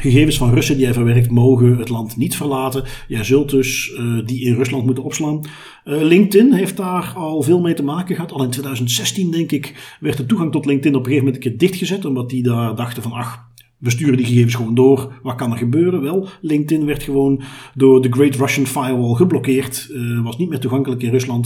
Gegevens 0.00 0.36
van 0.36 0.54
Russen 0.54 0.76
die 0.76 0.84
jij 0.84 0.94
verwerkt 0.94 1.30
mogen 1.30 1.76
het 1.76 1.88
land 1.88 2.16
niet 2.16 2.36
verlaten. 2.36 2.84
Jij 3.08 3.24
zult 3.24 3.50
dus 3.50 3.92
uh, 3.98 4.26
die 4.26 4.44
in 4.44 4.54
Rusland 4.54 4.84
moeten 4.84 5.04
opslaan. 5.04 5.40
Uh, 5.84 6.02
LinkedIn 6.02 6.52
heeft 6.52 6.76
daar 6.76 7.12
al 7.16 7.42
veel 7.42 7.60
mee 7.60 7.74
te 7.74 7.82
maken 7.82 8.14
gehad. 8.14 8.32
Al 8.32 8.42
in 8.42 8.50
2016 8.50 9.30
denk 9.30 9.52
ik 9.52 9.96
werd 10.00 10.16
de 10.16 10.26
toegang 10.26 10.52
tot 10.52 10.66
LinkedIn 10.66 10.94
op 10.94 11.00
een 11.00 11.06
gegeven 11.06 11.24
moment 11.24 11.44
een 11.44 11.50
keer 11.50 11.58
dichtgezet. 11.68 12.04
Omdat 12.04 12.30
die 12.30 12.42
daar 12.42 12.76
dachten 12.76 13.02
van 13.02 13.12
ach, 13.12 13.48
we 13.78 13.90
sturen 13.90 14.16
die 14.16 14.26
gegevens 14.26 14.54
gewoon 14.54 14.74
door. 14.74 15.12
Wat 15.22 15.34
kan 15.34 15.52
er 15.52 15.58
gebeuren? 15.58 16.02
Wel, 16.02 16.28
LinkedIn 16.40 16.86
werd 16.86 17.02
gewoon 17.02 17.42
door 17.74 18.02
de 18.02 18.12
Great 18.12 18.34
Russian 18.34 18.66
Firewall 18.66 19.14
geblokkeerd. 19.14 19.88
Uh, 19.90 20.24
was 20.24 20.36
niet 20.36 20.48
meer 20.48 20.60
toegankelijk 20.60 21.02
in 21.02 21.10
Rusland. 21.10 21.44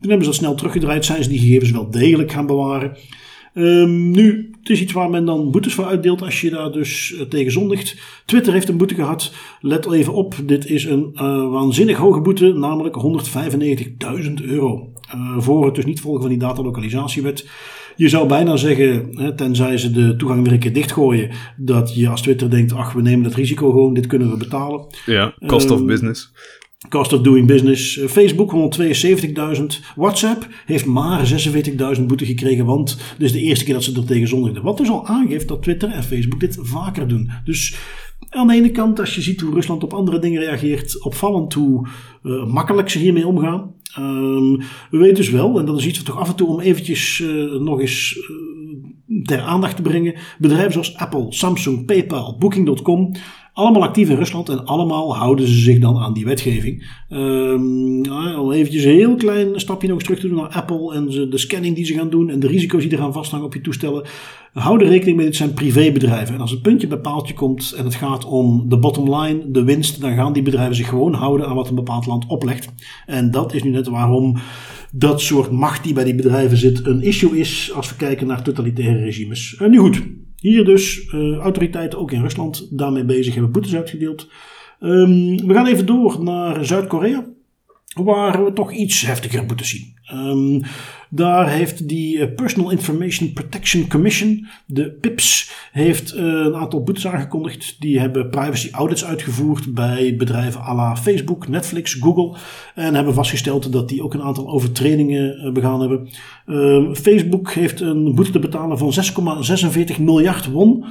Toen 0.00 0.10
hebben 0.10 0.22
ze 0.22 0.30
dat 0.30 0.40
snel 0.40 0.54
teruggedraaid. 0.54 1.04
Zijn 1.04 1.22
ze 1.22 1.28
die 1.28 1.38
gegevens 1.38 1.70
wel 1.70 1.90
degelijk 1.90 2.32
gaan 2.32 2.46
bewaren. 2.46 2.96
Um, 3.54 4.10
nu, 4.10 4.50
het 4.62 4.70
is 4.70 4.80
iets 4.80 4.92
waar 4.92 5.10
men 5.10 5.24
dan 5.24 5.50
boetes 5.50 5.74
voor 5.74 5.84
uitdeelt 5.84 6.22
als 6.22 6.40
je 6.40 6.50
daar 6.50 6.72
dus 6.72 7.10
uh, 7.10 7.20
tegen 7.20 7.52
zondigt. 7.52 7.96
Twitter 8.26 8.52
heeft 8.52 8.68
een 8.68 8.76
boete 8.76 8.94
gehad. 8.94 9.32
Let 9.60 9.92
even 9.92 10.12
op, 10.12 10.34
dit 10.44 10.66
is 10.66 10.84
een 10.84 11.10
uh, 11.14 11.50
waanzinnig 11.50 11.96
hoge 11.96 12.20
boete, 12.20 12.52
namelijk 12.52 12.96
195.000 14.26 14.32
euro. 14.42 14.92
Uh, 15.14 15.38
voor 15.38 15.64
het 15.64 15.74
dus 15.74 15.84
niet 15.84 16.00
volgen 16.00 16.20
van 16.20 16.30
die 16.30 16.38
datalokalisatiewet. 16.38 17.48
Je 17.96 18.08
zou 18.08 18.28
bijna 18.28 18.56
zeggen, 18.56 19.08
hè, 19.12 19.34
tenzij 19.34 19.78
ze 19.78 19.90
de 19.90 20.16
toegang 20.16 20.42
weer 20.42 20.52
een 20.52 20.58
keer 20.58 20.72
dichtgooien, 20.72 21.30
dat 21.56 21.94
je 21.94 22.08
als 22.08 22.22
Twitter 22.22 22.50
denkt, 22.50 22.72
ach, 22.72 22.92
we 22.92 23.02
nemen 23.02 23.24
het 23.24 23.34
risico 23.34 23.70
gewoon, 23.70 23.94
dit 23.94 24.06
kunnen 24.06 24.30
we 24.30 24.36
betalen. 24.36 24.86
Ja, 25.06 25.34
cost 25.46 25.70
of 25.70 25.84
business. 25.84 26.32
Cost 26.88 27.12
of 27.12 27.20
doing 27.20 27.46
business. 27.46 27.98
Eh, 27.98 28.08
Facebook 28.08 28.50
172.000. 28.50 29.80
WhatsApp 29.96 30.48
heeft 30.66 30.86
maar 30.86 31.26
46.000 31.26 32.06
boete 32.06 32.26
gekregen, 32.26 32.64
want 32.64 32.96
dit 33.18 33.26
is 33.26 33.32
de 33.32 33.40
eerste 33.40 33.64
keer 33.64 33.74
dat 33.74 33.84
ze 33.84 33.96
er 33.96 34.04
tegen 34.04 34.28
zondigden. 34.28 34.62
Wat 34.62 34.76
dus 34.76 34.90
al 34.90 35.06
aangeeft 35.06 35.48
dat 35.48 35.62
Twitter 35.62 35.90
en 35.90 36.02
Facebook 36.02 36.40
dit 36.40 36.58
vaker 36.60 37.08
doen. 37.08 37.30
Dus 37.44 37.76
aan 38.28 38.46
de 38.46 38.54
ene 38.54 38.70
kant, 38.70 39.00
als 39.00 39.14
je 39.14 39.22
ziet 39.22 39.40
hoe 39.40 39.54
Rusland 39.54 39.82
op 39.82 39.92
andere 39.92 40.18
dingen 40.18 40.40
reageert, 40.40 41.02
opvallend 41.02 41.52
hoe 41.52 41.88
uh, 42.22 42.46
makkelijk 42.46 42.90
ze 42.90 42.98
hiermee 42.98 43.26
omgaan. 43.26 43.74
Um, 43.98 44.56
we 44.90 44.98
weten 44.98 45.14
dus 45.14 45.30
wel, 45.30 45.58
en 45.58 45.66
dat 45.66 45.78
is 45.78 45.86
iets 45.86 45.96
wat 45.96 46.06
toch 46.06 46.18
af 46.18 46.28
en 46.28 46.36
toe 46.36 46.48
om 46.48 46.60
eventjes 46.60 47.18
uh, 47.18 47.60
nog 47.60 47.80
eens 47.80 48.18
ter 49.22 49.40
aandacht 49.40 49.76
te 49.76 49.82
brengen. 49.82 50.14
Bedrijven 50.38 50.72
zoals 50.72 50.96
Apple, 50.96 51.26
Samsung, 51.28 51.84
PayPal, 51.86 52.36
Booking.com 52.38 53.12
allemaal 53.52 53.82
actief 53.82 54.08
in 54.08 54.16
Rusland 54.16 54.48
en 54.48 54.64
allemaal 54.64 55.16
houden 55.16 55.46
ze 55.46 55.54
zich 55.54 55.78
dan 55.78 55.98
aan 55.98 56.12
die 56.12 56.24
wetgeving. 56.24 56.90
Um, 57.10 58.10
om 58.38 58.52
eventjes 58.52 58.84
een 58.84 58.90
heel 58.90 59.14
klein 59.14 59.60
stapje 59.60 59.88
nog 59.88 60.02
terug 60.02 60.20
te 60.20 60.28
doen 60.28 60.36
naar 60.36 60.48
Apple 60.48 60.94
en 60.94 61.06
de 61.30 61.38
scanning 61.38 61.74
die 61.74 61.84
ze 61.84 61.94
gaan 61.94 62.10
doen 62.10 62.30
en 62.30 62.40
de 62.40 62.46
risico's 62.46 62.82
die 62.82 62.92
er 62.92 62.98
gaan 62.98 63.12
vasthangen 63.12 63.46
op 63.46 63.54
je 63.54 63.60
toestellen. 63.60 64.04
Hou 64.52 64.80
er 64.80 64.88
rekening 64.88 65.16
mee, 65.16 65.26
dit 65.26 65.36
zijn 65.36 65.54
privébedrijven. 65.54 66.34
En 66.34 66.40
als 66.40 66.50
het 66.50 66.62
puntje 66.62 66.86
bij 66.86 66.98
paaltje 66.98 67.34
komt 67.34 67.74
en 67.76 67.84
het 67.84 67.94
gaat 67.94 68.24
om 68.24 68.68
de 68.68 68.78
bottom 68.78 69.14
line, 69.14 69.50
de 69.50 69.64
winst, 69.64 70.00
dan 70.00 70.14
gaan 70.14 70.32
die 70.32 70.42
bedrijven 70.42 70.76
zich 70.76 70.88
gewoon 70.88 71.14
houden 71.14 71.46
aan 71.46 71.54
wat 71.54 71.68
een 71.68 71.74
bepaald 71.74 72.06
land 72.06 72.26
oplegt. 72.26 72.72
En 73.06 73.30
dat 73.30 73.54
is 73.54 73.62
nu 73.62 73.70
net 73.70 73.88
waarom 73.88 74.36
dat 74.94 75.20
soort 75.20 75.50
macht 75.50 75.84
die 75.84 75.94
bij 75.94 76.04
die 76.04 76.14
bedrijven 76.14 76.56
zit 76.56 76.86
een 76.86 77.02
issue 77.02 77.38
is 77.38 77.72
als 77.74 77.88
we 77.88 77.96
kijken 77.96 78.26
naar 78.26 78.42
totalitaire 78.42 79.04
regimes. 79.04 79.56
En 79.58 79.70
nu 79.70 79.78
goed, 79.78 80.02
hier 80.36 80.64
dus 80.64 81.12
uh, 81.14 81.36
autoriteiten 81.36 81.98
ook 81.98 82.12
in 82.12 82.20
Rusland 82.20 82.68
daarmee 82.70 83.04
bezig 83.04 83.34
hebben 83.34 83.52
boetes 83.52 83.74
uitgedeeld. 83.74 84.28
Um, 84.80 85.46
we 85.46 85.54
gaan 85.54 85.66
even 85.66 85.86
door 85.86 86.22
naar 86.22 86.64
Zuid-Korea, 86.64 87.24
waar 87.94 88.44
we 88.44 88.52
toch 88.52 88.72
iets 88.72 89.00
heftiger 89.00 89.46
boetes 89.46 89.68
zien. 89.68 89.94
Um, 90.12 90.62
daar 91.14 91.48
heeft 91.50 91.88
die 91.88 92.18
eh, 92.18 92.34
Personal 92.34 92.70
Information 92.70 93.32
Protection 93.32 93.88
Commission, 93.88 94.46
de 94.66 94.90
PIPS, 94.90 95.50
heeft 95.72 96.14
uh, 96.14 96.20
een 96.22 96.54
aantal 96.54 96.82
boetes 96.82 97.06
aangekondigd. 97.06 97.76
Die 97.80 98.00
hebben 98.00 98.30
privacy 98.30 98.68
audits 98.70 99.04
uitgevoerd 99.04 99.74
bij 99.74 100.16
bedrijven 100.16 100.60
à 100.60 100.74
la 100.74 100.96
Facebook, 100.96 101.48
Netflix, 101.48 101.94
Google. 101.94 102.36
En 102.74 102.94
hebben 102.94 103.14
vastgesteld 103.14 103.72
dat 103.72 103.88
die 103.88 104.02
ook 104.02 104.14
een 104.14 104.22
aantal 104.22 104.48
overtredingen 104.48 105.46
uh, 105.46 105.52
begaan 105.52 105.80
hebben. 105.80 106.08
Uh, 106.46 106.94
Facebook 106.94 107.52
heeft 107.52 107.80
een 107.80 108.14
boete 108.14 108.30
te 108.30 108.38
betalen 108.38 108.78
van 108.78 108.94
6,46 109.96 110.00
miljard 110.00 110.46
won. 110.46 110.84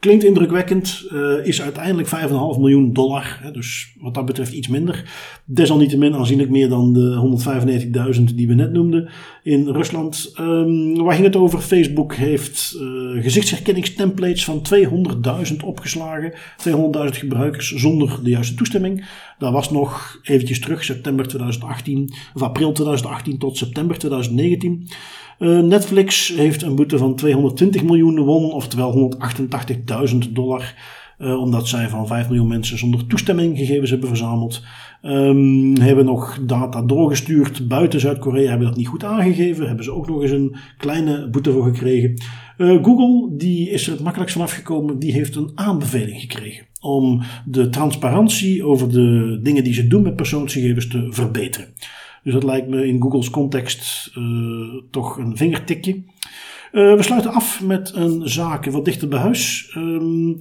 Klinkt 0.00 0.24
indrukwekkend, 0.24 1.08
uh, 1.12 1.46
is 1.46 1.62
uiteindelijk 1.62 2.08
5,5 2.08 2.58
miljoen 2.58 2.92
dollar. 2.92 3.38
Hè, 3.42 3.50
dus 3.50 3.94
wat 4.00 4.14
dat 4.14 4.26
betreft 4.26 4.52
iets 4.52 4.68
minder. 4.68 5.04
Desalniettemin 5.44 6.14
aanzienlijk 6.14 6.50
meer 6.50 6.68
dan 6.68 6.92
de 6.92 8.18
195.000 8.18 8.34
die 8.34 8.48
we 8.48 8.54
net 8.54 8.72
noemden 8.72 9.08
in 9.42 9.68
Rusland. 9.68 10.32
Um, 10.40 10.96
waar 10.96 11.14
ging 11.14 11.26
het 11.26 11.36
over? 11.36 11.58
Facebook 11.58 12.14
heeft 12.14 12.78
uh, 12.80 13.22
gezichtsherkenningstemplates 13.22 14.44
van 14.44 14.62
200.000 15.50 15.56
opgeslagen. 15.64 16.32
200.000 16.32 16.38
gebruikers 17.08 17.68
zonder 17.74 18.18
de 18.22 18.30
juiste 18.30 18.54
toestemming. 18.54 19.06
Dat 19.38 19.52
was 19.52 19.70
nog 19.70 20.20
eventjes 20.22 20.60
terug, 20.60 20.84
september 20.84 21.28
2018, 21.28 22.12
of 22.34 22.42
april 22.42 22.72
2018 22.72 23.38
tot 23.38 23.56
september 23.56 23.98
2019. 23.98 24.88
Uh, 25.38 25.60
Netflix 25.60 26.28
heeft 26.36 26.62
een 26.62 26.74
boete 26.74 26.98
van 26.98 27.14
220 27.14 27.82
miljoen 27.82 28.20
won, 28.20 28.52
oftewel 28.52 29.16
188.000 30.10 30.18
dollar. 30.32 30.74
Uh, 31.18 31.40
omdat 31.40 31.68
zij 31.68 31.88
van 31.88 32.06
5 32.06 32.28
miljoen 32.28 32.48
mensen 32.48 32.78
zonder 32.78 33.06
toestemming 33.06 33.58
gegevens 33.58 33.90
hebben 33.90 34.08
verzameld. 34.08 34.62
Um, 35.02 35.78
hebben 35.80 36.04
nog 36.04 36.38
data 36.46 36.82
doorgestuurd 36.82 37.68
buiten 37.68 38.00
Zuid-Korea, 38.00 38.48
hebben 38.48 38.66
dat 38.66 38.76
niet 38.76 38.88
goed 38.88 39.04
aangegeven. 39.04 39.66
Hebben 39.66 39.84
ze 39.84 39.92
ook 39.92 40.08
nog 40.08 40.22
eens 40.22 40.30
een 40.30 40.56
kleine 40.76 41.28
boete 41.28 41.52
voor 41.52 41.64
gekregen. 41.64 42.22
Uh, 42.58 42.84
Google, 42.84 43.36
die 43.36 43.70
is 43.70 43.86
er 43.86 43.92
het 43.92 44.02
makkelijkst 44.02 44.36
vanaf 44.36 44.52
gekomen, 44.52 44.98
die 44.98 45.12
heeft 45.12 45.36
een 45.36 45.50
aanbeveling 45.54 46.20
gekregen. 46.20 46.66
Om 46.80 47.22
de 47.46 47.68
transparantie 47.68 48.64
over 48.64 48.92
de 48.92 49.40
dingen 49.42 49.64
die 49.64 49.74
ze 49.74 49.86
doen 49.86 50.02
met 50.02 50.16
persoonsgegevens 50.16 50.88
te 50.88 51.06
verbeteren. 51.10 51.68
Dus 52.22 52.32
dat 52.32 52.44
lijkt 52.44 52.68
me 52.68 52.86
in 52.86 53.02
Google's 53.02 53.30
context 53.30 54.10
uh, 54.18 54.82
toch 54.90 55.16
een 55.18 55.36
vingertikje. 55.36 55.94
Uh, 56.72 56.94
we 56.94 57.02
sluiten 57.02 57.32
af 57.32 57.62
met 57.62 57.92
een 57.94 58.28
zaak 58.28 58.64
wat 58.64 58.84
dichter 58.84 59.08
bij 59.08 59.18
huis. 59.18 59.72
Um, 59.76 60.38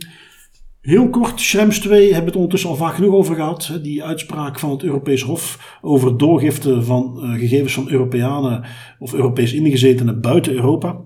heel 0.82 1.10
kort, 1.10 1.40
Schrems 1.40 1.80
2 1.80 2.02
hebben 2.02 2.20
we 2.20 2.26
het 2.26 2.36
ondertussen 2.36 2.70
al 2.70 2.76
vaak 2.76 2.96
genoeg 2.96 3.14
over 3.14 3.36
gehad. 3.36 3.80
Die 3.82 4.04
uitspraak 4.04 4.60
van 4.60 4.70
het 4.70 4.84
Europees 4.84 5.22
Hof 5.22 5.78
over 5.82 6.18
doorgifte 6.18 6.84
van 6.84 7.20
uh, 7.22 7.40
gegevens 7.40 7.74
van 7.74 7.90
Europeanen 7.90 8.66
of 9.00 9.14
Europees 9.14 9.54
ingezetenen 9.54 10.22
buiten 10.22 10.54
Europa. 10.54 11.02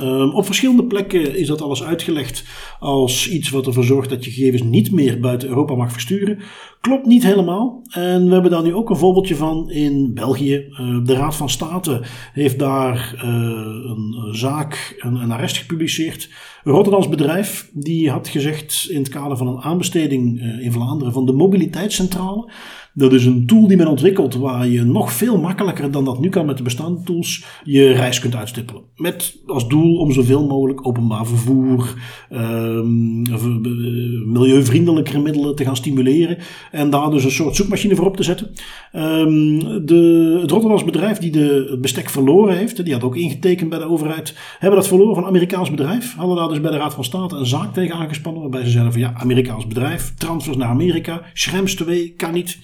Um, 0.00 0.30
op 0.30 0.44
verschillende 0.44 0.84
plekken 0.84 1.36
is 1.36 1.46
dat 1.46 1.62
alles 1.62 1.82
uitgelegd 1.82 2.44
als 2.78 3.28
iets 3.28 3.50
wat 3.50 3.66
ervoor 3.66 3.84
zorgt 3.84 4.10
dat 4.10 4.24
je 4.24 4.30
gegevens 4.30 4.62
niet 4.62 4.90
meer 4.90 5.20
buiten 5.20 5.48
Europa 5.48 5.74
mag 5.74 5.92
versturen. 5.92 6.38
Klopt 6.80 7.06
niet 7.06 7.22
helemaal. 7.22 7.82
En 7.90 8.26
we 8.26 8.32
hebben 8.32 8.50
daar 8.50 8.62
nu 8.62 8.74
ook 8.74 8.90
een 8.90 8.96
voorbeeldje 8.96 9.36
van 9.36 9.70
in 9.70 10.14
België. 10.14 10.54
Uh, 10.54 11.04
de 11.04 11.14
Raad 11.14 11.36
van 11.36 11.50
State 11.50 12.02
heeft 12.32 12.58
daar 12.58 13.14
uh, 13.16 13.22
een 13.22 14.28
zaak, 14.30 14.96
een, 14.98 15.14
een, 15.14 15.32
arrest 15.32 15.56
gepubliceerd. 15.56 16.28
Een 16.64 16.72
Rotterdams 16.72 17.08
bedrijf 17.08 17.70
die 17.72 18.10
had 18.10 18.28
gezegd 18.28 18.86
in 18.90 18.98
het 18.98 19.08
kader 19.08 19.36
van 19.36 19.46
een 19.46 19.60
aanbesteding 19.60 20.40
uh, 20.40 20.64
in 20.64 20.72
Vlaanderen 20.72 21.12
van 21.12 21.26
de 21.26 21.32
mobiliteitscentrale 21.32 22.50
Dat 22.96 23.12
is 23.12 23.24
een 23.24 23.46
tool 23.46 23.66
die 23.66 23.76
men 23.76 23.86
ontwikkelt 23.86 24.34
waar 24.34 24.68
je 24.68 24.84
nog 24.84 25.12
veel 25.12 25.38
makkelijker 25.38 25.90
dan 25.90 26.04
dat 26.04 26.20
nu 26.20 26.28
kan 26.28 26.46
met 26.46 26.56
de 26.56 26.62
bestaande 26.62 27.02
tools 27.02 27.44
je 27.64 27.92
reis 27.92 28.18
kunt 28.18 28.36
uitstippelen. 28.36 28.82
Met 28.96 29.36
als 29.46 29.68
doel 29.68 29.96
om 29.96 30.12
zoveel 30.12 30.46
mogelijk 30.46 30.86
openbaar 30.86 31.26
vervoer, 31.26 31.94
um, 32.32 33.22
milieuvriendelijkere 34.32 35.18
middelen 35.18 35.56
te 35.56 35.64
gaan 35.64 35.76
stimuleren 35.76 36.38
en 36.70 36.90
daar 36.90 37.10
dus 37.10 37.24
een 37.24 37.30
soort 37.30 37.56
zoekmachine 37.56 37.94
voor 37.94 38.06
op 38.06 38.16
te 38.16 38.22
zetten. 38.22 38.50
Um, 38.92 39.58
de, 39.86 40.38
het 40.40 40.50
Rotterdams 40.50 40.84
bedrijf 40.84 41.18
die 41.18 41.30
de, 41.30 41.66
het 41.70 41.80
bestek 41.80 42.10
verloren 42.10 42.56
heeft, 42.56 42.84
die 42.84 42.94
had 42.94 43.02
ook 43.02 43.16
ingetekend 43.16 43.70
bij 43.70 43.78
de 43.78 43.88
overheid, 43.88 44.34
hebben 44.58 44.78
dat 44.78 44.88
verloren 44.88 45.14
van 45.14 45.22
een 45.22 45.28
Amerikaans 45.28 45.70
bedrijf. 45.70 46.14
Hadden 46.16 46.36
daar 46.36 46.48
dus 46.48 46.60
bij 46.60 46.70
de 46.70 46.76
Raad 46.76 46.94
van 46.94 47.04
State 47.04 47.36
een 47.36 47.46
zaak 47.46 47.74
tegen 47.74 47.94
aangespannen 47.94 48.42
waarbij 48.42 48.64
ze 48.64 48.70
zeiden 48.70 48.92
van 48.92 49.00
ja, 49.00 49.12
Amerikaans 49.16 49.66
bedrijf, 49.66 50.14
transfers 50.16 50.56
naar 50.56 50.68
Amerika, 50.68 51.22
Schrems 51.32 51.74
2 51.74 52.14
kan 52.16 52.32
niet. 52.32 52.58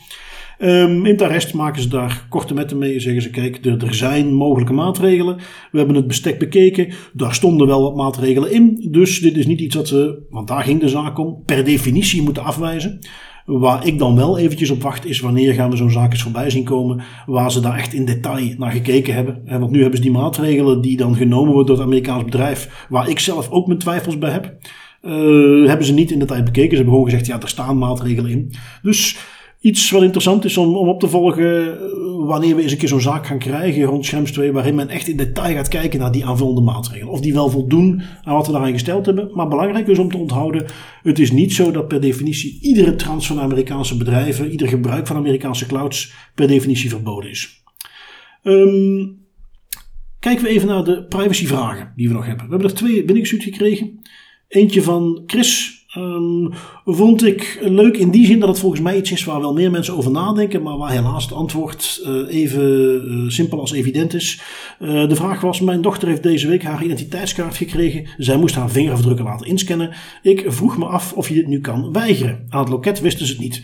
Um, 0.62 1.06
in 1.06 1.12
het 1.12 1.22
arrest 1.22 1.54
maken 1.54 1.82
ze 1.82 1.88
daar 1.88 2.26
korte 2.28 2.54
metten 2.54 2.78
mee. 2.78 3.00
Zeggen 3.00 3.22
ze: 3.22 3.30
kijk, 3.30 3.64
er, 3.64 3.84
er, 3.84 3.94
zijn 3.94 4.32
mogelijke 4.32 4.72
maatregelen. 4.72 5.36
We 5.72 5.78
hebben 5.78 5.96
het 5.96 6.06
bestek 6.06 6.38
bekeken. 6.38 6.92
Daar 7.12 7.34
stonden 7.34 7.66
wel 7.66 7.82
wat 7.82 7.96
maatregelen 7.96 8.52
in. 8.52 8.86
Dus 8.90 9.20
dit 9.20 9.36
is 9.36 9.46
niet 9.46 9.60
iets 9.60 9.74
wat 9.74 9.90
we, 9.90 10.26
want 10.30 10.48
daar 10.48 10.62
ging 10.62 10.80
de 10.80 10.88
zaak 10.88 11.18
om, 11.18 11.42
per 11.44 11.64
definitie 11.64 12.22
moeten 12.22 12.44
afwijzen. 12.44 12.98
Waar 13.44 13.86
ik 13.86 13.98
dan 13.98 14.16
wel 14.16 14.38
eventjes 14.38 14.70
op 14.70 14.82
wacht 14.82 15.06
is 15.06 15.20
wanneer 15.20 15.54
gaan 15.54 15.70
we 15.70 15.76
zo'n 15.76 15.90
zaak 15.90 16.12
eens 16.12 16.22
voorbij 16.22 16.50
zien 16.50 16.64
komen. 16.64 17.02
Waar 17.26 17.52
ze 17.52 17.60
daar 17.60 17.78
echt 17.78 17.92
in 17.92 18.04
detail 18.04 18.54
naar 18.58 18.72
gekeken 18.72 19.14
hebben. 19.14 19.42
Want 19.44 19.70
nu 19.70 19.80
hebben 19.80 19.96
ze 19.96 20.02
die 20.02 20.12
maatregelen 20.12 20.80
die 20.80 20.96
dan 20.96 21.14
genomen 21.14 21.52
worden 21.52 21.66
door 21.66 21.76
het 21.76 21.86
Amerikaans 21.86 22.24
bedrijf. 22.24 22.86
Waar 22.88 23.08
ik 23.08 23.18
zelf 23.18 23.50
ook 23.50 23.66
mijn 23.66 23.78
twijfels 23.78 24.18
bij 24.18 24.30
heb. 24.30 24.56
Uh, 25.02 25.68
hebben 25.68 25.86
ze 25.86 25.92
niet 25.92 26.10
in 26.10 26.18
detail 26.18 26.42
bekeken. 26.42 26.70
Ze 26.70 26.76
hebben 26.76 26.94
gewoon 26.94 27.10
gezegd, 27.10 27.26
ja, 27.26 27.40
er 27.40 27.48
staan 27.48 27.78
maatregelen 27.78 28.30
in. 28.30 28.52
Dus 28.82 29.18
iets 29.60 29.90
wat 29.90 30.02
interessant 30.02 30.44
is 30.44 30.56
om, 30.56 30.76
om 30.76 30.88
op 30.88 31.00
te 31.00 31.08
volgen 31.08 31.80
eh, 31.80 32.26
wanneer 32.26 32.56
we 32.56 32.62
eens 32.62 32.72
een 32.72 32.78
keer 32.78 32.88
zo'n 32.88 33.00
zaak 33.00 33.26
gaan 33.26 33.38
krijgen 33.38 33.84
rond 33.84 34.06
Schrems 34.06 34.32
2, 34.32 34.52
waarin 34.52 34.74
men 34.74 34.88
echt 34.88 35.08
in 35.08 35.16
detail 35.16 35.54
gaat 35.54 35.68
kijken 35.68 36.00
naar 36.00 36.12
die 36.12 36.24
aanvullende 36.24 36.60
maatregelen. 36.60 37.12
Of 37.12 37.20
die 37.20 37.32
wel 37.32 37.50
voldoen 37.50 38.02
aan 38.22 38.34
wat 38.34 38.46
we 38.46 38.52
daarin 38.52 38.72
gesteld 38.72 39.06
hebben. 39.06 39.30
Maar 39.34 39.48
belangrijk 39.48 39.86
is 39.86 39.98
om 39.98 40.10
te 40.10 40.16
onthouden, 40.16 40.66
het 41.02 41.18
is 41.18 41.32
niet 41.32 41.52
zo 41.52 41.70
dat 41.70 41.88
per 41.88 42.00
definitie 42.00 42.58
iedere 42.60 42.96
transfer 42.96 43.34
naar 43.34 43.44
Amerikaanse 43.44 43.96
bedrijven, 43.96 44.50
ieder 44.50 44.68
gebruik 44.68 45.06
van 45.06 45.16
Amerikaanse 45.16 45.66
clouds 45.66 46.12
per 46.34 46.48
definitie 46.48 46.90
verboden 46.90 47.30
is. 47.30 47.62
Um, 48.42 49.18
kijken 50.18 50.44
we 50.44 50.50
even 50.50 50.68
naar 50.68 50.84
de 50.84 51.04
privacyvragen 51.04 51.92
die 51.96 52.08
we 52.08 52.14
nog 52.14 52.26
hebben. 52.26 52.44
We 52.44 52.50
hebben 52.50 52.68
er 52.68 52.76
twee 52.76 53.04
binnengestuurd 53.04 53.42
gekregen. 53.42 54.00
Eentje 54.48 54.82
van 54.82 55.22
Chris, 55.26 55.79
Um, 55.96 56.52
vond 56.84 57.24
ik 57.24 57.58
leuk 57.62 57.96
in 57.96 58.10
die 58.10 58.26
zin 58.26 58.40
dat 58.40 58.48
het 58.48 58.58
volgens 58.58 58.80
mij 58.80 58.96
iets 58.96 59.12
is 59.12 59.24
waar 59.24 59.40
wel 59.40 59.52
meer 59.52 59.70
mensen 59.70 59.96
over 59.96 60.10
nadenken, 60.10 60.62
maar 60.62 60.76
waar 60.76 60.90
helaas 60.90 61.24
het 61.24 61.32
antwoord 61.32 62.02
uh, 62.06 62.34
even 62.34 62.62
uh, 63.06 63.30
simpel 63.30 63.60
als 63.60 63.72
evident 63.72 64.14
is. 64.14 64.42
Uh, 64.80 65.08
de 65.08 65.16
vraag 65.16 65.40
was: 65.40 65.60
Mijn 65.60 65.82
dochter 65.82 66.08
heeft 66.08 66.22
deze 66.22 66.48
week 66.48 66.62
haar 66.62 66.84
identiteitskaart 66.84 67.56
gekregen. 67.56 68.08
Zij 68.16 68.36
moest 68.36 68.54
haar 68.54 68.70
vingerafdrukken 68.70 69.24
laten 69.24 69.46
inscannen. 69.46 69.94
Ik 70.22 70.44
vroeg 70.46 70.78
me 70.78 70.84
af 70.84 71.12
of 71.12 71.28
je 71.28 71.34
dit 71.34 71.46
nu 71.46 71.60
kan 71.60 71.92
weigeren. 71.92 72.46
Aan 72.48 72.60
het 72.60 72.68
loket 72.68 73.00
wisten 73.00 73.26
ze 73.26 73.32
het 73.32 73.42
niet. 73.42 73.62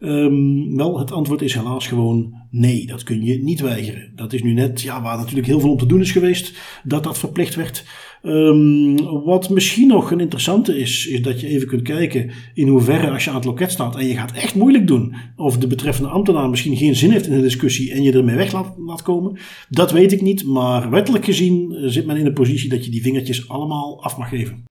Um, 0.00 0.76
wel, 0.76 0.98
het 0.98 1.12
antwoord 1.12 1.42
is 1.42 1.54
helaas 1.54 1.86
gewoon 1.86 2.34
nee, 2.50 2.86
dat 2.86 3.02
kun 3.02 3.24
je 3.24 3.42
niet 3.42 3.60
weigeren. 3.60 4.12
Dat 4.14 4.32
is 4.32 4.42
nu 4.42 4.52
net, 4.52 4.80
ja, 4.80 5.02
waar 5.02 5.16
natuurlijk 5.16 5.46
heel 5.46 5.60
veel 5.60 5.70
om 5.70 5.78
te 5.78 5.86
doen 5.86 6.00
is 6.00 6.12
geweest, 6.12 6.58
dat 6.84 7.04
dat 7.04 7.18
verplicht 7.18 7.54
werd. 7.54 7.84
Um, 8.22 9.24
wat 9.24 9.50
misschien 9.50 9.88
nog 9.88 10.10
een 10.10 10.20
interessante 10.20 10.78
is, 10.78 11.06
is 11.06 11.22
dat 11.22 11.40
je 11.40 11.46
even 11.46 11.68
kunt 11.68 11.82
kijken 11.82 12.30
in 12.54 12.68
hoeverre 12.68 13.10
als 13.10 13.24
je 13.24 13.30
aan 13.30 13.36
het 13.36 13.44
loket 13.44 13.70
staat 13.70 13.96
en 13.96 14.06
je 14.06 14.14
gaat 14.14 14.32
echt 14.32 14.54
moeilijk 14.54 14.86
doen, 14.86 15.14
of 15.36 15.58
de 15.58 15.66
betreffende 15.66 16.08
ambtenaar 16.10 16.50
misschien 16.50 16.76
geen 16.76 16.96
zin 16.96 17.10
heeft 17.10 17.26
in 17.26 17.36
de 17.36 17.42
discussie 17.42 17.92
en 17.92 18.02
je 18.02 18.12
ermee 18.12 18.36
weg 18.36 18.52
laat, 18.52 18.74
laat 18.78 19.02
komen. 19.02 19.38
Dat 19.68 19.92
weet 19.92 20.12
ik 20.12 20.20
niet, 20.20 20.44
maar 20.44 20.90
wettelijk 20.90 21.24
gezien 21.24 21.76
zit 21.84 22.06
men 22.06 22.16
in 22.16 22.24
de 22.24 22.32
positie 22.32 22.68
dat 22.68 22.84
je 22.84 22.90
die 22.90 23.02
vingertjes 23.02 23.48
allemaal 23.48 24.02
af 24.02 24.18
mag 24.18 24.28
geven. 24.28 24.64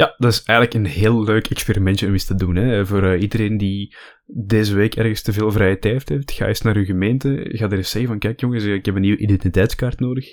Ja, 0.00 0.14
dat 0.18 0.32
is 0.32 0.42
eigenlijk 0.42 0.78
een 0.78 0.92
heel 0.92 1.24
leuk 1.24 1.46
experimentje 1.46 2.06
om 2.06 2.12
eens 2.12 2.24
te 2.24 2.34
doen. 2.34 2.56
Hè. 2.56 2.86
Voor 2.86 3.04
uh, 3.04 3.20
iedereen 3.20 3.56
die 3.56 3.96
deze 4.26 4.74
week 4.74 4.94
ergens 4.94 5.22
te 5.22 5.32
veel 5.32 5.52
vrije 5.52 5.78
tijd 5.78 6.08
heeft, 6.08 6.32
ga 6.32 6.46
eens 6.46 6.62
naar 6.62 6.76
uw 6.76 6.84
gemeente, 6.84 7.48
ga 7.52 7.64
er 7.64 7.76
eens 7.76 7.90
zeggen 7.90 8.10
van, 8.10 8.18
kijk 8.18 8.40
jongens, 8.40 8.64
ik 8.64 8.84
heb 8.84 8.94
een 8.94 9.00
nieuwe 9.00 9.18
identiteitskaart 9.18 10.00
nodig. 10.00 10.26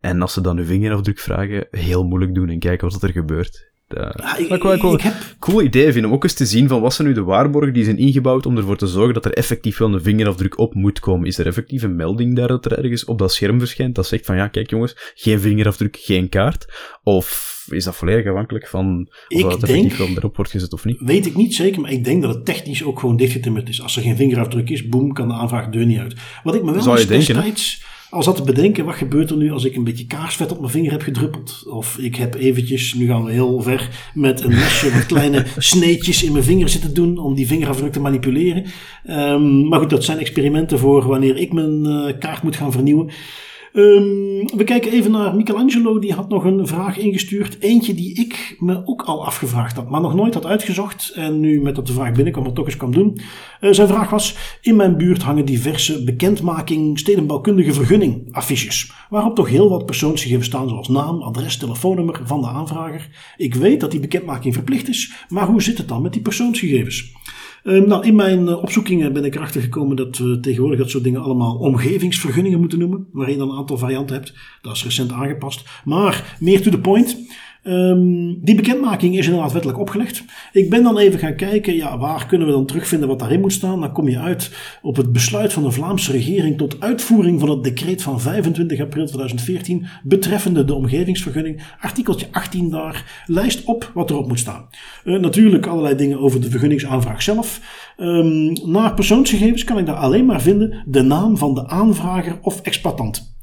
En 0.00 0.22
als 0.22 0.32
ze 0.32 0.40
dan 0.40 0.58
uw 0.58 0.64
vingerafdruk 0.64 1.18
vragen, 1.18 1.66
heel 1.70 2.04
moeilijk 2.04 2.34
doen 2.34 2.48
en 2.48 2.58
kijken 2.58 2.88
wat 2.90 3.02
er 3.02 3.12
gebeurt. 3.12 3.72
Dat 3.88 4.14
ja, 4.16 4.36
ik, 4.36 4.48
ik, 4.48 4.62
wel 4.62 4.72
een 4.72 5.00
heb... 5.00 5.14
cool 5.38 5.62
idee 5.62 5.92
vind, 5.92 6.06
om 6.06 6.12
ook 6.12 6.22
eens 6.22 6.34
te 6.34 6.46
zien 6.46 6.68
van 6.68 6.80
wat 6.80 6.94
zijn 6.94 7.08
nu 7.08 7.14
de 7.14 7.22
waarborgen 7.22 7.72
die 7.72 7.84
zijn 7.84 7.98
ingebouwd 7.98 8.46
om 8.46 8.56
ervoor 8.56 8.76
te 8.76 8.86
zorgen 8.86 9.14
dat 9.14 9.24
er 9.24 9.32
effectief 9.32 9.78
wel 9.78 9.94
een 9.94 10.02
vingerafdruk 10.02 10.58
op 10.58 10.74
moet 10.74 11.00
komen. 11.00 11.26
Is 11.26 11.38
er 11.38 11.46
effectief 11.46 11.82
een 11.82 11.96
melding 11.96 12.36
daar 12.36 12.48
dat 12.48 12.64
er 12.64 12.78
ergens 12.78 13.04
op 13.04 13.18
dat 13.18 13.32
scherm 13.32 13.58
verschijnt 13.58 13.94
dat 13.94 14.06
zegt 14.06 14.26
van 14.26 14.36
ja, 14.36 14.48
kijk 14.48 14.70
jongens, 14.70 15.12
geen 15.14 15.40
vingerafdruk, 15.40 15.96
geen 15.96 16.28
kaart? 16.28 16.66
Of 17.02 17.53
is 17.68 17.84
dat 17.84 17.96
volledig 17.96 18.26
afhankelijk 18.26 18.68
van 18.68 19.08
of 19.08 19.24
ik 19.28 19.42
dat 19.42 19.62
effectief 19.62 19.96
wel 19.96 20.08
erop 20.08 20.36
wordt 20.36 20.50
gezet 20.50 20.72
of 20.72 20.84
niet? 20.84 20.96
Weet 21.00 21.26
ik 21.26 21.36
niet 21.36 21.54
zeker, 21.54 21.80
maar 21.80 21.92
ik 21.92 22.04
denk 22.04 22.22
dat 22.22 22.34
het 22.34 22.44
technisch 22.44 22.84
ook 22.84 23.00
gewoon 23.00 23.16
dichtgetimmerd 23.16 23.68
is. 23.68 23.82
Als 23.82 23.96
er 23.96 24.02
geen 24.02 24.16
vingerafdruk 24.16 24.70
is, 24.70 24.88
boem, 24.88 25.12
kan 25.12 25.28
de 25.28 25.34
aanvraag 25.34 25.64
de 25.64 25.70
deur 25.70 25.86
niet 25.86 25.98
uit. 25.98 26.14
Wat 26.42 26.54
ik 26.54 26.62
me 26.62 26.72
wel 26.72 26.82
Zou 26.82 26.98
je 26.98 27.06
denken, 27.06 27.34
destijds 27.34 27.82
al 28.14 28.22
zat 28.22 28.36
te 28.36 28.42
bedenken, 28.42 28.84
wat 28.84 28.94
gebeurt 28.94 29.30
er 29.30 29.36
nu 29.36 29.52
als 29.52 29.64
ik 29.64 29.76
een 29.76 29.84
beetje 29.84 30.06
kaarsvet 30.06 30.52
op 30.52 30.60
mijn 30.60 30.72
vinger 30.72 30.90
heb 30.90 31.02
gedruppeld? 31.02 31.64
Of 31.66 31.98
ik 31.98 32.16
heb 32.16 32.34
eventjes, 32.34 32.94
nu 32.94 33.06
gaan 33.06 33.24
we 33.24 33.32
heel 33.32 33.62
ver, 33.62 33.88
met 34.14 34.40
een 34.40 34.50
mesje 34.50 34.92
wat 34.92 35.06
kleine 35.06 35.44
sneetjes 35.58 36.22
in 36.22 36.32
mijn 36.32 36.44
vinger 36.44 36.68
zitten 36.68 36.94
doen 36.94 37.18
om 37.18 37.34
die 37.34 37.46
vingerafdruk 37.46 37.92
te 37.92 38.00
manipuleren. 38.00 38.64
Um, 39.10 39.68
maar 39.68 39.80
goed, 39.80 39.90
dat 39.90 40.04
zijn 40.04 40.18
experimenten 40.18 40.78
voor 40.78 41.06
wanneer 41.06 41.36
ik 41.36 41.52
mijn 41.52 41.84
uh, 41.84 42.18
kaart 42.18 42.42
moet 42.42 42.56
gaan 42.56 42.72
vernieuwen. 42.72 43.10
Um, 43.76 44.46
we 44.56 44.64
kijken 44.64 44.92
even 44.92 45.10
naar 45.10 45.34
Michelangelo, 45.34 45.98
die 45.98 46.12
had 46.12 46.28
nog 46.28 46.44
een 46.44 46.66
vraag 46.66 46.98
ingestuurd. 46.98 47.56
Eentje 47.60 47.94
die 47.94 48.14
ik 48.14 48.56
me 48.58 48.82
ook 48.84 49.02
al 49.02 49.26
afgevraagd 49.26 49.76
had, 49.76 49.90
maar 49.90 50.00
nog 50.00 50.14
nooit 50.14 50.34
had 50.34 50.46
uitgezocht. 50.46 51.12
En 51.14 51.40
nu 51.40 51.60
met 51.60 51.74
dat 51.74 51.86
de 51.86 51.92
vraag 51.92 52.12
binnenkwam, 52.12 52.44
het 52.44 52.54
toch 52.54 52.66
eens 52.66 52.76
kan 52.76 52.90
doen. 52.90 53.20
Uh, 53.60 53.72
zijn 53.72 53.88
vraag 53.88 54.10
was, 54.10 54.36
in 54.60 54.76
mijn 54.76 54.96
buurt 54.96 55.22
hangen 55.22 55.44
diverse 55.44 56.04
bekendmaking 56.04 56.98
stedenbouwkundige 56.98 57.72
vergunning 57.72 58.28
affiches. 58.30 58.92
Waarop 59.10 59.34
toch 59.34 59.48
heel 59.48 59.68
wat 59.68 59.86
persoonsgegevens 59.86 60.46
staan, 60.46 60.68
zoals 60.68 60.88
naam, 60.88 61.22
adres, 61.22 61.56
telefoonnummer 61.56 62.20
van 62.24 62.40
de 62.40 62.48
aanvrager. 62.48 63.08
Ik 63.36 63.54
weet 63.54 63.80
dat 63.80 63.90
die 63.90 64.00
bekendmaking 64.00 64.54
verplicht 64.54 64.88
is, 64.88 65.12
maar 65.28 65.46
hoe 65.46 65.62
zit 65.62 65.78
het 65.78 65.88
dan 65.88 66.02
met 66.02 66.12
die 66.12 66.22
persoonsgegevens? 66.22 67.12
Ehm, 67.64 67.88
nou, 67.88 68.06
in 68.06 68.14
mijn 68.14 68.46
uh, 68.46 68.62
opzoekingen 68.62 69.12
ben 69.12 69.24
ik 69.24 69.34
erachter 69.34 69.60
gekomen 69.60 69.96
dat 69.96 70.18
we 70.18 70.40
tegenwoordig 70.40 70.78
dat 70.78 70.90
soort 70.90 71.04
dingen 71.04 71.22
allemaal 71.22 71.56
omgevingsvergunningen 71.56 72.60
moeten 72.60 72.78
noemen. 72.78 73.06
Waarin 73.12 73.34
je 73.34 73.40
dan 73.40 73.50
een 73.50 73.56
aantal 73.56 73.78
varianten 73.78 74.16
hebt. 74.16 74.34
Dat 74.62 74.74
is 74.74 74.84
recent 74.84 75.12
aangepast. 75.12 75.68
Maar 75.84 76.36
meer 76.40 76.62
to 76.62 76.70
the 76.70 76.80
point. 76.80 77.18
Um, 77.66 78.38
die 78.40 78.54
bekendmaking 78.54 79.16
is 79.16 79.26
inderdaad 79.26 79.52
wettelijk 79.52 79.78
opgelegd. 79.78 80.24
Ik 80.52 80.70
ben 80.70 80.82
dan 80.82 80.98
even 80.98 81.18
gaan 81.18 81.36
kijken, 81.36 81.74
ja, 81.74 81.98
waar 81.98 82.26
kunnen 82.26 82.46
we 82.46 82.52
dan 82.52 82.66
terugvinden 82.66 83.08
wat 83.08 83.18
daarin 83.18 83.40
moet 83.40 83.52
staan? 83.52 83.80
Dan 83.80 83.92
kom 83.92 84.08
je 84.08 84.18
uit 84.18 84.50
op 84.82 84.96
het 84.96 85.12
besluit 85.12 85.52
van 85.52 85.62
de 85.62 85.70
Vlaamse 85.70 86.12
regering 86.12 86.58
tot 86.58 86.80
uitvoering 86.80 87.40
van 87.40 87.50
het 87.50 87.64
decreet 87.64 88.02
van 88.02 88.20
25 88.20 88.80
april 88.80 89.06
2014 89.06 89.86
betreffende 90.02 90.64
de 90.64 90.74
omgevingsvergunning. 90.74 91.62
Artikeltje 91.80 92.26
18 92.30 92.70
daar 92.70 93.24
lijst 93.26 93.64
op 93.64 93.90
wat 93.94 94.10
erop 94.10 94.28
moet 94.28 94.38
staan. 94.38 94.68
Uh, 95.04 95.20
natuurlijk 95.20 95.66
allerlei 95.66 95.96
dingen 95.96 96.18
over 96.18 96.40
de 96.40 96.50
vergunningsaanvraag 96.50 97.22
zelf. 97.22 97.60
Um, 97.96 98.52
naar 98.64 98.94
persoonsgegevens 98.94 99.64
kan 99.64 99.78
ik 99.78 99.86
daar 99.86 99.96
alleen 99.96 100.26
maar 100.26 100.42
vinden 100.42 100.82
de 100.86 101.02
naam 101.02 101.36
van 101.36 101.54
de 101.54 101.68
aanvrager 101.68 102.38
of 102.42 102.60
exploitant. 102.60 103.36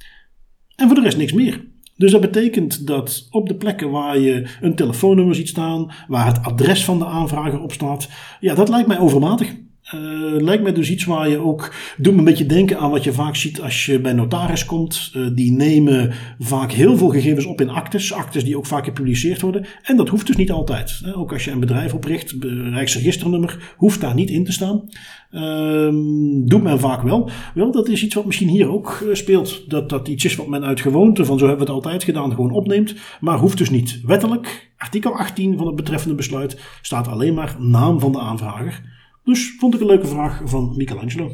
En 0.75 0.87
voor 0.87 0.95
de 0.95 1.01
rest 1.01 1.17
niks 1.17 1.33
meer. 1.33 1.69
Dus 2.01 2.11
dat 2.11 2.21
betekent 2.21 2.87
dat 2.87 3.27
op 3.31 3.47
de 3.47 3.55
plekken 3.55 3.91
waar 3.91 4.19
je 4.19 4.47
een 4.61 4.75
telefoonnummer 4.75 5.35
ziet 5.35 5.47
staan, 5.47 5.91
waar 6.07 6.25
het 6.25 6.43
adres 6.43 6.85
van 6.85 6.99
de 6.99 7.05
aanvrager 7.05 7.61
op 7.61 7.71
staat, 7.71 8.09
ja, 8.39 8.55
dat 8.55 8.69
lijkt 8.69 8.87
mij 8.87 8.99
overmatig. 8.99 9.55
Uh, 9.95 10.41
lijkt 10.41 10.63
mij 10.63 10.73
dus 10.73 10.91
iets 10.91 11.05
waar 11.05 11.29
je 11.29 11.37
ook. 11.37 11.73
Doet 11.97 12.13
me 12.13 12.19
een 12.19 12.25
beetje 12.25 12.45
denken 12.45 12.79
aan 12.79 12.91
wat 12.91 13.03
je 13.03 13.13
vaak 13.13 13.35
ziet 13.35 13.61
als 13.61 13.85
je 13.85 13.99
bij 13.99 14.13
notaris 14.13 14.65
komt. 14.65 15.11
Uh, 15.15 15.29
die 15.33 15.51
nemen 15.51 16.13
vaak 16.39 16.71
heel 16.71 16.97
veel 16.97 17.09
gegevens 17.09 17.45
op 17.45 17.61
in 17.61 17.69
actes. 17.69 18.13
Actes 18.13 18.43
die 18.43 18.57
ook 18.57 18.65
vaak 18.65 18.85
gepubliceerd 18.85 19.41
worden. 19.41 19.65
En 19.83 19.97
dat 19.97 20.09
hoeft 20.09 20.27
dus 20.27 20.35
niet 20.35 20.51
altijd. 20.51 21.01
Ook 21.15 21.33
als 21.33 21.43
je 21.43 21.51
een 21.51 21.59
bedrijf 21.59 21.93
opricht, 21.93 22.35
Rijksregisternummer, 22.71 23.73
hoeft 23.77 24.01
daar 24.01 24.15
niet 24.15 24.29
in 24.29 24.43
te 24.43 24.51
staan. 24.51 24.89
Um, 25.31 26.47
doet 26.47 26.63
men 26.63 26.79
vaak 26.79 27.01
wel. 27.01 27.29
Wel, 27.53 27.71
dat 27.71 27.87
is 27.87 28.03
iets 28.03 28.15
wat 28.15 28.25
misschien 28.25 28.47
hier 28.47 28.69
ook 28.69 28.99
uh, 29.03 29.13
speelt. 29.13 29.69
Dat 29.69 29.89
dat 29.89 30.07
iets 30.07 30.25
is 30.25 30.35
wat 30.35 30.47
men 30.47 30.63
uit 30.63 30.81
gewoonte 30.81 31.25
van 31.25 31.39
zo 31.39 31.47
hebben 31.47 31.65
we 31.65 31.71
het 31.71 31.83
altijd 31.83 32.03
gedaan 32.03 32.31
gewoon 32.31 32.51
opneemt. 32.51 32.95
Maar 33.19 33.37
hoeft 33.37 33.57
dus 33.57 33.69
niet. 33.69 34.01
Wettelijk, 34.05 34.71
artikel 34.77 35.17
18 35.17 35.57
van 35.57 35.67
het 35.67 35.75
betreffende 35.75 36.15
besluit, 36.15 36.59
staat 36.81 37.07
alleen 37.07 37.33
maar 37.33 37.55
naam 37.59 37.99
van 37.99 38.11
de 38.11 38.19
aanvrager. 38.19 38.90
Dus 39.23 39.55
vond 39.59 39.73
ik 39.73 39.79
een 39.79 39.87
leuke 39.87 40.07
vraag 40.07 40.41
van 40.45 40.73
Michelangelo. 40.77 41.31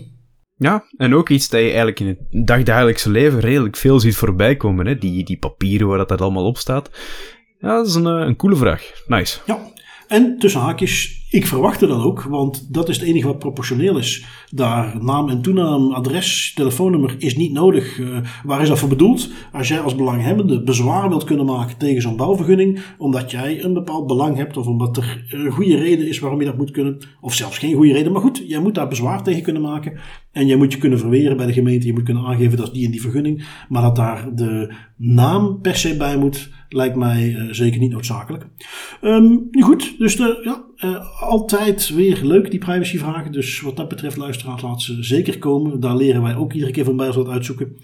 Ja, 0.56 0.86
en 0.98 1.16
ook 1.16 1.30
iets 1.30 1.50
dat 1.50 1.60
je 1.60 1.66
eigenlijk 1.66 2.00
in 2.00 2.08
het 2.08 2.48
dagdagelijkse 2.48 3.10
leven 3.10 3.40
redelijk 3.40 3.76
veel 3.76 4.00
ziet 4.00 4.16
voorbij 4.16 4.56
komen. 4.56 4.86
Hè? 4.86 4.98
Die, 4.98 5.24
die 5.24 5.38
papieren 5.38 5.88
waar 5.88 5.98
dat, 5.98 6.10
dat 6.10 6.22
allemaal 6.22 6.46
op 6.46 6.58
staat. 6.58 6.90
Ja, 7.60 7.76
dat 7.76 7.88
is 7.88 7.96
een, 7.96 8.06
eh, 8.06 8.26
een 8.28 8.36
coole 8.36 8.56
vraag. 8.56 8.92
Nice. 9.08 9.40
Ja, 9.46 9.60
en 10.08 10.40
tussen 10.40 10.62
haakjes, 10.62 11.17
ik 11.30 11.46
verwachtte 11.46 11.88
dat 11.88 12.04
ook, 12.04 12.24
want 12.24 12.74
dat 12.74 12.90
is 12.90 12.98
het 12.98 13.08
enige 13.08 13.28
wat 13.28 13.40
proportioneel 13.40 13.98
is. 13.98 14.26
Daar 14.50 15.04
naam 15.04 15.30
en 15.30 15.42
toenaam, 15.42 15.92
adres, 15.92 16.54
telefoonnummer 16.56 17.16
is 17.18 17.36
niet 17.36 17.52
nodig. 17.52 17.98
Uh, 17.98 18.18
waar 18.44 18.62
is 18.62 18.68
dat 18.68 18.80
voor 18.80 18.90
bedoeld? 18.90 19.30
Als 19.52 19.68
jij 19.68 19.80
als 19.80 19.96
belanghebbende 19.96 20.64
bezwaar 20.64 21.10
wilt 21.10 21.24
kunnen 21.24 21.46
maken 21.46 21.78
tegen 21.78 22.02
zo'n 22.02 22.16
bouwvergunning, 22.16 22.80
omdat 22.98 23.32
jij 23.32 23.64
een 23.64 23.74
bepaald 23.74 24.08
belang 24.08 24.36
hebt 24.38 24.58
of 24.58 24.68
omdat 24.68 24.98
er 24.98 25.26
een 25.30 25.52
goede 25.52 25.78
reden 25.78 26.08
is 26.08 26.20
waarom 26.20 26.40
je 26.40 26.46
dat 26.46 26.58
moet 26.58 26.72
kunnen, 26.72 26.98
of 27.22 27.34
zelfs 27.34 27.58
geen 27.58 27.76
goede 27.76 27.94
reden, 27.94 28.12
maar 28.12 28.22
goed, 28.22 28.44
jij 28.48 28.60
moet 28.60 28.76
daar 28.76 28.88
bezwaar 28.88 29.24
tegen 29.24 29.44
kunnen 29.44 29.62
maken. 29.62 30.00
En 30.32 30.48
jij 30.48 30.58
moet 30.58 30.74
je 30.74 30.80
kunnen 30.80 31.00
verweren 31.00 31.38
bij 31.38 31.46
de 31.46 31.54
gemeente, 31.54 31.88
je 31.88 31.94
moet 31.94 32.04
kunnen 32.04 32.26
aangeven 32.26 32.58
dat 32.58 32.74
die 32.74 32.86
en 32.86 32.92
die 32.92 33.02
vergunning, 33.02 33.48
maar 33.70 33.82
dat 33.82 33.96
daar 33.96 34.36
de 34.36 34.74
naam 34.98 35.62
per 35.62 35.78
se 35.78 35.98
bij 35.98 36.18
moet, 36.18 36.50
lijkt 36.70 36.96
mij 36.96 37.30
uh, 37.30 37.48
zeker 37.52 37.80
niet 37.80 37.92
noodzakelijk. 37.92 38.48
Um, 39.02 39.48
goed, 39.60 39.96
dus 39.98 40.16
de, 40.16 40.40
ja, 40.44 40.90
uh, 40.90 41.22
altijd 41.22 41.90
weer 41.90 42.20
leuk 42.24 42.52
die 42.52 42.60
privacyvragen. 42.60 43.32
Dus 43.32 43.62
wat 43.62 43.76
dat 43.76 43.88
betreft, 43.88 44.18
luisteraars, 44.18 44.62
laat 44.62 44.82
ze 44.82 45.04
zeker 45.04 45.40
komen. 45.40 45.80
Daar 45.80 45.96
leren 45.96 46.22
wij 46.22 46.36
ook 46.36 46.54
iedere 46.54 46.72
keer 46.72 46.86
van 46.86 46.98
bij 46.98 47.08
als 47.08 47.16
we 47.16 47.24
dat 47.24 47.34
uitzoeken. 47.34 47.78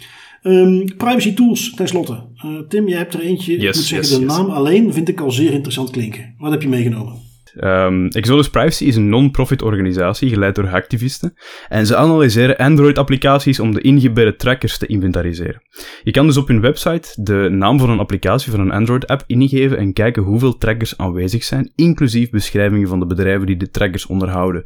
Um, 0.43 0.95
privacy 0.97 1.33
tools, 1.33 1.73
tenslotte. 1.73 2.23
Uh, 2.45 2.59
Tim, 2.67 2.87
jij 2.87 2.97
hebt 2.97 3.13
er 3.13 3.19
eentje. 3.19 3.51
Yes, 3.51 3.61
ik 3.61 3.75
moet 3.75 3.83
zeggen, 3.83 4.09
yes, 4.09 4.17
de 4.17 4.25
yes. 4.25 4.37
naam 4.37 4.49
alleen 4.49 4.93
vind 4.93 5.09
ik 5.09 5.21
al 5.21 5.31
zeer 5.31 5.51
interessant 5.51 5.89
klinken. 5.89 6.35
Wat 6.37 6.51
heb 6.51 6.61
je 6.61 6.69
meegenomen? 6.69 7.31
Um, 7.55 8.07
Exodus 8.07 8.49
Privacy 8.49 8.85
is 8.85 8.95
een 8.95 9.09
non-profit 9.09 9.61
organisatie 9.61 10.29
geleid 10.29 10.55
door 10.55 10.65
hacktivisten 10.65 11.33
en 11.67 11.85
ze 11.85 11.95
analyseren 11.95 12.57
Android-applicaties 12.57 13.59
om 13.59 13.73
de 13.73 13.81
ingebedde 13.81 14.35
trackers 14.35 14.77
te 14.77 14.85
inventariseren. 14.85 15.61
Je 16.03 16.11
kan 16.11 16.25
dus 16.25 16.37
op 16.37 16.47
hun 16.47 16.61
website 16.61 17.23
de 17.23 17.47
naam 17.51 17.79
van 17.79 17.89
een 17.89 17.99
applicatie 17.99 18.51
van 18.51 18.59
een 18.59 18.71
Android-app 18.71 19.23
ingeven 19.27 19.77
en 19.77 19.93
kijken 19.93 20.23
hoeveel 20.23 20.57
trackers 20.57 20.97
aanwezig 20.97 21.43
zijn, 21.43 21.71
inclusief 21.75 22.29
beschrijvingen 22.29 22.87
van 22.87 22.99
de 22.99 23.05
bedrijven 23.05 23.45
die 23.45 23.57
de 23.57 23.69
trackers 23.69 24.05
onderhouden. 24.05 24.63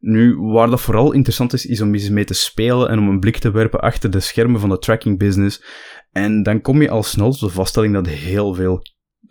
Nu, 0.00 0.36
waar 0.36 0.70
dat 0.70 0.80
vooral 0.80 1.12
interessant 1.12 1.52
is, 1.52 1.66
is 1.66 1.80
om 1.80 1.94
eens 1.94 2.10
mee 2.10 2.24
te 2.24 2.34
spelen 2.34 2.88
en 2.88 2.98
om 2.98 3.08
een 3.08 3.20
blik 3.20 3.38
te 3.38 3.50
werpen 3.50 3.80
achter 3.80 4.10
de 4.10 4.20
schermen 4.20 4.60
van 4.60 4.68
de 4.68 4.78
tracking 4.78 5.18
business. 5.18 5.62
En 6.12 6.42
dan 6.42 6.60
kom 6.60 6.82
je 6.82 6.90
al 6.90 7.02
snel 7.02 7.30
tot 7.30 7.40
de 7.40 7.48
vaststelling 7.48 7.94
dat 7.94 8.06
heel 8.06 8.54
veel 8.54 8.82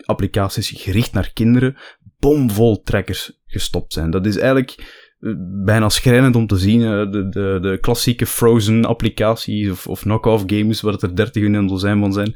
applicaties 0.05 0.81
gericht 0.81 1.13
naar 1.13 1.31
kinderen 1.33 1.77
bomvol 2.29 2.81
trackers 2.81 3.39
gestopt 3.45 3.93
zijn. 3.93 4.11
Dat 4.11 4.25
is 4.25 4.37
eigenlijk 4.37 5.05
bijna 5.65 5.89
schrijnend 5.89 6.35
om 6.35 6.47
te 6.47 6.57
zien. 6.57 6.79
De, 6.79 7.29
de, 7.29 7.57
de 7.61 7.77
klassieke 7.81 8.25
Frozen 8.25 8.85
applicaties 8.85 9.69
of, 9.69 9.87
of 9.87 10.01
knock-off 10.01 10.43
games, 10.47 10.81
waar 10.81 10.93
er 10.93 11.15
30 11.15 11.43
in 11.43 11.67
dozijn 11.67 11.99
van 11.99 12.13
zijn. 12.13 12.35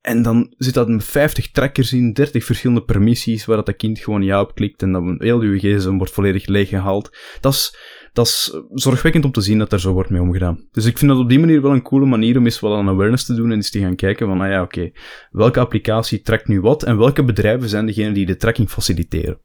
En 0.00 0.22
dan 0.22 0.54
zit 0.56 0.74
dat 0.74 0.88
met 0.88 1.04
50 1.04 1.50
trackers 1.50 1.92
in, 1.92 2.12
30 2.12 2.44
verschillende 2.44 2.84
permissies, 2.84 3.44
waar 3.44 3.64
dat, 3.64 3.76
kind 3.76 3.98
gewoon 3.98 4.22
ja 4.22 4.40
op 4.40 4.54
klikt 4.54 4.82
en 4.82 4.92
dan 4.92 5.14
heel 5.18 5.40
uw 5.40 5.58
gsm 5.58 5.96
wordt 5.96 6.12
volledig 6.12 6.46
leeggehaald. 6.46 7.16
Dat 7.40 7.52
is, 7.52 7.76
dat 8.12 8.26
is 8.26 8.60
zorgwekkend 8.72 9.24
om 9.24 9.32
te 9.32 9.40
zien 9.40 9.58
dat 9.58 9.72
er 9.72 9.80
zo 9.80 9.92
wordt 9.92 10.10
mee 10.10 10.20
omgedaan. 10.20 10.68
Dus 10.72 10.84
ik 10.84 10.98
vind 10.98 11.10
dat 11.10 11.20
op 11.20 11.28
die 11.28 11.38
manier 11.38 11.62
wel 11.62 11.72
een 11.72 11.82
coole 11.82 12.06
manier 12.06 12.36
om 12.36 12.44
eens 12.44 12.60
wat 12.60 12.78
aan 12.78 12.88
awareness 12.88 13.24
te 13.24 13.34
doen 13.34 13.50
en 13.50 13.56
eens 13.56 13.70
te 13.70 13.78
gaan 13.78 13.96
kijken 13.96 14.26
van, 14.26 14.40
ah 14.40 14.48
ja, 14.48 14.62
oké, 14.62 14.78
okay, 14.78 14.92
welke 15.30 15.60
applicatie 15.60 16.20
trekt 16.20 16.48
nu 16.48 16.60
wat 16.60 16.82
en 16.82 16.98
welke 16.98 17.24
bedrijven 17.24 17.68
zijn 17.68 17.86
degenen 17.86 18.14
die 18.14 18.26
de 18.26 18.36
tracking 18.36 18.70
faciliteren? 18.70 19.38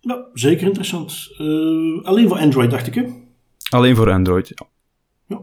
Ja, 0.00 0.28
zeker 0.32 0.66
interessant. 0.66 1.28
Uh, 1.38 2.04
alleen 2.04 2.28
voor 2.28 2.38
Android, 2.38 2.70
dacht 2.70 2.86
ik, 2.86 2.94
hè? 2.94 3.04
Alleen 3.70 3.96
voor 3.96 4.10
Android, 4.10 4.48
ja. 4.48 4.66
ja. 5.26 5.40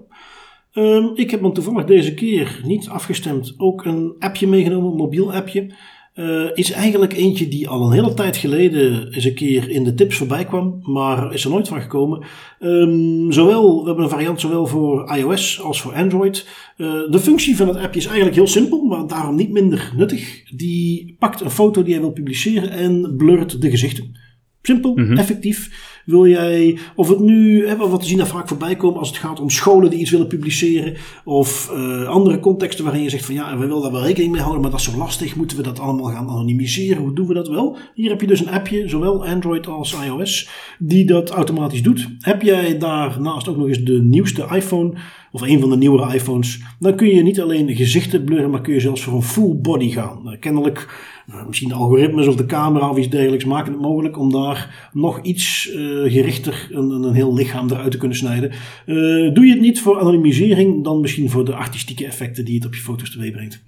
Um, 0.73 1.11
ik 1.15 1.31
heb 1.31 1.41
dan 1.41 1.53
toevallig 1.53 1.85
deze 1.85 2.13
keer 2.13 2.61
niet 2.63 2.87
afgestemd 2.87 3.53
ook 3.57 3.85
een 3.85 4.15
appje 4.19 4.47
meegenomen, 4.47 4.91
een 4.91 4.97
mobiel 4.97 5.33
appje. 5.33 5.75
Uh, 6.19 6.49
is 6.53 6.71
eigenlijk 6.71 7.13
eentje 7.13 7.47
die 7.47 7.67
al 7.67 7.85
een 7.85 7.91
hele 7.91 8.13
tijd 8.13 8.37
geleden 8.37 9.13
eens 9.13 9.25
een 9.25 9.33
keer 9.33 9.69
in 9.69 9.83
de 9.83 9.93
tips 9.93 10.15
voorbij 10.15 10.45
kwam, 10.45 10.79
maar 10.83 11.33
is 11.33 11.43
er 11.43 11.49
nooit 11.49 11.67
van 11.67 11.81
gekomen. 11.81 12.25
Um, 12.59 13.31
zowel, 13.31 13.79
we 13.79 13.85
hebben 13.85 14.03
een 14.03 14.09
variant 14.09 14.39
zowel 14.39 14.65
voor 14.65 15.15
iOS 15.15 15.61
als 15.61 15.81
voor 15.81 15.93
Android. 15.93 16.47
Uh, 16.77 16.87
de 17.09 17.19
functie 17.19 17.55
van 17.55 17.67
het 17.67 17.77
appje 17.77 17.99
is 17.99 18.05
eigenlijk 18.05 18.35
heel 18.35 18.47
simpel, 18.47 18.83
maar 18.83 19.07
daarom 19.07 19.35
niet 19.35 19.51
minder 19.51 19.93
nuttig. 19.95 20.43
Die 20.55 21.15
pakt 21.19 21.41
een 21.41 21.51
foto 21.51 21.83
die 21.83 21.93
hij 21.93 22.01
wil 22.01 22.11
publiceren 22.11 22.69
en 22.69 23.13
blurt 23.17 23.61
de 23.61 23.69
gezichten. 23.69 24.15
Simpel, 24.61 24.95
mm 24.95 25.05
-hmm. 25.05 25.17
effectief. 25.17 25.88
Wil 26.09 26.27
jij, 26.27 26.77
of 26.95 27.09
het 27.09 27.19
nu, 27.19 27.67
wat 27.77 28.01
we 28.01 28.07
zien 28.07 28.17
daar 28.17 28.27
vaak 28.27 28.47
voorbij 28.47 28.75
komen 28.75 28.99
als 28.99 29.07
het 29.07 29.17
gaat 29.17 29.39
om 29.39 29.49
scholen 29.49 29.89
die 29.89 29.99
iets 29.99 30.11
willen 30.11 30.27
publiceren. 30.27 30.95
Of 31.23 31.71
uh, 31.73 32.07
andere 32.07 32.39
contexten 32.39 32.83
waarin 32.83 33.03
je 33.03 33.09
zegt 33.09 33.25
van 33.25 33.35
ja, 33.35 33.57
we 33.57 33.65
willen 33.65 33.81
daar 33.81 33.91
wel 33.91 34.05
rekening 34.05 34.31
mee 34.31 34.41
houden, 34.41 34.61
maar 34.61 34.71
dat 34.71 34.79
is 34.79 34.85
zo 34.85 34.97
lastig. 34.97 35.35
Moeten 35.35 35.57
we 35.57 35.63
dat 35.63 35.79
allemaal 35.79 36.11
gaan 36.11 36.29
anonimiseren? 36.29 37.01
Hoe 37.01 37.13
doen 37.13 37.27
we 37.27 37.33
dat 37.33 37.47
wel? 37.47 37.77
Hier 37.93 38.09
heb 38.09 38.21
je 38.21 38.27
dus 38.27 38.39
een 38.39 38.49
appje, 38.49 38.87
zowel 38.87 39.25
Android 39.25 39.67
als 39.67 39.95
iOS, 40.05 40.49
die 40.79 41.05
dat 41.05 41.29
automatisch 41.29 41.83
doet. 41.83 42.09
Heb 42.19 42.41
jij 42.41 42.77
daarnaast 42.77 43.47
ook 43.47 43.57
nog 43.57 43.67
eens 43.67 43.83
de 43.83 44.01
nieuwste 44.01 44.47
iPhone, 44.51 44.93
of 45.31 45.41
een 45.41 45.59
van 45.59 45.69
de 45.69 45.77
nieuwere 45.77 46.13
iPhones, 46.13 46.61
dan 46.79 46.95
kun 46.95 47.07
je 47.07 47.21
niet 47.21 47.41
alleen 47.41 47.75
gezichten 47.75 48.23
blurren, 48.23 48.49
maar 48.49 48.61
kun 48.61 48.73
je 48.73 48.79
zelfs 48.79 49.01
voor 49.01 49.13
een 49.13 49.23
full 49.23 49.55
body 49.55 49.89
gaan. 49.89 50.21
Uh, 50.25 50.39
kennelijk 50.39 50.87
nou, 51.31 51.47
misschien 51.47 51.69
de 51.69 51.73
algoritmes 51.73 52.27
of 52.27 52.35
de 52.35 52.45
camera 52.45 52.89
of 52.89 52.97
iets 52.97 53.09
dergelijks 53.09 53.45
maken 53.45 53.71
het 53.71 53.81
mogelijk 53.81 54.17
om 54.17 54.31
daar 54.31 54.89
nog 54.93 55.21
iets 55.21 55.69
uh, 55.69 56.11
gerichter 56.11 56.67
een, 56.71 56.89
een, 56.89 57.13
heel 57.13 57.33
lichaam 57.33 57.69
eruit 57.69 57.91
te 57.91 57.97
kunnen 57.97 58.17
snijden. 58.17 58.51
Uh, 58.85 59.33
doe 59.33 59.45
je 59.45 59.51
het 59.51 59.61
niet 59.61 59.81
voor 59.81 59.99
anonimisering, 59.99 60.83
dan 60.83 61.01
misschien 61.01 61.29
voor 61.29 61.45
de 61.45 61.55
artistieke 61.55 62.05
effecten 62.05 62.45
die 62.45 62.55
het 62.55 62.65
op 62.65 62.75
je 62.75 62.81
foto's 62.81 63.11
teweeg 63.11 63.31
brengt. 63.31 63.63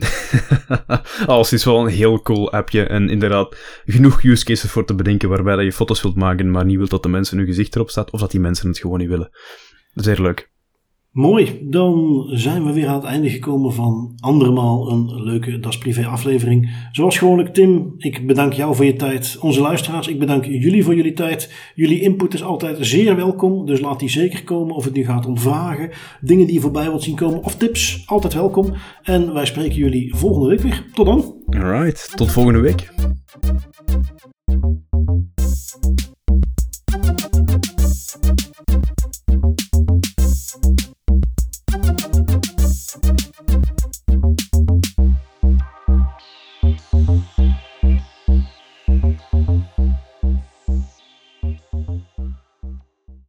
Alles 1.26 1.54
is 1.54 1.66
wel 1.66 1.80
een 1.80 1.94
heel 1.94 2.22
cool 2.22 2.52
appje 2.52 2.84
en 2.84 3.10
inderdaad 3.10 3.58
genoeg 3.86 4.24
use 4.24 4.46
cases 4.46 4.72
voor 4.72 4.86
te 4.86 4.96
bedenken 4.96 5.30
waarbij 5.30 5.56
dat 5.56 5.66
je 5.66 5.72
foto's 5.72 6.02
wilt 6.02 6.16
maken, 6.16 6.52
maar 6.52 6.66
niet 6.66 6.78
wilt 6.78 6.90
dat 6.90 7.04
de 7.04 7.10
mensen 7.10 7.38
hun 7.38 7.48
gezicht 7.48 7.76
erop 7.76 7.90
staat 7.90 8.12
of 8.12 8.20
dat 8.20 8.32
die 8.32 8.40
mensen 8.40 8.68
het 8.68 8.80
gewoon 8.80 9.00
niet 9.00 9.10
willen. 9.10 9.30
Zeer 9.94 10.22
leuk. 10.22 10.51
Mooi, 11.12 11.60
dan 11.64 12.24
zijn 12.30 12.66
we 12.66 12.74
weer 12.74 12.88
aan 12.88 12.96
het 12.96 13.04
einde 13.04 13.30
gekomen 13.30 13.74
van 13.74 14.14
andermaal 14.20 14.92
een 14.92 15.24
leuke 15.24 15.60
Das 15.60 15.78
Privé 15.78 16.06
aflevering. 16.06 16.88
Zoals 16.92 17.18
gewoonlijk 17.18 17.54
Tim, 17.54 17.94
ik 17.98 18.28
bedank 18.28 18.54
jou 18.54 18.76
voor 18.76 18.86
je 18.86 18.96
tijd. 18.96 19.38
Onze 19.42 19.62
luisteraars, 19.62 20.08
ik 20.08 20.20
bedank 20.20 20.46
jullie 20.46 20.84
voor 20.84 20.96
jullie 20.96 21.14
tijd. 21.14 21.54
Jullie 21.76 22.02
input 22.02 22.34
is 22.34 22.44
altijd 22.44 22.78
zeer 22.80 23.16
welkom, 23.16 23.66
dus 23.66 23.80
laat 23.80 24.00
die 24.00 24.10
zeker 24.10 24.44
komen. 24.44 24.76
Of 24.76 24.84
het 24.84 24.94
nu 24.94 25.06
gaat 25.06 25.26
om 25.26 25.38
vragen, 25.38 25.90
dingen 26.22 26.46
die 26.46 26.56
je 26.56 26.62
voorbij 26.62 26.90
wilt 26.90 27.04
zien 27.04 27.16
komen 27.16 27.44
of 27.44 27.56
tips, 27.56 28.04
altijd 28.06 28.34
welkom. 28.34 28.74
En 29.04 29.34
wij 29.34 29.46
spreken 29.46 29.76
jullie 29.76 30.16
volgende 30.16 30.48
week 30.48 30.62
weer. 30.62 30.86
Tot 30.94 31.06
dan. 31.06 31.36
Alright, 31.46 32.12
tot 32.16 32.32
volgende 32.32 32.60
week. 32.60 32.90